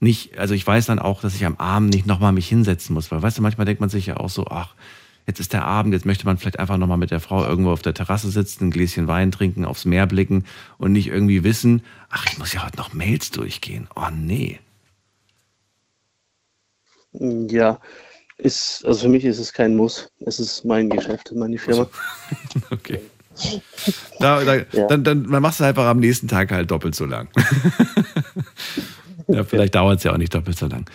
nicht, 0.00 0.38
also 0.38 0.54
ich 0.54 0.66
weiß 0.66 0.86
dann 0.86 0.98
auch, 0.98 1.20
dass 1.20 1.34
ich 1.34 1.44
am 1.44 1.56
Abend 1.56 1.92
nicht 1.92 2.06
nochmal 2.06 2.32
mich 2.32 2.48
hinsetzen 2.48 2.94
muss, 2.94 3.10
weil 3.10 3.22
weißt 3.22 3.38
du, 3.38 3.42
manchmal 3.42 3.64
denkt 3.64 3.80
man 3.80 3.90
sich 3.90 4.06
ja 4.06 4.16
auch 4.18 4.30
so, 4.30 4.46
ach, 4.46 4.74
jetzt 5.26 5.40
ist 5.40 5.52
der 5.52 5.64
Abend, 5.64 5.92
jetzt 5.92 6.06
möchte 6.06 6.24
man 6.24 6.38
vielleicht 6.38 6.58
einfach 6.58 6.76
nochmal 6.76 6.98
mit 6.98 7.10
der 7.10 7.20
Frau 7.20 7.44
irgendwo 7.44 7.70
auf 7.70 7.82
der 7.82 7.94
Terrasse 7.94 8.30
sitzen, 8.30 8.64
ein 8.64 8.70
Gläschen 8.70 9.08
Wein 9.08 9.32
trinken, 9.32 9.64
aufs 9.64 9.84
Meer 9.84 10.06
blicken 10.06 10.44
und 10.78 10.92
nicht 10.92 11.08
irgendwie 11.08 11.42
wissen, 11.42 11.82
ach, 12.10 12.26
ich 12.30 12.38
muss 12.38 12.52
ja 12.52 12.64
heute 12.64 12.76
noch 12.76 12.94
Mails 12.94 13.30
durchgehen. 13.30 13.88
Oh 13.96 14.08
nee. 14.12 14.60
Ja, 17.12 17.80
ist, 18.36 18.84
also 18.84 19.00
für 19.00 19.08
mich 19.08 19.24
ist 19.24 19.40
es 19.40 19.52
kein 19.52 19.74
Muss. 19.74 20.10
Es 20.20 20.38
ist 20.38 20.64
mein 20.64 20.88
Geschäft, 20.88 21.32
meine 21.34 21.58
Firma. 21.58 21.88
Okay. 22.70 23.00
Da, 24.20 24.44
da, 24.44 24.58
dann, 24.88 25.04
dann, 25.04 25.30
dann 25.30 25.42
machst 25.42 25.60
du 25.60 25.64
einfach 25.64 25.86
am 25.86 26.00
nächsten 26.00 26.28
Tag 26.28 26.50
halt 26.50 26.70
doppelt 26.70 26.94
so 26.94 27.04
lang. 27.04 27.28
ja, 29.28 29.44
vielleicht 29.44 29.74
dauert 29.74 29.98
es 29.98 30.04
ja 30.04 30.12
auch 30.12 30.18
nicht 30.18 30.34
doppelt 30.34 30.58
so 30.58 30.66
lang. 30.66 30.88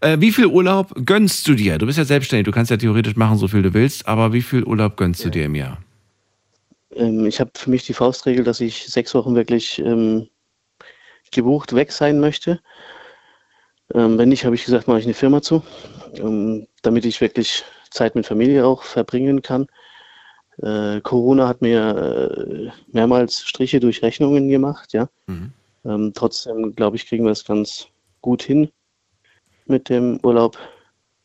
Äh, 0.00 0.16
wie 0.20 0.32
viel 0.32 0.46
Urlaub 0.46 0.94
gönnst 1.04 1.46
du 1.46 1.54
dir? 1.54 1.78
Du 1.78 1.86
bist 1.86 1.98
ja 1.98 2.04
selbstständig, 2.04 2.46
du 2.46 2.52
kannst 2.52 2.70
ja 2.70 2.76
theoretisch 2.76 3.16
machen, 3.16 3.36
so 3.36 3.48
viel 3.48 3.62
du 3.62 3.74
willst, 3.74 4.08
aber 4.08 4.32
wie 4.32 4.42
viel 4.42 4.64
Urlaub 4.64 4.96
gönnst 4.96 5.24
du 5.24 5.30
dir 5.30 5.44
im 5.44 5.54
Jahr? 5.54 5.78
Ähm, 6.94 7.26
ich 7.26 7.40
habe 7.40 7.50
für 7.54 7.70
mich 7.70 7.84
die 7.84 7.94
Faustregel, 7.94 8.44
dass 8.44 8.60
ich 8.60 8.86
sechs 8.86 9.14
Wochen 9.14 9.34
wirklich 9.34 9.78
ähm, 9.78 10.28
gebucht 11.30 11.74
weg 11.74 11.92
sein 11.92 12.20
möchte. 12.20 12.60
Ähm, 13.94 14.18
wenn 14.18 14.28
nicht, 14.28 14.44
habe 14.44 14.54
ich 14.54 14.64
gesagt, 14.64 14.88
mache 14.88 15.00
ich 15.00 15.04
eine 15.04 15.14
Firma 15.14 15.42
zu, 15.42 15.62
ähm, 16.14 16.66
damit 16.82 17.04
ich 17.04 17.20
wirklich 17.20 17.64
Zeit 17.90 18.14
mit 18.14 18.26
Familie 18.26 18.64
auch 18.64 18.82
verbringen 18.84 19.42
kann. 19.42 19.66
Äh, 20.62 21.00
Corona 21.00 21.48
hat 21.48 21.62
mir 21.62 22.36
äh, 22.36 22.70
mehrmals 22.92 23.42
Striche 23.42 23.80
durch 23.80 24.02
Rechnungen 24.02 24.48
gemacht, 24.48 24.92
ja. 24.92 25.08
Mhm. 25.26 25.52
Ähm, 25.84 26.12
trotzdem, 26.14 26.74
glaube 26.74 26.96
ich, 26.96 27.06
kriegen 27.06 27.24
wir 27.24 27.32
es 27.32 27.44
ganz 27.44 27.86
gut 28.20 28.42
hin 28.42 28.70
mit 29.66 29.88
dem 29.88 30.18
Urlaub 30.22 30.58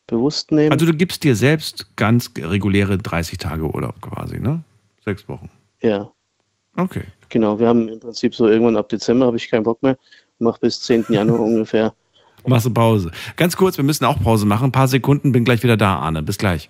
bewusst 0.07 0.51
nehmen. 0.51 0.71
Also 0.71 0.86
du 0.86 0.93
gibst 0.93 1.23
dir 1.23 1.36
selbst 1.36 1.95
ganz 1.95 2.31
reguläre 2.38 2.97
30 2.97 3.38
Tage 3.38 3.63
Urlaub 3.63 3.99
quasi, 4.01 4.39
ne? 4.39 4.63
Sechs 5.03 5.27
Wochen. 5.27 5.49
Ja. 5.81 6.09
Okay. 6.77 7.03
Genau, 7.29 7.59
wir 7.59 7.67
haben 7.67 7.88
im 7.89 7.99
Prinzip 7.99 8.36
so 8.36 8.47
irgendwann 8.47 8.77
ab 8.77 8.89
Dezember 8.89 9.25
habe 9.25 9.38
ich 9.38 9.49
keinen 9.49 9.63
Bock 9.63 9.81
mehr. 9.83 9.97
Mach 10.39 10.57
bis 10.57 10.79
10. 10.81 11.05
Januar 11.09 11.39
ungefähr. 11.41 11.93
Machst 12.47 12.67
du 12.67 12.73
Pause. 12.73 13.11
Ganz 13.38 13.57
kurz, 13.57 13.77
wir 13.77 13.83
müssen 13.83 14.05
auch 14.05 14.21
Pause 14.21 14.45
machen. 14.45 14.65
Ein 14.65 14.71
paar 14.71 14.88
Sekunden, 14.88 15.31
bin 15.31 15.43
gleich 15.45 15.63
wieder 15.63 15.77
da, 15.77 15.97
Arne. 15.97 16.21
Bis 16.21 16.38
gleich. 16.38 16.69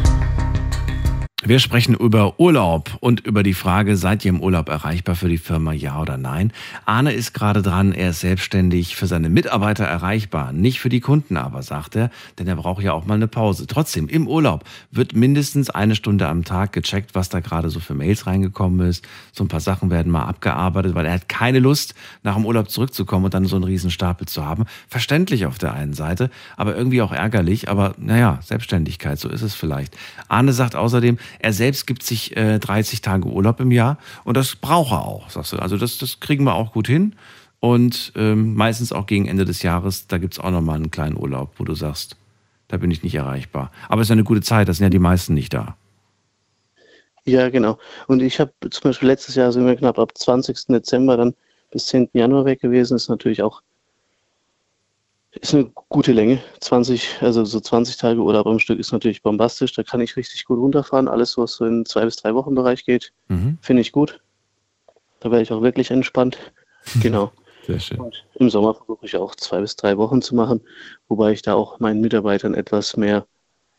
Wir 1.43 1.57
sprechen 1.57 1.95
über 1.95 2.39
Urlaub 2.39 2.97
und 2.99 3.21
über 3.21 3.41
die 3.41 3.55
Frage, 3.55 3.97
seid 3.97 4.23
ihr 4.23 4.29
im 4.29 4.41
Urlaub 4.41 4.69
erreichbar 4.69 5.15
für 5.15 5.27
die 5.27 5.39
Firma, 5.39 5.73
ja 5.73 5.99
oder 5.99 6.15
nein? 6.15 6.53
Arne 6.85 7.13
ist 7.13 7.33
gerade 7.33 7.63
dran, 7.63 7.93
er 7.93 8.11
ist 8.11 8.19
selbstständig 8.19 8.95
für 8.95 9.07
seine 9.07 9.27
Mitarbeiter 9.27 9.85
erreichbar, 9.85 10.53
nicht 10.53 10.79
für 10.79 10.89
die 10.89 10.99
Kunden 10.99 11.37
aber, 11.37 11.63
sagt 11.63 11.95
er, 11.95 12.11
denn 12.37 12.47
er 12.47 12.57
braucht 12.57 12.83
ja 12.83 12.93
auch 12.93 13.07
mal 13.07 13.15
eine 13.15 13.27
Pause. 13.27 13.65
Trotzdem, 13.65 14.07
im 14.07 14.27
Urlaub 14.27 14.65
wird 14.91 15.15
mindestens 15.15 15.71
eine 15.71 15.95
Stunde 15.95 16.27
am 16.27 16.43
Tag 16.43 16.73
gecheckt, 16.73 17.15
was 17.15 17.29
da 17.29 17.39
gerade 17.39 17.71
so 17.71 17.79
für 17.79 17.95
Mails 17.95 18.27
reingekommen 18.27 18.87
ist. 18.87 19.03
So 19.31 19.43
ein 19.43 19.47
paar 19.47 19.61
Sachen 19.61 19.89
werden 19.89 20.11
mal 20.11 20.25
abgearbeitet, 20.25 20.93
weil 20.93 21.07
er 21.07 21.13
hat 21.13 21.27
keine 21.27 21.57
Lust, 21.57 21.95
nach 22.21 22.35
dem 22.35 22.45
Urlaub 22.45 22.69
zurückzukommen 22.69 23.25
und 23.25 23.33
dann 23.33 23.45
so 23.45 23.55
einen 23.55 23.65
riesen 23.65 23.89
Stapel 23.89 24.27
zu 24.27 24.45
haben. 24.45 24.65
Verständlich 24.87 25.47
auf 25.47 25.57
der 25.57 25.73
einen 25.73 25.93
Seite, 25.93 26.29
aber 26.55 26.75
irgendwie 26.75 27.01
auch 27.01 27.11
ärgerlich, 27.11 27.67
aber 27.67 27.95
naja, 27.97 28.37
Selbstständigkeit, 28.43 29.17
so 29.17 29.27
ist 29.27 29.41
es 29.41 29.55
vielleicht. 29.55 29.97
Arne 30.27 30.53
sagt 30.53 30.75
außerdem, 30.75 31.17
er 31.39 31.53
selbst 31.53 31.87
gibt 31.87 32.03
sich 32.03 32.35
äh, 32.37 32.59
30 32.59 33.01
Tage 33.01 33.27
Urlaub 33.27 33.59
im 33.59 33.71
Jahr 33.71 33.97
und 34.23 34.37
das 34.37 34.55
braucht 34.55 34.91
er 34.91 35.05
auch, 35.05 35.29
sagst 35.29 35.53
du. 35.53 35.57
Also 35.57 35.77
das, 35.77 35.97
das 35.97 36.19
kriegen 36.19 36.43
wir 36.43 36.55
auch 36.55 36.73
gut 36.73 36.87
hin. 36.87 37.15
Und 37.59 38.11
ähm, 38.15 38.55
meistens 38.55 38.91
auch 38.91 39.05
gegen 39.05 39.27
Ende 39.27 39.45
des 39.45 39.61
Jahres, 39.61 40.07
da 40.07 40.17
gibt 40.17 40.33
es 40.33 40.39
auch 40.39 40.49
nochmal 40.49 40.77
einen 40.77 40.89
kleinen 40.89 41.15
Urlaub, 41.15 41.53
wo 41.57 41.63
du 41.63 41.75
sagst, 41.75 42.15
da 42.67 42.77
bin 42.77 42.89
ich 42.89 43.03
nicht 43.03 43.13
erreichbar. 43.13 43.71
Aber 43.87 44.01
es 44.01 44.07
ist 44.07 44.11
eine 44.11 44.23
gute 44.23 44.41
Zeit, 44.41 44.67
da 44.67 44.73
sind 44.73 44.85
ja 44.85 44.89
die 44.89 44.97
meisten 44.97 45.35
nicht 45.35 45.53
da. 45.53 45.75
Ja, 47.25 47.49
genau. 47.49 47.77
Und 48.07 48.21
ich 48.21 48.39
habe 48.39 48.51
zum 48.71 48.89
Beispiel 48.89 49.07
letztes 49.07 49.35
Jahr 49.35 49.51
sind 49.51 49.67
wir 49.67 49.75
knapp 49.75 49.99
ab 49.99 50.17
20. 50.17 50.67
Dezember 50.69 51.17
dann 51.17 51.35
bis 51.69 51.85
10. 51.85 52.09
Januar 52.13 52.45
weg 52.45 52.61
gewesen. 52.61 52.95
Ist 52.95 53.09
natürlich 53.09 53.43
auch 53.43 53.61
ist 55.31 55.53
eine 55.53 55.71
gute 55.89 56.11
Länge. 56.11 56.41
20, 56.59 57.21
also 57.21 57.45
so 57.45 57.59
20 57.59 57.97
Tage 57.97 58.21
Urlaub 58.21 58.47
am 58.47 58.59
Stück 58.59 58.79
ist 58.79 58.91
natürlich 58.91 59.21
bombastisch. 59.23 59.73
Da 59.73 59.83
kann 59.83 60.01
ich 60.01 60.17
richtig 60.17 60.45
gut 60.45 60.59
runterfahren. 60.59 61.07
Alles, 61.07 61.37
was 61.37 61.53
so 61.53 61.65
in 61.65 61.85
zwei 61.85 62.05
bis 62.05 62.17
drei 62.17 62.35
Wochen 62.35 62.53
Bereich 62.53 62.85
geht, 62.85 63.13
mhm. 63.29 63.57
finde 63.61 63.81
ich 63.81 63.91
gut. 63.91 64.19
Da 65.21 65.31
werde 65.31 65.43
ich 65.43 65.51
auch 65.51 65.61
wirklich 65.61 65.91
entspannt. 65.91 66.37
Genau. 66.99 67.31
Sehr 67.67 67.79
schön. 67.79 67.99
Und 67.99 68.25
im 68.33 68.49
Sommer 68.49 68.73
versuche 68.73 69.05
ich 69.05 69.15
auch 69.15 69.35
zwei 69.35 69.61
bis 69.61 69.75
drei 69.75 69.97
Wochen 69.97 70.23
zu 70.23 70.33
machen, 70.33 70.61
wobei 71.07 71.31
ich 71.31 71.43
da 71.43 71.53
auch 71.53 71.79
meinen 71.79 72.01
Mitarbeitern 72.01 72.55
etwas 72.55 72.97
mehr 72.97 73.27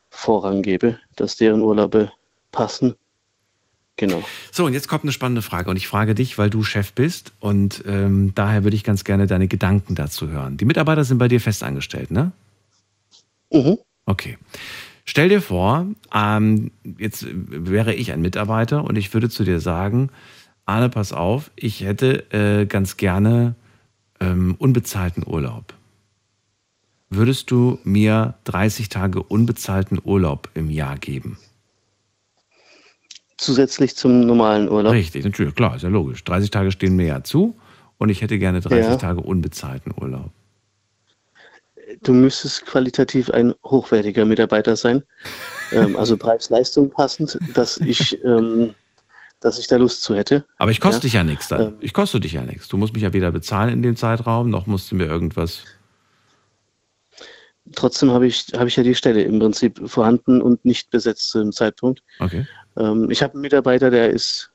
Vorrang 0.09 0.63
gebe, 0.63 1.01
dass 1.17 1.37
deren 1.37 1.63
Urlaube 1.63 2.13
passen 2.53 2.95
Genau. 3.97 4.23
So, 4.51 4.65
und 4.65 4.73
jetzt 4.73 4.89
kommt 4.89 5.05
eine 5.05 5.13
spannende 5.13 5.43
Frage. 5.43 5.71
Und 5.71 5.77
ich 5.77 5.87
frage 5.87 6.15
dich, 6.15 6.39
weil 6.39 6.51
du 6.51 6.63
Chef 6.63 6.93
bist. 6.93 7.33
Und 7.41 7.85
ähm, 7.87 8.33
daher 8.35 8.65
würde 8.65 8.77
ich 8.77 8.85
ganz 8.85 9.05
gerne 9.05 9.27
deine 9.27 9.49
Gedanken 9.49 9.95
dazu 9.95 10.29
hören. 10.29 10.57
Die 10.57 10.65
Mitarbeiter 10.65 11.05
sind 11.05 11.19
bei 11.19 11.29
dir 11.29 11.41
festangestellt, 11.41 12.11
ne? 12.11 12.33
Mhm. 13.53 13.79
Okay. 14.07 14.39
Stell 15.05 15.29
dir 15.29 15.43
vor, 15.43 15.87
ähm, 16.15 16.71
jetzt 16.99 17.27
wäre 17.31 17.95
ich 17.95 18.13
ein 18.13 18.23
Mitarbeiter 18.23 18.85
und 18.85 18.97
ich 18.97 19.13
würde 19.13 19.29
zu 19.29 19.45
dir 19.45 19.61
sagen, 19.61 20.11
Arne, 20.65 20.89
pass 20.89 21.13
auf, 21.13 21.51
ich 21.57 21.83
hätte 21.83 22.31
äh, 22.33 22.67
ganz 22.67 22.97
gerne 22.97 23.57
ähm, 24.21 24.55
unbezahlten 24.59 25.25
Urlaub. 25.27 25.75
Würdest 27.11 27.51
du 27.51 27.79
mir 27.85 28.35
30 28.45 28.89
Tage 28.89 29.23
unbezahlten 29.23 30.01
Urlaub 30.03 30.49
im 30.55 30.71
Jahr 30.71 30.97
geben? 30.97 31.37
Zusätzlich 33.43 33.97
zum 33.97 34.21
normalen 34.21 34.69
Urlaub. 34.69 34.93
Richtig, 34.93 35.25
natürlich, 35.25 35.55
klar, 35.55 35.77
ist 35.77 35.83
ja 35.83 35.89
logisch. 35.89 36.25
30 36.25 36.51
Tage 36.51 36.73
stehen 36.73 36.97
mir 36.97 37.07
ja 37.07 37.23
zu 37.23 37.57
und 37.99 38.09
ich 38.09 38.23
hätte 38.23 38.39
gerne 38.39 38.61
30 38.61 38.85
ja. 38.85 38.97
Tage 38.97 39.21
unbezahlten 39.21 39.93
Urlaub. 40.01 40.31
Du 42.03 42.13
müsstest 42.13 42.65
qualitativ 42.67 43.31
ein 43.31 43.55
hochwertiger 43.65 44.25
Mitarbeiter 44.25 44.77
sein. 44.77 45.03
ähm, 45.73 45.97
also 45.97 46.17
Preis-Leistung 46.17 46.91
passend, 46.91 47.39
dass 47.55 47.77
ich, 47.79 48.23
ähm, 48.25 48.75
dass 49.41 49.59
ich 49.59 49.67
da 49.67 49.77
Lust 49.77 50.03
zu 50.03 50.15
hätte. 50.15 50.45
Aber 50.57 50.71
ich 50.71 50.81
koste 50.81 50.99
ja. 50.99 51.03
dich 51.03 51.13
ja 51.13 51.25
nichts 51.25 51.49
dann. 51.49 51.61
Ähm, 51.61 51.75
ich 51.81 51.93
koste 51.93 52.19
dich 52.19 52.33
ja 52.33 52.43
nichts. 52.43 52.69
Du 52.69 52.77
musst 52.77 52.95
mich 52.95 53.03
ja 53.03 53.13
weder 53.13 53.31
bezahlen 53.31 53.71
in 53.71 53.83
dem 53.83 53.97
Zeitraum, 53.97 54.49
noch 54.49 54.67
musst 54.67 54.91
du 54.91 54.97
mir 54.97 55.07
irgendwas 55.07 55.65
trotzdem 57.75 58.11
habe 58.11 58.27
ich, 58.27 58.47
habe 58.55 58.69
ich 58.69 58.77
ja 58.77 58.83
die 58.83 58.95
Stelle 58.95 59.23
im 59.23 59.39
Prinzip 59.39 59.81
vorhanden 59.89 60.43
und 60.43 60.65
nicht 60.65 60.91
besetzt 60.91 61.31
zu 61.31 61.39
dem 61.41 61.53
Zeitpunkt. 61.53 62.03
Okay. 62.19 62.47
Ähm, 62.77 63.11
ich 63.11 63.23
habe 63.23 63.35
einen 63.35 63.43
Mitarbeiter, 63.43 63.91
der 63.91 64.11
ist 64.11 64.51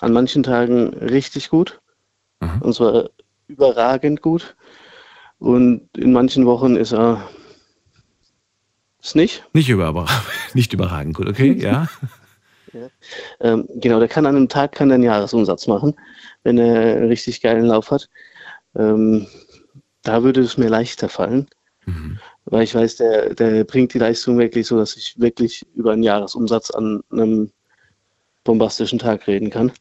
an 0.00 0.12
manchen 0.12 0.42
Tagen 0.42 0.88
richtig 0.94 1.50
gut. 1.50 1.80
Mhm. 2.40 2.62
Und 2.62 2.74
zwar 2.74 3.10
überragend 3.46 4.22
gut. 4.22 4.56
Und 5.38 5.88
in 5.96 6.12
manchen 6.12 6.46
Wochen 6.46 6.76
ist 6.76 6.92
er 6.92 7.28
es 9.02 9.14
nicht. 9.14 9.44
Nicht, 9.52 9.68
über, 9.68 10.06
nicht 10.54 10.72
überragend 10.72 11.14
gut, 11.14 11.28
okay, 11.28 11.52
ja. 11.58 11.88
ja. 12.72 12.88
Ähm, 13.40 13.66
genau, 13.76 13.98
der 13.98 14.08
kann 14.08 14.26
an 14.26 14.36
einem 14.36 14.48
Tag 14.48 14.72
kann 14.72 14.92
einen 14.92 15.02
Jahresumsatz 15.02 15.66
machen, 15.66 15.94
wenn 16.42 16.58
er 16.58 16.96
einen 16.96 17.08
richtig 17.08 17.40
geilen 17.40 17.66
Lauf 17.66 17.90
hat. 17.90 18.08
Ähm, 18.76 19.26
da 20.02 20.22
würde 20.22 20.40
es 20.40 20.58
mir 20.58 20.68
leichter 20.68 21.08
fallen. 21.08 21.48
Mhm. 21.88 22.18
Weil 22.44 22.62
ich 22.62 22.74
weiß, 22.74 22.96
der, 22.96 23.34
der 23.34 23.64
bringt 23.64 23.94
die 23.94 23.98
Leistung 23.98 24.38
wirklich 24.38 24.66
so, 24.66 24.78
dass 24.78 24.96
ich 24.96 25.18
wirklich 25.18 25.66
über 25.74 25.92
einen 25.92 26.02
Jahresumsatz 26.02 26.70
an 26.70 27.02
einem 27.10 27.50
bombastischen 28.44 28.98
Tag 28.98 29.26
reden 29.26 29.50
kann. 29.50 29.72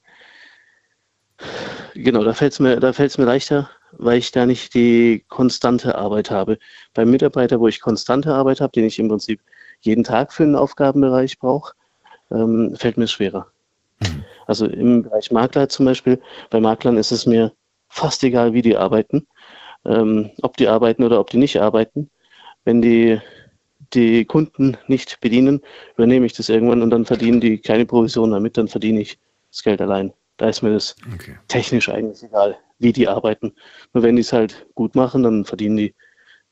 Genau, 1.94 2.24
da 2.24 2.34
fällt 2.34 2.54
es 2.54 2.60
mir, 2.60 2.80
mir 2.80 3.26
leichter, 3.26 3.70
weil 3.92 4.18
ich 4.18 4.32
da 4.32 4.46
nicht 4.46 4.74
die 4.74 5.26
konstante 5.28 5.96
Arbeit 5.96 6.32
habe. 6.32 6.58
Beim 6.94 7.12
Mitarbeiter, 7.12 7.60
wo 7.60 7.68
ich 7.68 7.82
konstante 7.82 8.34
Arbeit 8.34 8.62
habe, 8.62 8.72
den 8.72 8.86
ich 8.86 9.00
im 9.00 9.10
Prinzip 9.10 9.42
jeden 9.82 10.04
Tag 10.04 10.34
für 10.34 10.44
einen 10.44 10.56
Aufgabenbereich 10.56 11.40
brauche, 11.40 11.74
ähm, 12.32 12.76
fällt 12.76 12.98
mir 12.98 13.08
schwerer. 13.08 13.48
Mhm. 14.00 14.24
Also 14.46 14.66
im 14.66 15.04
Bereich 15.04 15.32
Makler 15.32 15.70
zum 15.70 15.86
Beispiel, 15.86 16.22
bei 16.50 16.60
Maklern 16.60 16.98
ist 16.98 17.12
es 17.12 17.26
mir 17.26 17.54
fast 17.90 18.24
egal, 18.24 18.54
wie 18.54 18.62
die 18.62 18.78
arbeiten 18.78 19.28
ähm, 19.88 20.32
ob 20.42 20.58
die 20.58 20.68
arbeiten 20.68 21.04
oder 21.04 21.20
ob 21.20 21.30
die 21.30 21.38
nicht 21.38 21.60
arbeiten. 21.60 22.10
Wenn 22.66 22.82
die 22.82 23.20
die 23.94 24.26
Kunden 24.26 24.78
nicht 24.88 25.20
bedienen, 25.22 25.62
übernehme 25.96 26.26
ich 26.26 26.34
das 26.34 26.50
irgendwann 26.50 26.82
und 26.82 26.90
dann 26.90 27.06
verdienen 27.06 27.40
die 27.40 27.58
keine 27.58 27.86
Provision 27.86 28.32
damit, 28.32 28.58
dann 28.58 28.68
verdiene 28.68 29.02
ich 29.02 29.18
das 29.50 29.64
Geld 29.64 29.82
allein. 29.82 30.14
Da 30.38 30.50
ist 30.50 30.62
mir 30.62 30.74
das 30.74 30.96
okay. 31.14 31.38
technisch 31.48 31.90
eigentlich 31.90 32.22
egal, 32.22 32.58
wie 32.80 32.92
die 32.92 33.08
arbeiten. 33.08 33.54
Nur 33.94 34.04
wenn 34.04 34.16
die 34.16 34.22
es 34.22 34.34
halt 34.34 34.68
gut 34.76 34.94
machen, 34.96 35.24
dann 35.24 35.46
verdienen 35.46 35.78
die 35.78 35.96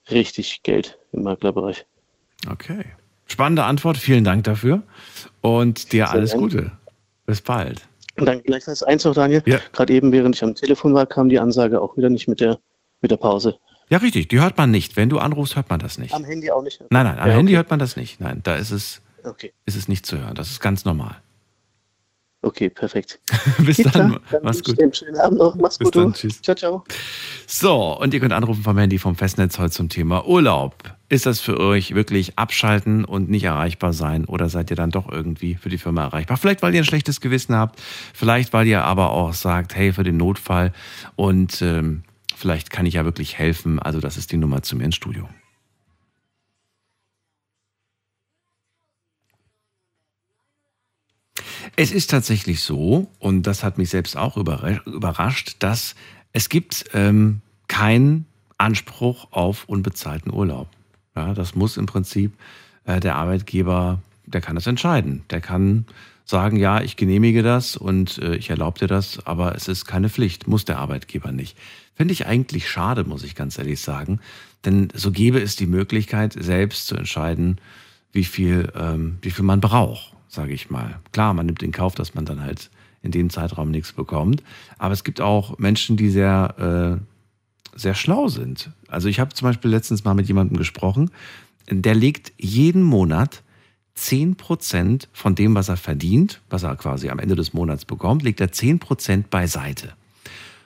richtig 0.09 0.63
Geld 0.63 0.97
im 1.11 1.23
Maklerbereich. 1.23 1.86
Okay. 2.49 2.86
Spannende 3.27 3.63
Antwort, 3.63 3.97
vielen 3.97 4.23
Dank 4.23 4.43
dafür 4.43 4.83
und 5.41 5.91
dir 5.91 6.05
Sehr 6.05 6.11
alles 6.11 6.31
gerne. 6.31 6.43
Gute. 6.43 6.71
Bis 7.25 7.41
bald. 7.41 7.88
Und 8.17 8.27
dann 8.27 8.41
gleichfalls 8.43 8.81
eins 8.83 9.03
noch, 9.03 9.13
Daniel. 9.13 9.41
Ja. 9.45 9.59
Gerade 9.73 9.93
eben, 9.93 10.11
während 10.11 10.36
ich 10.36 10.43
am 10.43 10.55
Telefon 10.55 10.93
war, 10.93 11.05
kam 11.05 11.27
die 11.27 11.39
Ansage 11.39 11.81
auch 11.81 11.97
wieder 11.97 12.09
nicht 12.09 12.27
mit 12.27 12.39
der 12.39 12.59
mit 13.02 13.12
der 13.12 13.18
Pause. 13.18 13.58
Ja, 13.89 14.00
richtig. 14.00 14.30
Die 14.30 14.39
hört 14.39 14.58
man 14.58 14.72
nicht. 14.72 14.96
Wenn 14.96 15.10
du 15.10 15.20
anrufst, 15.20 15.56
hört 15.56 15.70
man 15.70 15.80
das 15.80 15.98
nicht. 15.98 16.14
Am 16.14 16.24
Handy 16.24 16.50
auch 16.52 16.64
nicht? 16.64 16.82
Nein, 16.89 17.06
nein, 17.06 17.20
am 17.20 17.28
ja, 17.28 17.36
Handy 17.36 17.54
hört 17.54 17.70
man 17.70 17.80
das 17.80 17.96
nicht. 17.96 18.20
Nein, 18.20 18.41
da 18.43 18.56
ist 18.56 18.72
es, 18.72 19.02
okay. 19.24 19.54
ist 19.66 19.76
es 19.76 19.88
nicht 19.88 20.06
zu 20.06 20.18
hören. 20.18 20.36
Das 20.36 20.50
ist 20.50 20.60
ganz 20.60 20.86
normal. 20.86 21.18
Okay, 22.46 22.70
perfekt. 22.70 23.20
Bis 23.58 23.78
Geht 23.78 23.96
dann. 23.96 24.20
dann. 24.30 24.41
Mach's 24.43 24.64
gut. 24.64 24.80
Einen 24.80 24.93
schönen 24.93 25.18
Abend 25.18 25.39
noch. 25.39 25.56
Mach's 25.56 25.80
Bis 25.80 25.86
gut. 25.88 25.96
Dann. 25.96 26.14
Tschüss. 26.14 26.41
Ciao, 26.43 26.56
ciao. 26.56 26.84
So, 27.48 28.00
und 28.00 28.14
ihr 28.14 28.20
könnt 28.20 28.34
anrufen 28.34 28.62
vom 28.62 28.78
Handy 28.78 29.00
vom 29.00 29.16
Festnetz 29.16 29.58
heute 29.58 29.72
zum 29.72 29.89
Thema 29.89 30.28
Urlaub. 30.28 30.76
Ist 31.10 31.26
das 31.26 31.39
für 31.39 31.60
euch 31.60 31.96
wirklich 31.96 32.38
abschalten 32.38 33.04
und 33.04 33.30
nicht 33.30 33.46
erreichbar 33.46 33.93
sein 33.93 34.26
oder 34.26 34.50
seid 34.50 34.70
ihr 34.70 34.76
dann 34.76 34.91
doch 34.91 35.12
irgendwie 35.12 35.56
für 35.56 35.70
die 35.70 35.80
Firma 35.80 36.04
erreichbar? 36.04 36.38
Vielleicht, 36.38 36.62
weil 36.62 36.74
ihr 36.76 36.82
ein 36.82 36.86
schlechtes 36.86 37.20
Gewissen 37.20 37.56
habt, 37.56 37.80
vielleicht, 38.14 38.54
weil 38.54 38.68
ihr 38.68 38.84
aber 38.84 39.12
auch 39.12 39.34
sagt, 39.34 39.76
hey, 39.76 39.93
für 39.93 40.04
den 40.04 40.18
Notfall 40.18 40.72
und 41.16 41.62
ähm, 41.64 42.04
vielleicht 42.36 42.69
kann 42.69 42.86
ich 42.86 42.95
ja 42.95 43.05
wirklich 43.05 43.38
helfen. 43.38 43.79
Also 43.79 43.99
das 43.99 44.17
ist 44.17 44.31
die 44.31 44.38
Nummer 44.38 44.61
zu 44.61 44.75
mir 44.75 44.86
ins 44.86 44.95
Studio. 44.95 45.27
Es 51.75 51.91
ist 51.91 52.09
tatsächlich 52.09 52.61
so, 52.61 53.11
und 53.19 53.43
das 53.43 53.63
hat 53.63 53.77
mich 53.77 53.89
selbst 53.89 54.15
auch 54.15 54.38
überrascht, 54.38 55.57
dass 55.59 55.95
es 56.31 56.49
gibt 56.49 56.86
ähm, 56.93 57.41
keinen 57.67 58.25
Anspruch 58.57 59.27
auf 59.31 59.65
unbezahlten 59.65 60.31
Urlaub. 60.31 60.69
Ja, 61.15 61.33
das 61.33 61.55
muss 61.55 61.77
im 61.77 61.86
Prinzip 61.86 62.33
äh, 62.86 62.99
der 62.99 63.15
Arbeitgeber, 63.15 64.01
der 64.25 64.41
kann 64.41 64.55
das 64.55 64.67
entscheiden. 64.67 65.23
Der 65.29 65.41
kann 65.41 65.86
sagen, 66.26 66.57
ja, 66.57 66.82
ich 66.82 66.97
genehmige 66.97 67.43
das 67.43 67.78
und 67.78 68.17
äh, 68.17 68.36
ich 68.36 68.49
erlaube 68.49 68.80
dir 68.80 68.88
das, 68.88 69.26
aber 69.26 69.55
es 69.55 69.67
ist 69.67 69.86
keine 69.86 70.09
Pflicht, 70.09 70.47
muss 70.47 70.65
der 70.65 70.80
Arbeitgeber 70.80 71.32
nicht. 71.32 71.55
Finde 71.93 72.13
ich 72.13 72.26
eigentlich 72.26 72.69
schade, 72.69 73.03
muss 73.03 73.23
ich 73.23 73.36
ganz 73.36 73.57
ehrlich 73.57 73.80
sagen. 73.80 74.19
Denn 74.65 74.89
so 74.93 75.11
gäbe 75.11 75.39
es 75.39 75.55
die 75.55 75.67
Möglichkeit, 75.67 76.34
selbst 76.34 76.88
zu 76.88 76.95
entscheiden, 76.95 77.59
wie 78.11 78.23
viel, 78.23 78.71
ähm, 78.76 79.17
wie 79.21 79.30
viel 79.30 79.45
man 79.45 79.61
braucht, 79.61 80.13
sage 80.28 80.53
ich 80.53 80.69
mal. 80.69 80.99
Klar, 81.11 81.34
man 81.34 81.45
nimmt 81.45 81.61
in 81.61 81.71
Kauf, 81.71 81.93
dass 81.93 82.15
man 82.15 82.26
dann 82.26 82.41
halt 82.41 82.71
in 83.03 83.11
dem 83.11 83.30
Zeitraum 83.30 83.69
nichts 83.69 83.93
bekommt. 83.93 84.41
Aber 84.80 84.93
es 84.93 85.03
gibt 85.03 85.21
auch 85.21 85.59
Menschen, 85.59 85.95
die 85.95 86.09
sehr, 86.09 86.99
äh, 87.78 87.78
sehr 87.80 87.93
schlau 87.93 88.30
sind. 88.30 88.71
Also 88.88 89.07
ich 89.09 89.19
habe 89.19 89.34
zum 89.34 89.47
Beispiel 89.47 89.69
letztens 89.69 90.03
mal 90.03 90.15
mit 90.15 90.28
jemandem 90.28 90.57
gesprochen, 90.57 91.11
der 91.69 91.93
legt 91.93 92.34
jeden 92.38 92.82
Monat 92.82 93.43
10% 93.98 95.08
von 95.14 95.36
dem, 95.36 95.56
was 95.56 95.70
er 95.70 95.78
verdient, 95.78 96.41
was 96.50 96.64
er 96.64 96.76
quasi 96.76 97.10
am 97.10 97.20
Ende 97.20 97.36
des 97.36 97.54
Monats 97.54 97.86
bekommt, 97.86 98.24
legt 98.24 98.41
er 98.41 98.52
10% 98.52 99.26
beiseite. 99.30 99.93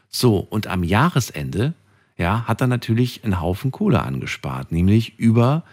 So, 0.10 0.38
und 0.38 0.68
am 0.68 0.84
Jahresende, 0.84 1.74
ja, 2.18 2.46
hat 2.48 2.62
er 2.62 2.68
natürlich 2.68 3.24
einen 3.24 3.40
Haufen 3.40 3.72
Kohle 3.72 4.02
angespart, 4.02 4.72
nämlich 4.72 5.20
über 5.20 5.64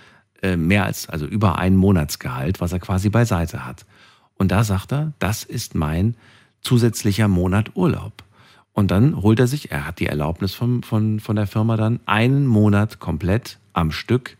äh, 0.42 0.56
mehr 0.56 0.84
als, 0.84 1.08
also 1.08 1.26
über 1.26 1.58
ein 1.58 1.76
Monatsgehalt, 1.76 2.60
was 2.60 2.72
er 2.72 2.78
quasi 2.78 3.08
beiseite 3.08 3.64
hat. 3.64 3.86
Und 4.34 4.52
da 4.52 4.62
sagt 4.62 4.92
er, 4.92 5.12
das 5.18 5.42
ist 5.42 5.74
mein 5.74 6.14
zusätzlicher 6.60 7.28
Monat 7.28 7.74
Urlaub. 7.74 8.22
Und 8.74 8.90
dann 8.90 9.22
holt 9.22 9.40
er 9.40 9.46
sich, 9.46 9.70
er 9.70 9.86
hat 9.86 10.00
die 10.00 10.06
Erlaubnis 10.06 10.52
von, 10.52 10.82
von, 10.82 11.20
von 11.20 11.36
der 11.36 11.46
Firma 11.46 11.78
dann, 11.78 12.00
einen 12.04 12.46
Monat 12.46 13.00
komplett 13.00 13.58
am 13.72 13.90
Stück 13.90 14.36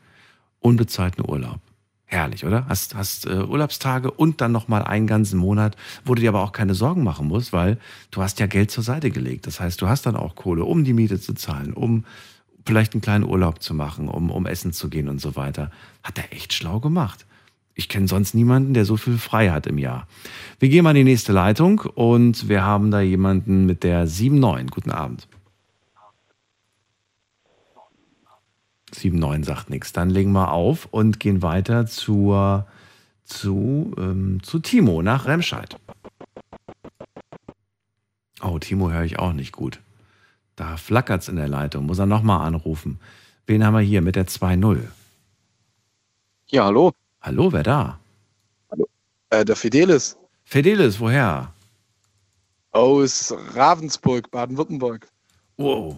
unbezahlten 0.61 1.25
Urlaub. 1.27 1.61
Herrlich, 2.09 2.45
oder? 2.47 2.67
Hast, 2.69 2.95
hast 2.95 3.27
äh, 3.27 3.43
Urlaubstage 3.43 4.13
und 4.13 4.41
dann 4.41 4.53
nochmal 4.53 4.85
einen 4.85 5.09
ganzen 5.09 5.39
Monat, 5.39 5.77
wo 6.05 6.15
du 6.15 6.21
dir 6.21 6.29
aber 6.29 6.43
auch 6.43 6.53
keine 6.53 6.75
Sorgen 6.75 7.03
machen 7.03 7.27
musst, 7.27 7.53
weil 7.53 7.79
du 8.13 8.23
hast 8.23 8.39
ja 8.39 8.47
Geld 8.47 8.71
zur 8.71 8.85
Seite 8.85 9.11
gelegt. 9.11 9.47
Das 9.49 9.59
heißt, 9.59 9.83
du 9.83 9.89
hast 9.89 10.07
dann 10.07 10.15
auch 10.15 10.37
Kohle, 10.37 10.65
um 10.65 10.85
die 10.85 10.93
Miete 10.93 11.21
zu 11.21 11.35
zahlen, 11.35 11.73
um 11.73 12.05
vielleicht 12.65 12.95
einen 12.95 13.01
kleinen 13.01 13.25
Urlaub 13.25 13.61
zu 13.61 13.75
machen, 13.75 14.09
um, 14.09 14.31
um 14.31 14.47
essen 14.47 14.73
zu 14.73 14.89
gehen 14.89 15.09
und 15.09 15.21
so 15.21 15.35
weiter. 15.35 15.73
Hat 16.05 16.19
er 16.19 16.33
echt 16.33 16.53
schlau 16.53 16.79
gemacht. 16.79 17.27
Ich 17.75 17.89
kenne 17.89 18.07
sonst 18.09 18.35
niemanden, 18.35 18.73
der 18.73 18.85
so 18.85 18.97
viel 18.97 19.19
frei 19.19 19.51
hat 19.51 19.67
im 19.67 19.77
Jahr. 19.77 20.07
Wir 20.61 20.69
gehen 20.69 20.85
mal 20.85 20.91
in 20.91 21.05
die 21.05 21.13
nächste 21.13 21.33
Leitung 21.33 21.81
und 21.81 22.49
wir 22.49 22.63
haben 22.63 22.91
da 22.91 23.01
jemanden 23.01 23.67
mit 23.67 23.83
der 23.83 24.07
7-9. 24.07 24.71
Guten 24.71 24.93
Abend. 24.93 25.29
7-9 28.97 29.45
sagt 29.45 29.71
nichts. 29.71 29.93
Dann 29.93 30.11
legen 30.11 30.33
wir 30.33 30.53
auf 30.53 30.87
und 30.91 31.21
gehen 31.21 31.43
weiter 31.43 31.87
zur, 31.87 32.67
zu, 33.25 33.95
ähm, 33.99 34.43
zu 34.43 34.59
Timo 34.59 35.03
nach 35.03 35.27
Remscheid. 35.27 35.77
Oh, 38.43 38.59
Timo 38.59 38.91
höre 38.91 39.05
ich 39.05 39.19
auch 39.19 39.33
nicht 39.33 39.53
gut. 39.53 39.81
Da 40.57 40.77
flackert 40.77 41.23
es 41.23 41.29
in 41.29 41.37
der 41.37 41.49
Leitung. 41.49 41.87
Muss 41.87 41.99
er 41.99 42.07
nochmal 42.07 42.47
anrufen. 42.47 42.99
Wen 43.47 43.65
haben 43.65 43.75
wir 43.75 43.81
hier 43.81 44.03
mit 44.03 44.17
der 44.17 44.27
2-0? 44.27 44.81
Ja, 46.49 46.65
hallo. 46.65 46.93
Hallo, 47.21 47.53
wer 47.53 47.63
da? 47.63 47.99
Hallo. 48.71 48.89
Äh, 49.31 49.45
der 49.45 49.57
Fidelis. 49.57 50.17
Fidelis, 50.45 51.01
woher? 51.01 51.53
Aus 52.71 53.35
Ravensburg, 53.55 54.31
Baden-Württemberg. 54.31 55.09
Wow. 55.57 55.97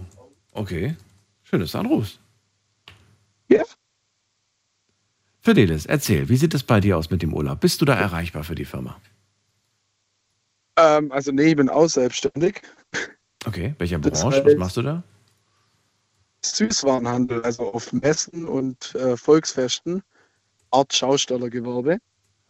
Okay. 0.53 0.96
Schönes 1.44 1.74
Anruf. 1.74 2.18
Ja. 3.49 3.64
Fidelis, 5.40 5.86
erzähl, 5.86 6.28
wie 6.28 6.36
sieht 6.36 6.55
es 6.55 6.62
bei 6.62 6.80
dir 6.80 6.99
aus 6.99 7.11
mit 7.11 7.22
dem 7.22 7.32
Urlaub? 7.32 7.61
Bist 7.61 7.80
du 7.80 7.84
da 7.84 7.94
erreichbar 7.94 8.44
für 8.44 8.55
die 8.55 8.64
Firma? 8.64 9.01
Ähm, 10.76 11.11
also 11.11 11.32
nee, 11.32 11.49
ich 11.49 11.57
bin 11.57 11.68
auch 11.68 11.88
selbstständig. 11.88 12.62
Okay, 13.46 13.74
welcher 13.78 13.99
das 13.99 14.20
Branche? 14.20 14.44
Was 14.44 14.57
machst 14.57 14.76
du 14.76 14.82
da? 14.82 15.03
Süßwarenhandel, 16.44 17.42
also 17.42 17.72
auf 17.72 17.92
Messen 17.92 18.46
und 18.46 18.94
äh, 18.94 19.16
Volksfesten, 19.16 20.03
Art 20.70 20.92
Schaustellergewerbe. 20.94 21.99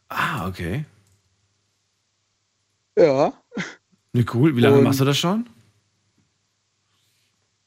Ah, 0.08 0.46
okay. 0.48 0.84
Ja. 2.96 3.32
Ne, 4.12 4.24
cool. 4.34 4.56
Wie 4.56 4.60
lange 4.60 4.78
und, 4.78 4.84
machst 4.84 5.00
du 5.00 5.04
das 5.04 5.18
schon? 5.18 5.48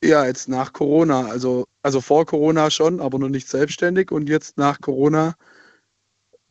Ja, 0.04 0.26
jetzt 0.26 0.49
nach 0.49 0.74
Corona, 0.74 1.28
also, 1.28 1.68
also 1.84 2.02
vor 2.02 2.26
Corona 2.26 2.72
schon, 2.72 2.99
aber 2.99 3.20
noch 3.20 3.30
nicht 3.30 3.47
selbstständig 3.47 4.12
und 4.12 4.30
jetzt 4.30 4.58
nach 4.58 4.82
Corona 4.82 5.36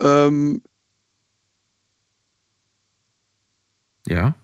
ähm, 0.01 0.63
Ja. 4.07 4.35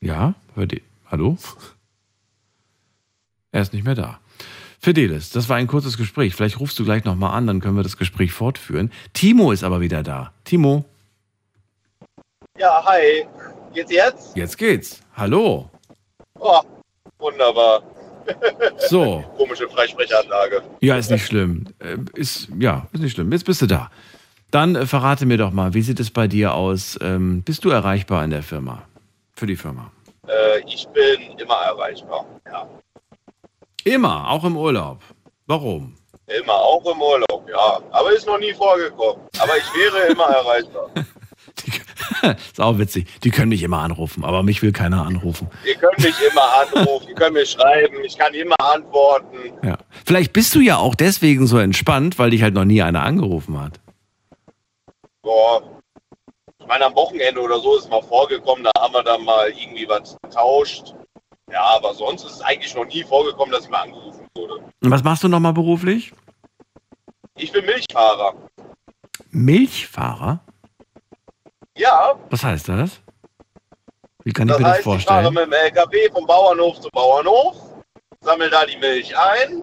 Ja, 0.00 0.34
hör 0.54 0.66
die. 0.66 0.82
Hallo? 1.06 1.36
Er 3.52 3.62
ist 3.62 3.72
nicht 3.72 3.84
mehr 3.84 3.94
da. 3.94 4.18
Fidelis, 4.80 5.30
das 5.30 5.48
war 5.48 5.58
ein 5.58 5.68
kurzes 5.68 5.96
Gespräch. 5.96 6.34
Vielleicht 6.34 6.58
rufst 6.58 6.78
du 6.78 6.84
gleich 6.84 7.04
nochmal 7.04 7.36
an, 7.36 7.46
dann 7.46 7.60
können 7.60 7.76
wir 7.76 7.84
das 7.84 7.96
Gespräch 7.96 8.32
fortführen. 8.32 8.90
Timo 9.12 9.52
ist 9.52 9.62
aber 9.62 9.80
wieder 9.80 10.02
da. 10.02 10.32
Timo. 10.44 10.84
Ja, 12.58 12.84
hi. 12.84 13.26
Geht's 13.74 13.90
jetzt? 13.90 14.36
Jetzt 14.36 14.58
geht's. 14.58 15.00
Hallo. 15.16 15.70
Oh, 16.38 16.60
wunderbar. 17.18 17.82
So. 18.88 19.24
Komische 19.36 19.68
Freisprechanlage. 19.68 20.62
Ja, 20.80 20.96
ist 20.96 21.10
nicht 21.10 21.26
schlimm. 21.26 21.64
Äh, 21.80 21.96
ist, 22.14 22.48
ja, 22.60 22.86
ist 22.92 23.00
nicht 23.02 23.14
schlimm. 23.14 23.32
Jetzt 23.32 23.44
bist 23.44 23.60
du 23.62 23.66
da. 23.66 23.90
Dann 24.52 24.76
äh, 24.76 24.86
verrate 24.86 25.26
mir 25.26 25.38
doch 25.38 25.50
mal, 25.50 25.74
wie 25.74 25.82
sieht 25.82 25.98
es 25.98 26.10
bei 26.12 26.28
dir 26.28 26.54
aus? 26.54 26.96
Ähm, 27.02 27.42
bist 27.42 27.64
du 27.64 27.70
erreichbar 27.70 28.22
in 28.24 28.30
der 28.30 28.44
Firma? 28.44 28.84
Für 29.34 29.46
die 29.46 29.56
Firma? 29.56 29.90
Äh, 30.28 30.60
ich 30.66 30.86
bin 30.88 31.36
immer 31.36 31.56
erreichbar, 31.56 32.24
ja. 32.46 32.68
Immer, 33.82 34.30
auch 34.30 34.44
im 34.44 34.56
Urlaub. 34.56 35.00
Warum? 35.46 35.96
Immer, 36.28 36.54
auch 36.54 36.84
im 36.86 37.02
Urlaub, 37.02 37.48
ja. 37.48 37.80
Aber 37.90 38.12
ist 38.12 38.26
noch 38.28 38.38
nie 38.38 38.52
vorgekommen. 38.54 39.20
Aber 39.40 39.56
ich 39.56 39.64
wäre 39.74 40.12
immer 40.12 40.26
erreichbar. 40.28 40.90
Ist 42.22 42.60
auch 42.60 42.78
witzig. 42.78 43.06
Die 43.22 43.30
können 43.30 43.50
mich 43.50 43.62
immer 43.62 43.80
anrufen, 43.80 44.24
aber 44.24 44.42
mich 44.42 44.62
will 44.62 44.72
keiner 44.72 45.04
anrufen. 45.06 45.48
Die 45.66 45.74
können 45.74 45.96
mich 45.98 46.14
immer 46.30 46.54
anrufen, 46.60 47.06
die 47.08 47.14
können 47.14 47.34
mir 47.34 47.46
schreiben, 47.46 47.96
ich 48.04 48.16
kann 48.16 48.34
immer 48.34 48.56
antworten. 48.58 49.52
Ja. 49.62 49.78
Vielleicht 50.04 50.32
bist 50.32 50.54
du 50.54 50.60
ja 50.60 50.76
auch 50.76 50.94
deswegen 50.94 51.46
so 51.46 51.58
entspannt, 51.58 52.18
weil 52.18 52.30
dich 52.30 52.42
halt 52.42 52.54
noch 52.54 52.64
nie 52.64 52.82
einer 52.82 53.02
angerufen 53.02 53.60
hat. 53.60 53.80
Boah. 55.22 55.62
Ich 56.58 56.66
meine, 56.66 56.86
am 56.86 56.94
Wochenende 56.94 57.40
oder 57.40 57.58
so 57.58 57.76
ist 57.76 57.84
es 57.84 57.90
mal 57.90 58.02
vorgekommen, 58.02 58.64
da 58.64 58.70
haben 58.80 58.94
wir 58.94 59.02
dann 59.02 59.24
mal 59.24 59.48
irgendwie 59.50 59.88
was 59.88 60.16
getauscht. 60.22 60.94
Ja, 61.50 61.62
aber 61.76 61.92
sonst 61.92 62.24
ist 62.24 62.36
es 62.36 62.40
eigentlich 62.40 62.74
noch 62.74 62.86
nie 62.86 63.02
vorgekommen, 63.02 63.52
dass 63.52 63.64
ich 63.64 63.70
mal 63.70 63.82
angerufen 63.82 64.26
wurde. 64.36 64.54
Und 64.80 64.90
was 64.90 65.02
machst 65.04 65.22
du 65.22 65.28
nochmal 65.28 65.52
beruflich? 65.52 66.12
Ich 67.36 67.52
bin 67.52 67.66
Milchfahrer. 67.66 68.34
Milchfahrer? 69.30 70.40
Ja. 71.76 72.14
Was 72.30 72.44
heißt 72.44 72.68
das? 72.68 73.00
Wie 74.24 74.32
kann 74.32 74.48
ich 74.48 74.52
das 74.52 74.60
mir 74.60 74.66
heißt, 74.68 74.78
das 74.78 74.84
vorstellen? 74.84 75.18
Ich 75.18 75.24
fahre 75.24 75.32
mit 75.32 75.46
dem 75.46 75.52
LKW 75.52 76.10
vom 76.12 76.26
Bauernhof 76.26 76.80
zu 76.80 76.88
Bauernhof, 76.90 77.56
sammle 78.20 78.50
da 78.50 78.64
die 78.66 78.76
Milch 78.76 79.16
ein, 79.16 79.62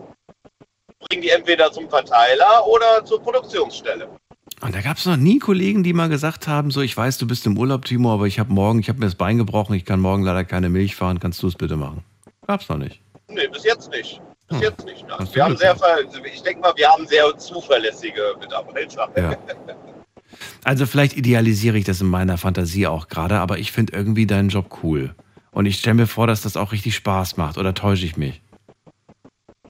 bringe 0.99 1.21
die 1.21 1.29
entweder 1.29 1.71
zum 1.71 1.89
Verteiler 1.89 2.65
oder 2.67 3.05
zur 3.05 3.21
Produktionsstelle. 3.21 4.09
Und 4.61 4.75
da 4.75 4.81
gab 4.81 4.97
es 4.97 5.05
noch 5.05 5.15
nie 5.15 5.39
Kollegen, 5.39 5.83
die 5.83 5.93
mal 5.93 6.09
gesagt 6.09 6.47
haben, 6.47 6.71
so 6.71 6.81
ich 6.81 6.95
weiß, 6.95 7.17
du 7.17 7.27
bist 7.27 7.45
im 7.45 7.57
Urlaub, 7.57 7.85
Timo, 7.85 8.13
aber 8.13 8.25
ich 8.25 8.39
habe 8.39 8.51
morgen, 8.51 8.79
ich 8.79 8.89
habe 8.89 8.99
mir 8.99 9.05
das 9.05 9.15
Bein 9.15 9.37
gebrochen, 9.37 9.73
ich 9.75 9.85
kann 9.85 10.01
morgen 10.01 10.23
leider 10.23 10.43
keine 10.43 10.69
Milch 10.69 10.95
fahren, 10.95 11.19
kannst 11.19 11.41
du 11.41 11.47
es 11.47 11.55
bitte 11.55 11.77
machen? 11.77 12.03
Gab's 12.45 12.67
noch 12.67 12.77
nicht. 12.77 13.01
Nee, 13.29 13.47
bis 13.47 13.63
jetzt 13.63 13.89
nicht. 13.91 14.21
Bis 14.47 14.57
hm. 14.57 14.63
jetzt 14.63 14.85
nicht. 14.85 15.05
Wir 15.33 15.45
haben 15.45 15.55
sehr, 15.55 15.75
ich 16.25 16.41
denke 16.41 16.61
mal, 16.61 16.73
wir 16.75 16.89
haben 16.89 17.07
sehr 17.07 17.37
zuverlässige 17.37 18.35
Mitarbeiter. 18.39 19.07
Ja. 19.15 19.37
Also 20.63 20.85
vielleicht 20.85 21.15
idealisiere 21.17 21.77
ich 21.77 21.85
das 21.85 22.01
in 22.01 22.07
meiner 22.07 22.37
Fantasie 22.37 22.87
auch 22.87 23.07
gerade, 23.07 23.39
aber 23.39 23.57
ich 23.59 23.71
finde 23.71 23.93
irgendwie 23.93 24.25
deinen 24.27 24.49
Job 24.49 24.79
cool. 24.83 25.15
Und 25.51 25.65
ich 25.65 25.79
stelle 25.79 25.95
mir 25.95 26.07
vor, 26.07 26.27
dass 26.27 26.41
das 26.41 26.57
auch 26.57 26.71
richtig 26.71 26.95
Spaß 26.95 27.37
macht. 27.37 27.57
Oder 27.57 27.73
täusche 27.73 28.05
ich 28.05 28.17
mich? 28.17 28.41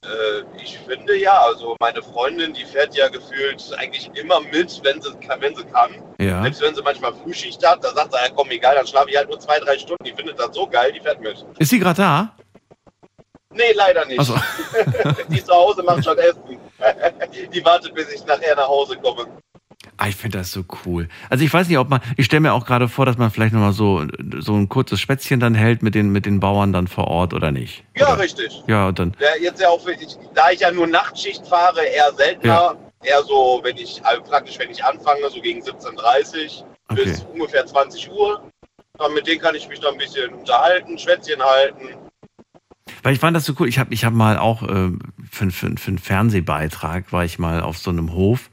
Äh, 0.03 0.61
ich 0.61 0.77
finde 0.87 1.17
ja. 1.17 1.39
Also 1.41 1.75
meine 1.79 2.01
Freundin, 2.01 2.53
die 2.53 2.65
fährt 2.65 2.95
ja 2.95 3.07
gefühlt 3.09 3.63
eigentlich 3.77 4.09
immer 4.15 4.39
mit, 4.41 4.79
wenn 4.83 5.01
sie, 5.01 5.11
kann- 5.25 5.41
wenn 5.41 5.55
sie 5.55 5.63
kann. 5.63 5.91
Ja. 6.19 6.41
Selbst 6.43 6.61
wenn 6.61 6.75
sie 6.75 6.81
manchmal 6.81 7.13
Frühschicht 7.13 7.65
hat, 7.65 7.83
da 7.83 7.93
sagt 7.93 8.11
sie, 8.11 8.17
ja 8.17 8.29
komm, 8.35 8.49
egal, 8.51 8.75
dann 8.75 8.87
schlafe 8.87 9.09
ich 9.09 9.17
halt 9.17 9.29
nur 9.29 9.39
zwei, 9.39 9.59
drei 9.59 9.77
Stunden. 9.77 10.03
Die 10.03 10.13
findet 10.13 10.37
das 10.39 10.53
so 10.53 10.67
geil, 10.67 10.91
die 10.93 10.99
fährt 10.99 11.21
mit. 11.21 11.45
Ist 11.57 11.69
sie 11.69 11.79
gerade 11.79 12.01
da? 12.01 12.35
Nee, 13.51 13.71
leider 13.73 14.05
nicht. 14.05 14.21
So. 14.21 14.35
die 15.29 15.37
ist 15.37 15.47
zu 15.47 15.53
Hause, 15.53 15.81
macht 15.83 16.03
schon 16.03 16.17
Essen. 16.17 16.41
die 17.53 17.65
wartet, 17.65 17.95
bis 17.95 18.09
ich 18.13 18.23
nachher 18.25 18.55
nach 18.55 18.67
Hause 18.67 18.95
komme. 18.97 19.25
Ah, 20.01 20.07
ich 20.07 20.15
finde 20.15 20.37
das 20.37 20.53
so 20.53 20.63
cool. 20.85 21.09
Also 21.29 21.43
ich 21.43 21.53
weiß 21.53 21.67
nicht, 21.67 21.77
ob 21.77 21.89
man, 21.89 21.99
ich 22.15 22.25
stelle 22.25 22.39
mir 22.39 22.53
auch 22.53 22.65
gerade 22.65 22.87
vor, 22.87 23.05
dass 23.05 23.17
man 23.17 23.31
vielleicht 23.31 23.53
nochmal 23.53 23.73
so, 23.73 24.05
so 24.39 24.55
ein 24.55 24.69
kurzes 24.69 25.01
Spätzchen 25.01 25.41
dann 25.41 25.55
hält 25.55 25.83
mit 25.83 25.93
den, 25.93 26.09
mit 26.09 26.25
den 26.25 26.39
Bauern 26.39 26.71
dann 26.71 26.87
vor 26.87 27.07
Ort 27.09 27.33
oder 27.33 27.51
nicht. 27.51 27.83
Ja, 27.97 28.13
richtig. 28.13 28.63
Ja, 28.65 28.87
und 28.87 28.97
dann, 28.97 29.13
Ja, 29.19 29.27
jetzt 29.41 29.59
ja 29.59 29.67
auch, 29.67 29.85
ich, 29.87 30.17
da 30.33 30.51
ich 30.51 30.61
ja 30.61 30.71
nur 30.71 30.87
Nachtschicht 30.87 31.45
fahre, 31.45 31.81
eher 31.83 32.13
seltener. 32.15 32.77
Eher 33.03 33.21
so, 33.23 33.59
wenn 33.63 33.75
ich, 33.75 33.99
also 34.05 34.21
praktisch, 34.23 34.57
wenn 34.57 34.69
ich 34.69 34.81
anfange, 34.83 35.29
so 35.29 35.41
gegen 35.41 35.61
17.30 35.61 36.63
Okay. 36.91 37.03
bis 37.03 37.25
ungefähr 37.33 37.65
20 37.65 38.09
Uhr. 38.09 38.41
Dann 38.97 39.13
mit 39.13 39.27
denen 39.27 39.41
kann 39.41 39.53
ich 39.55 39.67
mich 39.67 39.81
dann 39.81 39.93
ein 39.93 39.97
bisschen 39.99 40.33
unterhalten, 40.33 40.97
Schwätzchen 40.97 41.41
halten. 41.43 41.89
weil 43.03 43.13
ich 43.13 43.19
fand 43.19 43.35
das 43.35 43.43
so 43.45 43.53
cool. 43.59 43.67
Ich 43.67 43.77
habe 43.79 43.93
ich 43.93 44.05
hab 44.05 44.13
mal 44.13 44.37
auch 44.37 44.63
äh, 44.63 44.91
für, 45.29 45.51
für, 45.51 45.75
für 45.77 45.87
einen 45.89 45.97
Fernsehbeitrag 45.99 47.11
war 47.11 47.25
ich 47.25 47.37
mal 47.37 47.61
auf 47.61 47.77
so 47.77 47.89
einem 47.91 48.13
Hof 48.13 48.49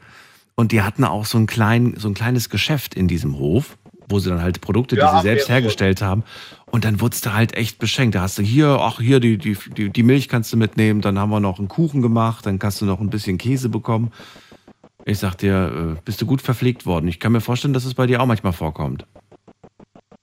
und 0.56 0.72
die 0.72 0.82
hatten 0.82 1.04
auch 1.04 1.26
so 1.26 1.38
ein, 1.38 1.46
klein, 1.46 1.94
so 1.96 2.08
ein 2.08 2.14
kleines 2.14 2.50
Geschäft 2.50 2.94
in 2.94 3.08
diesem 3.08 3.38
Hof, 3.38 3.76
wo 4.08 4.18
sie 4.18 4.30
dann 4.30 4.42
halt 4.42 4.60
Produkte, 4.60 4.96
Ja, 4.96 5.10
die 5.10 5.16
sie 5.18 5.22
selbst 5.22 5.48
hergestellt 5.48 6.00
haben. 6.02 6.24
Und 6.70 6.84
dann 6.84 7.00
wurdest 7.00 7.26
du 7.26 7.34
halt 7.34 7.56
echt 7.56 7.78
beschenkt. 7.78 8.14
Da 8.14 8.22
hast 8.22 8.38
du 8.38 8.42
hier, 8.42 8.78
ach 8.80 8.98
hier, 8.98 9.20
die, 9.20 9.38
die, 9.38 9.56
die, 9.76 9.90
die 9.90 10.02
Milch 10.02 10.28
kannst 10.28 10.52
du 10.52 10.56
mitnehmen, 10.56 11.02
dann 11.02 11.18
haben 11.18 11.30
wir 11.30 11.40
noch 11.40 11.58
einen 11.58 11.68
Kuchen 11.68 12.02
gemacht, 12.02 12.46
dann 12.46 12.58
kannst 12.58 12.80
du 12.80 12.86
noch 12.86 13.00
ein 13.00 13.10
bisschen 13.10 13.38
Käse 13.38 13.68
bekommen. 13.68 14.12
Ich 15.04 15.18
sag 15.18 15.36
dir, 15.36 15.94
äh, 15.96 16.00
bist 16.04 16.20
du 16.20 16.26
gut 16.26 16.42
verpflegt 16.42 16.86
worden. 16.86 17.06
Ich 17.06 17.20
kann 17.20 17.32
mir 17.32 17.40
vorstellen, 17.40 17.74
dass 17.74 17.84
es 17.84 17.94
bei 17.94 18.06
dir 18.06 18.20
auch 18.20 18.26
manchmal 18.26 18.52
vorkommt. 18.52 19.06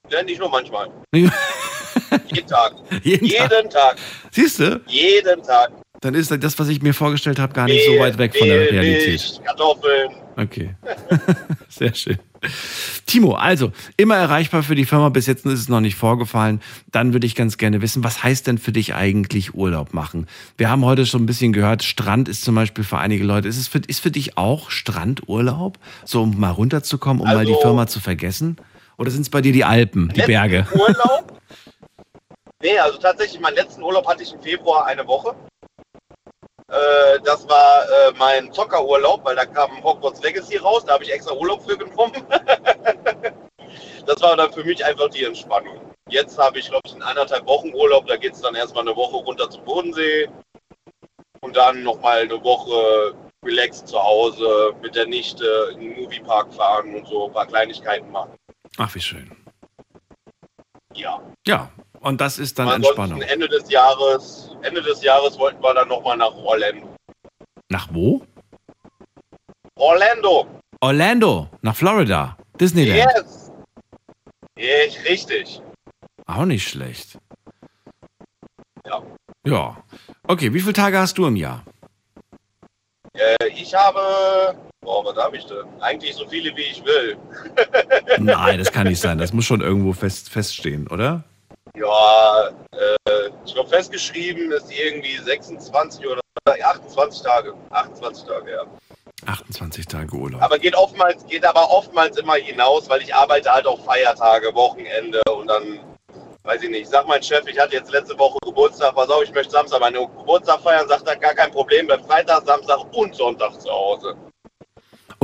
Ja, 0.10 0.22
nicht 0.24 0.40
nur 0.40 0.50
manchmal. 0.50 0.90
Jeden 1.14 2.48
Tag. 2.48 2.74
Jeden 3.02 3.26
Jeden 3.26 3.70
Tag. 3.70 3.98
Siehst 4.32 4.60
du? 4.60 4.82
Jeden 4.88 5.42
Tag. 5.44 5.72
Dann 6.04 6.16
ist 6.16 6.32
das, 6.32 6.60
was 6.60 6.68
ich 6.68 6.82
mir 6.82 6.94
vorgestellt 6.94 7.40
habe, 7.40 7.54
gar 7.54 7.66
nicht 7.66 7.86
so 7.86 7.98
weit 7.98 8.18
weg 8.18 8.36
von 8.38 8.46
der 8.46 8.60
Realität. 8.72 9.40
Kartoffeln. 9.46 10.10
Okay. 10.36 10.76
Sehr 11.70 11.94
schön. 11.96 12.20
Timo, 13.06 13.36
also 13.36 13.72
immer 13.96 14.18
erreichbar 14.18 14.64
für 14.64 14.76
die 14.76 14.84
Firma. 14.84 15.08
Bis 15.08 15.28
jetzt 15.28 15.46
ist 15.46 15.60
es 15.62 15.70
noch 15.70 15.80
nicht 15.80 15.96
vorgefallen. 15.96 16.62
Dann 16.92 17.14
würde 17.14 17.26
ich 17.26 17.36
ganz 17.36 17.58
gerne 17.58 17.82
wissen, 17.82 18.04
was 18.04 18.22
heißt 18.22 18.48
denn 18.48 18.58
für 18.58 18.74
dich 18.74 18.96
eigentlich 18.96 19.54
Urlaub 19.56 19.94
machen? 19.94 20.28
Wir 20.58 20.70
haben 20.70 20.84
heute 20.84 21.06
schon 21.06 21.24
ein 21.24 21.26
bisschen 21.26 21.54
gehört, 21.54 21.84
Strand 21.84 22.28
ist 22.28 22.44
zum 22.44 22.56
Beispiel 22.56 22.84
für 22.84 22.98
einige 22.98 23.24
Leute. 23.24 23.48
Ist 23.48 23.58
es 23.58 23.70
für, 23.70 23.80
ist 23.88 24.02
für 24.02 24.12
dich 24.12 24.38
auch 24.38 24.72
Strandurlaub? 24.72 25.78
So, 26.04 26.24
um 26.24 26.38
mal 26.38 26.50
runterzukommen, 26.52 27.22
um 27.22 27.28
mal 27.30 27.46
die 27.46 27.52
Also- 27.54 27.62
Firma 27.62 27.88
zu 27.88 28.02
vergessen? 28.02 28.58
Oder 28.98 29.10
sind 29.10 29.22
es 29.22 29.30
bei 29.30 29.40
dir 29.40 29.54
die 29.54 29.64
Alpen, 29.64 30.12
die 30.14 30.22
Berge? 30.22 30.68
Urlaub? 30.74 31.40
Nee, 32.62 32.78
also 32.80 32.98
tatsächlich, 32.98 33.40
meinen 33.42 33.56
letzten 33.56 33.82
Urlaub 33.84 34.06
hatte 34.08 34.24
ich 34.24 34.34
im 34.34 34.42
Februar 34.42 34.86
eine 34.86 35.06
Woche. 35.08 35.34
Äh, 36.74 37.20
das 37.24 37.48
war 37.48 37.84
äh, 37.84 38.14
mein 38.18 38.52
Zockerurlaub, 38.52 39.24
weil 39.24 39.36
da 39.36 39.46
kam 39.46 39.84
Hogwarts 39.84 40.24
Legacy 40.24 40.58
raus, 40.58 40.84
da 40.84 40.94
habe 40.94 41.04
ich 41.04 41.14
extra 41.14 41.36
Urlaub 41.36 41.64
für 41.64 41.78
genommen. 41.78 42.14
das 44.08 44.22
war 44.22 44.36
dann 44.36 44.52
für 44.52 44.64
mich 44.64 44.84
einfach 44.84 45.10
die 45.10 45.24
Entspannung. 45.24 45.94
Jetzt 46.10 46.40
habe 46.40 46.58
ich, 46.58 46.70
glaube 46.70 46.82
ich, 46.86 46.96
in 46.96 47.04
anderthalb 47.04 47.46
Wochen 47.46 47.72
Urlaub, 47.76 48.08
da 48.08 48.18
geht 48.18 48.34
es 48.34 48.42
dann 48.42 48.56
erstmal 48.56 48.88
eine 48.88 48.96
Woche 48.96 49.18
runter 49.18 49.48
zum 49.52 49.64
Bodensee 49.66 50.28
und 51.42 51.56
dann 51.56 51.84
nochmal 51.84 52.22
eine 52.22 52.44
Woche 52.44 53.14
relaxed 53.46 53.88
zu 53.88 54.02
Hause 54.02 54.74
mit 54.82 54.96
der 54.96 55.06
Nichte 55.06 55.46
in 55.74 55.80
den 55.80 56.02
Moviepark 56.02 56.52
fahren 56.56 56.96
und 56.96 57.08
so 57.08 57.28
ein 57.28 57.34
paar 57.34 57.46
Kleinigkeiten 57.46 58.10
machen. 58.10 58.36
Ach, 58.78 58.96
wie 58.96 59.02
schön. 59.02 59.32
Ja. 60.96 61.22
Ja, 61.46 61.70
und 62.04 62.20
das 62.20 62.38
ist 62.38 62.60
dann 62.60 62.68
Ansonsten 62.68 63.02
Entspannung. 63.02 63.22
Ende 63.22 63.48
des 63.48 63.70
Jahres, 63.70 64.52
Ende 64.62 64.82
des 64.82 65.02
Jahres 65.02 65.40
wollten 65.40 65.62
wir 65.64 65.74
dann 65.74 65.88
nochmal 65.88 66.18
nach 66.18 66.36
Orlando. 66.36 66.96
Nach 67.70 67.88
wo? 67.92 68.22
Orlando. 69.76 70.46
Orlando, 70.82 71.50
nach 71.62 71.76
Florida. 71.76 72.38
Disneyland. 72.60 73.10
Yes. 73.16 73.52
Ich, 74.56 75.10
richtig. 75.10 75.62
Auch 76.28 76.46
nicht 76.46 76.68
schlecht. 76.68 77.18
Ja. 78.86 79.02
Ja. 79.46 79.78
Okay, 80.28 80.54
wie 80.54 80.60
viele 80.60 80.74
Tage 80.74 81.00
hast 81.00 81.18
du 81.18 81.26
im 81.26 81.36
Jahr? 81.36 81.64
Äh, 83.14 83.48
ich 83.48 83.74
habe, 83.74 84.56
boah, 84.82 85.06
was 85.06 85.18
habe 85.18 85.38
ich 85.38 85.46
denn? 85.46 85.66
Eigentlich 85.80 86.16
so 86.16 86.28
viele 86.28 86.56
wie 86.56 86.62
ich 86.64 86.84
will. 86.84 87.18
Nein, 88.20 88.60
das 88.60 88.72
kann 88.72 88.88
nicht 88.88 89.00
sein. 89.00 89.18
Das 89.18 89.34
muss 89.34 89.46
schon 89.46 89.62
irgendwo 89.62 89.94
fest, 89.94 90.30
feststehen, 90.30 90.88
oder? 90.88 91.24
Ja, 91.76 92.50
äh, 92.72 93.30
ich 93.46 93.54
glaube 93.54 93.70
festgeschrieben 93.70 94.52
ist 94.52 94.72
irgendwie 94.72 95.18
26 95.18 96.06
oder 96.06 96.22
28 96.46 97.24
Tage. 97.24 97.54
28 97.72 98.26
Tage, 98.26 98.52
ja. 98.52 98.66
28 99.26 99.88
Tage 99.88 100.16
Urlaub. 100.16 100.42
Aber 100.42 100.60
geht 100.60 100.76
oftmals, 100.76 101.26
geht 101.26 101.46
aber 101.46 101.72
oftmals 101.72 102.18
immer 102.18 102.36
hinaus, 102.36 102.90
weil 102.90 103.02
ich 103.02 103.16
arbeite 103.16 103.52
halt 103.52 103.66
auch 103.66 103.84
Feiertage, 103.86 104.54
Wochenende 104.54 105.22
und 105.36 105.48
dann, 105.48 105.80
weiß 106.44 106.62
ich 106.62 106.70
nicht, 106.70 106.90
sag 106.90 107.08
mein 107.08 107.24
Chef, 107.24 107.48
ich 107.48 107.60
hatte 107.60 107.76
jetzt 107.76 107.92
letzte 107.92 108.20
Woche 108.20 108.38
Geburtstag, 108.44 108.94
pass 108.94 109.10
auf, 109.10 109.24
ich 109.24 109.34
möchte 109.34 109.52
Samstag 109.52 109.80
meinen 109.80 109.96
Geburtstag 110.16 110.60
feiern, 110.62 110.88
sagt 110.88 111.08
er, 111.08 111.16
gar 111.16 111.34
kein 111.34 111.52
Problem, 111.52 111.88
bleib 111.88 112.06
Freitag, 112.06 112.46
Samstag 112.46 112.80
und 112.94 113.16
Sonntag 113.16 113.60
zu 113.60 113.72
Hause. 113.72 114.16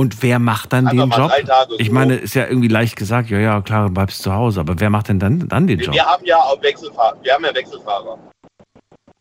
Und 0.00 0.22
wer 0.22 0.38
macht 0.38 0.72
dann 0.72 0.86
Einfach 0.86 1.36
den 1.36 1.46
Job? 1.46 1.78
Ich 1.78 1.90
meine, 1.90 2.16
ist 2.16 2.34
ja 2.34 2.46
irgendwie 2.46 2.68
leicht 2.68 2.96
gesagt, 2.96 3.28
ja, 3.28 3.38
ja, 3.38 3.60
klar, 3.60 3.88
du 3.88 3.92
bleibst 3.92 4.22
zu 4.22 4.32
Hause. 4.32 4.60
Aber 4.60 4.80
wer 4.80 4.88
macht 4.88 5.08
denn 5.08 5.18
dann, 5.18 5.46
dann 5.46 5.66
den 5.66 5.78
Job? 5.78 5.92
Wir 5.92 6.06
haben 6.06 6.24
ja 6.24 6.38
auch 6.38 6.62
Wechselfahrer, 6.62 7.18
wir 7.20 7.34
haben 7.34 7.44
ja 7.44 7.54
Wechselfahrer. 7.54 8.18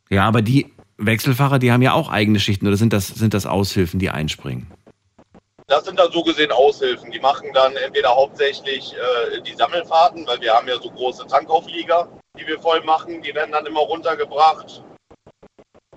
Ja, 0.10 0.26
aber 0.26 0.42
die 0.42 0.74
Wechselfahrer, 0.96 1.60
die 1.60 1.74
haben 1.74 1.82
ja 1.82 1.92
auch 1.92 2.10
eigene 2.10 2.40
Schichten 2.40 2.66
oder 2.66 2.78
sind 2.78 2.94
das, 2.94 3.08
sind 3.08 3.34
das 3.34 3.46
Aushilfen, 3.46 4.00
die 4.00 4.10
einspringen? 4.10 4.72
Das 5.68 5.84
sind 5.84 6.00
dann 6.00 6.14
so 6.14 6.24
gesehen 6.24 6.54
Aushilfen. 6.54 7.12
Die 7.12 7.20
machen 7.20 7.50
dann 7.54 7.76
entweder 7.76 8.16
hauptsächlich 8.16 8.94
äh, 8.94 9.42
die 9.42 9.56
Sammelfahrten, 9.56 10.26
weil 10.28 10.40
wir 10.40 10.54
haben 10.54 10.70
ja 10.70 10.80
so 10.82 10.90
große 10.92 11.28
Tankauflieger, 11.28 12.08
die 12.40 12.48
wir 12.48 12.58
voll 12.58 12.82
machen. 12.86 13.22
Die 13.22 13.36
werden 13.36 13.52
dann 13.52 13.66
immer 13.66 13.82
runtergebracht. 13.82 14.82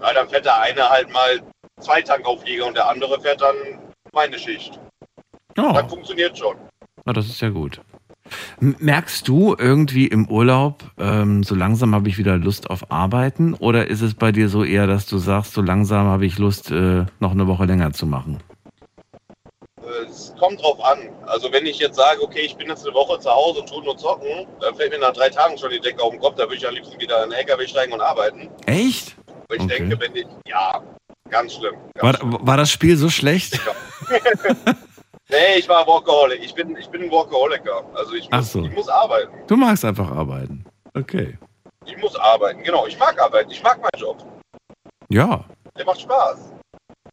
Ja, 0.00 0.12
dann 0.12 0.28
fährt 0.28 0.44
der 0.44 0.60
eine 0.60 0.90
halt 0.90 1.08
mal 1.12 1.40
zwei 1.78 2.02
Tankauflieger 2.02 2.66
und 2.66 2.76
der 2.76 2.88
andere 2.88 3.20
fährt 3.20 3.40
dann 3.40 3.91
meine 4.12 4.38
Schicht. 4.38 4.78
Ja. 5.56 5.72
Das 5.72 5.90
funktioniert 5.90 6.36
schon. 6.36 6.56
Ah, 7.04 7.12
das 7.12 7.26
ist 7.26 7.40
ja 7.40 7.48
gut. 7.48 7.80
Merkst 8.60 9.26
du 9.26 9.56
irgendwie 9.58 10.06
im 10.06 10.28
Urlaub, 10.28 10.84
ähm, 10.98 11.42
so 11.42 11.54
langsam 11.54 11.94
habe 11.94 12.08
ich 12.08 12.16
wieder 12.18 12.38
Lust 12.38 12.70
auf 12.70 12.90
Arbeiten? 12.90 13.54
Oder 13.54 13.88
ist 13.88 14.00
es 14.00 14.14
bei 14.14 14.32
dir 14.32 14.48
so 14.48 14.64
eher, 14.64 14.86
dass 14.86 15.06
du 15.06 15.18
sagst, 15.18 15.52
so 15.52 15.60
langsam 15.60 16.06
habe 16.06 16.24
ich 16.24 16.38
Lust, 16.38 16.70
äh, 16.70 17.04
noch 17.20 17.32
eine 17.32 17.46
Woche 17.46 17.64
länger 17.64 17.92
zu 17.92 18.06
machen? 18.06 18.38
Es 20.06 20.32
kommt 20.38 20.62
drauf 20.62 20.82
an. 20.82 20.98
Also 21.26 21.52
wenn 21.52 21.66
ich 21.66 21.78
jetzt 21.78 21.96
sage, 21.96 22.22
okay, 22.22 22.40
ich 22.40 22.56
bin 22.56 22.68
jetzt 22.68 22.86
eine 22.86 22.94
Woche 22.94 23.18
zu 23.18 23.30
Hause 23.30 23.60
und 23.60 23.68
tue 23.68 23.82
nur 23.82 23.96
zocken, 23.96 24.46
dann 24.60 24.74
fällt 24.76 24.92
mir 24.92 24.98
nach 24.98 25.12
drei 25.12 25.28
Tagen 25.28 25.58
schon 25.58 25.70
die 25.70 25.80
Decke 25.80 26.02
auf 26.02 26.10
den 26.12 26.20
Kopf. 26.20 26.36
Da 26.36 26.44
würde 26.44 26.56
ich 26.56 26.66
am 26.66 26.74
liebsten 26.74 26.98
wieder 27.00 27.22
in 27.24 27.30
den 27.30 27.38
LKW 27.40 27.66
steigen 27.66 27.92
und 27.92 28.00
arbeiten. 28.00 28.48
Echt? 28.66 29.16
Aber 29.26 29.56
ich 29.56 29.62
Okay. 29.62 29.78
denke, 29.78 30.00
wenn 30.00 30.16
ich, 30.16 30.26
ja, 30.46 30.80
ganz 31.32 31.54
schlimm. 31.54 31.74
War, 31.98 32.16
war 32.22 32.56
das 32.56 32.70
Spiel 32.70 32.96
so 32.96 33.08
schlecht? 33.10 33.58
Nee, 35.32 35.60
ich 35.60 35.66
war 35.68 35.86
Workaholic. 35.86 36.44
Ich 36.44 36.54
bin, 36.54 36.76
ich 36.76 36.86
bin 36.88 37.04
ein 37.04 37.10
Workaholiker. 37.10 37.82
Also 37.94 38.12
ich 38.12 38.30
muss, 38.30 38.52
so. 38.52 38.66
ich 38.66 38.72
muss 38.74 38.88
arbeiten. 38.88 39.32
Du 39.46 39.56
magst 39.56 39.82
einfach 39.82 40.10
arbeiten. 40.10 40.62
Okay. 40.92 41.38
Ich 41.86 41.96
muss 41.96 42.14
arbeiten. 42.16 42.62
Genau, 42.62 42.86
ich 42.86 42.98
mag 42.98 43.18
arbeiten. 43.18 43.50
Ich 43.50 43.62
mag 43.62 43.78
meinen 43.80 43.98
Job. 43.98 44.22
Ja, 45.08 45.44
Der 45.78 45.86
macht 45.86 46.02
Spaß. 46.02 46.52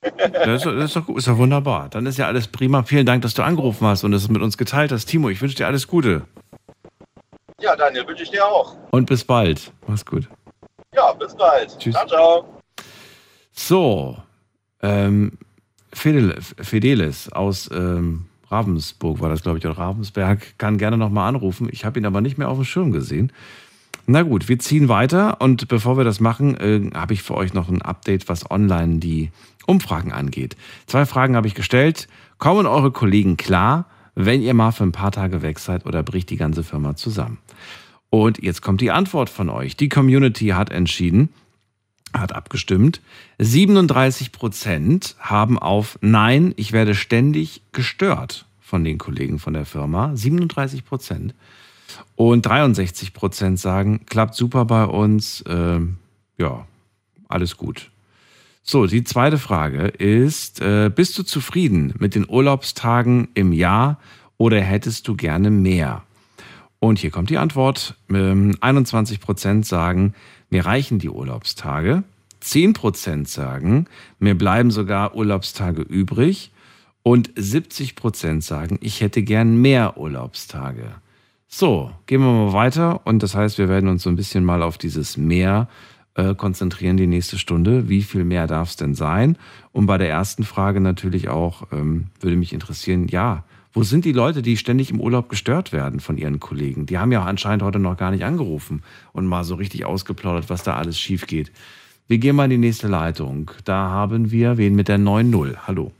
das 0.01 0.11
ist, 0.11 0.65
das 0.65 0.65
ist, 0.65 0.95
doch, 0.97 1.05
gut, 1.05 1.17
ist 1.17 1.29
doch 1.29 1.37
wunderbar. 1.37 1.87
Dann 1.87 2.05
ist 2.07 2.17
ja 2.17 2.27
alles 2.27 2.47
prima. 2.47 2.83
Vielen 2.83 3.05
Dank, 3.05 3.21
dass 3.21 3.35
du 3.35 3.41
angerufen 3.41 3.87
hast 3.87 4.03
und 4.03 4.11
es 4.11 4.27
mit 4.27 4.41
uns 4.41 4.57
geteilt 4.57 4.91
hast. 4.91 5.05
Timo, 5.05 5.29
ich 5.29 5.41
wünsche 5.41 5.55
dir 5.55 5.67
alles 5.67 5.87
Gute. 5.87 6.23
Ja, 7.61 7.73
Daniel, 7.77 8.05
wünsche 8.05 8.23
ich 8.23 8.31
dir 8.31 8.45
auch. 8.45 8.75
Und 8.91 9.05
bis 9.05 9.23
bald. 9.23 9.71
Mach's 9.87 10.05
gut. 10.05 10.27
Ja, 10.93 11.13
bis 11.13 11.33
bald. 11.35 11.77
Tschüss. 11.79 11.93
Ciao, 11.93 12.05
ciao. 12.07 12.58
So, 13.61 14.17
ähm, 14.81 15.33
Fidel, 15.91 16.33
Fidelis 16.39 17.27
aus 17.27 17.69
ähm, 17.73 18.25
Ravensburg 18.47 19.19
war 19.19 19.27
das, 19.27 19.43
glaube 19.43 19.57
ich, 19.57 19.65
oder 19.65 19.77
Ravensberg, 19.77 20.57
kann 20.57 20.77
gerne 20.77 20.97
nochmal 20.97 21.27
anrufen. 21.27 21.67
Ich 21.69 21.83
habe 21.83 21.99
ihn 21.99 22.05
aber 22.05 22.21
nicht 22.21 22.37
mehr 22.37 22.47
auf 22.47 22.57
dem 22.57 22.63
Schirm 22.63 22.93
gesehen. 22.93 23.33
Na 24.07 24.21
gut, 24.23 24.47
wir 24.47 24.59
ziehen 24.59 24.87
weiter 24.87 25.41
und 25.41 25.67
bevor 25.67 25.97
wir 25.97 26.05
das 26.05 26.21
machen, 26.21 26.55
äh, 26.55 26.89
habe 26.95 27.13
ich 27.13 27.21
für 27.21 27.35
euch 27.35 27.53
noch 27.53 27.67
ein 27.67 27.81
Update, 27.81 28.29
was 28.29 28.49
online 28.49 28.99
die 28.99 29.29
Umfragen 29.67 30.13
angeht. 30.13 30.55
Zwei 30.87 31.05
Fragen 31.05 31.35
habe 31.35 31.47
ich 31.47 31.53
gestellt. 31.53 32.07
Kommen 32.37 32.65
eure 32.65 32.91
Kollegen 32.91 33.35
klar, 33.35 33.87
wenn 34.15 34.41
ihr 34.41 34.53
mal 34.53 34.71
für 34.71 34.85
ein 34.85 34.93
paar 34.93 35.11
Tage 35.11 35.41
weg 35.41 35.59
seid 35.59 35.85
oder 35.85 36.01
bricht 36.01 36.29
die 36.29 36.37
ganze 36.37 36.63
Firma 36.63 36.95
zusammen? 36.95 37.39
Und 38.09 38.41
jetzt 38.41 38.61
kommt 38.61 38.79
die 38.79 38.91
Antwort 38.91 39.29
von 39.29 39.49
euch. 39.49 39.75
Die 39.75 39.89
Community 39.89 40.47
hat 40.47 40.71
entschieden, 40.71 41.29
hat 42.13 42.33
abgestimmt. 42.33 43.01
37 43.39 44.31
Prozent 44.31 45.15
haben 45.19 45.57
auf 45.57 45.97
Nein, 46.01 46.53
ich 46.57 46.71
werde 46.71 46.95
ständig 46.95 47.61
gestört 47.71 48.45
von 48.59 48.83
den 48.83 48.97
Kollegen 48.97 49.39
von 49.39 49.53
der 49.53 49.65
Firma. 49.65 50.15
37 50.15 50.85
Prozent. 50.85 51.33
Und 52.15 52.45
63 52.45 53.13
Prozent 53.13 53.59
sagen, 53.59 54.01
klappt 54.05 54.35
super 54.35 54.65
bei 54.65 54.85
uns. 54.85 55.41
Äh, 55.41 55.79
ja, 56.37 56.67
alles 57.27 57.57
gut. 57.57 57.89
So, 58.61 58.85
die 58.85 59.03
zweite 59.03 59.37
Frage 59.37 59.87
ist, 59.87 60.61
äh, 60.61 60.91
bist 60.93 61.17
du 61.17 61.23
zufrieden 61.23 61.93
mit 61.97 62.13
den 62.13 62.29
Urlaubstagen 62.29 63.29
im 63.33 63.51
Jahr 63.51 63.99
oder 64.37 64.61
hättest 64.61 65.07
du 65.07 65.15
gerne 65.15 65.49
mehr? 65.49 66.03
Und 66.79 66.99
hier 66.99 67.11
kommt 67.11 67.29
die 67.29 67.37
Antwort. 67.37 67.95
21 68.09 69.17
ähm, 69.17 69.21
Prozent 69.21 69.65
sagen, 69.65 70.13
mir 70.49 70.65
reichen 70.65 70.99
die 70.99 71.09
Urlaubstage. 71.09 72.03
10 72.41 72.73
Prozent 72.73 73.27
sagen, 73.27 73.85
mir 74.19 74.37
bleiben 74.37 74.71
sogar 74.71 75.15
Urlaubstage 75.15 75.81
übrig. 75.81 76.51
Und 77.03 77.31
70 77.35 77.95
Prozent 77.95 78.43
sagen, 78.43 78.77
ich 78.81 79.01
hätte 79.01 79.23
gern 79.23 79.61
mehr 79.61 79.97
Urlaubstage. 79.97 80.91
So, 81.47 81.91
gehen 82.05 82.21
wir 82.21 82.31
mal 82.31 82.53
weiter. 82.53 83.05
Und 83.05 83.23
das 83.23 83.35
heißt, 83.35 83.57
wir 83.57 83.69
werden 83.69 83.89
uns 83.89 84.03
so 84.03 84.09
ein 84.09 84.15
bisschen 84.15 84.43
mal 84.43 84.61
auf 84.61 84.77
dieses 84.77 85.17
Mehr 85.17 85.67
äh, 86.15 86.35
konzentrieren 86.35 86.97
die 86.97 87.07
nächste 87.07 87.37
Stunde. 87.37 87.87
Wie 87.87 88.03
viel 88.03 88.25
mehr 88.25 88.45
darf 88.45 88.71
es 88.71 88.75
denn 88.75 88.93
sein? 88.93 89.37
Und 89.71 89.85
bei 89.85 89.97
der 89.97 90.09
ersten 90.09 90.43
Frage 90.43 90.81
natürlich 90.81 91.29
auch, 91.29 91.63
ähm, 91.71 92.07
würde 92.19 92.35
mich 92.35 92.53
interessieren, 92.53 93.07
ja, 93.07 93.43
wo 93.73 93.83
sind 93.83 94.05
die 94.05 94.13
Leute, 94.13 94.41
die 94.41 94.57
ständig 94.57 94.89
im 94.89 94.99
Urlaub 94.99 95.29
gestört 95.29 95.71
werden 95.71 95.99
von 95.99 96.17
ihren 96.17 96.39
Kollegen? 96.39 96.85
Die 96.87 96.97
haben 96.97 97.11
ja 97.11 97.23
anscheinend 97.23 97.63
heute 97.63 97.79
noch 97.79 97.97
gar 97.97 98.11
nicht 98.11 98.23
angerufen 98.23 98.83
und 99.13 99.27
mal 99.27 99.43
so 99.43 99.55
richtig 99.55 99.85
ausgeplaudert, 99.85 100.49
was 100.49 100.63
da 100.63 100.75
alles 100.75 100.99
schief 100.99 101.27
geht. 101.27 101.51
Wir 102.07 102.17
gehen 102.17 102.35
mal 102.35 102.45
in 102.45 102.49
die 102.49 102.57
nächste 102.57 102.87
Leitung. 102.87 103.51
Da 103.65 103.89
haben 103.89 104.31
wir 104.31 104.57
wen 104.57 104.75
mit 104.75 104.87
der 104.87 104.97
9.0. 104.97 105.67
Hallo. 105.67 105.91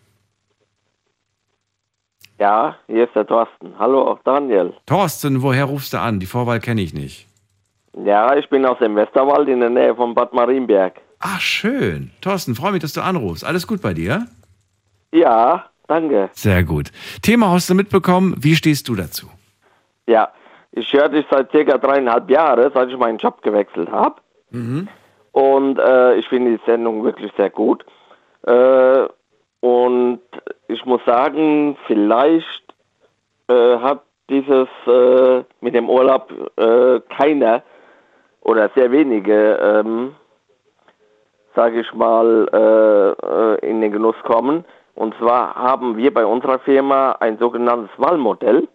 Ja, 2.39 2.75
hier 2.87 3.03
ist 3.03 3.15
der 3.15 3.27
Thorsten. 3.27 3.77
Hallo, 3.77 4.07
auch 4.07 4.19
Daniel. 4.23 4.73
Thorsten, 4.87 5.43
woher 5.43 5.65
rufst 5.65 5.93
du 5.93 5.99
an? 5.99 6.19
Die 6.19 6.25
Vorwahl 6.25 6.59
kenne 6.59 6.81
ich 6.81 6.93
nicht. 6.93 7.27
Ja, 8.03 8.35
ich 8.35 8.49
bin 8.49 8.65
aus 8.65 8.79
dem 8.79 8.95
Westerwald 8.95 9.47
in 9.49 9.59
der 9.59 9.69
Nähe 9.69 9.95
von 9.95 10.15
Bad 10.15 10.33
Marienberg. 10.33 10.99
Ach, 11.19 11.41
schön. 11.41 12.11
Thorsten, 12.21 12.55
freue 12.55 12.71
mich, 12.71 12.81
dass 12.81 12.93
du 12.93 13.01
anrufst. 13.01 13.43
Alles 13.43 13.67
gut 13.67 13.81
bei 13.81 13.93
dir? 13.93 14.25
Ja, 15.11 15.68
danke. 15.89 16.29
Sehr 16.31 16.63
gut. 16.63 16.91
Thema 17.21 17.51
hast 17.51 17.69
du 17.69 17.75
mitbekommen. 17.75 18.35
Wie 18.37 18.55
stehst 18.55 18.87
du 18.87 18.95
dazu? 18.95 19.27
Ja, 20.07 20.29
ich 20.71 20.91
höre 20.93 21.09
dich 21.09 21.25
seit 21.29 21.51
circa 21.51 21.77
dreieinhalb 21.77 22.29
Jahren, 22.29 22.71
seit 22.73 22.89
ich 22.89 22.97
meinen 22.97 23.17
Job 23.17 23.41
gewechselt 23.41 23.91
habe. 23.91 24.21
Mhm. 24.51 24.87
Und 25.31 25.79
äh, 25.79 26.15
ich 26.15 26.27
finde 26.27 26.57
die 26.57 26.61
Sendung 26.65 27.03
wirklich 27.03 27.31
sehr 27.37 27.49
gut. 27.49 27.85
Äh, 28.43 29.07
und 29.61 30.21
ich 30.67 30.85
muss 30.85 31.01
sagen, 31.05 31.77
vielleicht 31.87 32.63
äh, 33.47 33.77
hat 33.77 34.03
dieses 34.29 34.67
äh, 34.87 35.43
mit 35.61 35.75
dem 35.75 35.89
Urlaub 35.89 36.31
äh, 36.57 37.01
keiner 37.17 37.63
oder 38.41 38.69
sehr 38.75 38.91
wenige, 38.91 39.59
ähm, 39.61 40.15
sage 41.55 41.81
ich 41.81 41.93
mal, 41.93 42.47
äh, 43.61 43.67
in 43.67 43.81
den 43.81 43.91
Genuss 43.91 44.15
kommen. 44.23 44.63
Und 44.99 45.15
zwar 45.15 45.55
haben 45.55 45.95
wir 45.95 46.13
bei 46.13 46.25
unserer 46.25 46.59
Firma 46.59 47.11
ein 47.21 47.37
sogenanntes 47.37 47.89
Wahlmodell. 47.97 48.67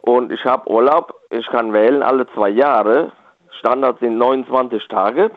Und 0.00 0.30
ich 0.30 0.44
habe 0.44 0.70
Urlaub, 0.70 1.12
ich 1.30 1.44
kann 1.48 1.72
wählen 1.72 2.04
alle 2.04 2.28
zwei 2.34 2.50
Jahre. 2.50 3.10
Standard 3.58 3.98
sind 3.98 4.16
29 4.16 4.86
Tage, 4.86 5.32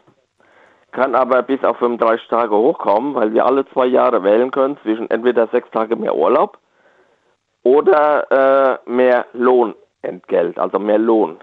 kann 0.91 1.15
aber 1.15 1.41
bis 1.41 1.63
auf 1.63 1.77
35 1.79 2.27
Tage 2.27 2.55
hochkommen, 2.55 3.15
weil 3.15 3.33
wir 3.33 3.43
alle 3.43 3.65
zwei 3.73 3.87
Jahre 3.87 4.23
wählen 4.23 4.51
können 4.51 4.77
zwischen 4.83 5.09
entweder 5.09 5.47
sechs 5.47 5.71
Tage 5.71 5.95
mehr 5.95 6.15
Urlaub 6.15 6.59
oder 7.63 8.77
äh, 8.85 8.87
mehr 8.87 9.25
Lohnentgelt, 9.33 10.59
also 10.59 10.77
mehr 10.77 10.99
Lohn. 10.99 11.39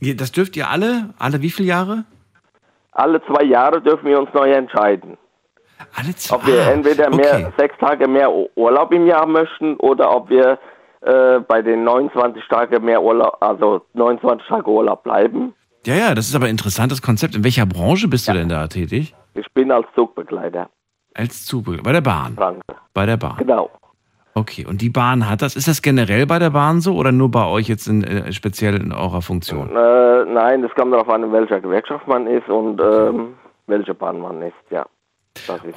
Das 0.00 0.32
dürft 0.32 0.56
ihr 0.56 0.68
alle? 0.68 1.14
Alle 1.20 1.42
wie 1.42 1.50
viele 1.50 1.68
Jahre? 1.68 2.04
Alle 2.90 3.24
zwei 3.26 3.44
Jahre 3.44 3.80
dürfen 3.80 4.06
wir 4.06 4.18
uns 4.18 4.34
neu 4.34 4.50
entscheiden. 4.50 5.16
Alle 5.94 6.14
zwei? 6.14 6.36
Ob 6.36 6.46
wir 6.46 6.66
entweder 6.68 7.10
mehr, 7.14 7.34
okay. 7.34 7.52
sechs 7.58 7.76
Tage 7.78 8.08
mehr 8.08 8.30
Urlaub 8.56 8.92
im 8.92 9.06
Jahr 9.06 9.26
möchten 9.26 9.76
oder 9.76 10.14
ob 10.14 10.30
wir 10.30 10.58
äh, 11.02 11.40
bei 11.40 11.62
den 11.62 11.84
29 11.84 12.42
Tagen 12.48 12.84
mehr 12.84 13.02
Urlaub, 13.02 13.36
also 13.40 13.82
29 13.94 14.46
Tage 14.48 14.70
Urlaub 14.70 15.02
bleiben. 15.02 15.54
Ja, 15.86 15.94
ja, 15.94 16.14
das 16.14 16.28
ist 16.28 16.34
aber 16.34 16.46
ein 16.46 16.50
interessantes 16.50 17.00
Konzept. 17.00 17.36
In 17.36 17.44
welcher 17.44 17.66
Branche 17.66 18.08
bist 18.08 18.26
ja. 18.26 18.32
du 18.32 18.40
denn 18.40 18.48
da 18.48 18.66
tätig? 18.66 19.14
Ich 19.34 19.46
bin 19.52 19.70
als 19.70 19.86
Zugbegleiter. 19.94 20.68
Als 21.14 21.44
Zugbegleiter? 21.44 21.84
Bei 21.84 21.92
der 21.92 22.00
Bahn? 22.00 22.34
Danke. 22.36 22.60
Bei 22.92 23.06
der 23.06 23.16
Bahn. 23.16 23.36
Genau. 23.38 23.70
Okay, 24.34 24.66
und 24.66 24.82
die 24.82 24.90
Bahn 24.90 25.30
hat 25.30 25.40
das. 25.40 25.56
Ist 25.56 25.68
das 25.68 25.80
generell 25.80 26.26
bei 26.26 26.38
der 26.38 26.50
Bahn 26.50 26.80
so 26.80 26.94
oder 26.96 27.10
nur 27.12 27.30
bei 27.30 27.46
euch 27.46 27.68
jetzt 27.68 27.86
in, 27.86 28.04
äh, 28.04 28.32
speziell 28.32 28.74
in 28.74 28.92
eurer 28.92 29.22
Funktion? 29.22 29.70
Äh, 29.74 30.24
nein, 30.26 30.60
das 30.60 30.74
kommt 30.74 30.92
darauf 30.92 31.08
an, 31.08 31.22
in 31.22 31.32
welcher 31.32 31.60
Gewerkschaft 31.60 32.06
man 32.06 32.26
ist 32.26 32.48
und 32.48 32.80
ähm, 32.80 33.34
welche 33.66 33.94
Bahn 33.94 34.20
man 34.20 34.42
ist, 34.42 34.54
ja. 34.70 34.84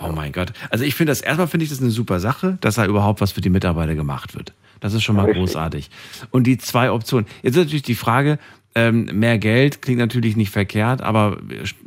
Oh 0.01 0.11
mein 0.13 0.31
Gott. 0.31 0.53
Also 0.69 0.85
ich 0.85 0.95
finde 0.95 1.11
das, 1.11 1.21
erstmal 1.21 1.47
finde 1.47 1.63
ich 1.65 1.69
das 1.69 1.81
eine 1.81 1.89
super 1.89 2.19
Sache, 2.19 2.57
dass 2.61 2.75
da 2.75 2.85
überhaupt 2.85 3.21
was 3.21 3.31
für 3.31 3.41
die 3.41 3.49
Mitarbeiter 3.49 3.95
gemacht 3.95 4.35
wird. 4.35 4.53
Das 4.79 4.93
ist 4.93 5.03
schon 5.03 5.15
mal 5.15 5.25
Richtig. 5.25 5.39
großartig. 5.39 5.89
Und 6.31 6.47
die 6.47 6.57
zwei 6.57 6.91
Optionen. 6.91 7.27
Jetzt 7.41 7.55
ist 7.55 7.63
natürlich 7.63 7.83
die 7.83 7.95
Frage, 7.95 8.39
ähm, 8.75 9.09
mehr 9.13 9.37
Geld 9.37 9.81
klingt 9.81 9.99
natürlich 9.99 10.37
nicht 10.37 10.51
verkehrt, 10.51 11.01
aber 11.01 11.37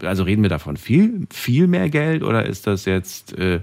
also 0.05 0.25
reden 0.25 0.43
wir 0.43 0.51
davon 0.51 0.77
viel, 0.77 1.27
viel 1.33 1.69
mehr 1.69 1.89
Geld 1.89 2.23
oder 2.23 2.45
ist 2.45 2.67
das 2.67 2.87
jetzt 2.87 3.39
äh, 3.39 3.61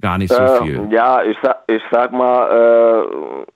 gar 0.00 0.18
nicht 0.18 0.32
so 0.32 0.42
äh, 0.42 0.62
viel? 0.62 0.88
Ja, 0.90 1.22
ich 1.22 1.36
sag, 1.42 1.62
ich 1.68 1.82
sag 1.90 2.12
mal, 2.12 3.46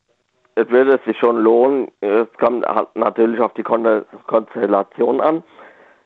äh, 0.56 0.60
es 0.60 0.68
würde 0.70 1.00
sich 1.06 1.16
schon 1.18 1.38
lohnen. 1.38 1.88
Es 2.00 2.26
kommt 2.38 2.66
halt 2.66 2.88
natürlich 2.94 3.40
auf 3.40 3.52
die 3.54 3.62
Konstellation 3.62 5.20
an. 5.20 5.42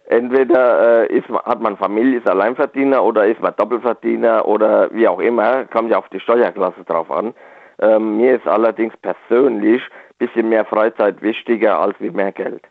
Entweder 0.06 1.10
äh, 1.10 1.18
ist, 1.18 1.28
hat 1.28 1.60
man 1.60 1.76
Familie, 1.76 2.18
ist 2.18 2.28
Alleinverdiener 2.28 3.02
oder 3.02 3.26
ist 3.26 3.40
man 3.40 3.54
Doppelverdiener 3.56 4.46
oder 4.46 4.92
wie 4.92 5.06
auch 5.06 5.20
immer, 5.20 5.64
kommt 5.66 5.90
ja 5.90 5.98
auf 5.98 6.08
die 6.08 6.20
Steuerklasse 6.20 6.84
drauf 6.84 7.10
an. 7.10 7.34
Ähm, 7.78 8.16
mir 8.16 8.36
ist 8.36 8.46
allerdings 8.46 8.94
persönlich 9.00 9.80
ein 9.82 10.26
bisschen 10.26 10.48
mehr 10.48 10.64
Freizeit 10.64 11.22
wichtiger 11.22 11.78
als 11.78 11.94
wie 12.00 12.10
mehr 12.10 12.32
Geld. 12.32 12.62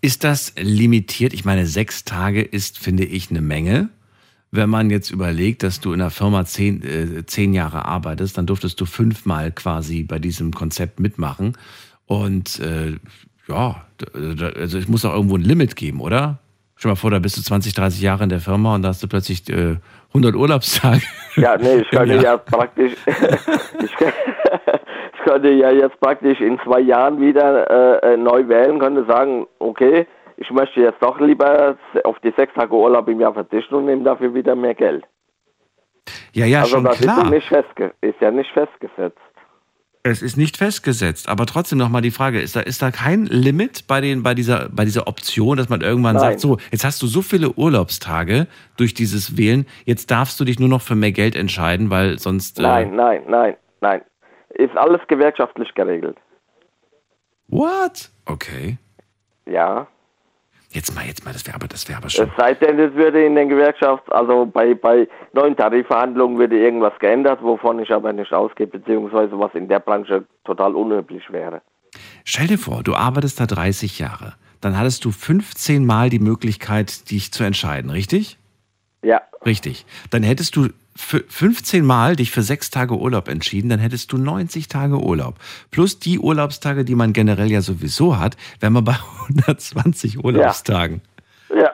Ist 0.00 0.24
das 0.24 0.54
limitiert? 0.56 1.32
Ich 1.32 1.44
meine, 1.44 1.66
sechs 1.66 2.04
Tage 2.04 2.42
ist, 2.42 2.78
finde 2.78 3.04
ich, 3.04 3.30
eine 3.30 3.42
Menge. 3.42 3.90
Wenn 4.52 4.70
man 4.70 4.90
jetzt 4.90 5.10
überlegt, 5.10 5.62
dass 5.62 5.80
du 5.80 5.92
in 5.92 6.00
der 6.00 6.10
Firma 6.10 6.44
zehn, 6.44 6.82
äh, 6.82 7.26
zehn 7.26 7.52
Jahre 7.52 7.84
arbeitest, 7.84 8.38
dann 8.38 8.46
durftest 8.46 8.80
du 8.80 8.86
fünfmal 8.86 9.52
quasi 9.52 10.02
bei 10.02 10.18
diesem 10.18 10.52
Konzept 10.52 10.98
mitmachen. 10.98 11.56
Und 12.06 12.58
äh, 12.58 12.96
ja, 13.46 13.84
also 14.14 14.78
es 14.78 14.88
muss 14.88 15.04
auch 15.04 15.14
irgendwo 15.14 15.36
ein 15.36 15.42
Limit 15.42 15.76
geben, 15.76 16.00
oder? 16.00 16.38
Stell 16.80 16.88
dir 16.88 16.92
mal 16.92 16.96
vor, 16.96 17.10
da 17.10 17.18
bist 17.18 17.36
du 17.36 17.42
20, 17.42 17.74
30 17.74 18.00
Jahre 18.00 18.22
in 18.22 18.30
der 18.30 18.40
Firma 18.40 18.74
und 18.74 18.80
da 18.80 18.88
hast 18.88 19.02
du 19.02 19.06
plötzlich 19.06 19.46
äh, 19.50 19.76
100 20.14 20.34
Urlaubstage. 20.34 21.02
Ja, 21.36 21.58
nee, 21.58 21.74
ich 21.82 21.90
könnte 21.90 22.14
ja 22.14 22.38
praktisch, 22.38 22.92
ich, 23.06 23.84
ich, 23.84 25.22
könnte 25.22 25.50
ja 25.50 25.72
jetzt 25.72 26.00
praktisch 26.00 26.40
in 26.40 26.58
zwei 26.60 26.80
Jahren 26.80 27.20
wieder 27.20 28.00
äh, 28.00 28.14
äh, 28.14 28.16
neu 28.16 28.48
wählen, 28.48 28.78
könnte 28.78 29.04
sagen, 29.04 29.46
okay, 29.58 30.06
ich 30.38 30.50
möchte 30.50 30.80
jetzt 30.80 31.02
doch 31.02 31.20
lieber 31.20 31.76
auf 32.04 32.18
die 32.20 32.32
sechs 32.34 32.54
Tage 32.54 32.74
Urlaub 32.74 33.08
im 33.08 33.20
Jahr 33.20 33.34
verzichten 33.34 33.74
und 33.74 33.84
nehme 33.84 34.02
dafür 34.02 34.32
wieder 34.32 34.56
mehr 34.56 34.74
Geld. 34.74 35.04
Ja, 36.32 36.46
ja, 36.46 36.60
also 36.60 36.76
schon 36.76 36.84
das 36.84 36.98
klar. 36.98 37.18
Ist, 37.18 37.24
ja 37.24 37.30
nicht 37.30 37.48
festge 37.48 37.92
ist 38.00 38.20
ja 38.22 38.30
nicht 38.30 38.50
festgesetzt. 38.52 39.20
Es 40.02 40.22
ist 40.22 40.38
nicht 40.38 40.56
festgesetzt, 40.56 41.28
aber 41.28 41.44
trotzdem 41.44 41.78
nochmal 41.78 42.00
die 42.00 42.10
Frage, 42.10 42.40
ist 42.40 42.56
da, 42.56 42.60
ist 42.60 42.80
da 42.80 42.90
kein 42.90 43.26
Limit 43.26 43.86
bei, 43.86 44.00
den, 44.00 44.22
bei, 44.22 44.32
dieser, 44.34 44.70
bei 44.70 44.86
dieser 44.86 45.06
Option, 45.06 45.58
dass 45.58 45.68
man 45.68 45.82
irgendwann 45.82 46.16
Nein. 46.16 46.22
sagt, 46.22 46.40
so, 46.40 46.56
jetzt 46.70 46.84
hast 46.84 47.02
du 47.02 47.06
so 47.06 47.20
viele 47.20 47.50
Urlaubstage 47.52 48.46
durch 48.78 48.94
dieses 48.94 49.36
Wählen, 49.36 49.66
jetzt 49.84 50.10
darfst 50.10 50.40
du 50.40 50.44
dich 50.44 50.58
nur 50.58 50.70
noch 50.70 50.80
für 50.80 50.94
mehr 50.94 51.12
Geld 51.12 51.36
entscheiden, 51.36 51.90
weil 51.90 52.18
sonst... 52.18 52.58
Äh 52.58 52.62
nein, 52.62 52.96
nein, 52.96 53.22
nein, 53.28 53.56
nein. 53.82 54.00
Ist 54.54 54.74
alles 54.74 55.02
gewerkschaftlich 55.06 55.74
geregelt. 55.74 56.16
What? 57.48 58.10
Okay. 58.24 58.78
Ja. 59.44 59.86
Jetzt 60.72 60.94
mal, 60.94 61.04
jetzt 61.04 61.24
mal, 61.24 61.32
das 61.32 61.44
wäre 61.46 61.56
aber, 61.56 61.66
das 61.66 61.88
wäre 61.88 61.98
aber 61.98 62.10
schon. 62.10 62.28
Es 62.28 62.36
sei 62.36 62.54
denn, 62.54 62.78
es 62.78 62.94
würde 62.94 63.24
in 63.24 63.34
den 63.34 63.48
Gewerkschafts-, 63.48 64.08
also 64.10 64.46
bei, 64.46 64.74
bei 64.74 65.08
neuen 65.32 65.56
Tarifverhandlungen 65.56 66.38
würde 66.38 66.58
irgendwas 66.58 66.92
geändert, 67.00 67.42
wovon 67.42 67.80
ich 67.80 67.90
aber 67.92 68.12
nicht 68.12 68.32
ausgehe, 68.32 68.68
beziehungsweise 68.68 69.36
was 69.38 69.52
in 69.54 69.66
der 69.66 69.80
Branche 69.80 70.24
total 70.44 70.76
unüblich 70.76 71.24
wäre. 71.32 71.60
Stell 72.24 72.46
dir 72.46 72.58
vor, 72.58 72.84
du 72.84 72.94
arbeitest 72.94 73.40
da 73.40 73.46
30 73.46 73.98
Jahre. 73.98 74.34
Dann 74.60 74.78
hattest 74.78 75.04
du 75.04 75.10
15 75.10 75.84
Mal 75.84 76.08
die 76.08 76.20
Möglichkeit, 76.20 77.10
dich 77.10 77.32
zu 77.32 77.42
entscheiden, 77.42 77.90
richtig? 77.90 78.38
Ja. 79.02 79.22
Richtig. 79.44 79.86
Dann 80.10 80.22
hättest 80.22 80.54
du 80.54 80.68
15 81.00 81.84
Mal 81.84 82.16
dich 82.16 82.30
für 82.30 82.42
sechs 82.42 82.70
Tage 82.70 82.94
Urlaub 82.94 83.28
entschieden, 83.28 83.68
dann 83.68 83.78
hättest 83.80 84.12
du 84.12 84.18
90 84.18 84.68
Tage 84.68 84.98
Urlaub. 84.98 85.34
Plus 85.70 85.98
die 85.98 86.18
Urlaubstage, 86.18 86.84
die 86.84 86.94
man 86.94 87.12
generell 87.12 87.50
ja 87.50 87.60
sowieso 87.60 88.18
hat, 88.18 88.36
wären 88.60 88.72
wir 88.74 88.82
bei 88.82 88.94
120 89.28 90.22
Urlaubstagen. 90.24 91.00
Ja. 91.50 91.56
ja. 91.56 91.72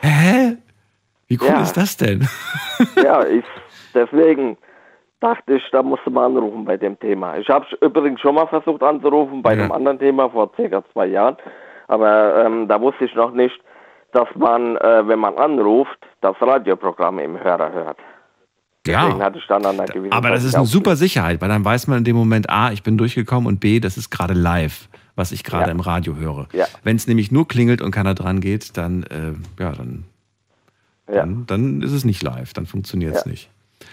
Hä? 0.00 0.56
Wie 1.26 1.38
cool 1.40 1.48
Ja. 1.48 1.62
ist 1.62 1.76
das 1.76 1.96
denn? 1.96 2.26
ja, 3.02 3.24
ich, 3.26 3.44
deswegen 3.94 4.56
dachte 5.20 5.54
ich, 5.54 5.62
da 5.72 5.82
musst 5.82 6.02
du 6.06 6.10
mal 6.10 6.26
anrufen 6.26 6.64
bei 6.64 6.76
dem 6.76 6.98
Thema. 6.98 7.36
Ich 7.36 7.48
habe 7.48 7.66
übrigens 7.80 8.20
schon 8.20 8.34
mal 8.36 8.46
versucht 8.46 8.82
anzurufen 8.82 9.42
bei 9.42 9.54
Ja. 9.54 9.62
einem 9.64 9.72
anderen 9.72 9.98
Thema 9.98 10.30
vor 10.30 10.50
circa 10.56 10.82
zwei 10.92 11.06
Jahren, 11.06 11.36
aber 11.88 12.44
ähm, 12.46 12.68
da 12.68 12.80
wusste 12.80 13.04
ich 13.04 13.14
noch 13.14 13.32
nicht, 13.32 13.58
dass 14.12 14.28
man, 14.36 14.76
äh, 14.76 15.06
wenn 15.06 15.18
man 15.18 15.36
anruft, 15.36 15.98
das 16.22 16.34
Radioprogramm 16.40 17.18
im 17.18 17.38
Hörer 17.42 17.72
hört. 17.72 17.98
Deswegen 18.88 19.18
Ja. 19.18 19.24
hatte 19.24 19.38
ich 19.38 19.46
dann 19.46 19.64
an 19.64 19.78
einer 19.78 19.86
gewissen 19.92 20.12
Aber 20.12 20.30
das 20.30 20.44
ist 20.44 20.54
eine 20.54 20.66
super 20.66 20.96
Sicherheit, 20.96 21.40
weil 21.40 21.48
dann 21.48 21.64
weiß 21.64 21.86
man 21.86 21.98
in 21.98 22.04
dem 22.04 22.16
Moment, 22.16 22.48
A, 22.50 22.72
ich 22.72 22.82
bin 22.82 22.96
durchgekommen 22.98 23.46
und 23.46 23.60
B, 23.60 23.80
das 23.80 23.96
ist 23.96 24.10
gerade 24.10 24.34
live, 24.34 24.88
was 25.16 25.32
ich 25.32 25.44
gerade 25.44 25.66
Ja. 25.66 25.70
im 25.72 25.80
Radio 25.80 26.16
höre. 26.16 26.48
Ja. 26.52 26.66
Wenn 26.84 26.96
es 26.96 27.06
nämlich 27.06 27.30
nur 27.32 27.46
klingelt 27.48 27.80
und 27.82 27.90
keiner 27.90 28.14
dran 28.14 28.40
geht, 28.40 28.76
dann, 28.76 29.02
äh, 29.04 29.32
ja, 29.60 29.72
dann, 29.72 30.04
Ja. 31.08 31.16
dann, 31.20 31.46
dann 31.46 31.82
ist 31.82 31.92
es 31.92 32.04
nicht 32.04 32.22
live, 32.22 32.52
dann 32.52 32.66
funktioniert 32.66 33.14
es 33.16 33.26
nicht. 33.26 33.50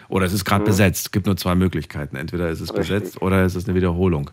Oder 0.09 0.25
es 0.25 0.33
ist 0.33 0.45
gerade 0.45 0.61
Mhm. 0.61 0.65
besetzt. 0.67 1.05
Es 1.07 1.11
gibt 1.11 1.25
nur 1.25 1.37
zwei 1.37 1.55
Möglichkeiten. 1.55 2.15
Entweder 2.15 2.49
ist 2.49 2.61
es 2.61 2.69
Richtig. 2.73 2.87
besetzt 2.89 3.21
oder 3.21 3.43
es 3.43 3.55
ist 3.55 3.67
eine 3.67 3.75
Wiederholung. 3.75 4.29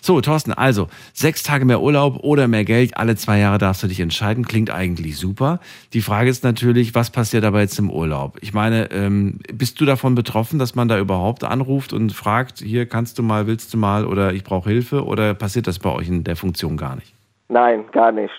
So, 0.00 0.20
Thorsten, 0.20 0.52
also 0.52 0.88
sechs 1.12 1.42
Tage 1.42 1.64
mehr 1.64 1.80
Urlaub 1.80 2.18
oder 2.22 2.48
mehr 2.48 2.64
Geld, 2.64 2.96
alle 2.96 3.16
zwei 3.16 3.38
Jahre 3.38 3.58
darfst 3.58 3.82
du 3.82 3.86
dich 3.88 4.00
entscheiden. 4.00 4.46
Klingt 4.46 4.70
eigentlich 4.70 5.16
super. 5.18 5.60
Die 5.92 6.00
Frage 6.00 6.30
ist 6.30 6.44
natürlich, 6.44 6.94
was 6.94 7.10
passiert 7.10 7.44
aber 7.44 7.60
jetzt 7.60 7.78
im 7.78 7.90
Urlaub? 7.90 8.38
Ich 8.40 8.52
meine, 8.54 8.90
ähm, 8.90 9.38
bist 9.52 9.80
du 9.80 9.84
davon 9.84 10.14
betroffen, 10.14 10.58
dass 10.58 10.74
man 10.74 10.88
da 10.88 10.98
überhaupt 10.98 11.44
anruft 11.44 11.92
und 11.92 12.12
fragt, 12.12 12.58
hier 12.58 12.86
kannst 12.86 13.18
du 13.18 13.22
mal, 13.22 13.46
willst 13.46 13.72
du 13.74 13.78
mal 13.78 14.06
oder 14.06 14.32
ich 14.32 14.44
brauche 14.44 14.68
Hilfe? 14.70 15.04
Oder 15.04 15.34
passiert 15.34 15.66
das 15.66 15.78
bei 15.78 15.90
euch 15.90 16.08
in 16.08 16.24
der 16.24 16.36
Funktion 16.36 16.76
gar 16.76 16.94
nicht? 16.96 17.14
Nein, 17.48 17.84
gar 17.92 18.12
nicht. 18.12 18.32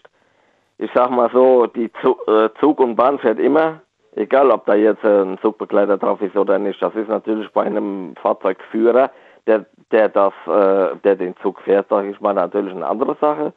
Ich 0.77 0.89
sag 0.93 1.11
mal 1.11 1.29
so, 1.33 1.67
die 1.67 1.85
äh, 1.85 2.49
Zug 2.59 2.79
und 2.79 2.95
Bahn 2.95 3.19
fährt 3.19 3.39
immer, 3.39 3.81
egal 4.15 4.51
ob 4.51 4.65
da 4.65 4.75
jetzt 4.75 5.03
äh, 5.03 5.21
ein 5.21 5.37
Zugbegleiter 5.41 5.97
drauf 5.97 6.21
ist 6.21 6.35
oder 6.35 6.59
nicht. 6.59 6.81
Das 6.81 6.93
ist 6.95 7.09
natürlich 7.09 7.49
bei 7.51 7.63
einem 7.63 8.15
Fahrzeugführer, 8.21 9.11
der, 9.47 9.65
der 9.91 10.09
das, 10.09 10.33
äh, 10.47 10.95
der 11.03 11.15
den 11.15 11.35
Zug 11.41 11.59
fährt, 11.61 11.89
sage 11.89 12.09
ich 12.09 12.19
mal, 12.21 12.33
natürlich 12.33 12.73
eine 12.73 12.87
andere 12.87 13.15
Sache. 13.19 13.53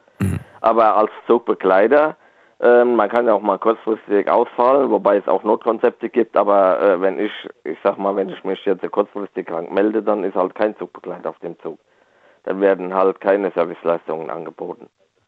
Aber 0.61 0.95
als 0.95 1.11
Zugbegleiter, 1.27 2.15
ähm, 2.61 2.95
man 2.95 3.09
kann 3.09 3.27
ja 3.27 3.33
auch 3.33 3.41
mal 3.41 3.59
kurzfristig 3.59 4.29
ausfallen, 4.29 4.89
wobei 4.89 5.17
es 5.17 5.27
auch 5.27 5.43
Notkonzepte 5.43 6.09
gibt, 6.09 6.37
aber 6.37 6.81
äh, 6.81 7.01
wenn 7.01 7.19
ich, 7.19 7.31
ich 7.65 7.77
sag 7.83 7.97
mal, 7.97 8.15
wenn 8.15 8.29
ich 8.29 8.41
mich 8.45 8.63
jetzt 8.63 8.89
kurzfristig 8.89 9.47
krank 9.47 9.71
melde, 9.73 10.01
dann 10.01 10.23
ist 10.23 10.35
halt 10.35 10.55
kein 10.55 10.77
Zugbegleiter 10.77 11.31
auf 11.31 11.39
dem 11.39 11.59
Zug. 11.59 11.79
Dann 12.43 12.61
werden 12.61 12.93
halt 12.93 13.19
keine 13.19 13.51
Serviceleistungen 13.51 14.29
angeboten. 14.29 14.87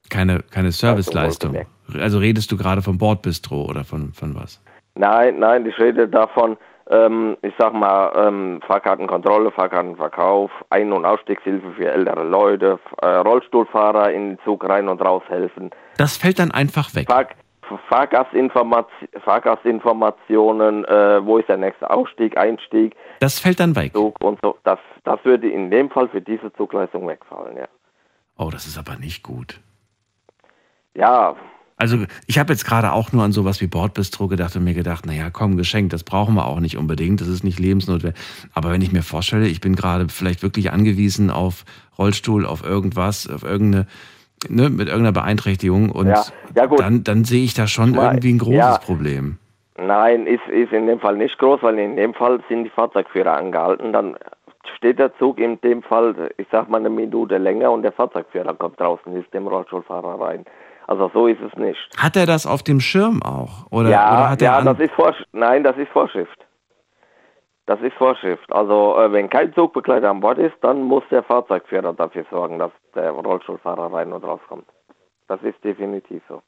Keine, 0.10 0.44
keine 0.52 0.72
Serviceleistung. 0.72 1.66
Also 2.00 2.20
redest 2.20 2.52
du 2.52 2.58
gerade 2.58 2.82
vom 2.82 2.98
Bordbistro 2.98 3.66
oder 3.66 3.84
von, 3.84 4.14
von 4.14 4.36
was? 4.36 4.62
Nein, 4.96 5.40
nein, 5.40 5.66
ich 5.66 5.78
rede 5.78 6.08
davon, 6.08 6.58
ähm, 6.90 7.36
ich 7.42 7.54
sag 7.58 7.74
mal, 7.74 8.12
ähm, 8.16 8.62
Fahrkartenkontrolle, 8.66 9.52
Fahrkartenverkauf, 9.52 10.52
Ein- 10.70 10.94
und 10.94 11.06
Ausstiegshilfe 11.06 11.72
für 11.74 11.92
ältere 11.92 12.24
Leute, 12.24 12.80
äh, 13.02 13.08
Rollstuhlfahrer 13.08 14.12
in 14.12 14.30
den 14.32 14.40
Zug 14.46 14.68
rein 14.68 14.88
und 14.88 15.02
raus 15.02 15.24
helfen, 15.28 15.72
Das 15.98 16.18
fällt 16.18 16.40
dann 16.40 16.52
einfach 16.52 16.94
weg. 16.96 17.08
Fahr 17.08 17.28
Fahrgastinformation, 17.90 19.10
Fahrgastinformationen, 19.24 20.86
äh, 20.86 21.26
wo 21.26 21.40
ist 21.40 21.50
der 21.50 21.58
nächste 21.58 21.90
Ausstieg, 21.90 22.38
Einstieg, 22.38 22.96
Das 23.20 23.40
fällt 23.40 23.60
dann 23.60 23.76
weg. 23.76 23.94
Zug 23.94 24.24
und 24.24 24.40
so. 24.44 24.58
Das, 24.64 24.78
das 25.04 25.20
würde 25.26 25.50
in 25.50 25.72
dem 25.72 25.90
Fall 25.90 26.08
für 26.10 26.22
diese 26.22 26.54
Zugleistung 26.54 27.08
wegfallen, 27.08 27.58
ja. 27.58 27.68
Oh, 28.38 28.50
das 28.52 28.68
ist 28.68 28.78
aber 28.78 28.98
nicht 28.98 29.24
gut. 29.24 29.60
Ja, 30.94 31.36
Also 31.78 31.98
ich 32.26 32.40
habe 32.40 32.54
jetzt 32.54 32.66
gerade 32.66 32.94
auch 32.94 33.12
nur 33.12 33.24
an 33.24 33.34
sowas 33.34 33.60
wie 33.60 33.68
Bordbistro 33.68 34.28
gedacht 34.28 34.56
und 34.56 34.64
mir 34.64 34.74
gedacht, 34.74 35.06
naja, 35.06 35.30
komm, 35.30 35.58
Geschenk, 35.58 35.90
das 35.90 36.04
brauchen 36.04 36.36
wir 36.36 36.48
auch 36.48 36.62
nicht 36.62 36.78
unbedingt, 36.78 37.20
das 37.20 37.28
ist 37.28 37.44
nicht 37.44 37.60
lebensnotwendig. 37.60 38.20
Aber 38.54 38.72
wenn 38.72 38.82
ich 38.82 38.94
mir 38.94 39.02
vorstelle, 39.02 39.48
ich 39.48 39.60
bin 39.60 39.76
gerade 39.76 40.08
vielleicht 40.10 40.42
wirklich 40.42 40.72
angewiesen 40.72 41.30
auf 41.30 41.66
Rollstuhl, 41.98 42.46
auf 42.46 42.64
irgendwas, 42.64 43.30
auf 43.30 43.44
irgendeine, 43.44 43.88
ne, 44.48 44.70
mit 44.70 44.88
irgendeiner 44.88 45.12
Beeinträchtigung 45.12 45.92
und 45.92 46.08
Ja, 46.08 46.24
ja, 46.56 46.68
dann, 46.68 47.04
dann 47.04 47.26
sehe 47.26 47.44
ich 47.44 47.54
da 47.54 47.68
schon 47.68 47.92
Mal, 47.92 48.06
irgendwie 48.06 48.34
ein 48.34 48.40
großes 48.40 48.58
ja. 48.58 48.78
Problem. 48.78 49.38
Nein, 49.78 50.28
ist, 50.28 50.48
ist 50.48 50.72
in 50.72 50.88
dem 50.88 51.02
Fall 51.02 51.18
nicht 51.18 51.38
groß, 51.38 51.62
weil 51.62 51.78
in 51.78 51.98
dem 51.98 52.14
Fall 52.14 52.40
sind 52.48 52.64
die 52.64 52.70
Fahrzeugführer 52.70 53.36
angehalten. 53.36 53.92
Dann 53.92 54.16
steht 54.78 55.00
der 55.00 55.14
Zug 55.18 55.40
in 55.40 55.60
dem 55.60 55.84
Fall, 55.84 56.32
ich 56.38 56.48
sag 56.52 56.70
mal, 56.70 56.78
eine 56.78 56.90
Minute 56.90 57.38
länger 57.38 57.72
und 57.72 57.84
der 57.84 57.92
Fahrzeugführer 57.92 58.54
kommt 58.54 58.80
draußen, 58.80 59.12
hilft 59.12 59.34
dem 59.34 59.48
Rollstuhlfahrer 59.48 60.22
rein. 60.22 60.46
Also 60.88 61.10
so 61.14 61.28
ist 61.28 61.42
es 61.42 61.54
nicht. 61.58 61.80
Hat 61.98 62.16
er 62.16 62.26
das 62.26 62.46
auf 62.46 62.62
dem 62.64 62.80
Schirm 62.80 63.24
auch? 63.24 63.66
Oder, 63.72 63.90
ja, 63.90 64.14
oder 64.14 64.30
hat 64.30 64.42
er 64.42 64.46
ja, 64.60 64.62
das 64.62 64.80
ist 64.80 64.94
Vorschrift. 64.94 65.30
Nein, 65.34 65.64
das 65.64 65.76
ist 65.78 65.90
Vorschrift. 65.92 66.38
Das 67.66 67.80
ist 67.82 67.94
Vorschrift. 67.96 68.52
Also 68.54 68.96
äh, 69.00 69.12
wenn 69.12 69.28
kein 69.30 69.52
Zugbegleiter 69.56 70.12
an 70.12 70.20
Bord 70.20 70.38
ist, 70.38 70.54
dann 70.62 70.84
muss 70.84 71.04
der 71.10 71.24
Fahrzeugführer 71.24 71.94
dafür 71.94 72.24
sorgen, 72.30 72.60
dass 72.60 72.72
der 72.94 73.10
Rollstuhlfahrer 73.12 73.92
rein 73.92 74.14
und 74.14 74.24
rauskommt. 74.24 74.68
Das 75.28 75.42
ist 75.42 75.64
definitiv 75.64 76.22
so. 76.30 76.44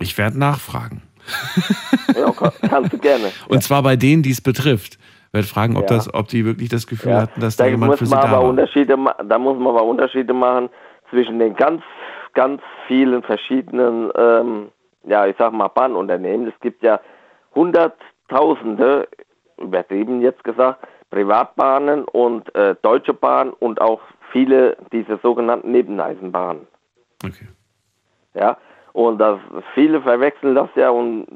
Ich 0.00 0.16
werde 0.18 0.38
nachfragen. 0.38 1.02
Ja, 2.14 2.30
kann, 2.30 2.52
kannst 2.68 2.92
du 2.92 2.98
gerne. 2.98 3.24
Und 3.48 3.62
zwar 3.62 3.82
bei 3.82 3.96
denen, 3.96 4.22
die 4.22 4.30
es 4.30 4.40
betrifft. 4.40 4.98
Ich 5.28 5.32
werde 5.32 5.48
fragen, 5.48 5.76
ob, 5.76 5.90
Ja. 5.90 5.96
das, 5.96 6.12
ob 6.14 6.28
die 6.28 6.44
wirklich 6.44 6.68
das 6.68 6.86
Gefühl 6.86 7.12
Ja, 7.12 7.22
hatten, 7.22 7.40
dass 7.40 7.56
da 7.56 7.64
da 7.64 7.70
jemand 7.70 7.98
für 7.98 8.06
sie 8.06 8.14
da 8.14 8.30
war. 8.30 8.44
Unterschiede, 8.44 8.96
da 9.24 9.38
muss 9.38 9.58
man 9.58 9.68
aber 9.68 9.82
Unterschiede 9.82 10.32
machen 10.32 10.68
zwischen 11.10 11.38
den 11.40 11.54
ganz, 11.56 11.82
ganz 12.34 12.60
vielen 12.86 13.22
verschiedenen, 13.22 14.10
ähm, 14.16 14.70
ja, 15.04 15.26
ich 15.26 15.36
sag 15.38 15.52
mal 15.52 15.68
Bahnunternehmen. 15.68 16.48
Es 16.48 16.60
gibt 16.60 16.82
ja 16.82 17.00
hunderttausende, 17.54 19.08
übertrieben 19.58 20.20
jetzt 20.20 20.42
gesagt, 20.44 20.86
Privatbahnen 21.10 22.04
und 22.04 22.52
äh, 22.54 22.74
Deutsche 22.82 23.14
Bahn 23.14 23.50
und 23.50 23.80
auch 23.80 24.00
viele 24.32 24.76
dieser 24.92 25.18
sogenannten 25.18 25.70
Nebeneisenbahnen. 25.70 26.66
Okay. 27.24 27.46
Ja, 28.34 28.56
und 28.92 29.18
das, 29.18 29.38
viele 29.74 30.02
verwechseln 30.02 30.54
das 30.54 30.68
ja 30.74 30.90
und 30.90 31.26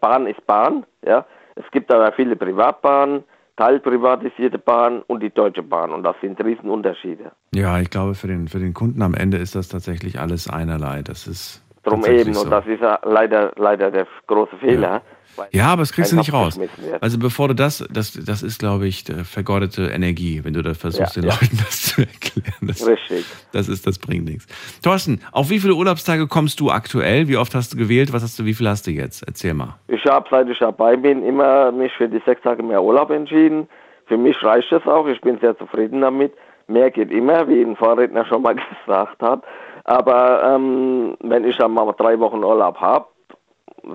Bahn 0.00 0.26
ist 0.26 0.46
Bahn, 0.46 0.84
ja. 1.04 1.24
Es 1.54 1.70
gibt 1.70 1.92
aber 1.92 2.12
viele 2.12 2.36
Privatbahnen, 2.36 3.24
teilprivatisierte 3.56 4.58
Bahnen 4.58 5.02
und 5.06 5.22
die 5.22 5.30
Deutsche 5.30 5.62
Bahn 5.62 5.92
und 5.92 6.02
das 6.02 6.16
sind 6.20 6.42
Riesenunterschiede. 6.42 7.32
Ja, 7.54 7.80
ich 7.80 7.90
glaube, 7.90 8.14
für 8.14 8.26
den, 8.26 8.48
für 8.48 8.58
den 8.58 8.74
Kunden 8.74 9.02
am 9.02 9.14
Ende 9.14 9.36
ist 9.38 9.54
das 9.54 9.68
tatsächlich 9.68 10.18
alles 10.18 10.48
einerlei. 10.48 11.02
Das 11.02 11.26
ist 11.26 11.62
Drum 11.84 12.04
eben, 12.06 12.32
so. 12.32 12.42
und 12.42 12.50
das 12.50 12.64
ist 12.66 12.80
ja 12.80 12.98
leider, 13.04 13.52
leider 13.56 13.90
der 13.90 14.06
große 14.28 14.56
Fehler. 14.58 15.02
weil 15.34 15.48
Ja, 15.50 15.66
aber 15.72 15.82
das 15.82 15.92
kriegst 15.92 16.12
du 16.12 16.16
nicht 16.16 16.32
raus. 16.32 16.60
Also 17.00 17.18
bevor 17.18 17.48
du 17.48 17.54
das, 17.54 17.84
das, 17.90 18.12
das 18.12 18.44
ist, 18.44 18.60
glaube 18.60 18.86
ich, 18.86 19.08
äh, 19.08 19.24
vergeudete 19.24 19.86
Energie, 19.86 20.44
wenn 20.44 20.52
du 20.52 20.62
da 20.62 20.74
versuchst, 20.74 21.16
Ja, 21.16 21.22
den 21.22 21.30
ja. 21.30 21.34
Leuten 21.34 21.56
das 21.58 21.82
zu 21.82 22.02
erklären. 22.02 22.54
Das, 22.62 22.86
Richtig. 22.86 23.26
Das 23.52 23.68
ist, 23.68 23.84
das 23.84 23.98
bringt 23.98 24.26
nichts. 24.26 24.46
Thorsten, 24.82 25.20
auf 25.32 25.50
wie 25.50 25.58
viele 25.58 25.74
Urlaubstage 25.74 26.28
kommst 26.28 26.60
du 26.60 26.70
aktuell? 26.70 27.26
Wie 27.26 27.36
oft 27.36 27.52
hast 27.56 27.72
du 27.72 27.76
gewählt? 27.76 28.12
Was 28.12 28.22
hast 28.22 28.38
du, 28.38 28.44
wie 28.44 28.54
viel 28.54 28.68
hast 28.68 28.86
du 28.86 28.92
jetzt? 28.92 29.24
Erzähl 29.26 29.54
mal. 29.54 29.74
Ich 29.88 30.04
habe, 30.04 30.28
seit 30.30 30.48
ich 30.48 30.58
dabei 30.60 30.96
bin, 30.96 31.26
immer 31.26 31.72
mich 31.72 31.92
für 31.94 32.08
die 32.08 32.22
sechs 32.24 32.42
Tage 32.42 32.62
mehr 32.62 32.80
Urlaub 32.80 33.10
entschieden. 33.10 33.68
Für 34.06 34.16
mich 34.16 34.40
reicht 34.44 34.70
es 34.70 34.86
auch. 34.86 35.08
Ich 35.08 35.20
bin 35.20 35.38
sehr 35.40 35.58
zufrieden 35.58 36.00
damit. 36.00 36.32
Mehr 36.68 36.92
geht 36.92 37.10
immer, 37.10 37.48
wie 37.48 37.60
ein 37.60 37.74
Vorredner 37.74 38.24
schon 38.26 38.42
mal 38.42 38.54
gesagt 38.86 39.20
hat. 39.20 39.42
Aber 39.84 40.42
ähm, 40.44 41.16
wenn 41.20 41.44
ich 41.44 41.56
dann 41.56 41.72
mal 41.72 41.92
drei 41.92 42.18
Wochen 42.20 42.44
Urlaub 42.44 42.80
habe, 42.80 43.06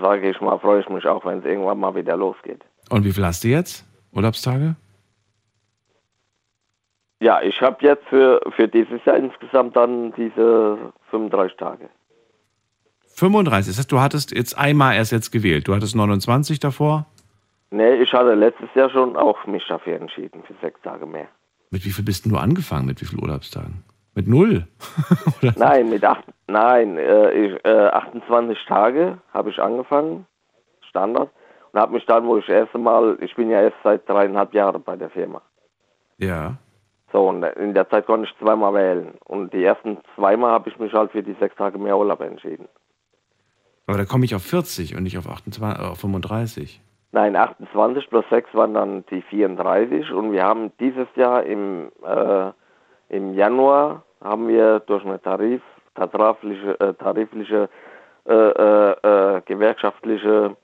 sage 0.01 0.29
ich 0.29 0.41
mal, 0.41 0.59
freue 0.59 0.81
ich 0.81 0.89
mich 0.89 1.05
auch, 1.07 1.25
wenn 1.25 1.39
es 1.39 1.45
irgendwann 1.45 1.79
mal 1.79 1.95
wieder 1.95 2.17
losgeht. 2.17 2.61
Und 2.89 3.05
wie 3.05 3.11
viel 3.11 3.25
hast 3.25 3.43
du 3.43 3.47
jetzt? 3.47 3.85
Urlaubstage? 4.13 4.75
Ja, 7.19 7.41
ich 7.41 7.61
habe 7.61 7.77
jetzt 7.81 8.05
für, 8.09 8.41
für 8.55 8.67
dieses 8.67 9.03
Jahr 9.05 9.17
insgesamt 9.17 9.75
dann 9.75 10.13
diese 10.13 10.77
35 11.09 11.57
Tage. 11.57 11.89
35. 13.15 13.71
Das 13.71 13.79
heißt, 13.79 13.91
du 13.91 13.99
hattest 13.99 14.31
jetzt 14.31 14.57
einmal 14.57 14.95
erst 14.95 15.11
jetzt 15.11 15.31
gewählt. 15.31 15.67
Du 15.67 15.73
hattest 15.73 15.95
29 15.95 16.59
davor. 16.59 17.07
Nee, 17.71 17.95
ich 17.95 18.13
hatte 18.13 18.35
letztes 18.35 18.69
Jahr 18.75 18.89
schon 18.89 19.17
auch 19.17 19.45
mich 19.47 19.65
dafür 19.67 19.95
entschieden, 19.99 20.43
für 20.43 20.53
sechs 20.61 20.79
Tage 20.81 21.05
mehr. 21.05 21.27
Mit 21.71 21.83
wie 21.83 21.89
viel 21.89 22.05
bist 22.05 22.25
denn 22.25 22.31
du 22.31 22.37
angefangen? 22.37 22.85
Mit 22.85 23.01
wie 23.01 23.05
viel 23.05 23.19
Urlaubstagen? 23.19 23.83
Mit 24.17 24.27
null? 24.27 24.65
Nein, 25.57 25.91
mit 25.91 26.03
acht, 26.03 26.23
nein, 26.47 26.97
äh, 26.97 27.29
ich, 27.33 27.63
äh, 27.63 27.89
28 27.89 28.57
Tage 28.65 29.19
habe 29.31 29.51
ich 29.51 29.59
angefangen, 29.59 30.25
Standard, 30.89 31.29
und 31.71 31.79
habe 31.79 31.93
mich 31.93 32.03
dann, 32.07 32.25
wo 32.25 32.35
ich 32.37 32.47
das 32.47 32.55
erste 32.55 32.79
Mal, 32.79 33.19
ich 33.21 33.35
bin 33.35 33.51
ja 33.51 33.61
erst 33.61 33.77
seit 33.83 34.09
dreieinhalb 34.09 34.55
Jahren 34.55 34.81
bei 34.81 34.95
der 34.95 35.11
Firma. 35.11 35.43
Ja. 36.17 36.55
So, 37.11 37.29
und 37.29 37.43
in 37.43 37.75
der 37.75 37.87
Zeit 37.91 38.07
konnte 38.07 38.27
ich 38.27 38.35
zweimal 38.39 38.73
wählen. 38.73 39.13
Und 39.25 39.53
die 39.53 39.63
ersten 39.63 39.99
zweimal 40.15 40.49
habe 40.49 40.67
ich 40.71 40.79
mich 40.79 40.91
halt 40.93 41.11
für 41.11 41.21
die 41.21 41.35
sechs 41.39 41.55
Tage 41.55 41.77
mehr 41.77 41.95
Urlaub 41.95 42.21
entschieden. 42.21 42.67
Aber 43.85 43.99
da 43.99 44.05
komme 44.05 44.25
ich 44.25 44.33
auf 44.33 44.41
40 44.41 44.95
und 44.95 45.03
nicht 45.03 45.19
auf, 45.19 45.29
28, 45.29 45.79
äh, 45.79 45.87
auf 45.87 45.99
35. 45.99 46.81
Nein, 47.11 47.35
28 47.35 48.09
plus 48.09 48.25
6 48.31 48.51
waren 48.55 48.73
dann 48.73 49.05
die 49.11 49.21
34 49.21 50.11
und 50.11 50.31
wir 50.31 50.43
haben 50.43 50.71
dieses 50.79 51.07
Jahr 51.15 51.43
im, 51.43 51.91
äh, 52.03 52.51
im 53.09 53.35
Januar 53.35 54.03
haben 54.23 54.47
wir 54.47 54.79
durch 54.81 55.05
eine 55.05 55.21
Tarif, 55.21 55.61
tarifliche, 55.95 56.79
äh, 56.79 56.93
tarifliche 56.93 57.69
äh, 58.27 58.33
äh, 58.33 58.91
äh, 59.37 59.41
gewerkschaftliche 59.45 60.55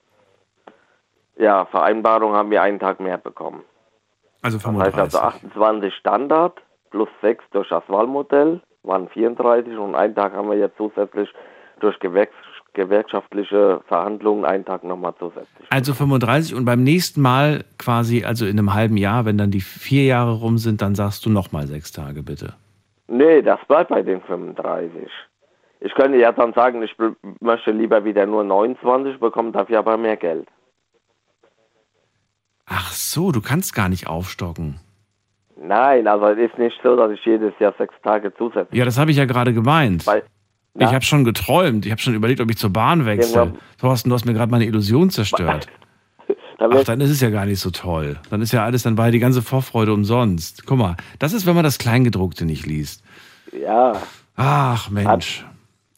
Ja, 1.38 1.66
Vereinbarung 1.66 2.34
haben 2.34 2.52
wir 2.52 2.62
einen 2.62 2.80
Tag 2.80 3.00
mehr 3.00 3.18
bekommen. 3.18 3.64
Also 4.42 4.58
Das 4.58 4.78
heißt 4.78 4.98
also 4.98 5.20
28 5.20 5.94
Standard 5.96 6.62
plus 6.92 7.10
6 7.22 7.44
durch 7.52 7.70
das 7.70 7.84
Wahlmodell 7.88 8.62
waren 8.84 9.08
34 9.08 9.78
und 9.78 9.96
einen 9.96 10.14
Tag 10.14 10.34
haben 10.34 10.50
wir 10.50 10.58
jetzt 10.58 10.78
zusätzlich 10.78 11.30
durch 11.80 11.98
Gewerks 12.00 12.36
gewerkschaftliche 12.74 13.82
Verhandlungen 13.88 14.46
einen 14.46 14.66
Tag 14.66 14.84
nochmal 14.84 15.14
zusätzlich. 15.20 15.68
Also 15.70 15.94
35 15.94 16.56
und 16.56 16.66
beim 16.66 16.84
nächsten 16.84 17.22
Mal 17.22 17.66
quasi, 17.78 18.24
also 18.24 18.46
in 18.46 18.58
einem 18.58 18.74
halben 18.74 18.98
Jahr, 18.98 19.26
wenn 19.26 19.38
dann 19.38 19.52
die 19.52 19.62
vier 19.62 20.06
Jahre 20.06 20.34
rum 20.34 20.58
sind, 20.58 20.82
dann 20.82 20.96
sagst 20.96 21.24
du 21.26 21.30
nochmal 21.30 21.68
sechs 21.68 21.92
Tage 21.92 22.24
bitte. 22.24 22.56
Nee, 23.08 23.42
das 23.42 23.60
bleibt 23.68 23.90
bei 23.90 24.02
den 24.02 24.22
35. 24.22 25.08
Ich 25.82 25.94
könnte 25.96 26.18
ja 26.18 26.32
dann 26.32 26.54
sagen, 26.54 26.82
ich 26.82 26.96
möchte 27.42 27.72
lieber 27.72 28.04
wieder 28.06 28.26
nur 28.26 28.44
29 28.44 29.20
bekommen, 29.20 29.52
dafür 29.52 29.80
aber 29.80 29.98
mehr 29.98 30.16
Geld. 30.18 30.48
Ach 32.66 32.92
so, 32.92 33.32
du 33.32 33.42
kannst 33.42 33.76
gar 33.76 33.90
nicht 33.90 34.08
aufstocken. 34.08 34.80
Nein, 35.58 36.08
also 36.08 36.28
es 36.28 36.50
ist 36.52 36.58
nicht 36.58 36.80
so, 36.84 36.96
dass 36.96 37.12
ich 37.12 37.24
jedes 37.26 37.54
Jahr 37.60 37.74
sechs 37.78 37.94
Tage 38.04 38.34
zusätzlich. 38.36 38.78
Ja, 38.78 38.86
das 38.86 38.98
habe 38.98 39.12
ich 39.12 39.18
ja 39.18 39.26
gerade 39.26 39.54
gemeint. 39.54 40.08
Weil, 40.08 40.24
ich 40.80 40.88
habe 40.94 41.04
schon 41.04 41.24
geträumt. 41.24 41.86
Ich 41.86 41.92
habe 41.92 42.02
schon 42.02 42.16
überlegt, 42.16 42.42
ob 42.42 42.50
ich 42.50 42.58
zur 42.58 42.72
Bahn 42.72 43.06
wechsle. 43.06 43.40
Irgendwann- 43.42 43.62
Thorsten, 43.80 44.10
du 44.10 44.16
hast 44.16 44.26
mir 44.26 44.34
gerade 44.34 44.52
meine 44.52 44.66
Illusion 44.66 45.10
zerstört. 45.10 45.68
Ach, 46.72 46.84
dann 46.84 47.02
ist 47.02 47.10
es 47.10 47.22
ja 47.22 47.30
gar 47.30 47.46
nicht 47.46 47.60
so 47.60 47.70
toll. 47.72 48.18
Dann 48.30 48.42
ist 48.42 48.52
ja 48.54 48.64
alles, 48.64 48.84
dann 48.84 48.98
war 48.98 49.06
ja 49.06 49.12
die 49.12 49.20
ganze 49.20 49.42
Vorfreude 49.42 49.94
umsonst. 49.94 50.66
Guck 50.66 50.78
mal, 50.78 50.96
das 51.20 51.34
ist, 51.34 51.46
wenn 51.46 51.56
man 51.56 51.64
das 51.64 51.78
Kleingedruckte 51.78 52.46
nicht 52.46 52.66
liest. 52.66 53.04
Ja, 53.52 53.94
Ach 54.36 54.90
Mensch. 54.90 55.46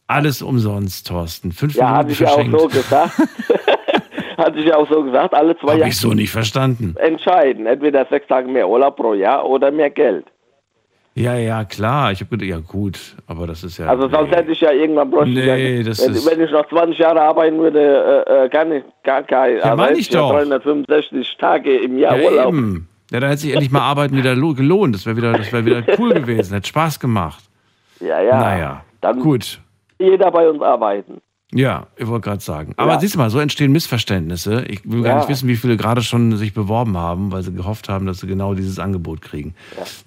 Alles 0.08 0.42
umsonst, 0.42 1.06
Thorsten. 1.08 1.52
Fünf 1.52 1.74
ja, 1.74 1.88
hatte 1.90 2.08
Minuten 2.08 2.12
ich 2.12 2.20
ja 2.20 2.28
auch 2.28 2.34
verschenkt. 2.34 2.60
so 2.60 2.68
gesagt. 2.68 3.18
hatte 4.38 4.58
ich 4.58 4.66
ja 4.66 4.76
auch 4.76 4.88
so 4.88 5.02
gesagt, 5.02 5.34
alle 5.34 5.56
zwei 5.58 5.68
Habe 5.70 5.78
Jahre 5.80 5.90
ich 5.90 5.96
so 5.98 6.12
nicht 6.14 6.30
verstanden. 6.30 6.94
entscheiden. 6.98 7.66
Entweder 7.66 8.06
sechs 8.06 8.26
Tage 8.28 8.46
mehr 8.48 8.68
Urlaub 8.68 8.96
pro 8.96 9.14
Jahr 9.14 9.44
oder 9.44 9.70
mehr 9.72 9.90
Geld. 9.90 10.26
Ja, 11.18 11.34
ja, 11.34 11.64
klar. 11.64 12.12
Ich 12.12 12.20
habe 12.20 12.28
gedacht, 12.36 12.48
ja 12.48 12.58
gut, 12.58 12.98
aber 13.26 13.46
das 13.46 13.64
ist 13.64 13.78
ja. 13.78 13.86
Also 13.86 14.06
sonst 14.06 14.36
hätte 14.36 14.52
ich 14.52 14.60
ja 14.60 14.70
irgendwann 14.70 15.10
bräuchte 15.10 15.30
ich 15.30 15.36
Nee, 15.46 15.76
ja, 15.78 15.82
das 15.82 16.06
wenn, 16.06 16.12
ist- 16.14 16.30
wenn 16.30 16.40
ich 16.42 16.50
noch 16.50 16.68
20 16.68 16.98
Jahre 16.98 17.22
arbeiten 17.22 17.58
würde, 17.58 18.24
äh, 18.28 18.44
äh, 18.44 18.48
gar 18.50 18.66
nicht, 18.66 18.84
gar 19.02 19.22
kein, 19.22 19.56
Ja, 19.58 19.74
meine 19.74 19.96
ich 19.96 20.10
doch. 20.10 20.30
365 20.30 21.36
Tage 21.38 21.74
im 21.78 21.98
Jahr 21.98 22.18
ja, 22.18 22.28
Urlaub. 22.30 22.48
eben. 22.52 22.88
Ja, 23.10 23.20
dann 23.20 23.30
hätte 23.30 23.40
sich 23.42 23.52
endlich 23.54 23.70
mal 23.72 23.80
Arbeiten 23.80 24.14
wieder 24.16 24.34
lo- 24.34 24.52
gelohnt. 24.52 24.94
Das 24.94 25.06
wäre 25.06 25.16
wieder, 25.16 25.32
das 25.32 25.50
wäre 25.52 25.64
wieder 25.64 25.82
cool 25.98 26.12
gewesen. 26.12 26.52
Hätte 26.52 26.68
Spaß 26.68 27.00
gemacht. 27.00 27.42
Ja, 28.00 28.20
ja. 28.20 28.38
Naja, 28.38 28.84
Dann 29.00 29.18
gut. 29.20 29.58
jeder 29.98 30.30
bei 30.30 30.46
uns 30.50 30.60
arbeiten. 30.60 31.22
Ja, 31.52 31.86
ich 31.96 32.06
wollte 32.08 32.24
gerade 32.28 32.42
sagen. 32.42 32.74
Aber 32.76 32.94
Ja. 32.94 33.00
siehst 33.00 33.14
du 33.14 33.18
mal, 33.18 33.30
so 33.30 33.38
entstehen 33.38 33.70
Missverständnisse. 33.70 34.64
Ich 34.68 34.80
will 34.84 35.02
gar 35.02 35.12
Ja. 35.14 35.18
nicht 35.20 35.28
wissen, 35.28 35.48
wie 35.48 35.56
viele 35.56 35.76
gerade 35.76 36.02
schon 36.02 36.36
sich 36.36 36.52
beworben 36.54 36.96
haben, 36.96 37.30
weil 37.30 37.42
sie 37.44 37.52
gehofft 37.52 37.88
haben, 37.88 38.04
dass 38.06 38.18
sie 38.20 38.26
genau 38.26 38.54
dieses 38.54 38.78
Angebot 38.80 39.20
kriegen. 39.22 39.54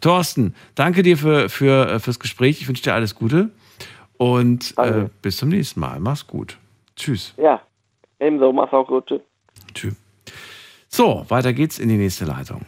Thorsten, 0.01 0.53
danke 0.75 1.01
dir 1.01 1.17
für, 1.17 1.47
für, 1.49 1.87
äh, 1.89 1.99
fürs 1.99 2.19
Gespräch. 2.19 2.59
Ich 2.61 2.67
wünsche 2.67 2.83
dir 2.83 2.93
alles 2.93 3.15
Gute. 3.15 3.49
Und 4.17 4.77
äh, 4.77 5.07
bis 5.21 5.37
zum 5.37 5.47
nächsten 5.49 5.79
Mal. 5.79 5.99
Mach's 6.01 6.27
gut. 6.27 6.57
Tschüss. 6.97 7.33
Ja, 7.37 7.61
ebenso. 8.19 8.51
Mach's 8.51 8.73
auch 8.73 8.85
gut. 8.87 9.07
Tschüss. 9.07 9.21
Tschüss. 9.73 9.95
So, 10.89 11.25
weiter 11.29 11.53
geht's 11.53 11.79
in 11.79 11.87
die 11.87 11.95
nächste 11.97 12.25
Leitung. 12.25 12.65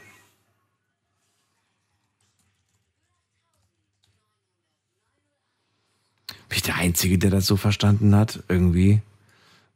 Bin 6.52 6.57
ich 6.57 6.64
der 6.64 6.76
Einzige, 6.76 7.18
der 7.18 7.30
das 7.30 7.45
so 7.45 7.56
verstanden 7.56 8.14
hat? 8.14 8.44
Irgendwie. 8.49 8.99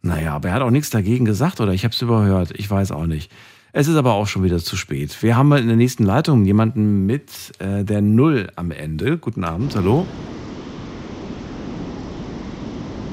Naja, 0.02 0.36
aber 0.36 0.50
er 0.50 0.56
hat 0.56 0.62
auch 0.62 0.72
nichts 0.72 0.90
dagegen 0.90 1.24
gesagt 1.24 1.62
oder 1.62 1.72
ich 1.72 1.86
habe 1.86 1.94
es 1.94 2.02
überhört. 2.02 2.52
Ich 2.54 2.70
weiß 2.70 2.92
auch 2.92 3.06
nicht. 3.06 3.32
Es 3.72 3.88
ist 3.88 3.96
aber 3.96 4.12
auch 4.12 4.28
schon 4.28 4.44
wieder 4.44 4.60
zu 4.60 4.76
spät. 4.76 5.24
Wir 5.24 5.38
haben 5.38 5.54
in 5.54 5.68
der 5.68 5.78
nächsten 5.78 6.04
Leitung 6.04 6.44
jemanden 6.44 7.06
mit 7.06 7.30
äh, 7.60 7.86
der 7.86 8.02
Null 8.02 8.50
am 8.58 8.72
Ende. 8.72 9.18
Guten 9.18 9.46
Abend, 9.46 9.74
hallo. 9.74 10.06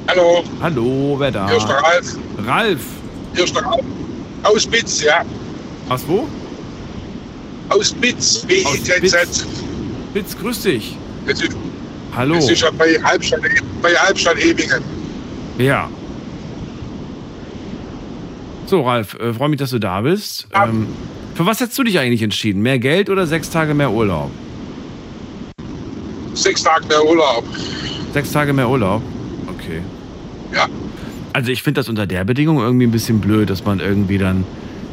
Hallo, 0.09 0.43
Hallo, 0.61 1.15
wer 1.21 1.31
da? 1.31 1.47
hier 1.47 1.59
ist 1.59 1.69
der 1.69 1.77
Ralf. 1.77 2.19
Ralf. 2.45 2.85
Hier 3.33 3.45
ist 3.45 3.55
der 3.55 3.65
Ralf. 3.65 3.85
Aus 4.43 4.67
Bitz, 4.67 5.05
ja. 5.05 5.25
Aus 5.89 6.03
wo? 6.09 6.27
Aus 7.69 7.93
Bitz, 7.93 8.39
B-I-T-Z. 8.39 9.47
Bitz, 10.13 10.37
grüß 10.37 10.63
dich. 10.63 10.97
Ist, 11.27 11.45
Hallo. 12.15 12.35
das 12.35 12.51
ist 12.51 12.63
ja 12.63 12.71
bei 12.71 13.01
Halbstadt, 13.03 13.41
bei 13.81 13.95
Halbstadt 13.95 14.39
Ebingen. 14.39 14.83
Ja. 15.59 15.89
So, 18.67 18.83
Ralf, 18.83 19.15
äh, 19.15 19.33
freue 19.33 19.49
mich, 19.49 19.59
dass 19.59 19.71
du 19.71 19.79
da 19.79 20.01
bist. 20.03 20.47
Ähm, 20.53 20.89
für 21.35 21.47
was 21.47 21.61
hättest 21.61 21.79
du 21.79 21.85
dich 21.85 21.99
eigentlich 21.99 22.23
entschieden? 22.23 22.63
Mehr 22.63 22.79
Geld 22.79 23.09
oder 23.11 23.27
sechs 23.27 23.51
Tage 23.51 23.75
mehr 23.75 23.91
Urlaub? 23.91 24.31
Sechs 26.35 26.63
Tage 26.63 26.87
mehr 26.87 27.05
Urlaub. 27.05 27.45
Sechs 28.13 28.33
Tage 28.33 28.53
mehr 28.53 28.69
Urlaub? 28.69 29.03
Okay. 29.49 29.81
Ja. 30.55 30.69
Also 31.33 31.51
ich 31.51 31.63
finde 31.63 31.81
das 31.81 31.89
unter 31.89 32.07
der 32.07 32.25
Bedingung 32.25 32.59
irgendwie 32.59 32.87
ein 32.87 32.91
bisschen 32.93 33.21
blöd, 33.21 33.49
dass 33.51 33.65
man 33.65 33.81
irgendwie 33.81 34.19
dann. 34.19 34.45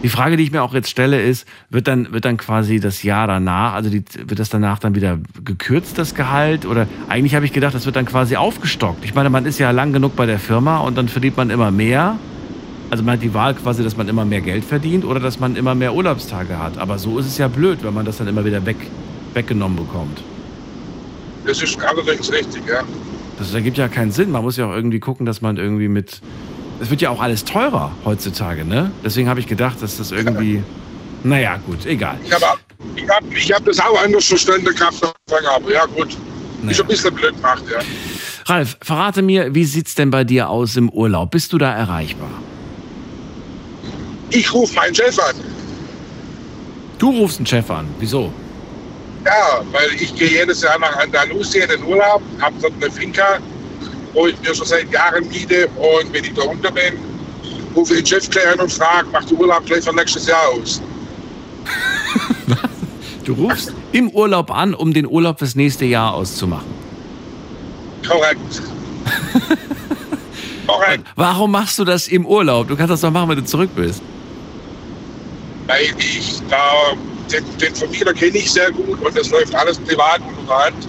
Die 0.02 0.10
Frage, 0.10 0.38
die 0.38 0.44
ich 0.44 0.52
mir 0.52 0.64
auch 0.64 0.74
jetzt 0.74 0.90
stelle, 0.90 1.22
ist, 1.22 1.46
wird 1.70 1.88
dann, 1.88 2.14
wird 2.14 2.24
dann 2.24 2.38
quasi 2.38 2.80
das 2.80 3.04
Jahr 3.04 3.28
danach, 3.28 3.74
also 3.74 3.90
die, 3.90 4.04
wird 4.26 4.40
das 4.40 4.50
danach 4.50 4.80
dann 4.80 4.96
wieder 4.96 5.20
gekürzt, 5.44 5.98
das 5.98 6.16
Gehalt? 6.16 6.66
Oder 6.66 6.88
eigentlich 7.10 7.36
habe 7.36 7.46
ich 7.46 7.52
gedacht, 7.52 7.74
das 7.74 7.86
wird 7.86 7.98
dann 7.98 8.06
quasi 8.06 8.38
aufgestockt. 8.38 9.04
Ich 9.04 9.14
meine, 9.14 9.30
man 9.30 9.46
ist 9.46 9.60
ja 9.60 9.72
lang 9.72 9.92
genug 9.92 10.16
bei 10.16 10.26
der 10.26 10.40
Firma 10.40 10.80
und 10.80 10.98
dann 10.98 11.10
verdient 11.10 11.36
man 11.36 11.50
immer 11.50 11.72
mehr. 11.72 12.18
Also 12.90 13.04
man 13.04 13.16
hat 13.16 13.24
die 13.24 13.34
Wahl 13.34 13.54
quasi, 13.54 13.84
dass 13.84 13.98
man 13.98 14.08
immer 14.08 14.26
mehr 14.26 14.42
Geld 14.42 14.64
verdient 14.64 15.04
oder 15.06 15.20
dass 15.20 15.40
man 15.40 15.56
immer 15.56 15.76
mehr 15.76 15.94
Urlaubstage 15.94 16.58
hat. 16.58 16.78
Aber 16.78 16.98
so 16.98 17.20
ist 17.20 17.28
es 17.28 17.38
ja 17.38 17.48
blöd, 17.48 17.80
wenn 17.84 17.94
man 17.94 18.06
das 18.06 18.18
dann 18.18 18.28
immer 18.28 18.46
wieder 18.46 18.66
weg, 18.66 18.78
weggenommen 19.34 19.78
bekommt. 19.78 20.24
Das 21.46 21.62
ist 21.62 21.78
allerdings 21.82 22.32
richtig, 22.32 22.64
ja. 22.68 22.84
Das 23.38 23.54
ergibt 23.54 23.78
ja 23.78 23.88
keinen 23.88 24.12
Sinn. 24.12 24.32
Man 24.32 24.44
muss 24.44 24.58
ja 24.58 24.66
auch 24.66 24.74
irgendwie 24.74 25.00
gucken, 25.00 25.26
dass 25.26 25.42
man 25.42 25.58
irgendwie 25.58 25.88
mit. 25.88 26.22
Es 26.82 26.90
wird 26.90 27.02
ja 27.02 27.10
auch 27.10 27.22
alles 27.22 27.44
teurer 27.44 27.92
heutzutage, 28.06 28.64
ne? 28.64 28.92
Deswegen 29.04 29.28
habe 29.28 29.40
ich 29.40 29.48
gedacht, 29.48 29.82
dass 29.82 29.98
das 29.98 30.12
irgendwie. 30.12 30.64
Naja, 31.24 31.60
gut, 31.66 31.86
egal. 31.86 32.18
Ich 32.24 32.32
habe 32.32 32.46
ich 32.96 33.10
hab, 33.10 33.24
ich 33.34 33.52
hab 33.52 33.66
das 33.66 33.80
auch 33.80 34.02
anders 34.02 34.26
verstanden 34.26 34.74
gehabt, 34.74 34.96
aber 35.04 35.72
ja 35.72 35.86
gut. 35.86 36.18
Ist 36.68 36.82
ein 36.82 36.88
bisschen 36.88 37.14
blöd 37.14 37.36
gemacht, 37.36 37.64
ja. 37.72 37.80
Ralf, 38.46 38.78
verrate 38.82 39.22
mir, 39.22 39.54
wie 39.54 39.66
sieht's 39.66 39.96
denn 39.96 40.12
bei 40.12 40.24
dir 40.24 40.50
aus 40.50 40.76
im 40.76 40.90
Urlaub? 40.90 41.32
Bist 41.32 41.54
du 41.54 41.58
da 41.58 41.74
erreichbar? 41.74 42.30
Ich 44.32 44.54
rufe 44.54 44.76
meinen 44.76 44.96
Chef 44.96 45.18
an. 45.20 45.36
Du 46.98 47.12
rufst 47.12 47.38
einen 47.38 47.46
Chef 47.46 47.70
an. 47.70 47.88
Wieso? 48.00 48.34
Ja, 49.26 49.62
weil 49.72 49.90
ich 49.94 50.16
gehe 50.16 50.30
jedes 50.30 50.62
Jahr 50.62 50.80
nach 50.80 50.96
Andalusien 50.98 51.64
in 51.64 51.82
den 51.82 51.84
Urlaub, 51.84 52.22
habe 52.40 52.56
dort 52.62 52.74
eine 52.82 52.92
Finca, 52.92 53.40
wo 54.14 54.28
ich 54.28 54.40
mir 54.42 54.54
schon 54.54 54.66
seit 54.66 54.92
Jahren 54.92 55.28
miete 55.28 55.68
und 55.78 56.14
wenn 56.14 56.24
ich 56.24 56.34
da 56.34 56.44
unter 56.44 56.72
bin, 56.72 56.94
rufe 57.76 57.94
ich 57.96 58.04
den 58.04 58.06
Chef 58.06 58.30
gleich 58.30 58.48
an 58.54 58.60
und 58.60 58.72
frage, 58.72 59.08
macht 59.12 59.30
der 59.30 59.40
Urlaub 59.40 59.66
gleich 59.66 59.84
für 59.84 59.96
nächstes 59.96 60.28
Jahr 60.28 60.50
aus? 60.50 60.82
Du 63.26 63.36
rufst 63.36 63.76
im 63.92 64.10
Urlaub 64.10 64.50
an, 64.50 64.74
um 64.74 64.92
den 64.92 65.06
Urlaub 65.06 65.38
fürs 65.38 65.54
nächste 65.54 65.86
Jahr 65.86 66.16
auszumachen. 66.16 66.66
Korrekt. 68.08 68.62
Korrekt. 70.68 71.06
Warum 71.16 71.52
machst 71.52 71.78
du 71.78 71.86
das 71.86 72.08
im 72.08 72.26
Urlaub? 72.26 72.68
Du 72.68 72.76
kannst 72.76 72.92
das 72.92 73.02
doch 73.02 73.12
machen, 73.12 73.30
wenn 73.30 73.38
du 73.38 73.46
zurück 73.46 73.70
bist. 73.76 74.02
Weil 75.68 75.94
ich 76.00 76.42
da, 76.50 76.94
den, 77.32 77.44
den 77.60 77.76
Vermieter 77.76 78.16
kenne 78.16 78.38
ich 78.38 78.52
sehr 78.52 78.72
gut 78.72 79.00
und 79.00 79.16
das 79.16 79.30
läuft 79.30 79.54
alles 79.54 79.78
privat 79.78 80.22
und 80.22 80.36
unter 80.40 80.66
Hand. 80.66 80.88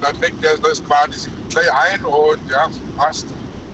Dann 0.00 0.20
denkt 0.20 0.44
er 0.44 0.56
das 0.58 0.82
quasi 0.84 1.30
gleich 1.48 1.72
ein 1.72 2.04
und 2.04 2.50
ja, 2.50 2.68
passt. 2.96 3.26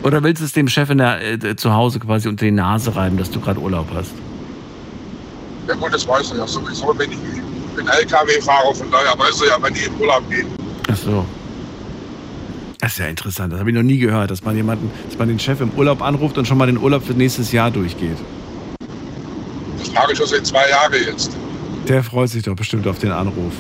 Oder 0.03 0.23
willst 0.23 0.41
du 0.41 0.47
es 0.47 0.53
dem 0.53 0.69
Chef 0.69 0.91
in 0.91 0.99
der, 0.99 1.21
äh, 1.21 1.57
zu 1.57 1.73
Hause 1.73 1.99
quasi 1.99 2.29
unter 2.29 2.45
die 2.45 2.51
Nase 2.51 2.95
reiben, 2.95 3.17
dass 3.17 3.31
du 3.31 3.41
gerade 3.41 3.61
Urlaub 3.61 3.87
hast? 3.95 4.13
Ja 5.67 5.75
gut, 5.75 5.93
das 5.93 6.07
weiß 6.07 6.33
er 6.33 6.39
ja 6.39 6.47
sowieso, 6.47 6.95
wenn 6.97 7.11
ich 7.11 7.19
bin 7.75 7.87
LKW-Fahrer, 7.87 8.75
von 8.75 8.91
daher 8.91 9.19
weiß 9.19 9.41
er 9.43 9.49
ja, 9.49 9.63
wenn 9.63 9.75
ich 9.75 9.87
in 9.87 10.01
Urlaub 10.01 10.29
gehe. 10.31 10.47
Ach 10.91 10.97
so. 10.97 11.25
Das 12.79 12.93
ist 12.93 12.99
ja 12.99 13.07
interessant. 13.07 13.53
Das 13.53 13.61
habe 13.61 13.71
ich 13.71 13.77
noch 13.77 13.83
nie 13.83 13.99
gehört, 13.99 14.31
dass 14.31 14.45
man 14.45 14.55
jemanden, 14.55 14.91
dass 15.09 15.19
man 15.19 15.29
den 15.29 15.39
Chef 15.39 15.61
im 15.61 15.71
Urlaub 15.71 16.03
anruft 16.03 16.39
und 16.39 16.47
schon 16.47 16.59
mal 16.59 16.67
den 16.67 16.79
Urlaub 16.79 17.05
für 17.05 17.15
nächstes 17.15 17.53
Jahr 17.53 17.71
durchgeht. 17.71 18.17
Das 19.79 19.93
mache 19.93 20.13
ich 20.13 20.19
schon 20.19 20.27
seit 20.27 20.47
zwei 20.47 20.69
Jahren 20.69 20.93
jetzt. 21.05 21.37
Der 21.89 22.03
freut 22.05 22.29
sich 22.29 22.45
doch 22.45 22.55
bestimmt 22.55 22.87
auf 22.87 22.99
den 22.99 23.13
Anruf. 23.13 23.55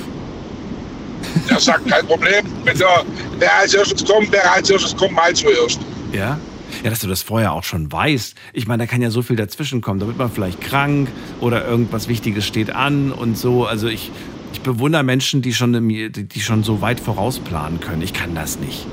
Der 1.49 1.61
sagt, 1.61 1.89
kein 1.89 2.07
Problem, 2.07 2.45
wenn 2.65 2.79
der, 2.79 3.05
wer 3.39 3.59
als 3.59 3.75
erstes 3.75 4.05
kommt, 4.05 4.33
wer 4.33 4.53
als 4.53 4.71
erstes 4.71 4.97
kommt, 4.97 5.13
mal 5.13 5.35
zuerst. 5.35 5.81
Ja? 6.13 6.39
Ja, 6.83 6.91
dass 6.91 7.01
du 7.01 7.09
das 7.09 7.23
vorher 7.23 7.53
auch 7.53 7.65
schon 7.65 7.91
weißt. 7.91 8.35
Ich 8.53 8.67
meine, 8.67 8.85
da 8.85 8.87
kann 8.87 9.01
ja 9.01 9.11
so 9.11 9.23
viel 9.23 9.37
dazwischen 9.37 9.81
kommen. 9.81 10.01
Da 10.01 10.07
wird 10.07 10.19
man 10.19 10.31
vielleicht 10.31 10.61
krank 10.61 11.09
oder 11.41 11.67
irgendwas 11.67 12.09
Wichtiges 12.09 12.47
steht 12.47 12.71
an 12.71 13.13
und 13.13 13.39
so. 13.39 13.67
Also 13.67 13.89
ich, 13.89 14.11
ich 14.53 14.61
bewundere 14.61 15.03
Menschen, 15.03 15.43
die 15.43 15.55
schon, 15.55 15.89
die 15.89 16.41
schon 16.41 16.65
so 16.65 16.81
weit 16.81 17.01
vorausplanen 17.01 17.81
können. 17.81 18.03
Ich 18.03 18.13
kann 18.13 18.35
das 18.35 18.59
nicht. 18.59 18.87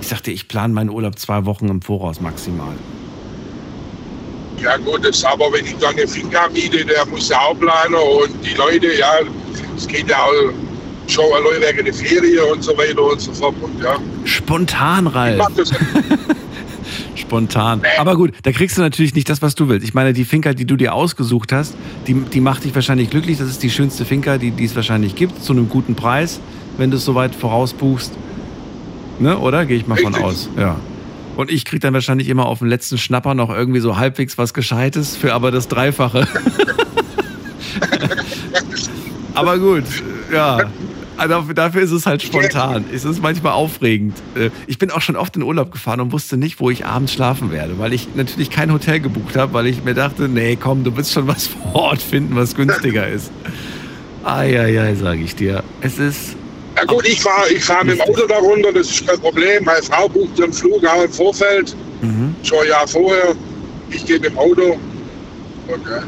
Ich 0.00 0.08
sagte, 0.08 0.30
ich 0.30 0.48
plane 0.48 0.72
meinen 0.72 0.90
Urlaub 0.90 1.18
zwei 1.18 1.44
Wochen 1.44 1.68
im 1.68 1.82
Voraus 1.82 2.20
maximal. 2.20 2.74
Ja 4.62 4.76
gut, 4.78 5.04
das 5.04 5.24
aber 5.24 5.52
wenn 5.52 5.64
ich 5.64 5.76
dann 5.76 5.96
eine 5.96 6.06
Finca 6.06 6.48
miete, 6.48 6.84
der 6.84 7.06
muss 7.06 7.28
ja 7.28 7.38
auch 7.38 7.58
planen 7.58 7.94
und 7.94 8.44
die 8.44 8.54
Leute, 8.54 8.94
ja, 8.94 9.12
es 9.76 9.86
geht 9.86 10.08
ja 10.08 10.18
auch 10.22 10.52
schon 11.10 11.24
allein 11.24 11.60
wegen 11.60 11.84
der 11.84 11.94
Ferien 11.94 12.52
und 12.52 12.62
so 12.62 12.76
weiter 12.76 13.02
und 13.02 13.20
so 13.20 13.32
fort. 13.32 13.54
Und, 13.60 13.82
ja. 13.82 13.96
Spontan, 14.24 15.06
Ralf. 15.06 15.46
Spontan. 17.14 17.82
Aber 17.98 18.16
gut, 18.16 18.32
da 18.42 18.52
kriegst 18.52 18.76
du 18.76 18.82
natürlich 18.82 19.14
nicht 19.14 19.28
das, 19.28 19.42
was 19.42 19.54
du 19.54 19.68
willst. 19.68 19.86
Ich 19.86 19.94
meine, 19.94 20.12
die 20.12 20.24
Finca, 20.24 20.52
die 20.52 20.64
du 20.64 20.76
dir 20.76 20.94
ausgesucht 20.94 21.52
hast, 21.52 21.74
die, 22.06 22.14
die 22.14 22.40
macht 22.40 22.64
dich 22.64 22.74
wahrscheinlich 22.74 23.10
glücklich. 23.10 23.38
Das 23.38 23.48
ist 23.48 23.62
die 23.62 23.70
schönste 23.70 24.04
Finca, 24.04 24.38
die, 24.38 24.50
die 24.50 24.64
es 24.64 24.74
wahrscheinlich 24.74 25.14
gibt, 25.14 25.42
zu 25.42 25.52
einem 25.52 25.68
guten 25.68 25.94
Preis, 25.94 26.40
wenn 26.76 26.90
du 26.90 26.96
es 26.96 27.04
soweit 27.04 27.34
vorausbuchst. 27.34 28.12
Ne, 29.18 29.38
oder? 29.38 29.66
Gehe 29.66 29.76
ich 29.76 29.86
mal 29.86 29.98
von 29.98 30.14
aus. 30.14 30.48
Ja. 30.58 30.76
Und 31.36 31.50
ich 31.50 31.64
krieg 31.64 31.80
dann 31.80 31.94
wahrscheinlich 31.94 32.28
immer 32.28 32.46
auf 32.46 32.58
den 32.60 32.68
letzten 32.68 32.98
Schnapper 32.98 33.34
noch 33.34 33.50
irgendwie 33.50 33.80
so 33.80 33.96
halbwegs 33.96 34.36
was 34.38 34.54
Gescheites 34.54 35.16
für 35.16 35.32
aber 35.34 35.50
das 35.50 35.68
Dreifache. 35.68 36.26
aber 39.34 39.58
gut, 39.58 39.84
ja. 40.32 40.70
Also 41.20 41.52
dafür 41.52 41.82
ist 41.82 41.90
es 41.90 42.06
halt 42.06 42.22
spontan. 42.22 42.86
Es 42.94 43.04
ist 43.04 43.20
manchmal 43.20 43.52
aufregend. 43.52 44.16
Äh, 44.34 44.48
Ich 44.66 44.78
bin 44.78 44.90
auch 44.90 45.02
schon 45.02 45.16
oft 45.16 45.36
in 45.36 45.42
Urlaub 45.42 45.70
gefahren 45.70 46.00
und 46.00 46.12
wusste 46.12 46.38
nicht, 46.38 46.60
wo 46.60 46.70
ich 46.70 46.86
abends 46.86 47.12
schlafen 47.12 47.52
werde, 47.52 47.78
weil 47.78 47.92
ich 47.92 48.08
natürlich 48.14 48.48
kein 48.48 48.72
Hotel 48.72 49.00
gebucht 49.00 49.36
habe, 49.36 49.52
weil 49.52 49.66
ich 49.66 49.84
mir 49.84 49.92
dachte, 49.92 50.28
nee, 50.28 50.56
komm, 50.56 50.82
du 50.82 50.96
willst 50.96 51.12
schon 51.12 51.26
was 51.28 51.46
vor 51.62 51.74
Ort 51.74 52.00
finden, 52.00 52.36
was 52.36 52.54
günstiger 52.54 53.06
ist. 53.06 53.30
Eieiei, 54.24 54.94
sage 54.94 55.20
ich 55.22 55.36
dir. 55.36 55.62
Es 55.82 55.98
ist 55.98 56.36
Ja 56.78 56.84
gut, 56.84 57.06
ich 57.06 57.20
fahre 57.20 57.50
ich 57.54 57.62
fahr 57.64 57.84
mit 57.84 57.96
dem 57.98 58.00
Auto 58.00 58.26
da 58.26 58.36
runter, 58.38 58.72
das 58.72 58.88
ist 58.90 59.06
kein 59.06 59.20
Problem. 59.20 59.62
Meine 59.64 59.82
Frau 59.82 60.08
bucht 60.08 60.38
den 60.38 60.52
Flug 60.54 60.82
auch 60.86 61.04
im 61.04 61.12
Vorfeld, 61.12 61.76
schon 62.42 62.58
ein 62.62 62.68
Jahr 62.68 62.88
vorher. 62.88 63.34
Ich 63.90 64.06
gehe 64.06 64.16
mit 64.18 64.30
dem 64.30 64.38
Auto. 64.38 64.78
Okay. 65.68 66.00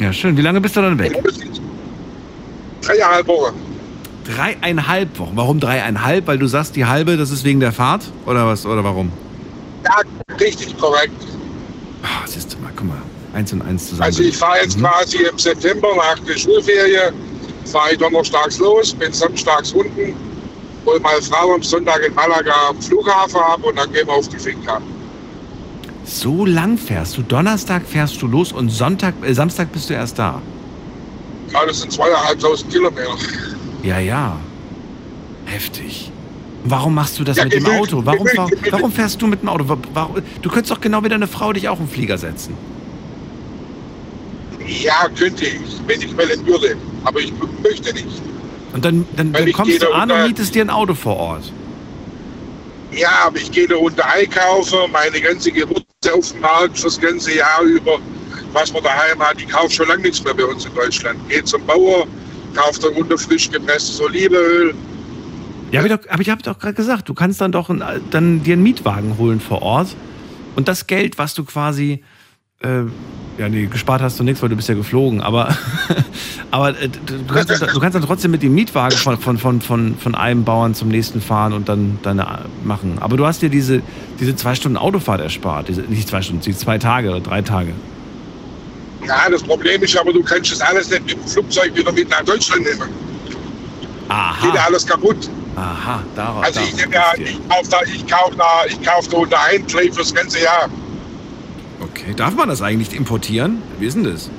ja 0.00 0.12
schön. 0.14 0.34
Wie 0.34 0.40
lange 0.42 0.60
bist 0.62 0.76
du 0.76 0.80
dann 0.80 0.98
weg? 0.98 1.12
Dreieinhalb 2.80 3.26
Wochen. 3.26 3.67
Dreieinhalb 4.36 5.18
Wochen. 5.18 5.32
Warum 5.36 5.58
dreieinhalb? 5.60 6.26
Weil 6.26 6.38
du 6.38 6.46
sagst, 6.46 6.76
die 6.76 6.84
halbe, 6.84 7.16
das 7.16 7.30
ist 7.30 7.44
wegen 7.44 7.60
der 7.60 7.72
Fahrt? 7.72 8.02
Oder 8.26 8.46
was? 8.46 8.66
Oder 8.66 8.84
warum? 8.84 9.10
Ja, 9.84 10.02
richtig 10.38 10.76
korrekt. 10.78 11.12
Ah, 12.02 12.26
siehst 12.26 12.52
du 12.52 12.58
mal, 12.58 12.70
guck 12.76 12.88
mal. 12.88 12.98
Eins 13.32 13.52
und 13.52 13.62
eins 13.62 13.84
zusammen. 13.88 14.02
Also 14.04 14.22
ich 14.22 14.36
fahre 14.36 14.58
jetzt 14.62 14.76
Mhm. 14.78 14.82
quasi 14.84 15.18
im 15.30 15.38
September 15.38 15.88
nach 15.96 16.18
der 16.20 16.36
Schulferie, 16.36 16.98
fahre 17.64 17.92
ich 17.92 17.98
donnerstags 17.98 18.58
los, 18.58 18.92
bin 18.94 19.12
samstags 19.12 19.72
unten, 19.72 20.14
hol 20.84 21.00
meine 21.00 21.22
Frau 21.22 21.54
am 21.54 21.62
Sonntag 21.62 22.00
in 22.06 22.14
Malaga 22.14 22.52
am 22.70 22.80
Flughafen 22.82 23.40
ab 23.40 23.60
und 23.62 23.76
dann 23.78 23.92
gehen 23.92 24.06
wir 24.06 24.14
auf 24.14 24.28
die 24.28 24.38
Finca. 24.38 24.80
So 26.04 26.46
lang 26.46 26.78
fährst 26.78 27.16
du. 27.18 27.22
Donnerstag 27.22 27.82
fährst 27.86 28.20
du 28.22 28.26
los 28.26 28.52
und 28.52 28.70
Sonntag, 28.70 29.14
äh, 29.22 29.32
Samstag 29.34 29.70
bist 29.72 29.90
du 29.90 29.94
erst 29.94 30.18
da. 30.18 30.40
Ja, 31.52 31.64
das 31.66 31.80
sind 31.80 31.92
zweieinhalbtausend 31.92 32.70
Kilometer. 32.72 33.16
Ja, 33.82 33.98
ja. 33.98 34.36
Heftig. 35.46 36.10
Warum 36.64 36.94
machst 36.94 37.18
du 37.18 37.24
das 37.24 37.36
Ja, 37.36 37.44
mit 37.44 37.54
dem 37.54 37.66
Auto? 37.66 38.04
Warum, 38.04 38.26
warum, 38.70 38.92
fährst 38.92 39.22
du 39.22 39.26
mit 39.26 39.42
dem 39.42 39.48
Auto? 39.48 39.78
Warum, 39.94 40.16
du 40.42 40.50
könntest 40.50 40.70
doch 40.70 40.80
genau 40.80 41.02
wie 41.04 41.08
deine 41.08 41.26
Frau 41.26 41.52
dich 41.52 41.68
auch 41.68 41.80
im 41.80 41.88
Flieger 41.88 42.18
setzen. 42.18 42.54
Ja, 44.66 45.08
könnte 45.16 45.44
ich, 45.46 45.60
wenn 45.86 46.00
ich 46.00 46.16
wollen 46.16 46.46
würde. 46.46 46.76
Aber 47.04 47.20
ich 47.20 47.32
möchte 47.62 47.92
nicht. 47.94 48.20
Und 48.72 48.84
dann, 48.84 49.06
dann, 49.16 49.32
dann 49.32 49.52
kommst 49.52 49.82
du 49.82 49.90
an 49.92 50.10
und 50.10 50.22
mietest 50.24 50.54
dir 50.54 50.62
ein 50.62 50.70
Auto 50.70 50.94
vor 50.94 51.16
Ort. 51.16 51.52
Ja, 52.92 53.10
aber 53.26 53.38
ich 53.38 53.50
gehe 53.50 53.66
da 53.66 53.76
unter 53.76 54.04
einkaufen, 54.10 54.78
meine 54.92 55.20
ganze 55.20 55.52
Gewürze 55.52 55.84
auf 56.12 56.32
dem 56.32 56.40
Markt 56.40 56.78
fürs 56.78 57.00
ganze 57.00 57.34
Jahr 57.34 57.62
über. 57.62 57.98
Was 58.52 58.72
man 58.72 58.82
daheim 58.82 59.20
hat, 59.20 59.40
ich 59.40 59.48
kaufe 59.48 59.70
schon 59.70 59.88
lange 59.88 60.02
nichts 60.02 60.22
mehr 60.24 60.34
bei 60.34 60.44
uns 60.44 60.64
in 60.64 60.74
Deutschland. 60.74 61.18
Gehe 61.28 61.44
zum 61.44 61.64
Bauer, 61.66 62.06
dann 62.82 62.92
unter 62.94 63.18
frisch 63.18 63.50
gepresstes 63.50 64.00
Olivenöl. 64.00 64.74
Ja, 65.70 65.80
aber 65.80 66.20
ich 66.22 66.30
habe 66.30 66.42
doch 66.42 66.58
gerade 66.58 66.74
gesagt, 66.74 67.08
du 67.08 67.14
kannst 67.14 67.40
dann 67.40 67.52
doch 67.52 67.68
ein, 67.68 67.82
dann 68.10 68.42
dir 68.42 68.54
einen 68.54 68.62
Mietwagen 68.62 69.18
holen 69.18 69.40
vor 69.40 69.60
Ort 69.62 69.88
und 70.56 70.66
das 70.66 70.86
Geld, 70.86 71.18
was 71.18 71.34
du 71.34 71.44
quasi, 71.44 72.02
äh, 72.62 72.80
ja, 73.38 73.48
nee, 73.50 73.66
gespart 73.66 74.00
hast 74.00 74.18
du 74.18 74.24
nichts, 74.24 74.40
weil 74.42 74.48
du 74.48 74.56
bist 74.56 74.68
ja 74.68 74.74
geflogen, 74.74 75.20
aber, 75.20 75.54
aber 76.50 76.70
äh, 76.70 76.88
du, 76.88 77.22
kannst, 77.32 77.50
dann- 77.50 77.68
du 77.72 77.80
kannst 77.80 77.94
dann 77.94 78.02
trotzdem 78.02 78.30
mit 78.30 78.42
dem 78.42 78.54
Mietwagen 78.54 78.96
von, 78.96 79.18
von, 79.18 79.36
von, 79.38 79.60
von, 79.60 79.94
von 79.98 80.14
einem 80.14 80.44
Bauern 80.44 80.74
zum 80.74 80.88
nächsten 80.88 81.20
fahren 81.20 81.52
und 81.52 81.68
dann 81.68 81.98
deine 82.02 82.46
machen. 82.64 82.96
Aber 83.00 83.16
du 83.18 83.26
hast 83.26 83.42
dir 83.42 83.50
diese, 83.50 83.82
diese 84.18 84.34
zwei 84.36 84.54
Stunden 84.54 84.78
Autofahrt 84.78 85.20
erspart, 85.20 85.68
diese, 85.68 85.82
nicht 85.82 86.08
zwei 86.08 86.22
Stunden, 86.22 86.42
die 86.42 86.56
zwei 86.56 86.78
Tage 86.78 87.10
oder 87.10 87.20
drei 87.20 87.42
Tage. 87.42 87.74
Ja, 89.06 89.30
das 89.30 89.42
Problem 89.42 89.82
ist 89.82 89.96
aber, 89.96 90.12
du 90.12 90.22
kannst 90.22 90.52
das 90.52 90.60
alles 90.60 90.90
nicht 90.90 91.04
mit 91.06 91.14
dem 91.14 91.26
Flugzeug 91.26 91.74
wieder 91.74 91.92
mit 91.92 92.08
nach 92.10 92.22
Deutschland 92.24 92.64
nehmen. 92.64 92.88
Aha. 94.08 94.44
Geht 94.44 94.54
ja 94.54 94.64
alles 94.64 94.86
kaputt. 94.86 95.28
Aha, 95.56 96.02
darauf. 96.14 96.44
Also 96.44 96.60
ich, 96.60 96.74
nehme 96.76 96.94
ja, 96.94 97.12
ich 97.16 97.38
kaufe 97.48 97.70
da, 97.70 97.80
ich 97.82 98.06
kaufe 98.06 98.36
da, 98.36 98.64
ich 98.66 98.82
kaufe 98.82 99.10
da 99.10 99.16
unter 99.18 99.40
ein 99.42 99.66
gleich 99.66 99.92
fürs 99.92 100.14
ganze 100.14 100.40
Jahr. 100.40 100.68
Okay, 101.80 102.14
darf 102.16 102.34
man 102.34 102.48
das 102.48 102.62
eigentlich 102.62 102.94
importieren? 102.94 103.62
Wie 103.78 103.86
ist 103.86 103.94
denn 103.94 104.04
das? 104.04 104.30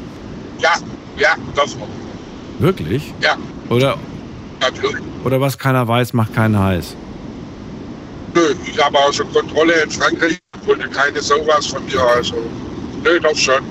Ja, 0.60 0.74
ja, 1.18 1.36
das 1.56 1.80
war. 1.80 1.88
Wirklich? 2.60 3.14
Ja, 3.22 3.38
Oder, 3.70 3.98
natürlich. 4.60 4.98
oder 5.24 5.40
was 5.40 5.58
keiner 5.58 5.88
weiß, 5.88 6.14
macht 6.14 6.34
keinen 6.36 6.60
heiß. 6.60 6.96
Nö, 8.34 8.54
ich 8.66 8.84
habe 8.84 8.98
auch 8.98 9.14
schon 9.14 9.32
Kontrolle 9.32 9.74
in 9.84 9.90
Frankreich 9.92 10.38
und 10.68 10.92
keine 10.92 11.22
sowas 11.22 11.68
von 11.68 11.86
mir. 11.86 12.02
Also, 12.02 12.36
nö, 13.04 13.20
das 13.20 13.40
schon. 13.40 13.64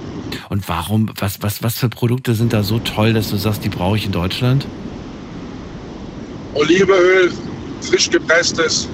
Und 0.48 0.68
warum, 0.68 1.10
was, 1.18 1.42
was, 1.42 1.62
was 1.62 1.78
für 1.78 1.88
Produkte 1.88 2.34
sind 2.34 2.52
da 2.52 2.62
so 2.62 2.78
toll, 2.78 3.12
dass 3.12 3.30
du 3.30 3.36
sagst, 3.36 3.64
die 3.64 3.68
brauche 3.68 3.96
ich 3.96 4.06
in 4.06 4.12
Deutschland? 4.12 4.66
Olivenöl, 6.54 7.32
frisch 7.80 8.10
gepresstes, 8.10 8.88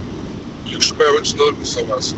kriegst 0.68 0.90
du 0.90 0.94
bei 0.96 1.10
uns 1.16 1.34
nirgends 1.34 1.74
sowas. 1.74 2.14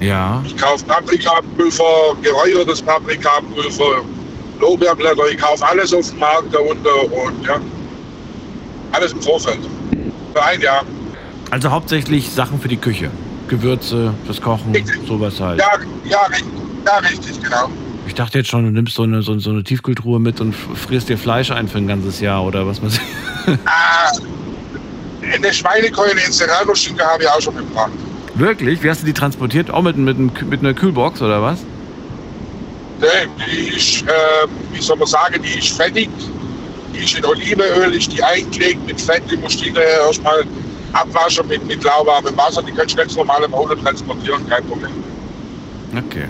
Ja. 0.00 0.42
Ich 0.46 0.56
kaufe 0.56 0.84
Paprikapulver, 0.84 2.16
geräuchertes 2.22 2.82
Paprikapulver, 2.82 4.04
Lorbeerblätter, 4.60 5.28
ich 5.30 5.38
kaufe 5.38 5.66
alles 5.66 5.92
auf 5.94 6.10
dem 6.10 6.18
Markt 6.18 6.54
darunter 6.54 7.12
und 7.12 7.46
ja, 7.46 7.60
alles 8.92 9.12
im 9.12 9.22
Vorfeld. 9.22 9.60
Für 10.34 10.42
ein 10.44 10.60
Jahr. 10.60 10.84
Also 11.50 11.70
hauptsächlich 11.70 12.30
Sachen 12.30 12.60
für 12.60 12.68
die 12.68 12.76
Küche. 12.76 13.10
Gewürze, 13.48 14.12
das 14.26 14.40
Kochen, 14.40 14.74
sowas 15.06 15.40
halt. 15.40 15.60
Ja, 15.60 15.78
ja, 16.04 16.26
ja, 16.86 16.98
richtig, 16.98 17.42
genau. 17.42 17.68
Ich 18.06 18.14
dachte 18.14 18.38
jetzt 18.38 18.48
schon, 18.50 18.64
du 18.64 18.70
nimmst 18.70 18.94
so 18.94 19.02
eine, 19.02 19.22
so, 19.22 19.38
so 19.38 19.50
eine 19.50 19.64
Tiefkühltruhe 19.64 20.20
mit 20.20 20.40
und 20.40 20.52
frierst 20.54 21.08
dir 21.08 21.18
Fleisch 21.18 21.50
ein 21.50 21.68
für 21.68 21.78
ein 21.78 21.88
ganzes 21.88 22.20
Jahr 22.20 22.44
oder 22.44 22.66
was 22.66 22.80
man 22.80 22.92
Ah, 23.64 24.12
eine 25.34 25.52
Schweinekeule 25.52 26.12
in 26.24 26.32
Serrano-Schinken 26.32 27.04
habe 27.04 27.24
ich 27.24 27.28
auch 27.28 27.40
schon 27.40 27.56
gebracht. 27.56 27.90
Wirklich? 28.36 28.82
Wie 28.82 28.90
hast 28.90 29.02
du 29.02 29.06
die 29.06 29.12
transportiert? 29.12 29.70
Auch 29.70 29.82
mit, 29.82 29.96
mit, 29.96 30.18
mit 30.18 30.60
einer 30.60 30.74
Kühlbox 30.74 31.20
oder 31.20 31.42
was? 31.42 31.60
Ne, 33.00 33.06
Die 33.50 33.76
ist, 33.76 34.02
äh, 34.02 34.06
wie 34.72 34.80
soll 34.80 34.96
man 34.96 35.08
sagen, 35.08 35.42
die 35.42 35.58
ist 35.58 35.76
fettig. 35.76 36.08
Die 36.94 37.04
ist 37.04 37.16
in 37.16 37.24
Olivenöl, 37.24 37.94
ist 37.94 38.12
die 38.12 38.22
eingelegt 38.22 38.86
mit 38.86 39.00
Fett. 39.00 39.22
Die 39.30 39.36
musst 39.36 39.60
du 39.60 39.64
hinterher 39.64 40.00
erstmal 40.06 40.44
abwaschen 40.92 41.46
mit, 41.48 41.66
mit 41.66 41.82
lauwarmem 41.82 42.36
Wasser. 42.36 42.62
Die 42.62 42.72
kannst 42.72 42.94
du 42.94 42.98
ganz 42.98 43.16
normal 43.16 43.42
im 43.42 43.52
Auto 43.52 43.74
transportieren, 43.74 44.48
kein 44.48 44.64
Problem. 44.64 44.92
Okay. 45.96 46.26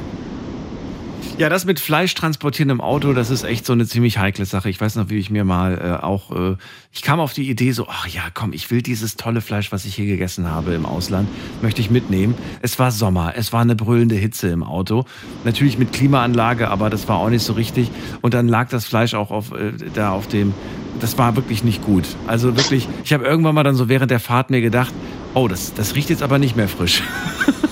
Ja, 1.38 1.50
das 1.50 1.66
mit 1.66 1.80
Fleisch 1.80 2.14
transportieren 2.14 2.70
im 2.70 2.80
Auto, 2.80 3.12
das 3.12 3.28
ist 3.28 3.44
echt 3.44 3.66
so 3.66 3.74
eine 3.74 3.86
ziemlich 3.86 4.16
heikle 4.16 4.46
Sache. 4.46 4.70
Ich 4.70 4.80
weiß 4.80 4.94
noch, 4.94 5.10
wie 5.10 5.18
ich 5.18 5.28
mir 5.28 5.44
mal 5.44 5.78
äh, 6.00 6.02
auch, 6.02 6.30
äh, 6.34 6.56
ich 6.92 7.02
kam 7.02 7.20
auf 7.20 7.34
die 7.34 7.50
Idee 7.50 7.72
so, 7.72 7.86
ach 7.90 8.06
ja, 8.06 8.22
komm, 8.32 8.54
ich 8.54 8.70
will 8.70 8.80
dieses 8.80 9.16
tolle 9.16 9.42
Fleisch, 9.42 9.70
was 9.70 9.84
ich 9.84 9.94
hier 9.94 10.06
gegessen 10.06 10.50
habe 10.50 10.72
im 10.72 10.86
Ausland, 10.86 11.28
möchte 11.60 11.82
ich 11.82 11.90
mitnehmen. 11.90 12.34
Es 12.62 12.78
war 12.78 12.90
Sommer, 12.90 13.34
es 13.36 13.52
war 13.52 13.60
eine 13.60 13.76
brüllende 13.76 14.14
Hitze 14.14 14.48
im 14.48 14.62
Auto. 14.62 15.04
Natürlich 15.44 15.76
mit 15.76 15.92
Klimaanlage, 15.92 16.68
aber 16.68 16.88
das 16.88 17.06
war 17.06 17.18
auch 17.18 17.28
nicht 17.28 17.44
so 17.44 17.52
richtig. 17.52 17.90
Und 18.22 18.32
dann 18.32 18.48
lag 18.48 18.70
das 18.70 18.86
Fleisch 18.86 19.12
auch 19.12 19.30
auf, 19.30 19.52
äh, 19.52 19.72
da 19.92 20.12
auf 20.12 20.28
dem, 20.28 20.54
das 21.00 21.18
war 21.18 21.36
wirklich 21.36 21.62
nicht 21.62 21.84
gut. 21.84 22.06
Also 22.26 22.56
wirklich, 22.56 22.88
ich 23.04 23.12
habe 23.12 23.26
irgendwann 23.26 23.54
mal 23.54 23.62
dann 23.62 23.74
so 23.74 23.90
während 23.90 24.10
der 24.10 24.20
Fahrt 24.20 24.48
mir 24.48 24.62
gedacht, 24.62 24.94
oh, 25.34 25.48
das, 25.48 25.74
das 25.74 25.96
riecht 25.96 26.08
jetzt 26.08 26.22
aber 26.22 26.38
nicht 26.38 26.56
mehr 26.56 26.68
frisch. 26.68 27.02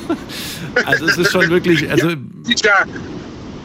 also 0.85 1.07
es 1.07 1.17
ist 1.17 1.33
schon 1.33 1.49
wirklich, 1.49 1.91
also 1.91 2.11
ja, 2.11 2.85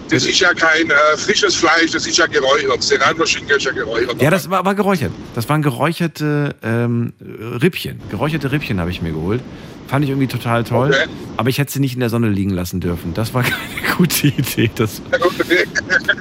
das 0.10 0.26
ist 0.26 0.40
ja 0.40 0.54
kein 0.54 0.90
äh, 0.90 1.18
frisches 1.18 1.56
Fleisch, 1.56 1.92
das 1.92 2.08
ist 2.08 2.18
ja 2.18 2.26
geräuchert. 2.26 2.82
Serrano-Schinken 2.82 3.58
ist 3.58 3.66
ja 3.66 3.72
geräuchert. 3.72 4.22
Ja, 4.22 4.30
das 4.30 4.50
war, 4.50 4.66
war 4.66 4.76
geräuchert. 4.76 5.12
Das 5.36 5.48
waren 5.50 5.62
geräucherte 5.62 6.56
ähm, 6.64 7.14
Rippchen. 7.62 8.00
Geräucherte 8.10 8.52
Rippchen 8.52 8.80
habe 8.80 8.92
ich 8.92 9.02
mir 9.02 9.12
geholt. 9.12 9.42
Fand 9.90 10.04
ich 10.06 10.12
irgendwie 10.12 10.28
total 10.28 10.64
toll. 10.64 10.90
Okay. 10.90 11.10
Aber 11.36 11.50
ich 11.50 11.58
hätte 11.58 11.72
sie 11.72 11.80
nicht 11.80 11.96
in 11.96 12.00
der 12.00 12.12
Sonne 12.12 12.30
liegen 12.30 12.52
lassen 12.52 12.80
dürfen. 12.80 13.16
Das 13.16 13.34
war 13.34 13.42
keine 13.44 13.96
gute 13.98 14.28
Idee. 14.28 14.70
Das, 14.76 15.02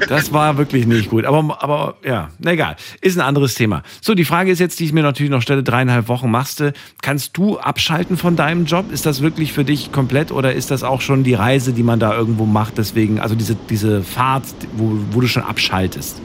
das 0.09 0.33
war 0.33 0.57
wirklich 0.57 0.87
nicht 0.87 1.11
gut. 1.11 1.27
Aber, 1.27 1.63
aber 1.63 1.97
ja, 2.03 2.31
na 2.39 2.53
egal. 2.53 2.77
Ist 3.03 3.19
ein 3.19 3.21
anderes 3.21 3.55
Thema. 3.55 3.83
So, 4.01 4.15
die 4.15 4.25
Frage 4.25 4.51
ist 4.51 4.59
jetzt, 4.59 4.81
die 4.81 4.87
ich 4.87 4.95
mir 4.95 5.03
natürlich 5.03 5.31
noch 5.31 5.43
stelle, 5.43 5.63
dreieinhalb 5.63 6.09
Wochen 6.09 6.31
machst 6.31 6.61
du. 6.61 6.73
Kannst 7.03 7.37
du 7.37 7.59
abschalten 7.59 8.17
von 8.17 8.37
deinem 8.37 8.65
Job? 8.65 8.91
Ist 8.91 9.05
das 9.05 9.21
wirklich 9.21 9.53
für 9.53 9.65
dich 9.65 9.93
komplett 9.93 10.33
oder 10.33 10.55
ist 10.55 10.71
das 10.71 10.83
auch 10.83 11.03
schon 11.03 11.23
die 11.23 11.35
Reise, 11.35 11.75
die 11.75 11.83
man 11.83 12.01
da 12.01 12.17
irgendwo 12.17 12.47
macht? 12.47 12.79
Deswegen, 12.79 13.21
also 13.21 13.35
diese, 13.35 13.55
diese 13.69 14.03
Fahrt, 14.03 14.45
wo, 14.79 14.99
wo 15.11 15.21
du 15.21 15.27
schon 15.27 15.43
abschaltest? 15.43 16.23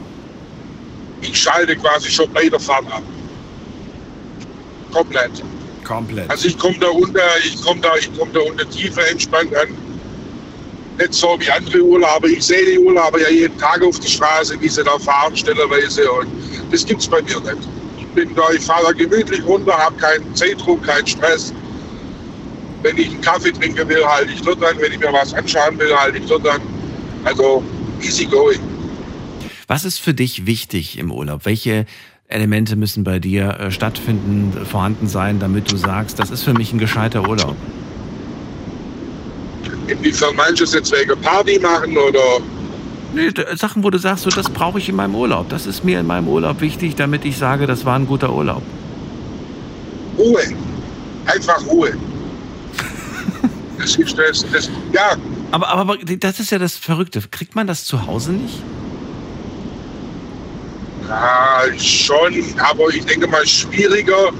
Ich 1.20 1.38
schalte 1.38 1.76
quasi 1.76 2.10
schon 2.10 2.32
bei 2.32 2.48
der 2.48 2.60
Fahrt 2.60 2.90
ab. 2.90 3.02
Komplett. 4.90 5.42
Komplett. 5.84 6.30
Also 6.30 6.48
ich 6.48 6.58
komme 6.58 6.78
da 6.78 6.88
unter, 6.88 7.20
ich 7.44 7.60
komme 7.62 7.80
da, 7.80 7.94
ich 7.96 8.12
komme 8.18 8.32
da 8.32 8.40
unter 8.40 8.68
tiefer 8.68 9.06
entspannt 9.08 9.54
an. 9.54 9.68
Nicht 10.98 11.14
so 11.14 11.36
wie 11.38 11.50
andere 11.50 11.82
Urlauber. 11.82 12.28
Ich 12.28 12.44
sehe 12.44 12.64
die 12.64 12.78
Urlauber 12.78 13.20
ja 13.20 13.28
jeden 13.28 13.58
Tag 13.58 13.82
auf 13.82 13.98
der 14.00 14.08
Straße, 14.08 14.60
wie 14.60 14.68
sie 14.68 14.84
da 14.84 14.98
fahren, 14.98 15.36
stellerweise. 15.36 16.10
Und 16.10 16.28
das 16.70 16.86
gibt 16.86 17.00
es 17.00 17.08
bei 17.08 17.20
mir 17.22 17.40
nicht. 17.40 17.68
Ich 17.98 18.06
bin 18.08 18.34
da, 18.34 18.50
ich 18.52 18.62
fahre 18.62 18.84
da 18.86 18.92
gemütlich 18.92 19.44
runter, 19.44 19.76
habe 19.76 19.96
keinen 19.96 20.34
Zeitdruck, 20.34 20.82
keinen 20.84 21.06
Stress. 21.06 21.52
Wenn 22.82 22.96
ich 22.96 23.10
einen 23.10 23.20
Kaffee 23.22 23.50
trinken 23.50 23.88
will, 23.88 24.04
halte 24.04 24.32
ich 24.32 24.42
dort 24.42 24.62
an. 24.62 24.76
Wenn 24.78 24.92
ich 24.92 24.98
mir 24.98 25.12
was 25.12 25.34
anschauen 25.34 25.78
will, 25.78 25.94
halte 25.96 26.18
ich 26.18 26.26
dort 26.26 26.46
an. 26.46 26.60
Also 27.24 27.64
easy 28.00 28.26
going. 28.26 28.60
Was 29.66 29.84
ist 29.84 29.98
für 29.98 30.14
dich 30.14 30.46
wichtig 30.46 30.98
im 30.98 31.10
Urlaub? 31.10 31.46
Welche 31.46 31.86
Elemente 32.28 32.76
müssen 32.76 33.04
bei 33.04 33.18
dir 33.18 33.58
äh, 33.60 33.70
stattfinden, 33.70 34.52
vorhanden 34.66 35.06
sein, 35.06 35.38
damit 35.38 35.70
du 35.70 35.76
sagst, 35.76 36.18
das 36.18 36.30
ist 36.30 36.42
für 36.42 36.54
mich 36.54 36.72
ein 36.72 36.78
gescheiter 36.78 37.28
Urlaub? 37.28 37.56
Inwiefern 39.86 40.34
manches 40.34 40.72
jetzt 40.72 40.90
wegen 40.92 41.20
Party 41.20 41.58
machen 41.58 41.96
oder? 41.96 42.40
Nee, 43.14 43.30
Sachen, 43.54 43.84
wo 43.84 43.90
du 43.90 43.98
sagst, 43.98 44.24
so, 44.24 44.30
das 44.30 44.48
brauche 44.48 44.78
ich 44.78 44.88
in 44.88 44.96
meinem 44.96 45.14
Urlaub. 45.14 45.48
Das 45.50 45.66
ist 45.66 45.84
mir 45.84 46.00
in 46.00 46.06
meinem 46.06 46.26
Urlaub 46.26 46.60
wichtig, 46.60 46.96
damit 46.96 47.24
ich 47.24 47.36
sage, 47.36 47.66
das 47.66 47.84
war 47.84 47.96
ein 47.96 48.06
guter 48.06 48.32
Urlaub. 48.32 48.62
Ruhe. 50.18 50.42
Einfach 51.26 51.64
Ruhe. 51.66 51.92
das 53.78 53.96
ist 53.96 54.18
das, 54.18 54.44
das, 54.50 54.70
ja. 54.92 55.16
Aber, 55.52 55.68
aber 55.68 55.98
das 55.98 56.40
ist 56.40 56.50
ja 56.50 56.58
das 56.58 56.76
Verrückte. 56.76 57.22
Kriegt 57.30 57.54
man 57.54 57.66
das 57.66 57.84
zu 57.84 58.06
Hause 58.06 58.32
nicht? 58.32 58.62
Ja, 61.08 61.62
schon, 61.78 62.34
aber 62.58 62.88
ich 62.90 63.04
denke 63.06 63.26
mal 63.28 63.46
schwieriger. 63.46 64.32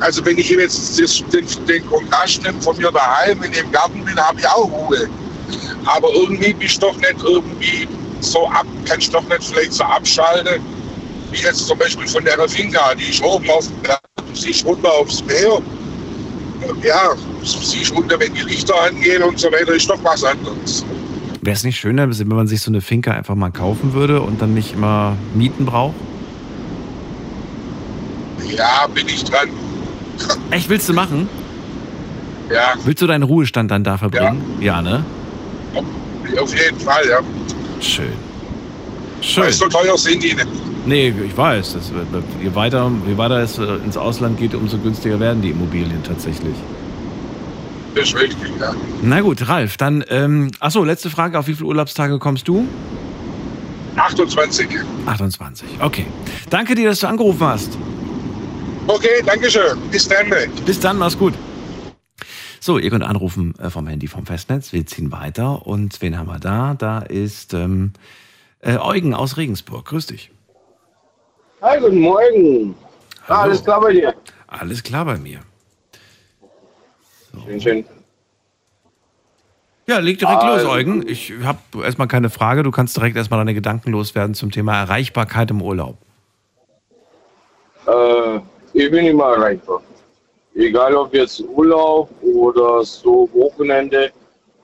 Also 0.00 0.24
wenn 0.24 0.38
ich 0.38 0.50
jetzt 0.50 0.98
den, 1.32 1.66
den 1.66 1.86
Kontrast 1.86 2.42
von 2.60 2.76
mir 2.76 2.92
daheim, 2.92 3.42
in 3.42 3.52
dem 3.52 3.72
Garten 3.72 4.04
bin, 4.04 4.16
habe 4.16 4.40
ich 4.40 4.48
auch 4.48 4.70
Ruhe. 4.70 5.08
Aber 5.86 6.08
irgendwie 6.14 6.52
bist 6.54 6.82
du 6.82 6.88
doch 6.88 6.96
nicht 6.96 7.16
irgendwie 7.24 7.88
so 8.20 8.48
ab, 8.48 8.66
kannst 8.86 9.08
du 9.08 9.12
doch 9.12 9.28
nicht 9.28 9.44
vielleicht 9.44 9.72
so 9.74 9.84
abschalten, 9.84 10.62
wie 11.30 11.42
jetzt 11.42 11.66
zum 11.66 11.78
Beispiel 11.78 12.08
von 12.08 12.24
der 12.24 12.48
Finca, 12.48 12.94
die 12.94 13.10
ist 13.10 13.22
oben 13.22 13.48
auf 13.50 13.66
dem 13.68 13.82
Berg, 13.82 14.00
du 14.16 14.36
siehst 14.36 14.64
runter 14.66 14.92
aufs 14.92 15.24
Meer. 15.24 15.62
Ja, 16.82 17.14
du 17.14 17.46
siehst 17.46 17.92
runter, 17.94 18.18
wenn 18.20 18.34
die 18.34 18.42
Lichter 18.42 18.80
angehen 18.82 19.22
und 19.22 19.38
so 19.38 19.50
weiter, 19.52 19.74
ist 19.74 19.88
doch 19.88 20.02
was 20.04 20.24
anderes. 20.24 20.84
Wäre 21.46 21.54
es 21.54 21.62
nicht 21.62 21.78
schöner, 21.78 22.08
wenn 22.10 22.26
man 22.26 22.48
sich 22.48 22.60
so 22.60 22.72
eine 22.72 22.80
Finca 22.80 23.12
einfach 23.12 23.36
mal 23.36 23.52
kaufen 23.52 23.92
würde 23.92 24.20
und 24.20 24.42
dann 24.42 24.52
nicht 24.52 24.72
immer 24.72 25.16
Mieten 25.32 25.64
braucht? 25.64 25.94
Ja, 28.50 28.88
bin 28.92 29.06
ich 29.06 29.22
dran. 29.22 29.50
Echt, 30.50 30.68
willst 30.68 30.88
du 30.88 30.92
machen? 30.92 31.28
Ja. 32.52 32.74
Willst 32.84 33.00
du 33.00 33.06
deinen 33.06 33.22
Ruhestand 33.22 33.70
dann 33.70 33.84
da 33.84 33.96
verbringen? 33.96 34.42
Ja, 34.58 34.66
ja 34.66 34.82
ne? 34.82 35.04
Auf 36.36 36.52
jeden 36.52 36.80
Fall, 36.80 37.06
ja. 37.08 37.20
Schön. 37.80 38.06
Schön. 39.20 39.44
Weil 39.44 39.52
so 39.52 39.68
teuer 39.68 39.96
sind 39.96 40.24
die 40.24 40.34
nicht. 40.34 40.48
Nee, 40.84 41.14
ich 41.24 41.36
weiß. 41.36 41.74
Das, 41.74 41.92
je, 42.42 42.52
weiter, 42.56 42.90
je 43.06 43.16
weiter 43.16 43.38
es 43.38 43.56
äh, 43.58 43.76
ins 43.84 43.96
Ausland 43.96 44.36
geht, 44.36 44.52
umso 44.52 44.78
günstiger 44.78 45.20
werden 45.20 45.42
die 45.42 45.50
Immobilien 45.50 46.02
tatsächlich 46.02 46.56
richtig, 47.96 48.50
ja. 48.60 48.74
Na 49.02 49.20
gut, 49.20 49.48
Ralf, 49.48 49.76
dann, 49.76 50.04
ähm, 50.08 50.50
achso, 50.60 50.84
letzte 50.84 51.10
Frage, 51.10 51.38
auf 51.38 51.46
wie 51.46 51.54
viele 51.54 51.66
Urlaubstage 51.66 52.18
kommst 52.18 52.46
du? 52.48 52.66
28. 53.96 54.68
28, 55.06 55.68
okay. 55.80 56.06
Danke 56.50 56.74
dir, 56.74 56.88
dass 56.88 57.00
du 57.00 57.08
angerufen 57.08 57.46
hast. 57.46 57.78
Okay, 58.86 59.22
danke 59.24 59.50
schön. 59.50 59.80
Bis 59.90 60.06
dann. 60.06 60.26
Bis 60.64 60.78
dann, 60.78 60.98
mach's 60.98 61.18
gut. 61.18 61.34
So, 62.60 62.78
ihr 62.78 62.90
könnt 62.90 63.04
anrufen 63.04 63.54
äh, 63.58 63.70
vom 63.70 63.86
Handy 63.86 64.06
vom 64.06 64.26
Festnetz. 64.26 64.72
Wir 64.72 64.84
ziehen 64.86 65.12
weiter. 65.12 65.66
Und 65.66 66.00
wen 66.02 66.18
haben 66.18 66.28
wir 66.28 66.38
da? 66.38 66.74
Da 66.74 66.98
ist 67.00 67.54
ähm, 67.54 67.92
äh, 68.60 68.76
Eugen 68.76 69.14
aus 69.14 69.36
Regensburg. 69.36 69.86
Grüß 69.86 70.06
dich. 70.06 70.30
Hi, 71.62 71.80
guten 71.80 72.00
Morgen. 72.00 72.74
Hallo. 73.28 73.40
Alles 73.40 73.64
klar 73.64 73.80
bei 73.80 73.92
dir? 73.92 74.14
Alles 74.46 74.82
klar 74.82 75.04
bei 75.04 75.16
mir. 75.16 75.40
Schön, 77.44 77.60
schön. 77.60 77.84
Ja, 79.88 79.98
leg 79.98 80.18
direkt 80.18 80.42
ah, 80.42 80.56
los, 80.56 80.64
Eugen. 80.64 81.06
Ich 81.06 81.32
habe 81.44 81.58
erstmal 81.84 82.08
keine 82.08 82.28
Frage. 82.28 82.64
Du 82.64 82.72
kannst 82.72 82.96
direkt 82.96 83.16
erstmal 83.16 83.38
deine 83.38 83.54
Gedanken 83.54 83.92
loswerden 83.92 84.34
zum 84.34 84.50
Thema 84.50 84.80
Erreichbarkeit 84.80 85.50
im 85.50 85.62
Urlaub. 85.62 85.96
Äh, 87.86 88.40
ich 88.72 88.90
bin 88.90 89.06
immer 89.06 89.34
erreichbar. 89.34 89.80
Egal 90.56 90.96
ob 90.96 91.14
jetzt 91.14 91.40
Urlaub 91.40 92.10
oder 92.22 92.84
so 92.84 93.28
Wochenende. 93.32 94.10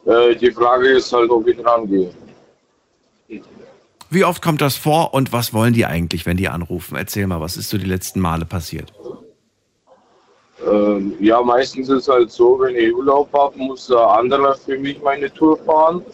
Äh, 0.06 0.34
die 0.34 0.50
Frage 0.50 0.88
ist 0.88 1.12
halt, 1.12 1.30
ob 1.30 1.46
ich 1.46 1.56
dran 1.56 1.86
gehe. 1.86 2.10
Wie 4.10 4.24
oft 4.24 4.42
kommt 4.42 4.60
das 4.60 4.76
vor 4.76 5.14
und 5.14 5.32
was 5.32 5.54
wollen 5.54 5.72
die 5.72 5.86
eigentlich, 5.86 6.26
wenn 6.26 6.36
die 6.36 6.48
anrufen? 6.48 6.96
Erzähl 6.96 7.26
mal, 7.26 7.40
was 7.40 7.56
ist 7.56 7.70
so 7.70 7.78
die 7.78 7.86
letzten 7.86 8.20
Male 8.20 8.44
passiert? 8.44 8.92
Ähm, 10.64 11.16
ja, 11.18 11.42
meistens 11.42 11.88
ist 11.88 12.02
es 12.02 12.08
halt 12.08 12.30
so, 12.30 12.60
wenn 12.60 12.76
ich 12.76 12.94
Urlaub 12.94 13.32
habe, 13.32 13.58
muss 13.58 13.86
der 13.88 13.98
andere 13.98 14.54
für 14.56 14.78
mich 14.78 15.00
meine 15.02 15.32
Tour 15.32 15.56
fahren. 15.58 16.04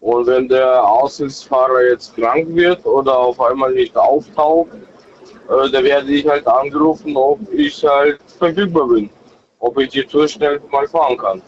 Und 0.00 0.26
wenn 0.26 0.48
der 0.48 0.82
Aussichtsfahrer 0.86 1.88
jetzt 1.90 2.14
krank 2.16 2.48
wird 2.50 2.84
oder 2.84 3.16
auf 3.16 3.40
einmal 3.40 3.72
nicht 3.72 3.96
auftaucht, 3.96 4.70
äh, 5.48 5.70
da 5.70 5.82
werde 5.82 6.12
ich 6.12 6.26
halt 6.26 6.46
angerufen, 6.46 7.16
ob 7.16 7.40
ich 7.52 7.84
halt 7.84 8.20
verfügbar 8.38 8.88
bin. 8.88 9.10
Ob 9.60 9.78
ich 9.78 9.90
die 9.90 10.04
Tour 10.04 10.28
schnell 10.28 10.60
mal 10.70 10.86
fahren 10.88 11.16
kann. 11.16 11.42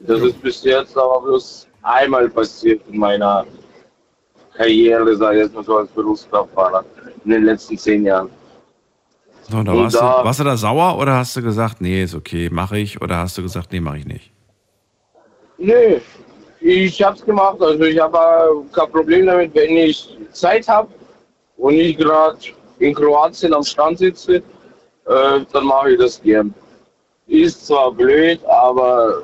Das 0.00 0.20
ist 0.20 0.40
bis 0.42 0.62
jetzt 0.64 0.96
aber 0.96 1.20
bloß 1.22 1.66
einmal 1.82 2.28
passiert 2.28 2.82
in 2.88 2.98
meiner 2.98 3.46
Karriere, 4.54 5.16
sage 5.16 5.38
ich 5.38 5.44
jetzt 5.44 5.54
mal 5.54 5.64
so 5.64 5.78
als 5.78 5.90
Berufskraftfahrer, 5.90 6.84
in 7.24 7.30
den 7.30 7.44
letzten 7.44 7.78
zehn 7.78 8.04
Jahren. 8.04 8.30
So, 9.50 9.62
da 9.62 9.74
warst, 9.74 9.96
da, 9.96 10.18
du, 10.18 10.24
warst 10.26 10.40
du 10.40 10.44
da 10.44 10.56
sauer 10.56 10.98
oder 10.98 11.14
hast 11.16 11.34
du 11.36 11.42
gesagt, 11.42 11.80
nee, 11.80 12.02
ist 12.02 12.14
okay, 12.14 12.50
mache 12.50 12.78
ich? 12.78 13.00
Oder 13.00 13.16
hast 13.18 13.38
du 13.38 13.42
gesagt, 13.42 13.72
nee, 13.72 13.80
mache 13.80 13.98
ich 13.98 14.06
nicht? 14.06 14.32
Nee, 15.56 16.00
ich 16.60 17.02
hab's 17.02 17.24
gemacht. 17.24 17.60
Also 17.60 17.82
ich 17.84 17.98
habe 17.98 18.64
kein 18.72 18.90
Problem 18.90 19.26
damit, 19.26 19.54
wenn 19.54 19.76
ich 19.76 20.16
Zeit 20.32 20.68
habe 20.68 20.88
und 21.56 21.74
ich 21.74 21.96
gerade 21.96 22.38
in 22.78 22.94
Kroatien 22.94 23.54
am 23.54 23.62
Strand 23.62 23.98
sitze, 23.98 24.36
äh, 24.36 24.42
dann 25.52 25.64
mache 25.64 25.92
ich 25.92 25.98
das 25.98 26.20
gern. 26.22 26.54
Ist 27.26 27.66
zwar 27.66 27.90
blöd, 27.92 28.44
aber 28.44 29.22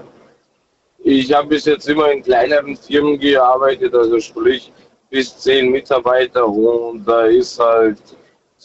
ich 1.00 1.32
habe 1.32 1.48
bis 1.48 1.66
jetzt 1.66 1.86
immer 1.88 2.10
in 2.10 2.22
kleineren 2.22 2.76
Firmen 2.76 3.18
gearbeitet, 3.18 3.94
also 3.94 4.18
sprich 4.18 4.72
bis 5.10 5.36
zehn 5.36 5.70
Mitarbeiter 5.70 6.46
und 6.48 7.06
da 7.06 7.26
ist 7.26 7.58
halt 7.60 7.98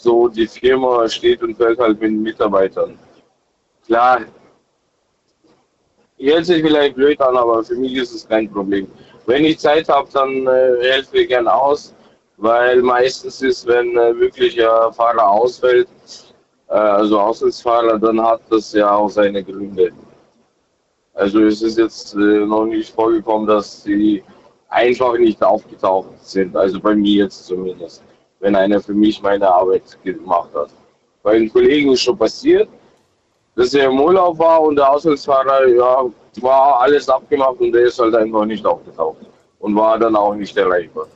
so 0.01 0.27
die 0.27 0.47
Firma 0.47 1.07
steht 1.09 1.43
und 1.43 1.55
fällt 1.55 1.79
halt 1.79 1.99
mit 1.99 2.09
den 2.11 2.21
Mitarbeitern. 2.21 2.97
Klar, 3.85 4.21
hört 6.17 6.45
sich 6.45 6.61
vielleicht 6.61 6.95
blöd 6.95 7.19
an, 7.21 7.35
aber 7.35 7.63
für 7.63 7.75
mich 7.75 7.95
ist 7.95 8.13
es 8.13 8.27
kein 8.27 8.49
Problem. 8.51 8.87
Wenn 9.25 9.45
ich 9.45 9.59
Zeit 9.59 9.89
habe, 9.89 10.07
dann 10.13 10.47
äh, 10.47 10.91
helfe 10.91 11.19
ich 11.19 11.27
gerne 11.27 11.53
aus, 11.53 11.93
weil 12.37 12.81
meistens 12.81 13.41
ist, 13.41 13.67
wenn 13.67 13.97
äh, 13.97 14.17
wirklich 14.19 14.59
ein 14.59 14.93
Fahrer 14.93 15.27
ausfällt, 15.29 15.89
äh, 16.69 16.73
also 16.73 17.19
Auslandsfahrer, 17.19 17.99
dann 17.99 18.21
hat 18.21 18.41
das 18.49 18.71
ja 18.73 18.91
auch 18.91 19.09
seine 19.09 19.43
Gründe. 19.43 19.91
Also 21.13 21.41
es 21.41 21.61
ist 21.61 21.77
jetzt 21.77 22.13
äh, 22.13 22.45
noch 22.45 22.65
nicht 22.65 22.93
vorgekommen, 22.93 23.47
dass 23.47 23.83
sie 23.83 24.23
einfach 24.69 25.17
nicht 25.17 25.43
aufgetaucht 25.43 26.13
sind, 26.21 26.55
also 26.55 26.79
bei 26.79 26.95
mir 26.95 27.23
jetzt 27.23 27.45
zumindest 27.45 28.03
wenn 28.39 28.55
einer 28.55 28.79
für 28.81 28.93
mich 28.93 29.21
meine 29.21 29.47
Arbeit 29.47 29.97
gemacht 30.03 30.49
hat. 30.53 30.69
Bei 31.23 31.31
einem 31.35 31.51
Kollegen 31.51 31.91
ist 31.91 32.01
schon 32.01 32.17
passiert, 32.17 32.69
dass 33.55 33.73
er 33.73 33.85
im 33.89 33.99
Urlaub 33.99 34.37
war 34.39 34.61
und 34.61 34.77
der 34.77 34.89
Auslandsfahrer, 34.89 35.67
ja, 35.67 36.05
war 36.41 36.81
alles 36.81 37.09
abgemacht 37.09 37.59
und 37.59 37.71
der 37.73 37.83
ist 37.83 37.99
halt 37.99 38.15
einfach 38.15 38.45
nicht 38.45 38.65
aufgetaucht 38.65 39.25
und 39.59 39.75
war 39.75 39.99
dann 39.99 40.15
auch 40.15 40.33
nicht 40.35 40.55
erreichbar. 40.55 41.07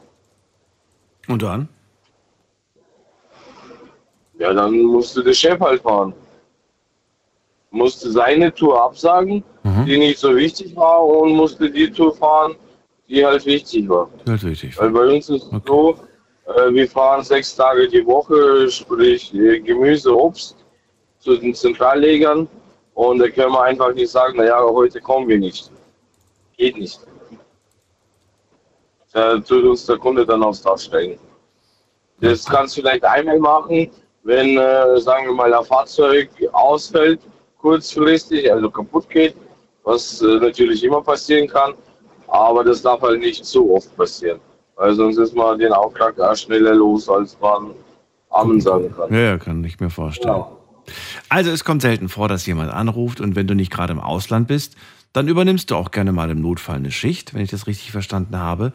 Und 1.28 1.42
dann? 1.42 1.70
Ja, 4.38 4.54
dann 4.54 4.78
musste 4.82 5.24
der 5.24 5.34
Chef 5.34 5.60
halt 5.60 5.82
fahren. 5.82 6.14
musste 7.72 8.12
seine 8.12 8.54
Tour 8.54 8.82
absagen, 8.82 9.44
die 9.86 9.98
nicht 9.98 10.20
so 10.20 10.36
wichtig 10.36 10.76
war, 10.76 11.04
und 11.06 11.34
musste 11.34 11.72
die 11.72 11.90
Tour 11.90 12.14
fahren, 12.16 12.56
die 13.08 13.26
halt 13.26 13.46
wichtig 13.46 13.88
war. 13.88 14.10
Das 14.26 14.44
ist 14.44 14.50
richtig. 14.50 14.78
Weil 14.78 14.90
bei 14.90 15.08
uns 15.08 15.30
ist 15.30 15.44
es 15.44 15.62
so, 15.66 15.92
äh, 15.92 15.96
wir 16.46 16.90
fahren 16.90 17.24
sechs 17.24 17.56
Tage 17.56 17.88
die 17.88 18.06
Woche, 18.06 18.70
sprich 18.70 19.34
äh, 19.34 19.60
Gemüse, 19.60 20.16
Obst 20.16 20.58
zu 21.20 21.38
den 21.38 21.54
Zentrallegern. 21.54 22.48
Und 22.94 23.20
da 23.20 23.30
können 23.30 23.54
wir 23.54 23.64
einfach 23.64 23.94
nicht 23.94 24.12
sagen, 24.12 24.38
naja, 24.38 24.62
heute 24.62 25.00
kommen 25.00 25.28
wir 25.28 25.40
nicht. 25.40 25.72
Geht 26.58 26.78
nicht. 26.78 27.00
Da 29.14 29.38
tut 29.40 29.64
uns 29.64 29.86
der 29.86 29.98
Kunde 29.98 30.26
dann 30.26 30.44
aufs 30.44 30.62
Dach 30.62 30.78
steigen. 30.78 31.20
Das 32.20 32.46
kannst 32.46 32.78
du 32.78 32.82
vielleicht 32.82 33.04
einmal 33.04 33.40
machen, 33.40 33.92
wenn, 34.24 34.58
äh, 34.58 35.00
sagen 35.00 35.28
wir 35.28 35.34
mal, 35.34 35.54
ein 35.54 35.66
Fahrzeug 35.66 36.30
ausfällt, 36.52 37.20
kurzfristig, 37.60 38.52
also 38.52 38.70
kaputt 38.70 39.10
geht, 39.10 39.36
was 39.84 40.22
äh, 40.22 40.26
natürlich 40.26 40.84
immer 40.84 41.02
passieren 41.02 41.48
kann. 41.48 41.74
Aber 42.28 42.64
das 42.64 42.82
darf 42.82 43.02
halt 43.02 43.20
nicht 43.20 43.46
so 43.46 43.76
oft 43.76 43.96
passieren. 43.96 44.40
Weil 44.76 44.94
sonst 44.96 45.18
ist 45.18 45.36
man 45.36 45.60
den 45.60 45.72
Auftrag 45.72 46.20
auch 46.20 46.36
schneller 46.36 46.74
los, 46.74 47.08
als 47.10 47.38
man 47.40 47.72
Amen 48.30 48.60
sagen 48.60 48.94
kann. 48.96 49.14
Ja, 49.14 49.20
ja, 49.20 49.38
kann 49.38 49.64
ich 49.64 49.80
mir 49.80 49.90
vorstellen. 49.90 50.44
Also 51.30 51.52
es 51.52 51.64
kommt 51.64 51.82
selten 51.82 52.10
vor, 52.10 52.28
dass 52.28 52.46
jemand 52.46 52.72
anruft 52.72 53.22
und 53.22 53.36
wenn 53.36 53.48
du 53.48 53.54
nicht 53.54 53.72
gerade 53.72 53.94
im 53.94 54.00
Ausland 54.00 54.48
bist, 54.48 54.76
dann 55.14 55.28
übernimmst 55.28 55.70
du 55.72 55.76
auch 55.76 55.92
gerne 55.92 56.12
mal 56.12 56.30
im 56.30 56.42
Notfall 56.42 56.78
eine 56.78 56.92
Schicht, 56.92 57.34
wenn 57.34 57.42
ich 57.42 57.52
das 57.52 57.68
richtig 57.68 57.92
verstanden 57.92 58.38
habe. 58.38 58.74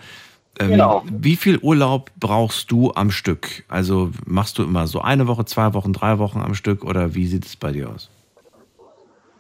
Ähm, 0.59 0.71
Genau. 0.71 1.03
Wie 1.11 1.37
viel 1.37 1.59
Urlaub 1.59 2.11
brauchst 2.19 2.71
du 2.71 2.93
am 2.95 3.11
Stück? 3.11 3.65
Also 3.69 4.11
machst 4.25 4.59
du 4.59 4.63
immer 4.63 4.87
so 4.87 5.01
eine 5.01 5.27
Woche, 5.27 5.45
zwei 5.45 5.75
Wochen, 5.75 5.93
drei 5.93 6.19
Wochen 6.19 6.41
am 6.41 6.55
Stück 6.55 6.85
oder 6.85 7.15
wie 7.15 7.27
sieht 7.27 7.45
es 7.45 7.57
bei 7.57 7.73
dir 7.73 7.91
aus? 7.91 8.09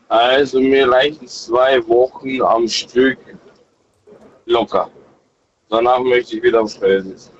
Also 0.08 0.60
mir 0.60 0.90
reichen 0.90 1.26
zwei 1.26 1.86
Wochen 1.86 2.42
am 2.42 2.66
Stück 2.66 3.18
locker. 4.46 4.90
Danach 5.70 6.00
möchte 6.02 6.36
ich 6.36 6.42
wieder 6.42 6.66
Feld 6.66 7.04
sitzen. 7.04 7.30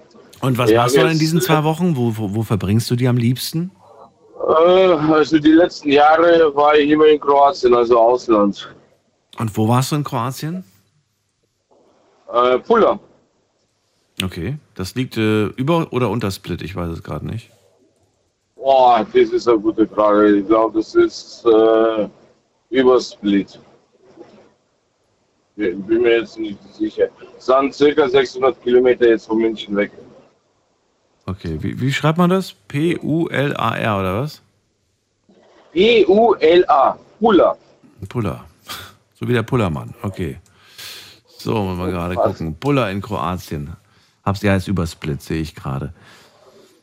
Und 0.41 0.57
was 0.59 0.71
Ja, 0.71 0.83
machst 0.83 0.97
du 0.97 1.01
dann 1.01 1.13
in 1.13 1.19
diesen 1.19 1.41
zwei 1.41 1.65
Wochen? 1.65 1.97
Wo, 1.97 2.17
wo, 2.17 2.35
wo 2.35 2.43
verbringst 2.43 2.91
du 2.91 2.97
die 2.97 3.09
am 3.09 3.17
liebsten? 3.17 3.71
Äh, 4.47 4.53
also 4.53 5.39
die 5.39 5.51
letzten 5.53 5.91
Jahre 5.91 6.55
war 6.55 6.77
ich 6.77 6.91
immer 6.91 7.07
in 7.07 7.21
Kroatien, 7.21 7.75
also 7.75 7.99
Ausland. 7.99 8.73
Und 9.39 9.57
wo 9.57 9.69
warst 9.69 9.93
du 9.93 9.97
in 9.97 10.05
Kroatien? 10.05 10.65
Äh, 12.33 12.59
Pula. 12.59 12.99
Okay, 14.23 14.59
das 14.75 14.95
liegt 14.95 15.17
äh, 15.17 15.47
über 15.47 15.93
oder 15.93 16.11
unter 16.11 16.31
Split, 16.31 16.63
ich 16.63 16.75
weiß 16.75 16.91
es 16.91 17.03
gerade 17.03 17.27
nicht. 17.27 17.51
Boah, 18.57 19.07
das 19.13 19.31
ist 19.31 19.49
eine 19.49 19.59
gute 19.59 19.87
Frage. 19.87 20.39
Ich 20.39 20.47
glaube, 20.47 20.79
das 20.79 20.95
ist 20.95 21.45
äh, 21.47 22.09
über 22.71 23.01
Split. 23.01 23.59
Ich 25.57 25.77
bin 25.77 26.03
mir 26.03 26.21
jetzt 26.21 26.39
nicht 26.39 26.59
sicher. 26.75 27.09
Es 27.39 27.47
sind 27.47 27.73
circa 27.73 28.09
600 28.09 28.62
Kilometer 28.62 29.09
jetzt 29.09 29.27
von 29.27 29.39
München 29.39 29.77
weg. 29.77 29.93
Okay, 31.27 31.56
wie, 31.60 31.81
wie 31.81 31.93
schreibt 31.93 32.19
man 32.19 32.31
das? 32.31 32.55
P-U-L-A-R 32.69 34.01
oder 34.01 34.23
was? 34.23 34.43
P-U-L-A. 35.73 36.98
Pula. 37.20 37.56
Puller. 38.09 38.44
So 39.20 39.27
wie 39.27 39.32
der 39.32 39.43
Pullermann, 39.43 39.94
okay. 40.02 40.39
So, 41.27 41.52
wollen 41.52 41.70
wir 41.70 41.74
mal 41.74 41.90
gerade 41.90 42.15
gucken. 42.15 42.55
Puller 42.55 42.89
in 42.89 43.01
Kroatien. 43.01 43.74
Hab's 44.24 44.43
ja 44.43 44.55
jetzt 44.55 44.69
über 44.69 44.86
Split, 44.86 45.20
sehe 45.23 45.40
ich 45.40 45.56
gerade. 45.56 45.93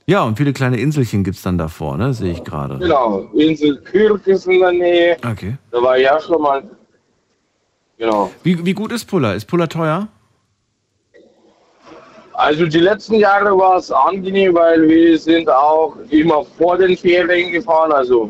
Ja, 0.06 0.24
und 0.24 0.36
viele 0.38 0.52
kleine 0.52 0.78
Inselchen 0.78 1.24
gibt's 1.24 1.42
dann 1.44 1.58
davor, 1.58 1.96
ne? 1.96 2.14
Sehe 2.14 2.34
ich 2.34 2.44
gerade. 2.44 2.78
Genau. 2.78 3.30
Insel 3.34 3.78
Kürk 3.78 4.28
ist 4.28 4.48
in 4.48 4.60
der 4.60 4.74
Nähe. 4.74 5.18
Okay. 5.26 5.56
Da 5.72 5.82
war 5.82 5.98
ich 5.98 6.10
auch 6.12 6.22
schon 6.22 6.42
mal. 6.42 6.64
Genau. 7.98 8.32
Wie, 8.44 8.66
wie 8.66 8.74
gut 8.74 8.92
ist 8.92 9.06
Puller? 9.06 9.34
Ist 9.34 9.46
Puller 9.46 9.70
teuer? 9.70 10.10
Also 12.38 12.66
die 12.66 12.80
letzten 12.80 13.16
Jahre 13.16 13.58
war 13.58 13.78
es 13.78 13.92
angenehm, 13.92 14.56
weil 14.56 14.88
wir 14.88 15.18
sind 15.18 15.50
auch 15.50 15.96
immer 16.10 16.44
vor 16.58 16.78
den 16.78 16.98
Ferien 16.98 17.52
gefahren, 17.52 17.94
also 17.94 18.30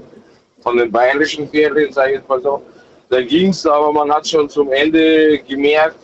von 0.62 0.78
den 0.78 0.92
bayerischen 0.92 1.50
Ferien, 1.50 1.92
sage 1.92 2.12
ich 2.12 2.18
jetzt 2.18 2.30
mal 2.30 2.42
so. 2.42 2.62
Da 3.10 3.22
ging 3.22 3.50
es, 3.50 3.66
aber 3.66 3.92
man 3.92 4.12
hat 4.12 4.28
schon 4.28 4.48
zum 4.50 4.72
Ende 4.72 5.40
gemerkt, 5.40 5.98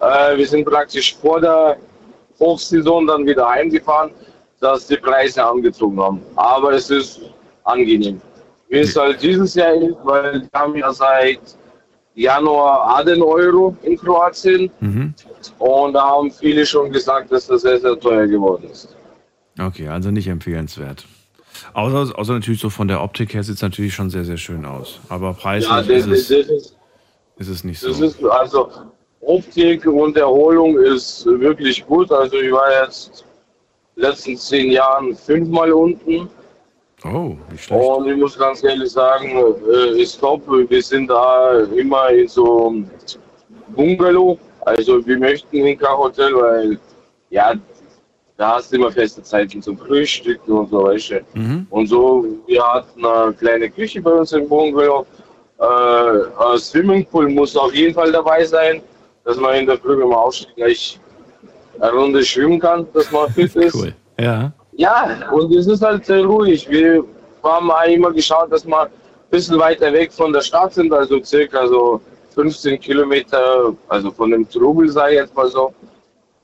äh, 0.00 0.36
wir 0.36 0.46
sind 0.46 0.64
praktisch 0.64 1.16
vor 1.16 1.40
der 1.40 1.76
Hochsaison 2.38 3.06
dann 3.06 3.26
wieder 3.26 3.48
heimgefahren, 3.48 4.10
dass 4.60 4.86
die 4.86 4.96
Preise 4.96 5.44
angezogen 5.44 6.00
haben. 6.00 6.22
Aber 6.36 6.72
es 6.72 6.90
ist 6.90 7.20
angenehm. 7.64 8.20
Wie 8.68 8.78
es 8.78 8.96
halt 8.96 9.22
dieses 9.22 9.54
Jahr 9.54 9.74
ist, 9.74 9.96
weil 10.04 10.42
wir 10.42 10.60
haben 10.60 10.76
ja 10.76 10.92
seit 10.92 11.40
Januar 12.14 12.98
18 12.98 13.22
Euro 13.22 13.76
in 13.82 13.96
Kroatien. 13.96 14.70
Mhm. 14.80 15.14
Und 15.58 15.94
da 15.94 16.02
haben 16.02 16.30
viele 16.30 16.64
schon 16.66 16.90
gesagt, 16.92 17.32
dass 17.32 17.46
das 17.46 17.62
sehr, 17.62 17.80
sehr 17.80 17.98
teuer 17.98 18.26
geworden 18.26 18.68
ist. 18.70 18.96
Okay, 19.58 19.88
also 19.88 20.10
nicht 20.10 20.28
empfehlenswert. 20.28 21.06
Außer, 21.74 22.18
außer 22.18 22.32
natürlich 22.34 22.60
so 22.60 22.70
von 22.70 22.88
der 22.88 23.02
Optik 23.02 23.34
her 23.34 23.42
sieht 23.42 23.56
es 23.56 23.62
natürlich 23.62 23.94
schon 23.94 24.10
sehr, 24.10 24.24
sehr 24.24 24.36
schön 24.38 24.64
aus. 24.64 24.98
Aber 25.08 25.34
preislich 25.34 25.70
Ja, 25.70 25.80
ist, 25.80 26.06
es, 26.06 26.30
ist, 26.30 26.76
ist 27.36 27.48
es 27.48 27.64
nicht 27.64 27.80
so. 27.80 27.88
ist 27.88 28.24
also 28.24 28.70
Optik 29.20 29.86
und 29.86 30.16
Erholung 30.16 30.78
ist 30.78 31.24
wirklich 31.26 31.84
gut. 31.86 32.10
Also 32.10 32.36
ich 32.36 32.50
war 32.52 32.84
jetzt 32.84 33.24
letzten 33.96 34.36
zehn 34.36 34.70
Jahren 34.72 35.14
fünfmal 35.14 35.72
unten. 35.72 36.28
Oh, 37.04 37.36
wie 37.50 37.58
schlecht. 37.58 37.84
Und 37.84 38.08
ich 38.08 38.16
muss 38.16 38.38
ganz 38.38 38.62
ehrlich 38.64 38.90
sagen, 38.90 39.36
äh, 39.70 40.00
ist 40.00 40.20
top. 40.20 40.42
Wir 40.68 40.82
sind 40.82 41.08
da 41.08 41.60
immer 41.76 42.10
in 42.10 42.28
so 42.28 42.68
einem 42.68 42.90
Bungalow. 43.68 44.38
Also 44.64 45.04
wir 45.06 45.18
möchten 45.18 45.56
in 45.56 45.78
kein 45.78 45.96
Hotel, 45.96 46.34
weil 46.34 46.78
ja, 47.30 47.54
da 48.36 48.56
hast 48.56 48.72
du 48.72 48.76
immer 48.76 48.90
feste 48.90 49.22
Zeiten 49.22 49.60
zum 49.62 49.76
Frühstücken 49.78 50.52
und 50.52 50.70
so 50.70 50.84
weiter. 50.84 51.20
Mhm. 51.34 51.66
Und 51.70 51.86
so, 51.86 52.24
wir 52.46 52.62
hatten 52.62 53.04
eine 53.04 53.32
kleine 53.34 53.70
Küche 53.70 54.00
bei 54.00 54.12
uns 54.12 54.32
im 54.32 54.48
Bungalow. 54.48 55.06
Äh, 55.58 55.64
ein 55.64 56.58
Swimmingpool 56.58 57.28
muss 57.28 57.56
auf 57.56 57.74
jeden 57.74 57.94
Fall 57.94 58.10
dabei 58.10 58.44
sein, 58.44 58.82
dass 59.24 59.36
man 59.36 59.54
in 59.54 59.66
der 59.66 59.78
Früh, 59.78 59.98
wenn 59.98 60.08
man 60.08 60.18
aufsteht, 60.18 60.56
gleich 60.56 60.98
eine 61.80 61.92
Runde 61.92 62.24
schwimmen 62.24 62.58
kann, 62.60 62.86
dass 62.92 63.10
man 63.10 63.30
fit 63.30 63.54
ist. 63.56 63.74
Cool. 63.74 63.94
Ja. 64.18 64.52
Ja, 64.72 65.30
und 65.30 65.54
es 65.54 65.66
ist 65.66 65.82
halt 65.82 66.06
sehr 66.06 66.24
ruhig. 66.24 66.68
Wir 66.68 67.04
haben 67.42 67.70
auch 67.70 67.84
immer 67.84 68.10
geschaut, 68.10 68.50
dass 68.50 68.64
wir 68.64 68.82
ein 68.82 68.90
bisschen 69.30 69.58
weiter 69.58 69.92
weg 69.92 70.12
von 70.12 70.32
der 70.32 70.40
Stadt 70.40 70.72
sind, 70.74 70.92
also 70.92 71.22
circa 71.22 71.66
so 71.66 72.00
15 72.32 72.80
Kilometer, 72.80 73.74
also 73.88 74.10
von 74.10 74.30
dem 74.30 74.48
Trubel, 74.48 74.88
sei 74.88 75.14
jetzt 75.14 75.34
mal 75.34 75.48
so. 75.48 75.72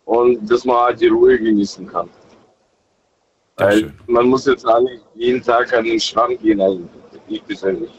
Und 0.05 0.51
dass 0.51 0.65
man 0.65 0.77
halt 0.77 1.01
die 1.01 1.09
Ruhe 1.09 1.39
genießen 1.39 1.86
kann. 1.86 2.09
Weil 3.56 3.93
man 4.06 4.28
muss 4.28 4.47
jetzt 4.47 4.65
nicht 4.65 5.02
jeden 5.15 5.43
Tag 5.43 5.73
an 5.73 5.85
den 5.85 5.98
Strand 5.98 6.40
gehen, 6.40 6.60
also 6.60 6.81
ich 7.27 7.44
persönlich. 7.44 7.90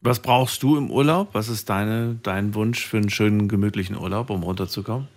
Was 0.00 0.18
brauchst 0.18 0.62
du 0.62 0.76
im 0.76 0.90
Urlaub? 0.90 1.28
Was 1.32 1.48
ist 1.48 1.70
deine, 1.70 2.18
dein 2.22 2.54
Wunsch 2.54 2.86
für 2.86 2.98
einen 2.98 3.08
schönen, 3.08 3.48
gemütlichen 3.48 3.96
Urlaub, 3.96 4.28
um 4.28 4.42
runterzukommen? 4.42 5.08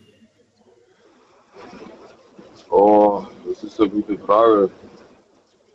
Oh, 2.70 3.26
das 3.50 3.64
ist 3.64 3.82
eine 3.82 3.90
gute 3.90 4.18
Frage. 4.20 4.70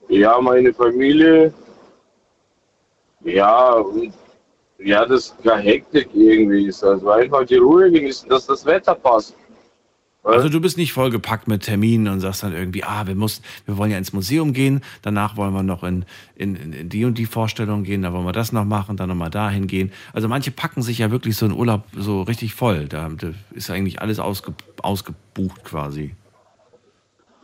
Ja, 0.08 0.40
meine 0.40 0.72
Familie. 0.72 1.52
Ja, 3.24 3.72
und 3.74 4.14
ja, 4.84 5.04
das 5.06 5.34
keine 5.42 5.62
Hektik 5.62 6.08
irgendwie 6.14 6.66
ist. 6.66 6.82
Also 6.84 7.10
einfach 7.10 7.44
die 7.46 7.56
Ruhe 7.56 7.90
genießen, 7.90 8.28
dass 8.28 8.46
das 8.46 8.64
Wetter 8.64 8.94
passt. 8.94 9.34
Also 10.24 10.48
du 10.48 10.60
bist 10.60 10.76
nicht 10.76 10.92
vollgepackt 10.92 11.48
mit 11.48 11.62
Terminen 11.64 12.06
und 12.06 12.20
sagst 12.20 12.44
dann 12.44 12.52
irgendwie, 12.54 12.84
ah, 12.84 13.08
wir 13.08 13.16
müssen, 13.16 13.42
wir 13.66 13.76
wollen 13.76 13.90
ja 13.90 13.98
ins 13.98 14.12
Museum 14.12 14.52
gehen, 14.52 14.80
danach 15.02 15.36
wollen 15.36 15.52
wir 15.52 15.64
noch 15.64 15.82
in, 15.82 16.04
in, 16.36 16.54
in- 16.54 16.88
die 16.88 17.04
und 17.04 17.18
die 17.18 17.26
Vorstellung 17.26 17.82
gehen, 17.82 18.02
dann 18.02 18.12
wollen 18.12 18.24
wir 18.24 18.32
das 18.32 18.52
noch 18.52 18.64
machen, 18.64 18.96
dann 18.96 19.08
nochmal 19.08 19.30
dahin 19.30 19.66
gehen. 19.66 19.90
Also 20.12 20.28
manche 20.28 20.52
packen 20.52 20.80
sich 20.80 20.98
ja 20.98 21.10
wirklich 21.10 21.34
so 21.34 21.46
einen 21.46 21.54
Urlaub 21.56 21.82
so 21.96 22.22
richtig 22.22 22.54
voll. 22.54 22.86
Da, 22.86 23.08
da 23.08 23.32
ist 23.52 23.68
eigentlich 23.70 24.00
alles 24.00 24.20
ausge, 24.20 24.54
ausgebucht 24.80 25.64
quasi. 25.64 26.14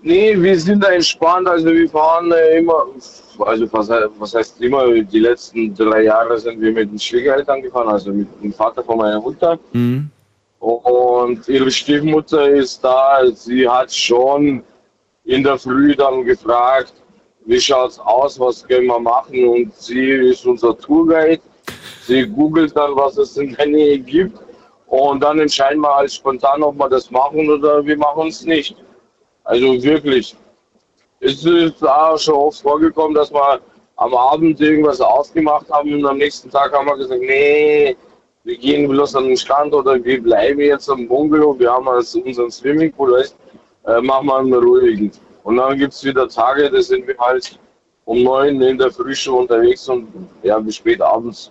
Nee, 0.02 0.40
wir 0.40 0.58
sind 0.58 0.82
da 0.82 0.90
entspannt. 0.90 1.48
Also 1.48 1.66
wir 1.66 1.88
fahren 1.88 2.30
äh, 2.32 2.58
immer, 2.58 2.86
also 3.40 3.72
was, 3.72 3.88
was 4.18 4.34
heißt 4.34 4.60
immer, 4.60 5.02
die 5.02 5.18
letzten 5.18 5.74
drei 5.74 6.04
Jahre 6.04 6.38
sind 6.38 6.60
wir 6.60 6.72
mit 6.72 6.90
den 6.90 6.98
Schwiegereltern 6.98 7.62
gefahren, 7.62 7.88
also 7.88 8.12
mit 8.12 8.28
dem 8.42 8.52
Vater 8.52 8.82
von 8.84 8.98
meiner 8.98 9.20
Mutter. 9.20 9.58
Mhm. 9.72 10.10
Und 10.60 11.48
ihre 11.48 11.70
Stiefmutter 11.70 12.48
ist 12.48 12.82
da. 12.82 13.20
Sie 13.32 13.68
hat 13.68 13.92
schon 13.92 14.62
in 15.24 15.42
der 15.42 15.58
Früh 15.58 15.94
dann 15.94 16.24
gefragt, 16.24 16.94
wie 17.46 17.60
schaut's 17.60 17.98
aus, 17.98 18.38
was 18.38 18.66
können 18.66 18.86
wir 18.86 19.00
machen? 19.00 19.48
Und 19.48 19.74
sie 19.74 20.10
ist 20.10 20.44
unser 20.46 20.76
Tourguide. 20.78 21.40
Sie 22.02 22.26
googelt 22.26 22.76
dann, 22.76 22.94
was 22.96 23.16
es 23.16 23.36
in 23.36 23.54
der 23.54 23.66
Nähe 23.66 23.98
gibt. 23.98 24.38
Und 24.86 25.22
dann 25.22 25.38
entscheiden 25.38 25.80
wir 25.80 25.94
halt 25.94 26.12
spontan, 26.12 26.62
ob 26.62 26.76
wir 26.78 26.88
das 26.88 27.10
machen 27.10 27.48
oder 27.50 27.84
wir 27.84 27.96
machen 27.96 28.28
es 28.28 28.44
nicht. 28.44 28.74
Also 29.48 29.82
wirklich. 29.82 30.36
Es 31.20 31.42
ist 31.42 31.82
auch 31.82 32.18
schon 32.18 32.34
oft 32.34 32.60
vorgekommen, 32.60 33.14
dass 33.14 33.32
wir 33.32 33.60
am 33.96 34.14
Abend 34.14 34.60
irgendwas 34.60 35.00
ausgemacht 35.00 35.70
haben 35.70 35.94
und 35.94 36.04
am 36.04 36.18
nächsten 36.18 36.50
Tag 36.50 36.74
haben 36.74 36.86
wir 36.86 36.98
gesagt, 36.98 37.22
nee, 37.22 37.96
wir 38.44 38.58
gehen 38.58 38.86
bloß 38.88 39.16
an 39.16 39.24
den 39.24 39.38
Strand 39.38 39.72
oder 39.72 40.04
wir 40.04 40.22
bleiben 40.22 40.60
jetzt 40.60 40.90
am 40.90 41.08
Bungalow, 41.08 41.58
wir 41.58 41.72
haben 41.72 41.88
also 41.88 42.20
unseren 42.20 42.50
Swimmingpool, 42.50 43.12
weißt, 43.12 43.36
äh, 43.86 44.00
machen 44.02 44.26
wir 44.26 44.36
einen 44.36 44.52
ruhigen. 44.52 45.10
Und 45.44 45.56
dann 45.56 45.78
gibt 45.78 45.94
es 45.94 46.04
wieder 46.04 46.28
Tage, 46.28 46.70
da 46.70 46.82
sind 46.82 47.06
wir 47.06 47.16
halt 47.18 47.58
um 48.04 48.22
neun 48.22 48.60
in 48.60 48.76
der 48.76 48.92
Früh 48.92 49.14
schon 49.14 49.40
unterwegs 49.40 49.88
und 49.88 50.08
ja, 50.42 50.58
bis 50.58 50.76
spät 50.76 51.00
abends. 51.00 51.50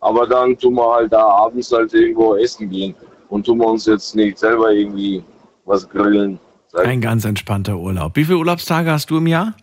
Aber 0.00 0.26
dann 0.26 0.56
tun 0.56 0.74
wir 0.74 0.90
halt 0.90 1.12
da 1.12 1.22
abends 1.22 1.70
halt 1.70 1.92
irgendwo 1.92 2.34
essen 2.36 2.70
gehen 2.70 2.94
und 3.28 3.44
tun 3.44 3.58
wir 3.58 3.66
uns 3.66 3.84
jetzt 3.84 4.16
nicht 4.16 4.38
selber 4.38 4.72
irgendwie 4.72 5.22
was 5.66 5.86
grillen. 5.86 6.40
Ein 6.76 7.00
ganz 7.00 7.24
entspannter 7.24 7.76
Urlaub. 7.76 8.16
Wie 8.16 8.24
viele 8.24 8.38
Urlaubstage 8.38 8.90
hast 8.90 9.10
du 9.10 9.18
im 9.18 9.26
Jahr? 9.26 9.54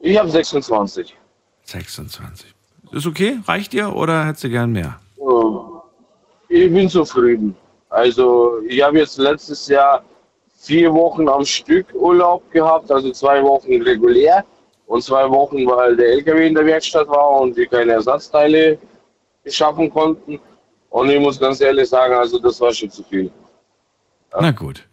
Ich 0.00 0.18
habe 0.18 0.30
26. 0.30 1.14
26. 1.64 2.54
Ist 2.92 3.06
okay? 3.06 3.38
Reicht 3.46 3.72
dir 3.72 3.94
oder 3.94 4.26
hättest 4.26 4.44
du 4.44 4.50
gern 4.50 4.72
mehr? 4.72 4.98
Ich 6.48 6.72
bin 6.72 6.88
zufrieden. 6.88 7.56
Also 7.88 8.58
ich 8.68 8.82
habe 8.82 8.98
jetzt 8.98 9.16
letztes 9.18 9.68
Jahr 9.68 10.02
vier 10.58 10.92
Wochen 10.92 11.28
am 11.28 11.44
Stück 11.44 11.86
Urlaub 11.94 12.50
gehabt, 12.50 12.90
also 12.90 13.10
zwei 13.12 13.42
Wochen 13.42 13.80
regulär 13.82 14.44
und 14.86 15.02
zwei 15.02 15.28
Wochen, 15.30 15.66
weil 15.66 15.96
der 15.96 16.08
LKW 16.08 16.46
in 16.46 16.54
der 16.54 16.66
Werkstatt 16.66 17.08
war 17.08 17.40
und 17.40 17.56
wir 17.56 17.66
keine 17.66 17.92
Ersatzteile 17.92 18.78
beschaffen 19.42 19.90
konnten. 19.90 20.38
Und 20.90 21.08
ich 21.08 21.20
muss 21.20 21.40
ganz 21.40 21.60
ehrlich 21.60 21.88
sagen, 21.88 22.14
also 22.14 22.38
das 22.38 22.60
war 22.60 22.72
schon 22.72 22.90
zu 22.90 23.02
viel. 23.02 23.30
Ja. 24.32 24.38
Na 24.40 24.50
gut. 24.50 24.86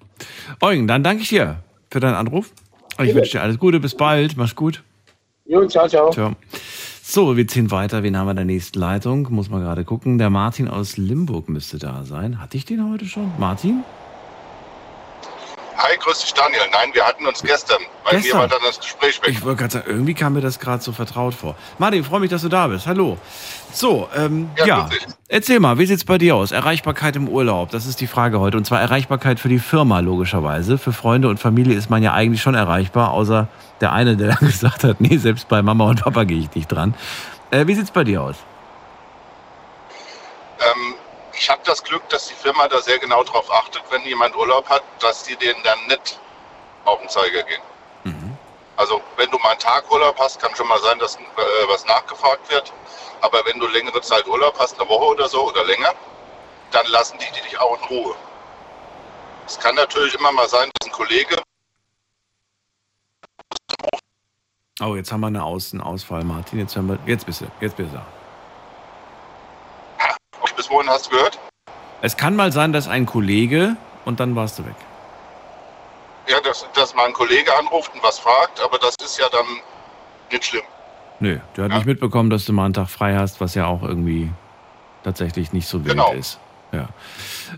Eugen, 0.62 0.88
dann 0.88 1.04
danke 1.04 1.24
ich 1.24 1.30
dir 1.30 1.64
für 1.90 2.00
deinen 2.00 2.16
Anruf. 2.16 2.52
Ich 3.02 3.14
wünsche 3.16 3.32
dir 3.32 3.42
alles 3.42 3.58
Gute, 3.58 3.80
bis 3.80 3.96
bald, 3.96 4.36
mach's 4.36 4.56
gut. 4.56 4.84
Jo, 5.46 5.66
ciao, 5.68 5.88
ciao. 5.88 6.12
ciao. 6.12 6.36
So, 7.02 7.36
wir 7.36 7.48
ziehen 7.48 7.72
weiter. 7.72 8.04
Wen 8.04 8.16
haben 8.16 8.28
wir 8.28 8.32
in 8.32 8.36
der 8.38 8.46
nächsten 8.46 8.78
Leitung? 8.78 9.28
Muss 9.32 9.50
man 9.50 9.62
gerade 9.62 9.84
gucken. 9.84 10.20
Der 10.20 10.30
Martin 10.30 10.68
aus 10.68 10.98
Limburg 10.98 11.50
müsste 11.50 11.80
da 11.80 12.04
sein. 12.04 12.40
Hatte 12.40 12.56
ich 12.56 12.66
den 12.66 12.88
heute 12.88 13.06
schon? 13.06 13.32
Martin? 13.40 13.84
Hi, 15.82 15.96
grüß 15.98 16.20
dich 16.20 16.34
Daniel. 16.34 16.60
Nein, 16.74 16.90
wir 16.92 17.06
hatten 17.06 17.26
uns 17.26 17.42
gestern. 17.42 17.78
Bei 18.04 18.12
Gestern? 18.12 18.36
mir 18.38 18.42
war 18.42 18.48
dann 18.50 18.60
das 18.66 18.82
Gespräch 18.82 19.22
weg. 19.22 19.30
Ich 19.30 19.44
wollte 19.46 19.60
gerade 19.60 19.72
sagen, 19.74 19.86
irgendwie 19.88 20.14
kam 20.14 20.34
mir 20.34 20.42
das 20.42 20.60
gerade 20.60 20.84
so 20.84 20.92
vertraut 20.92 21.34
vor. 21.34 21.56
Martin, 21.78 22.04
freue 22.04 22.20
mich, 22.20 22.30
dass 22.30 22.42
du 22.42 22.50
da 22.50 22.68
bist. 22.68 22.86
Hallo. 22.86 23.18
So, 23.72 24.10
ähm, 24.14 24.50
ja, 24.58 24.66
Ja, 24.66 24.90
erzähl 25.30 25.62
mal, 25.62 25.78
wie 25.78 25.86
sieht's 25.86 26.04
bei 26.04 26.18
dir 26.18 26.36
aus? 26.36 26.52
Erreichbarkeit 26.52 27.16
im 27.16 27.30
Urlaub, 27.30 27.70
das 27.70 27.86
ist 27.86 28.02
die 28.02 28.08
Frage 28.08 28.42
heute. 28.42 28.58
Und 28.58 28.66
zwar 28.66 28.82
Erreichbarkeit 28.82 29.40
für 29.40 29.48
die 29.48 29.60
Firma, 29.60 30.02
logischerweise. 30.02 30.78
Für 30.78 30.92
Freunde 30.92 31.30
und 31.30 31.40
Familie 31.40 31.78
ist 31.78 31.90
man 31.90 32.04
ja 32.04 32.14
eigentlich 32.14 32.42
schon 32.42 32.56
erreichbar, 32.56 33.12
außer 33.12 33.48
der 33.80 33.94
eine, 33.94 34.18
der 34.18 34.36
dann 34.36 34.40
gesagt 34.50 34.84
hat, 34.84 35.00
nee, 35.00 35.16
selbst 35.16 35.48
bei 35.48 35.62
Mama 35.62 35.86
und 35.86 36.04
Papa 36.04 36.26
gehe 36.26 36.40
ich 36.40 36.54
nicht 36.56 36.68
dran. 36.68 36.94
Äh, 37.52 37.68
wie 37.68 37.76
sieht's 37.76 37.92
bei 37.92 38.04
dir 38.04 38.22
aus? 38.22 38.36
Ich 41.40 41.50
habe 41.50 41.62
das 41.64 41.82
Glück, 41.82 42.08
dass 42.10 42.28
die 42.28 42.34
Firma 42.34 42.68
da 42.68 42.82
sehr 42.82 43.00
genau 43.00 43.24
darauf 43.24 43.50
achtet, 43.50 43.82
wenn 43.92 44.04
jemand 44.04 44.36
Urlaub 44.36 44.68
hat, 44.70 44.84
dass 45.00 45.24
die 45.24 45.38
den 45.38 45.56
dann 45.64 45.88
nicht 45.88 46.20
auf 46.84 47.00
den 47.00 47.08
Zeiger 47.08 47.44
gehen. 47.44 47.62
Also 48.76 49.02
wenn 49.16 49.32
du 49.32 49.38
mal 49.40 49.52
einen 49.52 49.60
Tag 49.60 49.90
Urlaub 49.90 50.20
hast, 50.20 50.42
kann 50.42 50.54
schon 50.56 50.68
mal 50.68 50.80
sein, 50.82 51.00
dass 51.00 51.16
äh, 51.16 51.20
was 51.68 51.86
nachgefragt 51.86 52.50
wird. 52.52 52.74
Aber 53.22 53.42
wenn 53.46 53.58
du 53.58 53.68
längere 53.68 54.02
Zeit 54.02 54.28
Urlaub 54.28 54.60
hast, 54.60 54.80
eine 54.80 54.90
Woche 54.90 55.06
oder 55.06 55.30
so 55.30 55.48
oder 55.48 55.64
länger, 55.64 55.94
dann 56.72 56.86
lassen 56.88 57.18
die, 57.20 57.26
die 57.34 57.42
dich 57.42 57.58
auch 57.58 57.78
in 57.78 57.88
Ruhe. 57.88 58.16
Es 59.48 59.58
kann 59.58 59.76
natürlich 59.76 60.16
immer 60.16 60.34
mal 60.34 60.48
sein, 60.50 60.70
dass 60.80 60.90
ein 60.90 60.92
Kollege 60.92 61.42
Oh, 64.82 64.96
jetzt 64.96 65.12
haben 65.12 65.22
wir 65.22 65.28
eine 65.28 65.44
Aus 65.44 65.74
einen 65.74 65.82
Ausfall, 65.82 66.24
Martin. 66.24 66.60
Jetzt, 66.60 66.76
haben 66.78 66.88
wir, 66.88 67.00
jetzt 67.06 67.26
bist 67.26 67.42
du, 67.42 67.46
jetzt 67.60 67.76
bist 67.76 67.94
du. 67.94 68.19
Bis 70.56 70.70
wohin 70.70 70.90
hast 70.90 71.08
du 71.08 71.12
gehört? 71.12 71.38
Es 72.02 72.16
kann 72.18 72.36
mal 72.36 72.52
sein, 72.52 72.72
dass 72.74 72.88
ein 72.88 73.06
Kollege 73.06 73.76
und 74.06 74.20
dann 74.20 74.36
warst 74.36 74.60
du 74.60 74.66
weg. 74.66 74.76
Ja, 76.28 76.40
dass, 76.42 76.66
dass 76.74 76.94
mal 76.96 77.06
ein 77.06 77.14
Kollege 77.14 77.52
anruft 77.58 77.94
und 77.94 78.04
was 78.04 78.20
fragt, 78.20 78.62
aber 78.64 78.78
das 78.78 78.96
ist 79.04 79.18
ja 79.20 79.28
dann 79.30 79.46
nicht 80.32 80.46
schlimm. 80.46 80.64
Nö, 81.20 81.40
der 81.58 81.66
hat 81.66 81.72
nicht 81.74 81.86
mitbekommen, 81.86 82.30
dass 82.30 82.46
du 82.46 82.54
mal 82.54 82.66
einen 82.66 82.74
Tag 82.74 82.90
frei 82.90 83.16
hast, 83.16 83.42
was 83.42 83.56
ja 83.56 83.66
auch 83.66 83.82
irgendwie 83.84 84.32
tatsächlich 85.04 85.52
nicht 85.52 85.68
so 85.68 85.80
wild 85.84 85.96
Genau. 85.98 86.14
ist. 86.14 86.40
Ja. 86.72 86.88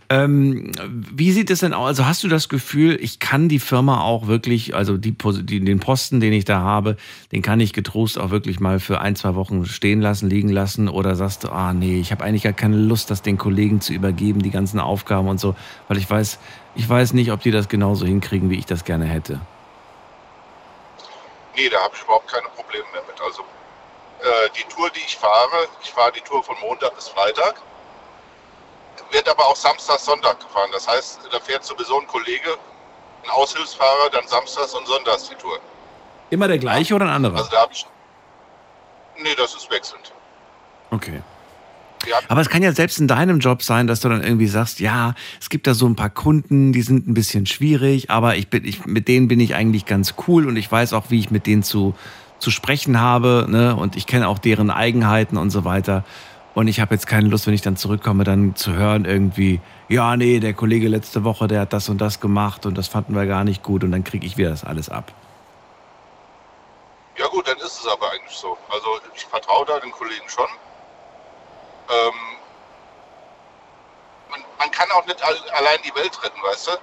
Ähm, 0.09 0.71
wie 0.89 1.31
sieht 1.31 1.49
es 1.49 1.59
denn 1.59 1.73
aus? 1.73 1.87
Also 1.87 2.05
hast 2.05 2.23
du 2.23 2.27
das 2.27 2.49
Gefühl, 2.49 2.97
ich 3.01 3.19
kann 3.19 3.49
die 3.49 3.59
Firma 3.59 4.01
auch 4.01 4.27
wirklich, 4.27 4.75
also 4.75 4.97
die, 4.97 5.13
die, 5.13 5.63
den 5.63 5.79
Posten, 5.79 6.19
den 6.19 6.33
ich 6.33 6.45
da 6.45 6.59
habe, 6.59 6.97
den 7.31 7.41
kann 7.41 7.59
ich 7.59 7.73
getrost 7.73 8.19
auch 8.19 8.29
wirklich 8.29 8.59
mal 8.59 8.79
für 8.79 9.01
ein, 9.01 9.15
zwei 9.15 9.35
Wochen 9.35 9.65
stehen 9.65 10.01
lassen, 10.01 10.29
liegen 10.29 10.49
lassen? 10.49 10.87
Oder 10.87 11.15
sagst 11.15 11.43
du, 11.43 11.49
ah 11.49 11.73
nee, 11.73 11.99
ich 11.99 12.11
habe 12.11 12.23
eigentlich 12.23 12.43
gar 12.43 12.53
keine 12.53 12.77
Lust, 12.77 13.11
das 13.11 13.21
den 13.21 13.37
Kollegen 13.37 13.81
zu 13.81 13.93
übergeben, 13.93 14.41
die 14.41 14.51
ganzen 14.51 14.79
Aufgaben 14.79 15.27
und 15.27 15.39
so, 15.39 15.55
weil 15.87 15.97
ich 15.97 16.09
weiß, 16.09 16.39
ich 16.75 16.87
weiß 16.87 17.13
nicht, 17.13 17.31
ob 17.31 17.41
die 17.41 17.51
das 17.51 17.67
genauso 17.67 18.05
hinkriegen, 18.05 18.49
wie 18.49 18.57
ich 18.57 18.65
das 18.65 18.85
gerne 18.85 19.05
hätte. 19.05 19.39
Nee, 21.55 21.69
da 21.69 21.81
habe 21.83 21.93
ich 21.95 22.01
überhaupt 22.03 22.31
keine 22.31 22.47
Probleme 22.55 22.85
mehr 22.93 23.03
mit. 23.07 23.21
Also 23.21 23.41
äh, 23.41 24.49
die 24.55 24.63
Tour, 24.73 24.89
die 24.91 25.01
ich 25.05 25.17
fahre, 25.17 25.67
ich 25.83 25.91
fahre 25.91 26.11
die 26.13 26.21
Tour 26.21 26.43
von 26.43 26.55
Montag 26.61 26.95
bis 26.95 27.09
Freitag, 27.09 27.61
wird 29.11 29.27
aber 29.29 29.45
auch 29.45 29.55
Samstag, 29.55 29.99
Sonntag 29.99 30.39
gefahren. 30.39 30.69
Das 30.73 30.87
heißt, 30.87 31.19
da 31.31 31.39
fährt 31.39 31.63
sowieso 31.63 31.99
ein 31.99 32.07
Kollege, 32.07 32.57
ein 33.23 33.29
Aushilfsfahrer, 33.29 34.09
dann 34.11 34.27
samstags 34.27 34.73
und 34.73 34.87
sonntags 34.87 35.29
die 35.29 35.35
Tour. 35.35 35.59
Immer 36.29 36.47
der 36.47 36.57
gleiche 36.57 36.95
oder 36.95 37.05
ein 37.05 37.11
anderer? 37.11 37.37
Also 37.37 37.49
da 37.51 37.61
habe 37.61 37.73
ich. 37.73 37.85
Nee, 39.21 39.35
das 39.35 39.53
ist 39.53 39.69
wechselnd. 39.69 40.13
Okay. 40.89 41.21
Aber 42.27 42.41
es 42.41 42.49
kann 42.49 42.63
ja 42.63 42.71
selbst 42.71 42.99
in 42.99 43.07
deinem 43.07 43.39
Job 43.39 43.61
sein, 43.61 43.85
dass 43.85 43.99
du 43.99 44.09
dann 44.09 44.23
irgendwie 44.23 44.47
sagst, 44.47 44.79
ja, 44.79 45.13
es 45.39 45.49
gibt 45.49 45.67
da 45.67 45.73
so 45.73 45.85
ein 45.85 45.95
paar 45.95 46.09
Kunden, 46.09 46.73
die 46.73 46.81
sind 46.81 47.07
ein 47.07 47.13
bisschen 47.13 47.45
schwierig, 47.45 48.09
aber 48.09 48.37
ich 48.37 48.49
bin, 48.49 48.65
ich, 48.65 48.85
mit 48.85 49.07
denen 49.07 49.27
bin 49.27 49.39
ich 49.39 49.53
eigentlich 49.53 49.85
ganz 49.85 50.15
cool 50.27 50.47
und 50.47 50.55
ich 50.55 50.71
weiß 50.71 50.93
auch, 50.93 51.05
wie 51.09 51.19
ich 51.19 51.29
mit 51.29 51.45
denen 51.45 51.61
zu, 51.63 51.93
zu 52.39 52.49
sprechen 52.49 52.99
habe, 52.99 53.45
ne? 53.47 53.75
Und 53.75 53.95
ich 53.95 54.07
kenne 54.07 54.27
auch 54.27 54.39
deren 54.39 54.71
Eigenheiten 54.71 55.37
und 55.37 55.51
so 55.51 55.63
weiter. 55.63 56.03
Und 56.53 56.67
ich 56.67 56.81
habe 56.81 56.93
jetzt 56.93 57.07
keine 57.07 57.29
Lust, 57.29 57.47
wenn 57.47 57.53
ich 57.53 57.61
dann 57.61 57.77
zurückkomme, 57.77 58.23
dann 58.23 58.55
zu 58.55 58.73
hören 58.73 59.05
irgendwie, 59.05 59.61
ja, 59.87 60.17
nee, 60.17 60.39
der 60.39 60.53
Kollege 60.53 60.89
letzte 60.89 61.23
Woche, 61.23 61.47
der 61.47 61.61
hat 61.61 61.73
das 61.73 61.87
und 61.87 61.99
das 61.99 62.19
gemacht 62.19 62.65
und 62.65 62.77
das 62.77 62.89
fanden 62.89 63.15
wir 63.15 63.25
gar 63.25 63.43
nicht 63.43 63.63
gut 63.63 63.83
und 63.83 63.91
dann 63.91 64.03
kriege 64.03 64.25
ich 64.25 64.37
wieder 64.37 64.49
das 64.49 64.65
alles 64.65 64.89
ab. 64.89 65.13
Ja 67.17 67.27
gut, 67.27 67.47
dann 67.47 67.57
ist 67.57 67.79
es 67.79 67.87
aber 67.87 68.11
eigentlich 68.11 68.35
so. 68.35 68.57
Also 68.69 68.87
ich 69.15 69.25
vertraue 69.25 69.65
da 69.65 69.79
den 69.79 69.91
Kollegen 69.91 70.27
schon. 70.27 70.47
Ähm, 71.89 72.13
man, 74.61 74.71
kann 74.71 74.87
auch 74.91 75.05
nicht 75.05 75.23
all, 75.23 75.35
allein 75.57 75.79
die 75.83 75.95
Welt 75.95 76.11
retten, 76.23 76.39
weißt 76.43 76.67
du? 76.67 76.71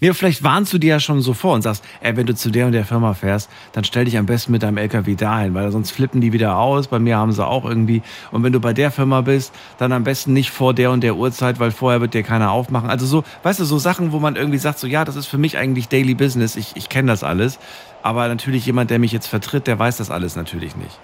Nee, 0.00 0.12
vielleicht 0.12 0.44
warnst 0.44 0.72
du 0.72 0.78
dir 0.78 0.90
ja 0.90 1.00
schon 1.00 1.20
so 1.22 1.34
vor 1.34 1.54
und 1.54 1.62
sagst, 1.62 1.82
ey, 2.00 2.16
wenn 2.16 2.26
du 2.26 2.34
zu 2.34 2.50
der 2.50 2.66
und 2.66 2.72
der 2.72 2.84
Firma 2.84 3.14
fährst, 3.14 3.50
dann 3.72 3.82
stell 3.82 4.04
dich 4.04 4.16
am 4.16 4.26
besten 4.26 4.52
mit 4.52 4.62
deinem 4.62 4.76
LKW 4.76 5.16
dahin, 5.16 5.54
weil 5.54 5.72
sonst 5.72 5.90
flippen 5.90 6.20
die 6.20 6.32
wieder 6.32 6.56
aus. 6.56 6.86
Bei 6.86 7.00
mir 7.00 7.16
haben 7.16 7.32
sie 7.32 7.44
auch 7.44 7.64
irgendwie. 7.64 8.02
Und 8.30 8.44
wenn 8.44 8.52
du 8.52 8.60
bei 8.60 8.72
der 8.72 8.92
Firma 8.92 9.22
bist, 9.22 9.52
dann 9.78 9.90
am 9.92 10.04
besten 10.04 10.34
nicht 10.34 10.50
vor 10.50 10.72
der 10.72 10.92
und 10.92 11.00
der 11.00 11.16
Uhrzeit, 11.16 11.58
weil 11.58 11.72
vorher 11.72 12.00
wird 12.00 12.14
dir 12.14 12.22
keiner 12.22 12.52
aufmachen. 12.52 12.90
Also 12.90 13.06
so, 13.06 13.24
weißt 13.42 13.58
du, 13.58 13.64
so 13.64 13.78
Sachen, 13.78 14.12
wo 14.12 14.20
man 14.20 14.36
irgendwie 14.36 14.58
sagt, 14.58 14.78
so, 14.78 14.86
ja, 14.86 15.04
das 15.04 15.16
ist 15.16 15.26
für 15.26 15.38
mich 15.38 15.58
eigentlich 15.58 15.88
Daily 15.88 16.14
Business. 16.14 16.54
Ich, 16.54 16.76
ich 16.76 16.88
kenne 16.88 17.10
das 17.10 17.24
alles. 17.24 17.58
Aber 18.02 18.28
natürlich 18.28 18.66
jemand, 18.66 18.90
der 18.90 19.00
mich 19.00 19.10
jetzt 19.10 19.26
vertritt, 19.26 19.66
der 19.66 19.78
weiß 19.78 19.96
das 19.96 20.10
alles 20.10 20.36
natürlich 20.36 20.76
nicht. 20.76 20.96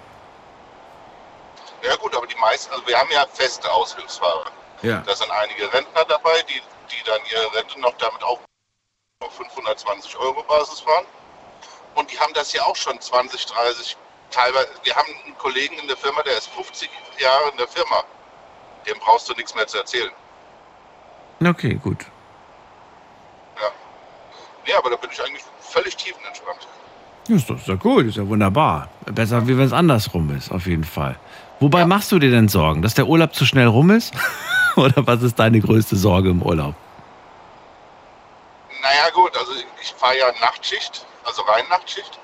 Ja 1.83 1.95
gut, 1.97 2.15
aber 2.15 2.27
die 2.27 2.39
meisten, 2.39 2.71
also 2.71 2.87
wir 2.87 2.97
haben 2.97 3.09
ja 3.11 3.25
feste 3.33 3.69
Aushilfsfahrer. 3.69 4.45
Ja. 4.81 5.03
Da 5.05 5.15
sind 5.15 5.29
einige 5.31 5.71
Rentner 5.73 6.05
dabei, 6.05 6.41
die, 6.49 6.61
die 6.91 7.03
dann 7.05 7.19
ihre 7.31 7.55
Rente 7.55 7.79
noch 7.79 7.95
damit 7.97 8.23
auf 8.23 8.39
520 9.37 10.17
Euro 10.17 10.43
Basis 10.43 10.81
fahren. 10.81 11.05
Und 11.95 12.11
die 12.11 12.19
haben 12.19 12.33
das 12.33 12.53
ja 12.53 12.63
auch 12.63 12.75
schon 12.75 12.99
20, 12.99 13.45
30, 13.45 13.97
teilweise. 14.31 14.69
Wir 14.83 14.95
haben 14.95 15.07
einen 15.23 15.37
Kollegen 15.37 15.77
in 15.79 15.87
der 15.87 15.97
Firma, 15.97 16.21
der 16.23 16.37
ist 16.37 16.49
50 16.49 16.89
Jahre 17.19 17.49
in 17.51 17.57
der 17.57 17.67
Firma. 17.67 18.03
Dem 18.85 18.99
brauchst 18.99 19.29
du 19.29 19.33
nichts 19.33 19.55
mehr 19.55 19.65
zu 19.65 19.77
erzählen. 19.77 20.11
Okay, 21.41 21.75
gut. 21.75 22.05
Nee, 24.67 24.73
aber 24.73 24.89
da 24.89 24.95
bin 24.95 25.09
ich 25.11 25.21
eigentlich 25.21 25.43
völlig 25.59 25.95
tiefenentspannt. 25.95 26.67
Ja, 27.27 27.35
ist 27.35 27.49
doch, 27.49 27.57
ist 27.57 27.67
doch 27.67 27.79
gut, 27.79 28.05
ist 28.05 28.17
ja 28.17 28.27
wunderbar. 28.27 28.89
Besser, 29.05 29.47
wie 29.47 29.57
wenn 29.57 29.65
es 29.65 29.73
andersrum 29.73 30.35
ist, 30.35 30.51
auf 30.51 30.65
jeden 30.65 30.83
Fall. 30.83 31.17
Wobei 31.59 31.85
machst 31.85 32.11
du 32.11 32.19
dir 32.19 32.31
denn 32.31 32.49
Sorgen, 32.49 32.81
dass 32.81 32.95
der 32.95 33.07
Urlaub 33.07 33.33
zu 33.33 33.45
schnell 33.45 33.67
rum 33.67 33.91
ist? 33.91 34.13
Oder 34.77 35.07
was 35.07 35.21
ist 35.21 35.39
deine 35.39 35.59
größte 35.59 35.95
Sorge 35.95 36.29
im 36.29 36.41
Urlaub? 36.41 36.75
Naja 38.81 39.09
gut, 39.13 39.35
also 39.37 39.53
ich 39.81 39.93
fahre 39.93 40.17
ja 40.17 40.31
Nachtschicht, 40.41 41.05
also 41.23 41.41
rein 41.43 41.65
Nachtschicht. 41.69 42.19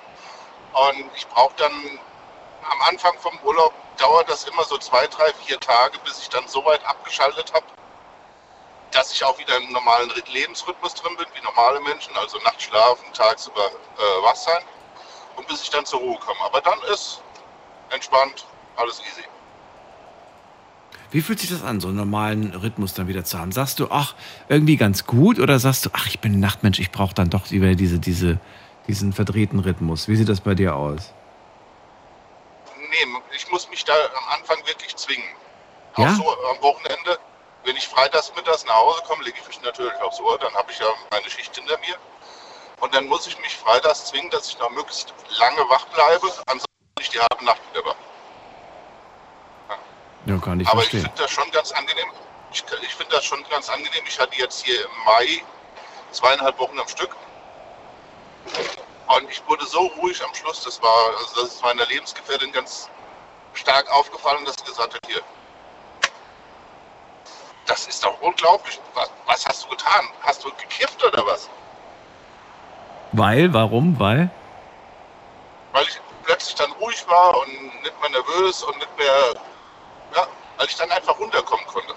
Und 0.74 1.06
ich 1.16 1.28
brauche 1.28 1.54
dann 1.58 1.72
am 2.70 2.82
Anfang 2.88 3.18
vom 3.20 3.38
Urlaub 3.44 3.74
dauert 3.98 4.30
das 4.30 4.46
immer 4.46 4.64
so 4.64 4.78
zwei, 4.78 5.08
drei, 5.08 5.34
vier 5.46 5.60
Tage, 5.60 5.98
bis 6.00 6.20
ich 6.22 6.30
dann 6.30 6.48
so 6.48 6.64
weit 6.66 6.84
abgeschaltet 6.86 7.54
habe, 7.54 7.66
dass 8.92 9.14
ich 9.14 9.24
auch 9.24 9.38
wieder 9.38 9.58
im 9.58 9.72
normalen 9.72 10.12
Lebensrhythmus 10.32 10.94
drin 10.96 11.16
bin, 11.18 11.26
wie 11.34 11.44
normale 11.44 11.80
Menschen, 11.82 12.16
also 12.18 12.38
nachts 12.40 12.64
schlafen, 12.64 13.06
tagsüber 13.14 13.66
äh, 13.66 14.24
wach 14.24 14.36
sein 14.36 14.64
und 15.36 15.48
bis 15.48 15.64
ich 15.64 15.70
dann 15.70 15.86
zur 15.86 16.00
Ruhe 16.00 16.20
komme. 16.20 16.40
Aber 16.42 16.62
dann 16.62 16.80
ist 16.92 17.22
entspannt, 17.90 18.46
alles 18.76 19.00
easy. 19.02 19.24
Wie 21.12 21.22
fühlt 21.22 21.40
sich 21.40 21.50
das 21.50 21.62
an, 21.62 21.82
so 21.82 21.90
einen 21.90 21.98
normalen 21.98 22.56
Rhythmus 22.56 22.94
dann 22.94 23.10
wieder 23.10 23.26
zu 23.26 23.38
haben? 23.38 23.52
Sagst 23.52 23.80
du, 23.80 23.88
ach, 23.92 24.16
irgendwie 24.48 24.78
ganz 24.78 25.06
gut 25.06 25.40
oder 25.40 25.60
sagst 25.60 25.86
du, 25.86 25.90
ach, 25.92 26.08
ich 26.08 26.22
bin 26.22 26.34
ein 26.34 26.40
Nachtmensch, 26.40 26.80
ich 26.80 26.90
brauche 26.90 27.14
dann 27.14 27.30
doch 27.30 27.52
wieder 27.52 27.76
diese, 27.76 28.00
diese, 28.00 28.40
diesen 28.88 29.12
verdrehten 29.12 29.60
Rhythmus? 29.60 30.08
Wie 30.08 30.16
sieht 30.16 30.30
das 30.30 30.40
bei 30.40 30.56
dir 30.56 30.74
aus? 30.76 31.14
Nee, 32.78 33.20
ich 33.36 33.52
muss 33.52 33.70
mich 33.70 33.84
da 33.84 33.94
am 33.94 34.40
Anfang 34.40 34.58
wirklich 34.66 34.96
zwingen. 34.96 35.28
Ja? 35.98 36.12
Auch 36.12 36.16
so 36.16 36.30
am 36.50 36.62
Wochenende, 36.62 37.20
wenn 37.66 37.76
ich 37.76 37.88
freitags 37.90 38.32
mittags 38.34 38.66
nach 38.66 38.76
Hause 38.76 39.02
komme, 39.06 39.24
lege 39.26 39.38
ich 39.42 39.48
mich 39.48 39.62
natürlich 39.62 39.94
aufs 40.02 40.22
Ohr, 40.22 40.40
dann 40.40 40.54
habe 40.54 40.72
ich 40.72 40.80
ja 40.80 40.86
meine 41.12 41.30
Schicht 41.30 41.54
hinter 41.54 41.78
mir. 41.80 41.96
Und 42.80 42.96
dann 42.96 43.06
muss 43.08 43.28
ich 43.28 43.38
mich 43.42 43.56
freitags 43.58 44.06
zwingen, 44.06 44.30
dass 44.32 44.48
ich 44.48 44.58
noch 44.60 44.70
möglichst 44.72 45.14
lange 45.40 45.62
wach 45.70 45.86
bleibe, 45.88 46.28
ansonsten 46.46 46.66
bin 46.96 47.04
ich 47.04 47.10
die 47.10 47.20
halbe 47.20 47.44
Nacht 47.44 47.60
wieder 47.74 47.86
wach. 47.86 47.96
Ja, 50.26 50.38
kann 50.38 50.60
ich 50.60 50.68
Aber 50.68 50.82
ich 50.82 50.90
verstehen. 50.90 51.02
finde 51.04 51.22
das 51.24 51.32
schon 51.32 51.52
ganz 51.52 51.72
angenehm. 51.72 52.08
Ich, 52.54 52.64
ich 52.82 52.96
finde 52.96 53.16
das 53.16 53.26
schon 53.26 53.44
ganz 53.50 53.70
angenehm. 53.70 54.04
Ich 54.08 54.20
hatte 54.20 54.38
jetzt 54.38 54.64
hier 54.66 54.84
im 54.84 54.92
Mai 55.06 55.44
zweieinhalb 56.12 56.58
Wochen 56.60 56.80
am 56.80 56.88
Stück. 56.88 57.16
Und 59.08 59.30
ich 59.30 59.42
wurde 59.48 59.66
so 59.66 59.88
ruhig 60.02 60.24
am 60.24 60.34
Schluss, 60.34 60.64
das 60.64 60.82
war, 60.82 61.18
also 61.18 61.42
das 61.42 61.56
ist 61.56 61.64
meiner 61.64 61.86
Lebensgefährtin 61.86 62.52
ganz 62.52 62.90
stark 63.54 63.90
aufgefallen, 63.92 64.46
dass 64.46 64.56
sie 64.56 64.66
gesagt 64.66 64.94
hat, 64.94 65.02
hier, 65.08 65.22
das 67.66 67.88
ist 67.88 68.04
doch 68.04 68.20
unglaublich. 68.22 68.80
Was, 68.94 69.10
was 69.26 69.46
hast 69.46 69.64
du 69.66 69.70
getan? 69.70 70.06
Hast 70.22 70.44
du 70.44 70.50
gekifft 70.52 71.04
oder 71.04 71.26
was? 71.26 71.50
Weil, 73.12 73.54
warum? 73.54 74.00
Weil? 74.00 74.30
Weil 75.74 75.84
ich 75.84 76.00
plötzlich 76.24 76.56
dann 76.56 76.72
ruhig 76.74 77.06
war 77.08 77.38
und 77.38 77.82
nicht 77.82 78.02
mehr 78.02 78.10
nervös 78.10 78.64
und 78.64 78.78
nicht 78.78 78.98
mehr, 78.98 79.34
weil 80.62 80.68
ich 80.70 80.76
dann 80.76 80.92
einfach 80.92 81.20
runterkommen 81.20 81.66
konnte. 81.66 81.94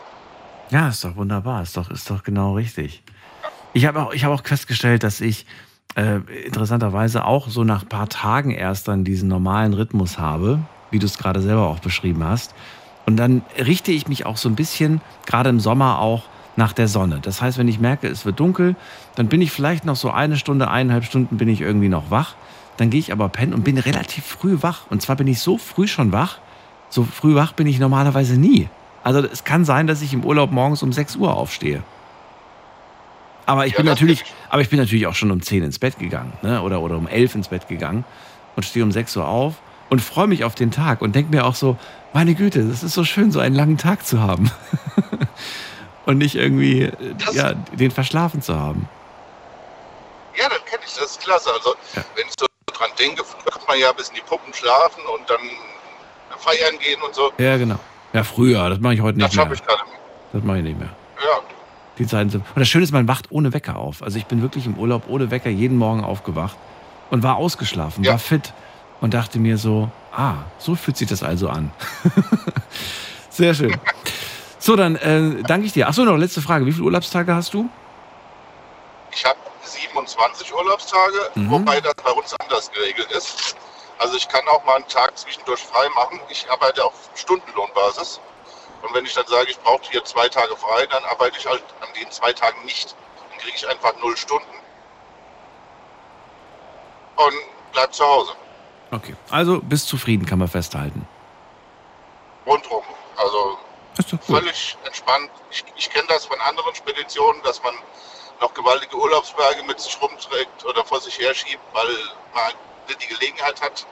Ja, 0.71 0.89
ist 0.89 1.05
doch 1.05 1.17
wunderbar, 1.17 1.63
ist 1.63 1.77
doch, 1.77 1.91
ist 1.91 2.09
doch 2.09 2.23
genau 2.23 2.55
richtig. 2.55 3.03
Ich 3.75 3.85
habe 3.85 4.03
auch, 4.03 4.15
habe 4.15 4.35
auch 4.35 4.43
festgestellt, 4.43 5.03
dass 5.03 5.21
ich 5.21 5.45
äh, 5.97 6.21
interessanterweise 6.47 7.27
auch 7.27 7.49
so 7.49 7.63
nach 7.63 7.83
ein 7.83 7.89
paar 7.89 8.09
Tagen 8.09 8.53
erst 8.53 8.89
dann 8.89 9.05
diesen 9.05 9.29
normalen 9.29 9.75
Rhythmus 9.75 10.19
habe, 10.19 10.61
wie 10.91 10.99
du 10.99 11.05
es 11.05 11.19
gerade 11.19 11.43
selber 11.43 11.69
auch 11.69 11.81
beschrieben 11.81 12.25
hast. 12.25 12.55
Und 13.05 13.17
dann 13.17 13.43
richte 13.59 13.93
ich 13.93 14.09
mich 14.09 14.25
auch 14.25 14.39
so 14.39 14.49
ein 14.49 14.55
bisschen, 14.55 15.03
gerade 15.27 15.51
im 15.51 15.61
Sommer 15.61 15.99
auch, 15.99 16.25
nach 16.57 16.73
der 16.73 16.89
Sonne. 16.89 17.19
Das 17.21 17.43
heißt, 17.43 17.59
wenn 17.59 17.69
ich 17.69 17.81
merke, 17.81 18.07
es 18.09 18.25
wird 18.25 18.41
dunkel, 18.41 18.77
dann 19.17 19.29
bin 19.29 19.43
ich 19.43 19.51
vielleicht 19.51 19.85
noch 19.85 19.97
so 19.97 20.11
eine 20.11 20.37
Stunde, 20.37 20.71
eineinhalb 20.71 21.05
Stunden 21.05 21.37
bin 21.37 21.49
ich 21.49 21.61
irgendwie 21.61 21.89
noch 21.89 22.11
wach. 22.11 22.37
Dann 22.77 22.91
gehe 22.91 23.01
ich 23.01 23.13
aber 23.13 23.29
pennen 23.29 23.53
und 23.53 23.65
bin 23.65 23.77
relativ 23.77 24.25
früh 24.25 24.59
wach. 24.63 24.87
Und 24.89 25.03
zwar 25.03 25.17
bin 25.17 25.27
ich 25.27 25.41
so 25.41 25.59
früh 25.59 25.89
schon 25.89 26.13
wach, 26.13 26.39
so 26.95 27.03
früh 27.03 27.35
wach 27.35 27.53
bin 27.53 27.67
ich 27.67 27.81
normalerweise 27.81 28.39
nie. 28.39 28.69
Also 29.03 29.19
es 29.21 29.43
kann 29.43 29.65
sein, 29.65 29.89
dass 29.89 30.01
ich 30.01 30.13
im 30.13 30.25
Urlaub 30.25 30.53
morgens 30.53 30.83
um 30.83 30.93
6 30.93 31.17
Uhr 31.17 31.35
aufstehe. 31.37 31.83
Aber 33.47 33.67
ich 33.67 33.75
bin 33.75 33.85
natürlich, 33.85 34.25
aber 34.49 34.63
ich 34.63 34.71
bin 34.71 34.79
natürlich 34.79 35.07
auch 35.09 35.15
schon 35.15 35.33
um 35.33 35.43
10 35.43 35.65
ins 35.65 35.79
Bett 35.79 35.99
gegangen, 35.99 36.33
ne? 36.43 36.63
Oder, 36.63 36.81
oder 36.81 36.97
um 36.97 37.09
11 37.09 37.35
ins 37.35 37.49
Bett 37.49 37.69
gegangen 37.69 38.05
und 38.55 38.65
stehe 38.65 38.85
um 38.85 38.93
6 38.93 39.17
Uhr 39.17 39.27
auf 39.27 39.55
und 39.91 40.01
freue 40.01 40.29
mich 40.29 40.45
auf 40.45 40.55
den 40.55 40.71
Tag 40.71 41.03
und 41.03 41.15
denke 41.17 41.35
mir 41.35 41.45
auch 41.45 41.57
so, 41.57 41.77
meine 42.13 42.35
Güte, 42.35 42.65
das 42.65 42.85
ist 42.85 42.95
so 42.95 43.05
schön, 43.05 43.33
so 43.33 43.41
einen 43.41 43.57
langen 43.57 43.77
Tag 43.77 44.07
zu 44.07 44.23
haben. 44.23 44.51
und 46.07 46.19
nicht 46.19 46.37
irgendwie 46.37 46.83
äh, 46.83 46.93
ja, 47.33 47.55
den 47.55 47.91
verschlafen 47.91 48.41
zu 48.41 48.55
haben. 48.55 48.89
Ja, 50.37 50.49
das 50.49 50.65
kenne 50.65 50.83
ich, 50.87 50.95
das 50.95 51.11
ist 51.11 51.21
klasse. 51.21 51.51
Also, 51.53 51.75
wenn 52.15 52.27
ich 52.27 52.35
so 52.39 52.47
dran 52.67 52.91
denke, 52.99 53.25
kann 53.51 53.63
man 53.67 53.79
ja 53.79 53.93
bis 53.93 54.09
in 54.11 54.15
die 54.15 54.23
Puppen 54.23 54.55
schlafen 54.55 55.03
und 55.13 55.29
dann 55.29 55.41
feiern 56.45 56.79
gehen 56.79 57.01
und 57.03 57.15
so. 57.15 57.31
Ja, 57.39 57.57
genau. 57.57 57.79
Ja, 58.13 58.23
früher, 58.25 58.69
das 58.69 58.79
mache 58.81 58.95
ich 58.95 59.01
heute 59.01 59.19
Das 59.19 59.29
nicht 59.31 59.37
mehr. 59.37 59.45
schaffe 59.45 59.55
ich 59.55 59.65
gerade. 59.67 59.81
Das 60.33 60.43
mache 60.45 60.59
ich 60.59 60.65
nicht 60.65 60.79
mehr. 60.79 60.89
Ja, 61.19 61.41
Die 61.99 62.07
Zeiten 62.07 62.31
sind. 62.31 62.41
Und 62.55 62.59
das 62.61 62.69
Schöne 62.69 62.85
ist, 62.85 62.93
man 62.93 63.09
wacht 63.09 63.27
ohne 63.31 63.53
Wecker 63.53 63.77
auf. 63.77 64.03
Also 64.03 64.19
ich 64.19 64.27
bin 64.27 64.43
wirklich 64.43 64.67
im 64.67 64.77
Urlaub 64.79 65.05
ohne 65.09 65.31
Wecker 65.31 65.51
jeden 65.51 65.79
Morgen 65.79 66.05
aufgewacht 66.05 66.57
und 67.11 67.23
war 67.23 67.37
ausgeschlafen, 67.37 68.05
war 68.07 68.19
fit 68.19 68.53
und 69.01 69.15
dachte 69.15 69.39
mir 69.39 69.59
so, 69.59 69.91
ah, 70.17 70.35
so 70.59 70.75
fühlt 70.75 70.97
sich 70.97 71.09
das 71.09 71.23
also 71.23 71.49
an. 71.49 71.71
Sehr 73.31 73.55
schön. 73.55 73.77
So, 74.59 74.77
dann 74.77 74.97
äh, 74.97 75.43
danke 75.43 75.67
ich 75.67 75.73
dir. 75.73 75.89
Achso, 75.89 76.05
noch 76.05 76.17
letzte 76.17 76.41
Frage. 76.41 76.67
Wie 76.67 76.73
viele 76.73 76.85
Urlaubstage 76.85 77.35
hast 77.35 77.53
du? 77.55 77.69
ich 79.13 79.25
habe 79.25 79.39
27 79.63 80.53
Urlaubstage, 80.53 81.19
Mhm. 81.37 81.51
wobei 81.51 81.81
das 81.81 81.95
bei 82.03 82.11
uns 82.11 82.35
anders 82.41 82.71
geregelt 82.73 83.09
ist. 83.17 83.55
Also 83.99 84.17
ich 84.17 84.29
kann 84.29 84.47
auch 84.49 84.65
mal 84.65 84.77
einen 84.77 84.89
Tag 84.89 85.17
zwischendurch 85.17 85.61
frei 85.61 85.89
machen. 85.91 86.21
Ich 86.29 86.51
arbeite 86.51 86.85
auf 86.85 86.95
Stundenlohnbasis. 87.15 88.21
Und 88.83 88.95
wenn 88.95 89.05
ich 89.07 89.15
dann 89.15 89.27
sage, 89.27 89.51
ich 89.51 89.59
brauche 89.61 89.83
hier 89.91 90.05
zwei 90.05 90.29
Tage 90.29 90.57
frei, 90.57 90.87
dann 90.87 91.05
arbeite 91.05 91.39
ich 91.39 91.47
halt 91.47 91.63
an 91.81 91.89
den 91.99 92.11
zwei 92.11 92.33
Tagen 92.33 92.65
nicht. 92.65 92.95
Dann 93.31 93.39
kriege 93.39 93.57
ich 93.57 93.69
einfach 93.69 93.95
null 94.03 94.17
Stunden 94.17 94.55
und 97.17 97.35
bleib 97.73 97.95
zu 97.95 98.05
Hause. 98.05 98.33
Okay. 98.91 99.15
Also 99.31 99.61
bist 99.61 99.89
zufrieden, 99.89 100.27
kann 100.27 100.39
man 100.39 100.49
festhalten. 100.49 101.07
Rundrum. 102.47 102.85
Also 103.17 103.59
völlig 104.27 104.77
entspannt. 104.85 105.31
Ich, 105.51 105.65
ich 105.77 105.91
kenne 105.91 106.07
das 106.09 106.27
von 106.27 106.41
anderen 106.41 106.75
Speditionen, 106.75 107.43
dass 107.43 107.63
man 107.63 107.75
noch 108.41 108.53
gewaltige 108.53 108.97
Urlaubsberge 108.97 109.63
mit 109.63 109.81
sich 109.81 110.01
rumträgt 110.01 110.65
oder 110.65 110.85
vor 110.85 111.01
sich 111.01 111.19
herschiebt, 111.19 111.63
weil 111.73 111.89
man 112.35 112.53
die 112.89 113.07
Gelegenheit 113.07 113.61
hat, 113.61 113.87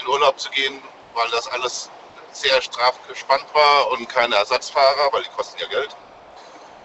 in 0.00 0.06
Urlaub 0.06 0.38
zu 0.38 0.50
gehen, 0.50 0.82
weil 1.14 1.30
das 1.30 1.46
alles 1.48 1.90
sehr 2.32 2.60
straff 2.62 2.94
gespannt 3.08 3.44
war 3.52 3.90
und 3.92 4.08
keine 4.08 4.36
Ersatzfahrer, 4.36 5.12
weil 5.12 5.22
die 5.22 5.30
kosten 5.30 5.60
ja 5.60 5.68
Geld. 5.68 5.94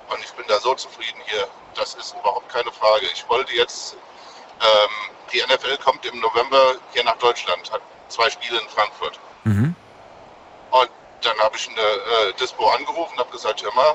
Und 0.09 0.19
ich 0.19 0.31
bin 0.33 0.45
da 0.47 0.59
so 0.59 0.73
zufrieden 0.75 1.19
hier. 1.25 1.47
Das 1.75 1.95
ist 1.95 2.15
überhaupt 2.19 2.49
keine 2.49 2.71
Frage. 2.71 3.05
Ich 3.13 3.27
wollte 3.29 3.53
jetzt, 3.55 3.95
ähm, 4.59 5.13
die 5.31 5.41
NFL 5.41 5.77
kommt 5.77 6.05
im 6.05 6.19
November 6.19 6.75
hier 6.93 7.03
nach 7.03 7.17
Deutschland, 7.17 7.71
hat 7.71 7.81
zwei 8.07 8.29
Spiele 8.29 8.59
in 8.59 8.67
Frankfurt. 8.69 9.19
Mhm. 9.43 9.75
Und 10.71 10.89
dann 11.21 11.37
habe 11.39 11.57
ich 11.57 11.69
eine 11.69 11.79
äh, 11.79 12.33
Dispo 12.39 12.69
angerufen 12.69 13.13
und 13.13 13.19
habe 13.19 13.31
gesagt, 13.31 13.63
hör 13.63 13.73
mal, 13.73 13.93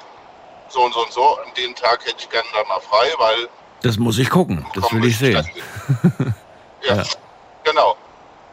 so 0.68 0.82
und 0.82 0.94
so 0.94 1.04
und 1.04 1.12
so, 1.12 1.38
an 1.38 1.52
den 1.56 1.74
Tag 1.74 2.04
hätte 2.04 2.16
ich 2.18 2.30
gerne 2.30 2.48
da 2.52 2.64
mal 2.64 2.80
frei, 2.80 3.12
weil, 3.18 3.48
Das 3.82 3.98
muss 3.98 4.18
ich 4.18 4.30
gucken. 4.30 4.66
Das 4.74 4.92
will 4.92 5.04
ich 5.04 5.18
sehen. 5.18 5.48
ja, 6.82 6.96
Ja. 6.96 7.04
Genau. 7.64 7.96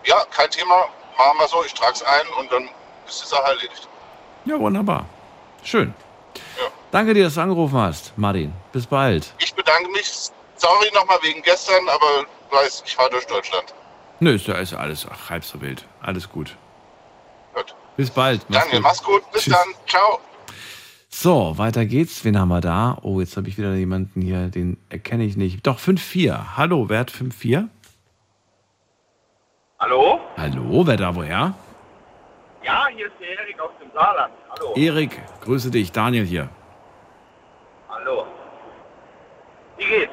Ja, 0.06 0.24
kein 0.32 0.50
Thema, 0.50 0.88
machen 1.18 1.38
wir 1.40 1.48
so, 1.48 1.64
ich 1.66 1.74
trage 1.74 1.94
es 1.94 2.04
ein 2.04 2.28
und 2.40 2.52
dann 2.52 2.70
ist 3.08 3.24
die 3.24 3.28
Sache 3.28 3.44
erledigt. 3.44 3.88
Ja, 4.46 4.60
wunderbar. 4.60 5.06
Schön. 5.64 5.94
Danke 6.92 7.14
dir, 7.14 7.26
dass 7.26 7.36
du 7.36 7.42
angerufen 7.42 7.78
hast, 7.78 8.18
Martin. 8.18 8.54
Bis 8.72 8.88
bald. 8.88 9.34
Ich 9.40 9.54
bedanke 9.54 9.90
mich, 9.92 10.30
sorry 10.56 10.90
nochmal 10.94 11.20
wegen 11.22 11.42
gestern, 11.44 11.88
aber 11.88 12.26
du 12.50 12.56
weißt, 12.56 12.84
ich 12.86 12.96
fahre 12.96 13.12
durch 13.12 13.28
Deutschland. 13.28 13.74
Nö, 14.20 14.34
ist 14.34 14.48
ja 14.48 14.56
ist 14.56 14.72
ja 14.72 14.80
alles 14.80 15.06
ach, 15.10 15.30
halb 15.30 15.46
so 15.46 15.62
wild. 15.62 15.86
Alles 16.02 16.28
gut. 16.30 16.56
Gut. 17.54 17.76
Bis 17.96 18.10
bald. 18.10 18.42
Daniel, 18.50 18.80
mach's 18.80 19.04
gut, 19.04 19.30
bis 19.32 19.44
Tschüss. 19.44 19.54
dann, 19.54 19.74
ciao. 19.88 20.20
So, 21.10 21.58
weiter 21.58 21.86
geht's. 21.86 22.24
Wen 22.24 22.40
haben 22.40 22.50
wir 22.50 22.62
da? 22.62 22.98
Oh, 23.02 23.20
jetzt 23.20 23.38
habe 23.38 23.50
ich 23.50 23.58
wieder 23.58 23.74
jemanden 23.74 24.22
hier, 24.22 24.48
den 24.48 24.78
erkenne 24.90 25.24
ich 25.24 25.38
nicht. 25.38 25.66
Doch, 25.66 25.80
5-4. 25.80 26.56
Hallo, 26.58 26.90
wer 26.90 27.00
hat 27.00 27.12
5-4? 27.12 27.68
Hallo? 29.80 30.20
Hallo, 30.36 30.86
wer 30.86 30.98
da 30.98 31.16
woher? 31.16 31.54
Ja, 32.64 32.88
hier 32.94 33.06
ist 33.06 33.14
der 33.18 33.30
Erik 33.40 33.62
aus 33.62 33.72
dem 33.82 33.90
Saarland. 33.94 34.34
Hallo. 34.50 34.74
Erik, 34.76 35.22
grüße 35.40 35.72
dich. 35.72 35.94
Daniel 35.94 36.26
hier. 36.26 36.50
Hallo. 37.88 38.26
Wie 39.78 39.86
geht's? 39.86 40.12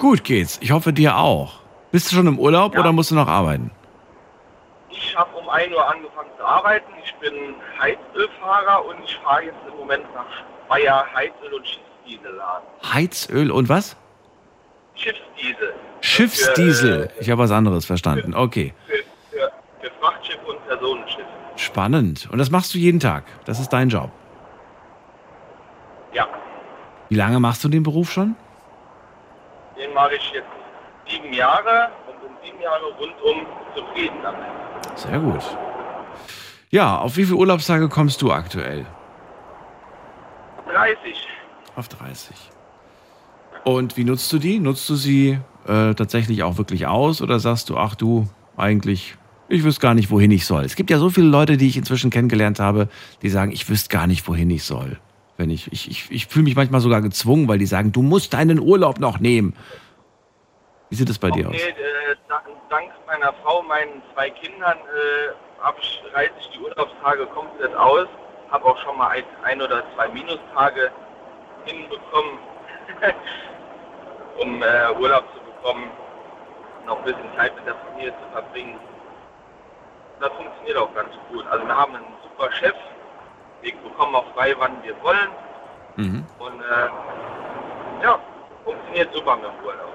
Gut 0.00 0.24
geht's. 0.24 0.58
Ich 0.60 0.72
hoffe 0.72 0.92
dir 0.92 1.16
auch. 1.16 1.60
Bist 1.92 2.10
du 2.10 2.16
schon 2.16 2.26
im 2.26 2.40
Urlaub 2.40 2.76
oder 2.76 2.90
musst 2.90 3.12
du 3.12 3.14
noch 3.14 3.28
arbeiten? 3.28 3.70
Ich 4.90 5.16
habe 5.16 5.30
um 5.36 5.48
1 5.48 5.72
Uhr 5.72 5.88
angefangen 5.88 6.30
zu 6.36 6.44
arbeiten. 6.44 6.92
Ich 7.04 7.14
bin 7.14 7.54
Heizölfahrer 7.78 8.84
und 8.84 8.96
ich 9.04 9.16
fahre 9.18 9.44
jetzt 9.44 9.58
im 9.68 9.76
Moment 9.78 10.12
nach 10.12 10.26
Speyer 10.66 11.06
Heizöl- 11.14 11.54
und 11.54 11.64
Schiffsdieselladen. 11.68 12.66
Heizöl 12.92 13.52
und 13.52 13.68
was? 13.68 13.96
Schiffsdiesel. 14.96 15.74
Schiffsdiesel. 16.00 17.10
Ich 17.20 17.30
habe 17.30 17.42
was 17.42 17.52
anderes 17.52 17.86
verstanden. 17.86 18.34
Okay. 18.34 18.74
Für 18.86 19.03
Frachtschiffe 20.34 20.46
und 20.50 20.66
Personenschiffe. 20.66 21.26
Spannend. 21.56 22.28
Und 22.30 22.38
das 22.38 22.50
machst 22.50 22.74
du 22.74 22.78
jeden 22.78 23.00
Tag. 23.00 23.24
Das 23.44 23.60
ist 23.60 23.68
dein 23.70 23.88
Job. 23.88 24.10
Ja, 26.12 26.26
Wie 27.08 27.14
lange 27.16 27.40
machst 27.40 27.62
du 27.64 27.68
den 27.68 27.82
Beruf 27.82 28.10
schon? 28.10 28.36
den 29.76 29.92
mache 29.92 30.14
ich 30.14 30.32
jetzt 30.32 30.46
sieben 31.08 31.32
Jahre 31.32 31.90
und 32.06 32.14
in 32.30 32.36
sieben 32.44 32.62
Jahre 32.62 32.84
rundum 32.96 33.44
zufrieden 33.74 34.16
damit. 34.22 34.44
Sehr 34.96 35.18
gut. 35.18 35.42
Ja, 36.70 36.98
auf 36.98 37.16
wie 37.16 37.24
viele 37.24 37.36
Urlaubstage 37.36 37.88
kommst 37.88 38.22
du 38.22 38.30
aktuell? 38.32 38.86
30. 40.72 41.26
Auf 41.74 41.88
30. 41.88 42.36
Und 43.64 43.96
wie 43.96 44.04
nutzt 44.04 44.32
du 44.32 44.38
die? 44.38 44.60
Nutzt 44.60 44.88
du 44.88 44.94
sie 44.94 45.40
äh, 45.66 45.94
tatsächlich 45.94 46.44
auch 46.44 46.56
wirklich 46.56 46.86
aus 46.86 47.20
oder 47.20 47.40
sagst 47.40 47.68
du, 47.70 47.76
ach 47.76 47.96
du, 47.96 48.28
eigentlich 48.56 49.16
Ich 49.54 49.62
wüsste 49.62 49.80
gar 49.80 49.94
nicht, 49.94 50.10
wohin 50.10 50.32
ich 50.32 50.46
soll. 50.46 50.64
Es 50.64 50.74
gibt 50.74 50.90
ja 50.90 50.98
so 50.98 51.10
viele 51.10 51.28
Leute, 51.28 51.56
die 51.56 51.68
ich 51.68 51.76
inzwischen 51.76 52.10
kennengelernt 52.10 52.58
habe, 52.58 52.88
die 53.22 53.28
sagen, 53.28 53.52
ich 53.52 53.68
wüsste 53.68 53.88
gar 53.88 54.08
nicht, 54.08 54.26
wohin 54.26 54.50
ich 54.50 54.64
soll. 54.64 54.98
Wenn 55.36 55.48
ich, 55.48 55.70
ich, 55.72 55.88
ich, 55.88 56.10
ich 56.10 56.26
fühle 56.26 56.42
mich 56.42 56.56
manchmal 56.56 56.80
sogar 56.80 57.00
gezwungen, 57.00 57.46
weil 57.46 57.58
die 57.58 57.66
sagen, 57.66 57.92
du 57.92 58.02
musst 58.02 58.34
deinen 58.34 58.58
Urlaub 58.58 58.98
noch 58.98 59.20
nehmen. 59.20 59.54
Wie 60.90 60.96
sieht 60.96 61.08
es 61.08 61.20
bei 61.20 61.30
dir 61.30 61.48
aus? 61.48 61.54
Äh, 61.54 61.76
dank 62.68 62.90
meiner 63.06 63.32
Frau, 63.44 63.62
meinen 63.62 64.02
zwei 64.12 64.30
Kindern, 64.30 64.76
äh, 64.76 65.70
ich, 65.80 66.02
reiße 66.12 66.32
ich 66.40 66.50
die 66.50 66.58
Urlaubstage 66.58 67.24
komplett 67.26 67.76
aus. 67.76 68.08
Habe 68.50 68.64
auch 68.64 68.78
schon 68.78 68.98
mal 68.98 69.10
ein, 69.10 69.24
ein 69.44 69.62
oder 69.62 69.84
zwei 69.94 70.08
Minustage 70.08 70.90
hinbekommen, 71.64 72.38
um 74.40 74.62
äh, 74.64 75.00
Urlaub 75.00 75.24
zu 75.32 75.40
bekommen, 75.44 75.90
noch 76.86 76.98
ein 76.98 77.04
bisschen 77.04 77.36
Zeit 77.36 77.54
mit 77.54 77.66
der 77.66 77.76
Familie 77.76 78.10
zu 78.10 78.32
verbringen. 78.32 78.78
Das 80.20 80.30
funktioniert 80.32 80.76
auch 80.78 80.94
ganz 80.94 81.10
gut. 81.30 81.46
Also 81.46 81.66
wir 81.66 81.74
haben 81.74 81.94
einen 81.94 82.06
super 82.22 82.50
Chef, 82.52 82.74
wir 83.62 83.72
bekommen 83.76 84.14
auch 84.14 84.32
frei, 84.34 84.54
wann 84.58 84.82
wir 84.82 84.94
wollen. 85.02 85.30
Mhm. 85.96 86.24
Und 86.38 86.60
äh, 86.60 88.02
ja, 88.02 88.18
funktioniert 88.64 89.12
super 89.14 89.36
mit 89.36 89.44
dem 89.44 89.64
Urlaub. 89.64 89.94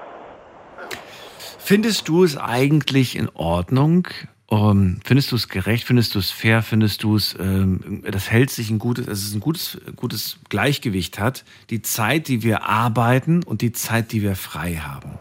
Findest 1.58 2.08
du 2.08 2.24
es 2.24 2.36
eigentlich 2.36 3.16
in 3.16 3.28
Ordnung? 3.34 4.08
Um, 4.46 4.98
findest 5.04 5.30
du 5.30 5.36
es 5.36 5.48
gerecht? 5.48 5.84
Findest 5.84 6.16
du 6.16 6.18
es 6.18 6.32
fair? 6.32 6.62
Findest 6.62 7.04
du 7.04 7.14
es, 7.14 7.36
ähm, 7.38 8.02
das 8.10 8.28
hält 8.30 8.50
sich 8.50 8.68
ein 8.68 8.80
gutes, 8.80 9.06
dass 9.06 9.20
es 9.20 9.32
ein 9.32 9.38
gutes, 9.38 9.80
gutes 9.94 10.40
Gleichgewicht 10.48 11.20
hat? 11.20 11.44
Die 11.70 11.82
Zeit, 11.82 12.26
die 12.26 12.42
wir 12.42 12.64
arbeiten 12.64 13.44
und 13.44 13.62
die 13.62 13.70
Zeit, 13.70 14.10
die 14.10 14.22
wir 14.22 14.34
frei 14.34 14.74
haben. 14.74 15.20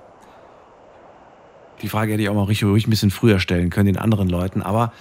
Die 1.81 1.89
Frage 1.89 2.13
hätte 2.13 2.23
ich 2.23 2.29
auch 2.29 2.35
mal 2.35 2.43
richtig, 2.43 2.67
ruhig 2.67 2.87
ein 2.87 2.89
bisschen 2.89 3.11
früher 3.11 3.39
stellen 3.39 3.69
können, 3.69 3.87
den 3.87 3.97
anderen 3.97 4.29
Leuten. 4.29 4.61
Aber 4.61 4.91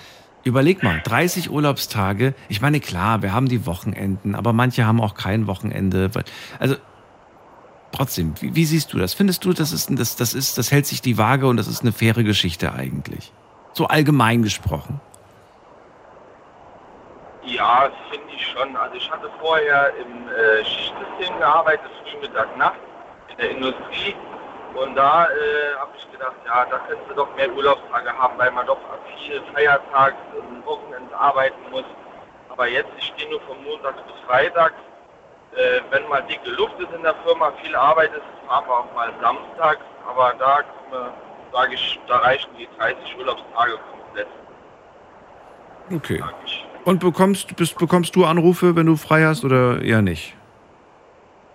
überleg 0.45 0.83
mal, 0.83 1.01
30 1.05 1.51
Urlaubstage. 1.51 2.35
Ich 2.49 2.61
meine, 2.61 2.81
klar, 2.81 3.23
wir 3.23 3.33
haben 3.33 3.49
die 3.49 3.67
Wochenenden, 3.67 4.35
aber 4.35 4.53
manche 4.53 4.87
haben 4.87 5.01
auch 5.01 5.15
kein 5.15 5.47
Wochenende. 5.47 6.11
Also, 6.59 6.77
trotzdem, 7.93 8.35
wie, 8.41 8.55
wie 8.55 8.65
siehst 8.65 8.93
du 8.93 8.99
das? 8.99 9.15
Findest 9.15 9.45
du, 9.45 9.53
das 9.53 9.73
ist, 9.73 9.91
das, 9.99 10.17
das 10.17 10.35
ist, 10.35 10.59
das 10.59 10.71
hält 10.71 10.87
sich 10.87 11.03
die 11.03 11.19
Waage 11.19 11.47
und 11.47 11.57
das 11.57 11.69
ist 11.69 11.83
eine 11.83 11.93
faire 11.93 12.23
Geschichte 12.25 12.73
eigentlich? 12.73 13.33
So 13.73 13.87
allgemein 13.87 14.43
gesprochen. 14.43 15.01
Ja, 17.45 17.91
finde 18.11 18.27
ich 18.37 18.47
schon. 18.47 18.77
Also 18.77 18.97
ich 18.97 19.11
hatte 19.11 19.31
vorher 19.41 19.93
im 19.97 20.29
äh, 20.29 20.65
Schichtsystem 20.65 21.39
gearbeitet, 21.39 21.91
früh, 22.03 22.21
Mittag, 22.21 22.57
Nacht, 22.59 22.79
in 23.31 23.37
der 23.37 23.51
Industrie. 23.51 24.15
Und 24.75 24.95
da 24.95 25.25
äh, 25.25 25.75
habe 25.79 25.91
ich 25.97 26.11
gedacht, 26.13 26.37
ja, 26.47 26.65
da 26.67 26.79
könntest 26.87 27.11
du 27.11 27.15
doch 27.15 27.35
mehr 27.37 27.53
Urlaubstage 27.53 28.13
haben, 28.17 28.39
weil 28.39 28.51
man 28.53 28.67
doch 28.67 28.79
viel 29.19 29.43
Feiertags 29.53 30.17
und 30.37 30.65
Wochenende 30.67 31.17
arbeiten 31.17 31.71
muss. 31.71 31.85
Aber 32.49 32.69
jetzt, 32.69 32.91
ich 32.99 33.07
stehe 33.07 33.31
nur 33.31 33.41
von 33.43 33.63
Montag 33.65 33.95
bis 34.07 34.17
Freitag. 34.27 34.73
Äh, 35.55 35.81
wenn 35.91 36.07
mal 36.09 36.23
dicke 36.23 36.51
Luft 36.51 36.79
ist 36.79 36.93
in 36.93 37.03
der 37.03 37.15
Firma, 37.25 37.53
viel 37.63 37.75
Arbeit 37.75 38.13
ist, 38.13 38.23
wir 38.45 38.53
auch 38.53 38.95
mal 38.95 39.13
samstags. 39.21 39.83
Aber 40.07 40.35
da 40.39 40.61
sage 41.53 41.75
ich, 41.75 42.01
da 42.07 42.19
reichen 42.19 42.51
die 42.59 42.69
30 42.79 43.19
Urlaubstage 43.19 43.79
komplett. 43.91 44.29
Okay. 45.95 46.23
Und 46.85 47.01
bekommst, 47.01 47.57
bist, 47.57 47.79
bekommst 47.79 48.15
du 48.17 48.25
Anrufe, 48.25 48.77
wenn 48.77 48.87
du 48.87 48.97
frei 48.97 49.25
hast 49.25 49.45
oder 49.45 49.83
eher 49.83 50.03
nicht? 50.03 50.35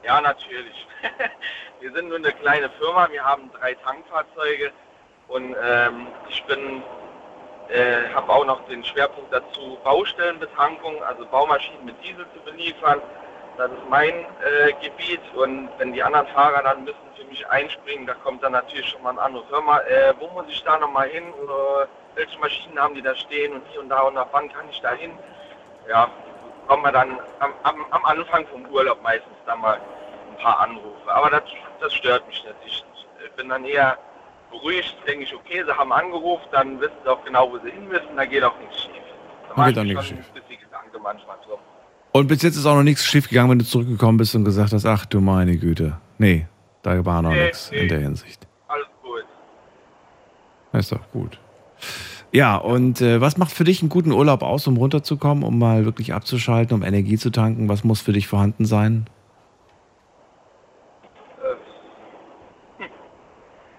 Ja, 0.04 0.22
natürlich. 0.22 0.88
wir 1.84 1.92
sind 1.92 2.08
nur 2.08 2.18
eine 2.18 2.32
kleine 2.32 2.70
Firma, 2.80 3.10
wir 3.12 3.26
haben 3.26 3.52
drei 3.60 3.74
Tankfahrzeuge 3.74 4.72
und 5.28 5.54
ähm, 5.62 6.08
ich 6.30 6.42
bin, 6.46 6.82
äh, 7.68 8.08
habe 8.14 8.32
auch 8.32 8.46
noch 8.46 8.66
den 8.70 8.86
Schwerpunkt 8.86 9.34
dazu, 9.34 9.78
Baustellenbetankung, 9.84 11.04
also 11.04 11.26
Baumaschinen 11.26 11.84
mit 11.84 12.02
Diesel 12.02 12.26
zu 12.34 12.40
beliefern. 12.50 13.02
Das 13.58 13.70
ist 13.70 13.90
mein 13.90 14.14
äh, 14.14 14.72
Gebiet 14.82 15.20
und 15.36 15.70
wenn 15.78 15.92
die 15.92 16.02
anderen 16.02 16.28
Fahrer 16.28 16.64
dann 16.64 16.86
müssen 16.86 16.98
für 17.18 17.26
mich 17.26 17.46
einspringen, 17.50 18.08
da 18.08 18.14
kommt 18.14 18.42
dann 18.44 18.54
natürlich 18.54 18.88
schon 18.88 19.04
mal 19.04 19.10
eine 19.10 19.22
andere 19.22 19.46
Firma. 19.48 19.80
Äh, 19.82 20.14
wo 20.20 20.28
muss 20.30 20.46
ich 20.48 20.64
da 20.64 20.80
nochmal 20.80 21.10
hin? 21.10 21.34
Oder 21.34 21.90
welche 22.16 22.40
Maschinen 22.40 22.80
haben 22.80 22.96
die 22.96 23.02
da 23.02 23.14
stehen 23.14 23.54
und 23.56 23.64
hier 23.72 23.82
und 23.82 23.90
da 23.90 24.04
und 24.04 24.14
nach 24.14 24.28
wann 24.32 24.48
kann 24.54 24.70
ich 24.72 24.80
da 24.80 24.94
hin? 24.94 25.12
Ja, 25.90 26.10
kommen 26.66 26.84
wir 26.84 26.94
dann 26.94 27.20
am, 27.40 27.54
am, 27.64 27.86
am 27.92 28.06
Anfang 28.06 28.48
vom 28.48 28.66
Urlaub 28.68 29.02
meistens 29.04 29.36
dann 29.46 29.60
mal 29.60 29.82
ein 30.38 30.44
paar 30.44 30.60
Anrufe. 30.62 31.08
Aber 31.14 31.30
das, 31.30 31.44
das 31.80 31.94
stört 31.94 32.28
mich 32.28 32.44
nicht. 32.66 32.86
Ich 33.26 33.32
bin 33.36 33.50
dann 33.50 33.66
eher 33.66 33.98
beruhigt, 34.52 34.96
denke 35.08 35.24
ich, 35.24 35.34
okay, 35.36 35.64
sie 35.66 35.72
haben 35.78 35.92
angerufen, 35.92 36.46
dann 36.52 36.80
wissen 36.80 36.94
sie 37.04 37.10
auch 37.10 37.24
genau, 37.26 37.52
wo 37.52 37.58
sie 37.60 37.72
hin 37.72 37.88
müssen, 37.88 38.16
da 38.16 38.26
geht 38.26 38.44
auch 38.44 38.58
nichts 38.60 38.82
schief. 38.84 38.92
Da 39.56 39.68
geht 39.68 39.78
auch 39.78 39.84
ich 39.84 39.88
nichts 39.94 40.08
schief. 40.08 40.32
drum. 40.34 41.60
Und 42.12 42.28
bis 42.28 42.44
jetzt 42.44 42.56
ist 42.58 42.66
auch 42.68 42.76
noch 42.76 42.84
nichts 42.84 43.04
schief 43.06 43.28
gegangen, 43.28 43.50
wenn 43.50 43.60
du 43.60 43.66
zurückgekommen 43.66 44.18
bist 44.20 44.36
und 44.36 44.46
gesagt 44.46 44.72
hast, 44.74 44.86
ach 44.86 45.06
du 45.08 45.20
meine 45.20 45.58
Güte. 45.58 45.98
Nee, 46.20 46.46
da 46.84 47.04
war 47.06 47.22
noch 47.24 47.32
Nee, 47.32 47.46
nichts 47.46 47.72
nee. 47.72 47.80
in 47.80 47.88
der 47.90 48.00
Hinsicht. 48.00 48.48
Alles 48.68 48.86
gut. 49.02 49.26
Ist 50.74 50.92
doch 50.92 51.12
gut. 51.12 51.40
Ja, 52.32 52.58
und 52.58 53.02
äh, 53.02 53.20
was 53.22 53.38
macht 53.38 53.52
für 53.52 53.64
dich 53.64 53.82
einen 53.82 53.90
guten 53.90 54.12
Urlaub 54.12 54.44
aus, 54.44 54.68
um 54.68 54.78
runterzukommen, 54.78 55.44
um 55.44 55.58
mal 55.58 55.86
wirklich 55.86 56.14
abzuschalten, 56.14 56.76
um 56.76 56.84
Energie 56.84 57.18
zu 57.18 57.32
tanken? 57.32 57.68
Was 57.70 57.84
muss 57.84 58.02
für 58.02 58.14
dich 58.14 58.28
vorhanden 58.28 58.66
sein? 58.66 59.08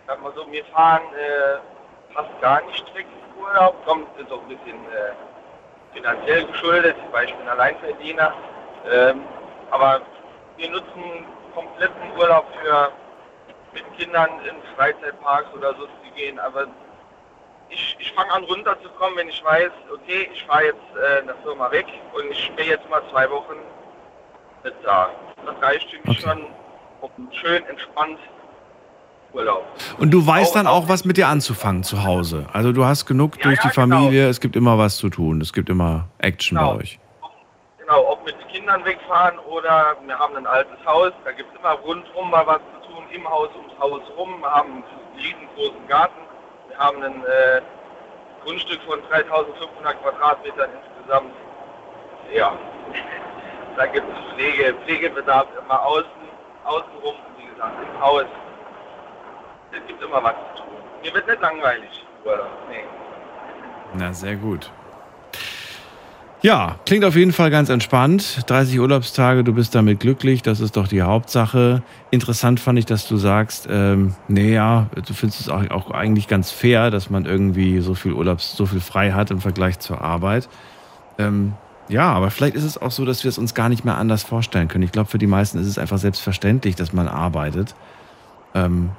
Sag 0.07 0.23
mal 0.23 0.33
so, 0.35 0.51
wir 0.53 0.64
fahren 0.75 1.03
äh, 1.15 2.15
fast 2.15 2.41
gar 2.41 2.63
nicht 2.63 2.87
strikt 2.89 3.09
in 3.11 3.43
Urlaub, 3.43 3.85
kommt 3.87 4.09
ist 4.19 4.31
auch 4.31 4.43
ein 4.43 4.49
bisschen 4.49 4.77
äh, 4.93 5.95
finanziell 5.95 6.45
geschuldet, 6.47 6.97
weil 7.13 7.27
ich 7.27 7.35
bin 7.35 7.49
Alleinverdiener. 7.49 8.33
Ähm, 8.91 9.23
aber 9.71 10.03
wir 10.57 10.71
nutzen 10.71 11.27
kompletten 11.55 12.13
Urlaub 12.19 12.47
für 12.61 12.93
mit 13.73 13.85
Kindern 13.97 14.31
in 14.49 14.55
Freizeitparks 14.77 15.53
oder 15.55 15.75
so 15.75 15.87
zu 15.87 16.11
gehen. 16.15 16.39
Aber 16.39 16.67
ich, 17.69 17.97
ich 17.99 18.13
fange 18.13 18.33
an 18.33 18.45
runterzukommen, 18.45 19.17
wenn 19.19 19.29
ich 19.29 19.45
weiß, 19.45 19.71
okay, 19.93 20.31
ich 20.33 20.45
fahre 20.45 20.67
jetzt 20.67 20.97
äh, 20.97 21.21
in 21.21 21.27
der 21.27 21.37
Firma 21.37 21.71
weg 21.71 21.87
und 22.13 22.31
ich 22.31 22.53
bin 22.55 22.69
jetzt 22.69 22.89
mal 22.89 23.03
zwei 23.11 23.29
Wochen 23.31 23.57
nicht 24.63 24.77
da. 24.85 25.11
Das 25.45 25.61
reicht 25.61 25.91
für 25.91 26.09
mich 26.09 26.21
schon, 26.21 26.47
um 27.01 27.11
schön 27.33 27.67
entspannt 27.67 28.19
Urlaub. 29.35 29.65
Und 29.99 30.11
du 30.13 30.25
weißt 30.25 30.55
dann 30.55 30.67
auch, 30.67 30.89
was 30.89 31.05
mit 31.05 31.17
dir 31.17 31.29
anzufangen 31.29 31.83
zu 31.83 32.05
Hause. 32.05 32.47
Also 32.53 32.73
du 32.73 32.85
hast 32.85 33.07
genug 33.07 33.39
durch 33.41 33.59
die 33.61 33.69
ja, 33.69 33.73
genau. 33.75 33.97
Familie, 33.97 34.29
es 34.29 34.41
gibt 34.41 34.57
immer 34.57 34.79
was 34.79 34.97
zu 34.97 35.09
tun, 35.11 35.41
es 35.41 35.53
gibt 35.53 35.69
immer 35.69 36.09
Action 36.19 36.57
bei 36.57 36.77
euch. 36.77 36.99
Genau, 37.79 38.13
ob 38.13 38.25
mit 38.25 38.37
Kindern 38.49 38.85
wegfahren 38.85 39.39
oder 39.41 39.97
wir 40.07 40.19
haben 40.19 40.37
ein 40.37 40.47
altes 40.47 40.79
Haus, 40.87 41.13
da 41.25 41.33
gibt 41.33 41.53
es 41.53 41.59
immer 41.59 41.73
rundherum 41.73 42.31
mal 42.31 42.47
was 42.47 42.61
zu 42.61 42.93
tun, 42.93 43.05
im 43.13 43.29
Haus, 43.29 43.49
ums 43.57 43.79
Haus 43.79 44.01
rum. 44.17 44.41
Wir 44.41 44.51
haben 44.51 44.73
einen 44.73 44.85
riesengroßen 45.19 45.89
Garten, 45.89 46.21
wir 46.69 46.79
haben 46.79 47.03
ein 47.03 47.25
äh, 47.25 47.61
Grundstück 48.45 48.81
von 48.87 49.01
3500 49.11 50.03
Quadratmetern 50.03 50.71
insgesamt. 50.71 51.33
Ja, 52.33 52.53
da 53.77 53.87
gibt 53.87 54.07
es 54.09 54.35
Pflege, 54.35 54.75
Pflegebedarf 54.85 55.47
immer 55.61 55.83
außen, 55.83 56.25
außenrum, 56.65 57.17
wie 57.37 57.47
gesagt, 57.47 57.75
im 57.83 58.01
Haus. 58.01 58.25
Es 59.77 59.87
gibt 59.87 60.03
immer 60.03 60.23
was 60.23 60.35
zu 60.57 60.63
tun. 60.63 60.73
Mir 61.03 61.15
wird 61.15 61.27
nicht 61.27 61.41
langweilig. 61.41 62.07
Nee. 62.71 62.85
Na, 63.95 64.13
sehr 64.13 64.37
gut. 64.37 64.71
Ja, 66.45 66.77
klingt 66.85 67.07
auf 67.07 67.17
jeden 67.17 67.33
Fall 67.33 67.51
ganz 67.51 67.71
entspannt. 67.71 68.45
30 68.51 68.79
Urlaubstage, 68.79 69.45
du 69.45 69.55
bist 69.55 69.75
damit 69.75 70.01
glücklich, 70.01 70.43
das 70.43 70.61
ist 70.61 70.77
doch 70.77 70.87
die 70.87 71.01
Hauptsache. 71.01 71.83
Interessant 72.11 72.61
fand 72.61 72.79
ich, 72.79 72.85
dass 72.85 73.09
du 73.09 73.17
sagst, 73.17 73.67
ähm, 73.71 74.15
nee, 74.29 74.55
du 74.57 75.15
findest 75.15 75.41
es 75.41 75.49
auch, 75.49 75.71
auch 75.71 75.91
eigentlich 75.91 76.29
ganz 76.29 76.51
fair, 76.51 76.91
dass 76.91 77.09
man 77.09 77.25
irgendwie 77.25 77.81
so 77.81 77.95
viel 77.95 78.13
Urlaubs, 78.13 78.59
so 78.59 78.67
viel 78.67 78.81
frei 78.81 79.13
hat 79.13 79.31
im 79.31 79.41
Vergleich 79.41 79.79
zur 79.79 80.03
Arbeit. 80.03 80.51
Ähm, 81.19 81.55
ja, 81.89 82.13
aber 82.13 82.31
vielleicht 82.31 82.57
ist 82.57 82.65
es 82.65 82.77
auch 82.77 82.91
so, 82.91 83.07
dass 83.07 83.25
wir 83.25 83.31
es 83.31 83.39
uns 83.39 83.55
gar 83.55 83.71
nicht 83.71 83.87
mehr 83.87 83.97
anders 83.97 84.23
vorstellen 84.23 84.69
können. 84.69 84.85
Ich 84.85 84.93
glaube, 84.93 85.09
für 85.09 85.19
die 85.19 85.27
meisten 85.27 85.59
ist 85.59 85.67
es 85.67 85.79
einfach 85.79 85.99
selbstverständlich, 85.99 86.77
dass 86.77 86.93
man 86.93 87.09
arbeitet. 87.09 87.75
Ähm, 88.55 88.91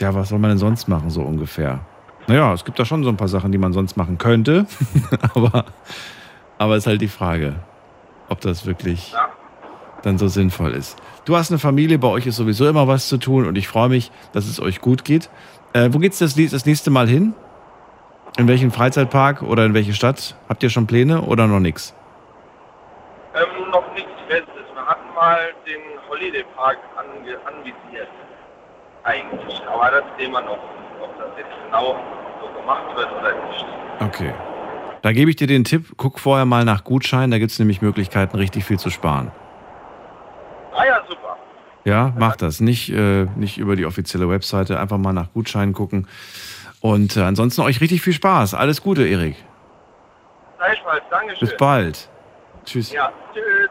ja, 0.00 0.14
was 0.14 0.28
soll 0.28 0.38
man 0.38 0.50
denn 0.50 0.58
sonst 0.58 0.88
machen, 0.88 1.10
so 1.10 1.22
ungefähr? 1.22 1.80
Naja, 2.26 2.52
es 2.52 2.64
gibt 2.64 2.78
da 2.78 2.84
schon 2.84 3.04
so 3.04 3.10
ein 3.10 3.16
paar 3.16 3.28
Sachen, 3.28 3.52
die 3.52 3.58
man 3.58 3.72
sonst 3.72 3.96
machen 3.96 4.18
könnte, 4.18 4.66
aber, 5.34 5.66
aber 6.58 6.76
ist 6.76 6.86
halt 6.86 7.00
die 7.00 7.08
Frage, 7.08 7.56
ob 8.28 8.40
das 8.40 8.66
wirklich 8.66 9.14
dann 10.02 10.18
so 10.18 10.28
sinnvoll 10.28 10.72
ist. 10.72 10.96
Du 11.24 11.36
hast 11.36 11.50
eine 11.50 11.58
Familie, 11.58 11.98
bei 11.98 12.08
euch 12.08 12.26
ist 12.26 12.36
sowieso 12.36 12.68
immer 12.68 12.86
was 12.88 13.08
zu 13.08 13.18
tun 13.18 13.46
und 13.46 13.56
ich 13.56 13.68
freue 13.68 13.88
mich, 13.88 14.10
dass 14.32 14.46
es 14.46 14.60
euch 14.60 14.80
gut 14.80 15.04
geht. 15.04 15.30
Äh, 15.72 15.90
wo 15.92 15.98
geht's 15.98 16.18
das, 16.18 16.34
das 16.34 16.66
nächste 16.66 16.90
Mal 16.90 17.08
hin? 17.08 17.34
In 18.36 18.48
welchen 18.48 18.70
Freizeitpark 18.70 19.42
oder 19.42 19.64
in 19.64 19.74
welche 19.74 19.94
Stadt? 19.94 20.36
Habt 20.48 20.62
ihr 20.62 20.70
schon 20.70 20.86
Pläne 20.86 21.22
oder 21.22 21.46
noch 21.46 21.60
nichts? 21.60 21.94
Ähm, 23.34 23.70
noch 23.70 23.94
nichts 23.94 24.10
Festes. 24.28 24.64
Wir 24.74 24.86
hatten 24.86 25.14
mal 25.14 25.38
den 25.66 25.80
Holiday 26.08 26.44
Park 26.56 26.78
anvisiert. 27.46 28.08
Eigentlich. 29.04 29.62
Aber 29.66 29.90
das 29.90 30.04
wir 30.18 30.28
noch, 30.28 30.58
ob 31.02 31.18
das 31.18 31.28
jetzt 31.38 31.50
genau 31.64 31.96
so 32.40 32.60
gemacht 32.60 32.96
wird 32.96 33.08
oder 33.12 33.32
nicht. 33.46 33.64
Okay. 34.00 34.32
Da 35.02 35.12
gebe 35.12 35.30
ich 35.30 35.36
dir 35.36 35.46
den 35.46 35.64
Tipp, 35.64 35.94
guck 35.98 36.18
vorher 36.18 36.46
mal 36.46 36.64
nach 36.64 36.82
Gutschein, 36.82 37.30
da 37.30 37.38
gibt 37.38 37.52
es 37.52 37.58
nämlich 37.58 37.82
Möglichkeiten, 37.82 38.38
richtig 38.38 38.64
viel 38.64 38.78
zu 38.78 38.88
sparen. 38.88 39.30
Ah 40.74 40.84
ja, 40.86 41.02
super. 41.06 41.36
Ja, 41.84 42.14
mach 42.18 42.36
das. 42.36 42.60
Nicht, 42.60 42.90
äh, 42.90 43.26
nicht 43.36 43.58
über 43.58 43.76
die 43.76 43.84
offizielle 43.84 44.30
Webseite, 44.30 44.80
einfach 44.80 44.96
mal 44.96 45.12
nach 45.12 45.30
Gutscheinen 45.34 45.74
gucken. 45.74 46.08
Und 46.80 47.18
äh, 47.18 47.20
ansonsten 47.20 47.60
euch 47.60 47.82
richtig 47.82 48.00
viel 48.00 48.14
Spaß. 48.14 48.54
Alles 48.54 48.82
Gute, 48.82 49.06
Erik. 49.06 49.36
Gleichfalls, 50.56 51.02
Dankeschön. 51.10 51.48
Bis 51.48 51.56
bald. 51.58 52.08
Tschüss. 52.64 52.92
Ja, 52.92 53.12
tschüss. 53.34 53.68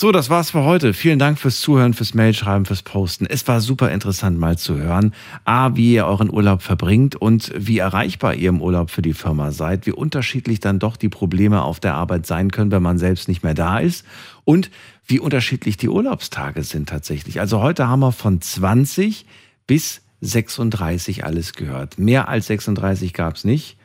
So, 0.00 0.12
das 0.12 0.30
war's 0.30 0.52
für 0.52 0.62
heute. 0.62 0.94
Vielen 0.94 1.18
Dank 1.18 1.40
fürs 1.40 1.60
Zuhören, 1.60 1.92
fürs 1.92 2.14
Mailschreiben, 2.14 2.66
fürs 2.66 2.84
Posten. 2.84 3.26
Es 3.26 3.48
war 3.48 3.60
super 3.60 3.90
interessant 3.90 4.38
mal 4.38 4.56
zu 4.56 4.76
hören, 4.76 5.12
A, 5.44 5.74
wie 5.74 5.94
ihr 5.94 6.06
euren 6.06 6.32
Urlaub 6.32 6.62
verbringt 6.62 7.16
und 7.16 7.52
wie 7.56 7.78
erreichbar 7.78 8.36
ihr 8.36 8.50
im 8.50 8.62
Urlaub 8.62 8.90
für 8.90 9.02
die 9.02 9.12
Firma 9.12 9.50
seid, 9.50 9.86
wie 9.86 9.90
unterschiedlich 9.90 10.60
dann 10.60 10.78
doch 10.78 10.96
die 10.96 11.08
Probleme 11.08 11.62
auf 11.62 11.80
der 11.80 11.96
Arbeit 11.96 12.26
sein 12.26 12.52
können, 12.52 12.70
wenn 12.70 12.80
man 12.80 12.96
selbst 12.96 13.26
nicht 13.26 13.42
mehr 13.42 13.54
da 13.54 13.80
ist 13.80 14.06
und 14.44 14.70
wie 15.04 15.18
unterschiedlich 15.18 15.78
die 15.78 15.88
Urlaubstage 15.88 16.62
sind 16.62 16.88
tatsächlich. 16.88 17.40
Also 17.40 17.60
heute 17.60 17.88
haben 17.88 17.98
wir 17.98 18.12
von 18.12 18.40
20 18.40 19.26
bis 19.66 20.02
36 20.20 21.24
alles 21.24 21.54
gehört. 21.54 21.98
Mehr 21.98 22.28
als 22.28 22.46
36 22.46 23.14
gab's 23.14 23.42
nicht. 23.42 23.76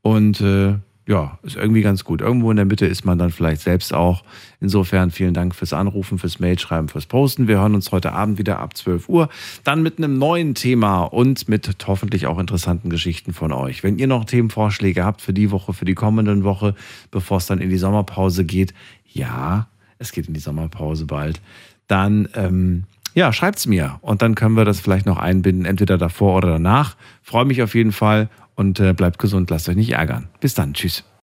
Und 0.00 0.40
äh, 0.40 0.76
ja, 1.08 1.38
ist 1.42 1.56
irgendwie 1.56 1.80
ganz 1.80 2.04
gut. 2.04 2.20
Irgendwo 2.20 2.50
in 2.50 2.58
der 2.58 2.66
Mitte 2.66 2.84
ist 2.84 3.06
man 3.06 3.18
dann 3.18 3.30
vielleicht 3.30 3.62
selbst 3.62 3.94
auch. 3.94 4.24
Insofern 4.60 5.10
vielen 5.10 5.32
Dank 5.32 5.54
fürs 5.54 5.72
Anrufen, 5.72 6.18
fürs 6.18 6.38
Mailschreiben, 6.38 6.90
fürs 6.90 7.06
Posten. 7.06 7.48
Wir 7.48 7.56
hören 7.56 7.74
uns 7.74 7.92
heute 7.92 8.12
Abend 8.12 8.38
wieder 8.38 8.58
ab 8.58 8.76
12 8.76 9.08
Uhr. 9.08 9.30
Dann 9.64 9.82
mit 9.82 9.96
einem 9.96 10.18
neuen 10.18 10.54
Thema 10.54 11.04
und 11.04 11.48
mit 11.48 11.74
hoffentlich 11.86 12.26
auch 12.26 12.38
interessanten 12.38 12.90
Geschichten 12.90 13.32
von 13.32 13.52
euch. 13.52 13.82
Wenn 13.82 13.98
ihr 13.98 14.06
noch 14.06 14.26
Themenvorschläge 14.26 15.02
habt 15.02 15.22
für 15.22 15.32
die 15.32 15.50
Woche, 15.50 15.72
für 15.72 15.86
die 15.86 15.94
kommenden 15.94 16.44
Woche, 16.44 16.74
bevor 17.10 17.38
es 17.38 17.46
dann 17.46 17.58
in 17.58 17.70
die 17.70 17.78
Sommerpause 17.78 18.44
geht, 18.44 18.74
ja, 19.10 19.66
es 19.98 20.12
geht 20.12 20.28
in 20.28 20.34
die 20.34 20.40
Sommerpause 20.40 21.06
bald, 21.06 21.40
dann 21.86 22.28
ähm, 22.34 22.84
ja, 23.14 23.32
schreibt's 23.32 23.66
mir 23.66 23.98
und 24.02 24.20
dann 24.20 24.34
können 24.34 24.58
wir 24.58 24.66
das 24.66 24.78
vielleicht 24.78 25.06
noch 25.06 25.16
einbinden, 25.16 25.64
entweder 25.64 25.96
davor 25.96 26.36
oder 26.36 26.50
danach. 26.50 26.96
Freue 27.22 27.46
mich 27.46 27.62
auf 27.62 27.74
jeden 27.74 27.92
Fall 27.92 28.28
und 28.58 28.80
äh, 28.80 28.92
bleibt 28.92 29.20
gesund, 29.20 29.50
lasst 29.50 29.68
euch 29.68 29.76
nicht 29.76 29.92
ärgern. 29.92 30.28
Bis 30.40 30.54
dann, 30.54 30.74
tschüss. 30.74 31.04